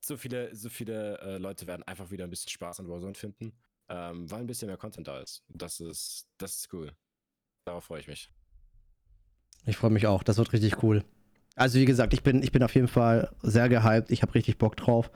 so 0.06 0.18
viele, 0.18 0.56
so 0.56 0.70
viele 0.70 1.20
äh, 1.20 1.38
Leute 1.38 1.68
werden 1.68 1.84
einfach 1.84 2.12
wieder 2.12 2.24
ein 2.24 2.30
bisschen 2.30 2.49
Spaß 2.49 2.80
an 2.80 2.89
Warzone 2.89 3.16
finden, 3.16 3.53
ähm, 3.89 4.30
weil 4.30 4.41
ein 4.41 4.47
bisschen 4.47 4.68
mehr 4.68 4.78
Content 4.78 5.08
da 5.08 5.20
ist. 5.20 5.43
Das 5.49 5.80
ist, 5.80 6.28
das 6.38 6.58
ist 6.58 6.74
cool. 6.74 6.91
Darauf 7.66 7.86
freue 7.86 7.99
ich 7.99 8.08
mich. 8.08 8.30
Ich 9.66 9.78
freue 9.78 9.91
mich 9.91 10.08
auch. 10.08 10.24
Das 10.24 10.38
wird 10.38 10.53
richtig 10.53 10.84
cool. 10.84 11.03
Also 11.56 11.80
wie 11.80 11.86
gesagt, 11.86 12.14
ich 12.14 12.22
bin, 12.22 12.43
ich 12.43 12.51
bin 12.51 12.64
auf 12.64 12.76
jeden 12.76 12.88
Fall 12.88 13.34
sehr 13.41 13.70
gehypt. 13.70 14.12
Ich 14.12 14.22
habe 14.22 14.36
richtig 14.36 14.58
Bock 14.58 14.76
drauf. 14.76 15.10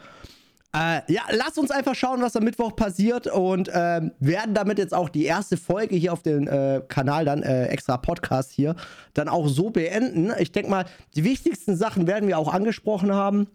Äh, 0.74 1.02
ja, 1.12 1.24
lass 1.32 1.58
uns 1.58 1.72
einfach 1.72 1.96
schauen, 1.96 2.22
was 2.22 2.36
am 2.36 2.44
Mittwoch 2.44 2.76
passiert 2.76 3.26
und 3.26 3.72
ähm, 3.74 4.12
werden 4.20 4.54
damit 4.54 4.78
jetzt 4.78 4.94
auch 4.94 5.10
die 5.10 5.26
erste 5.26 5.58
Folge 5.58 5.96
hier 5.96 6.14
auf 6.14 6.22
dem 6.22 6.48
äh, 6.48 6.82
Kanal 6.88 7.26
dann 7.26 7.42
äh, 7.42 7.66
extra 7.68 7.98
Podcast 7.98 8.52
hier 8.52 8.76
dann 9.16 9.30
auch 9.30 9.48
so 9.48 9.72
beenden. 9.72 10.32
Ich 10.38 10.52
denke 10.52 10.70
mal, 10.70 10.86
die 11.16 11.24
wichtigsten 11.24 11.76
Sachen 11.76 12.06
werden 12.06 12.28
wir 12.28 12.38
auch 12.38 12.54
angesprochen 12.54 13.12
haben. 13.12 13.48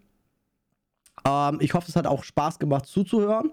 Ähm, 1.26 1.58
ich 1.60 1.74
hoffe, 1.74 1.88
es 1.88 1.96
hat 1.96 2.06
auch 2.06 2.24
Spaß 2.24 2.58
gemacht 2.58 2.86
zuzuhören 2.86 3.50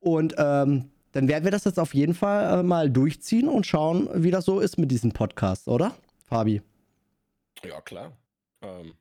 und 0.00 0.34
ähm, 0.38 0.90
dann 1.12 1.28
werden 1.28 1.44
wir 1.44 1.50
das 1.50 1.64
jetzt 1.64 1.78
auf 1.78 1.94
jeden 1.94 2.14
Fall 2.14 2.60
äh, 2.60 2.62
mal 2.62 2.90
durchziehen 2.90 3.48
und 3.48 3.66
schauen, 3.66 4.08
wie 4.14 4.30
das 4.30 4.44
so 4.44 4.60
ist 4.60 4.78
mit 4.78 4.90
diesem 4.90 5.12
Podcast, 5.12 5.68
oder? 5.68 5.94
Fabi. 6.26 6.60
Ja, 7.64 7.80
klar. 7.80 8.12
Ähm, 8.62 8.94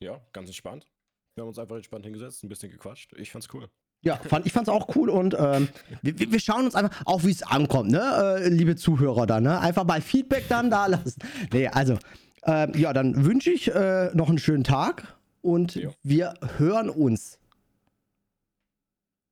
ja, 0.00 0.20
ganz 0.32 0.48
entspannt. 0.48 0.86
Wir 1.34 1.42
haben 1.42 1.48
uns 1.48 1.58
einfach 1.58 1.76
entspannt 1.76 2.04
hingesetzt, 2.04 2.44
ein 2.44 2.48
bisschen 2.48 2.70
gequatscht. 2.70 3.12
Ich 3.16 3.32
fand's 3.32 3.48
cool. 3.52 3.68
Ja, 4.02 4.16
fand, 4.16 4.44
ich 4.44 4.52
fand's 4.52 4.68
auch 4.68 4.94
cool 4.96 5.08
und 5.08 5.34
ähm, 5.38 5.68
wir, 6.02 6.30
wir- 6.30 6.38
schauen 6.40 6.66
uns 6.66 6.74
einfach, 6.74 7.00
auch 7.06 7.24
wie 7.24 7.30
es 7.30 7.42
ankommt, 7.42 7.90
ne, 7.90 8.36
äh, 8.42 8.48
liebe 8.50 8.76
Zuhörer 8.76 9.24
dann, 9.26 9.44
ne? 9.44 9.58
Einfach 9.58 9.84
mal 9.84 10.02
Feedback 10.02 10.44
dann 10.48 10.70
da 10.70 10.86
lassen. 10.86 11.20
Nee, 11.52 11.68
also, 11.68 11.96
ähm, 12.44 12.72
ja, 12.76 12.92
dann 12.92 13.24
wünsche 13.24 13.50
ich 13.50 13.74
äh, 13.74 14.10
noch 14.14 14.28
einen 14.28 14.36
schönen 14.38 14.62
Tag 14.62 15.16
und 15.44 15.74
Ja. 15.74 15.90
wir 16.02 16.34
hören 16.56 16.88
uns. 16.88 17.38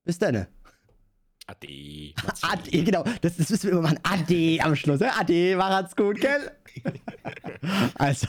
Bis 0.05 0.19
dann. 0.19 0.47
Ade. 1.47 2.15
Ade, 2.43 2.85
genau, 2.85 3.03
das, 3.21 3.37
das 3.37 3.51
müssen 3.51 3.65
wir 3.65 3.73
immer 3.73 3.83
machen. 3.83 3.99
Ade 4.03 4.59
am 4.63 4.77
Schluss. 4.77 5.01
Ne? 5.01 5.11
Ade, 5.17 5.57
macht's 5.57 5.97
gut, 5.97 6.21
gell? 6.21 6.53
also. 7.95 8.27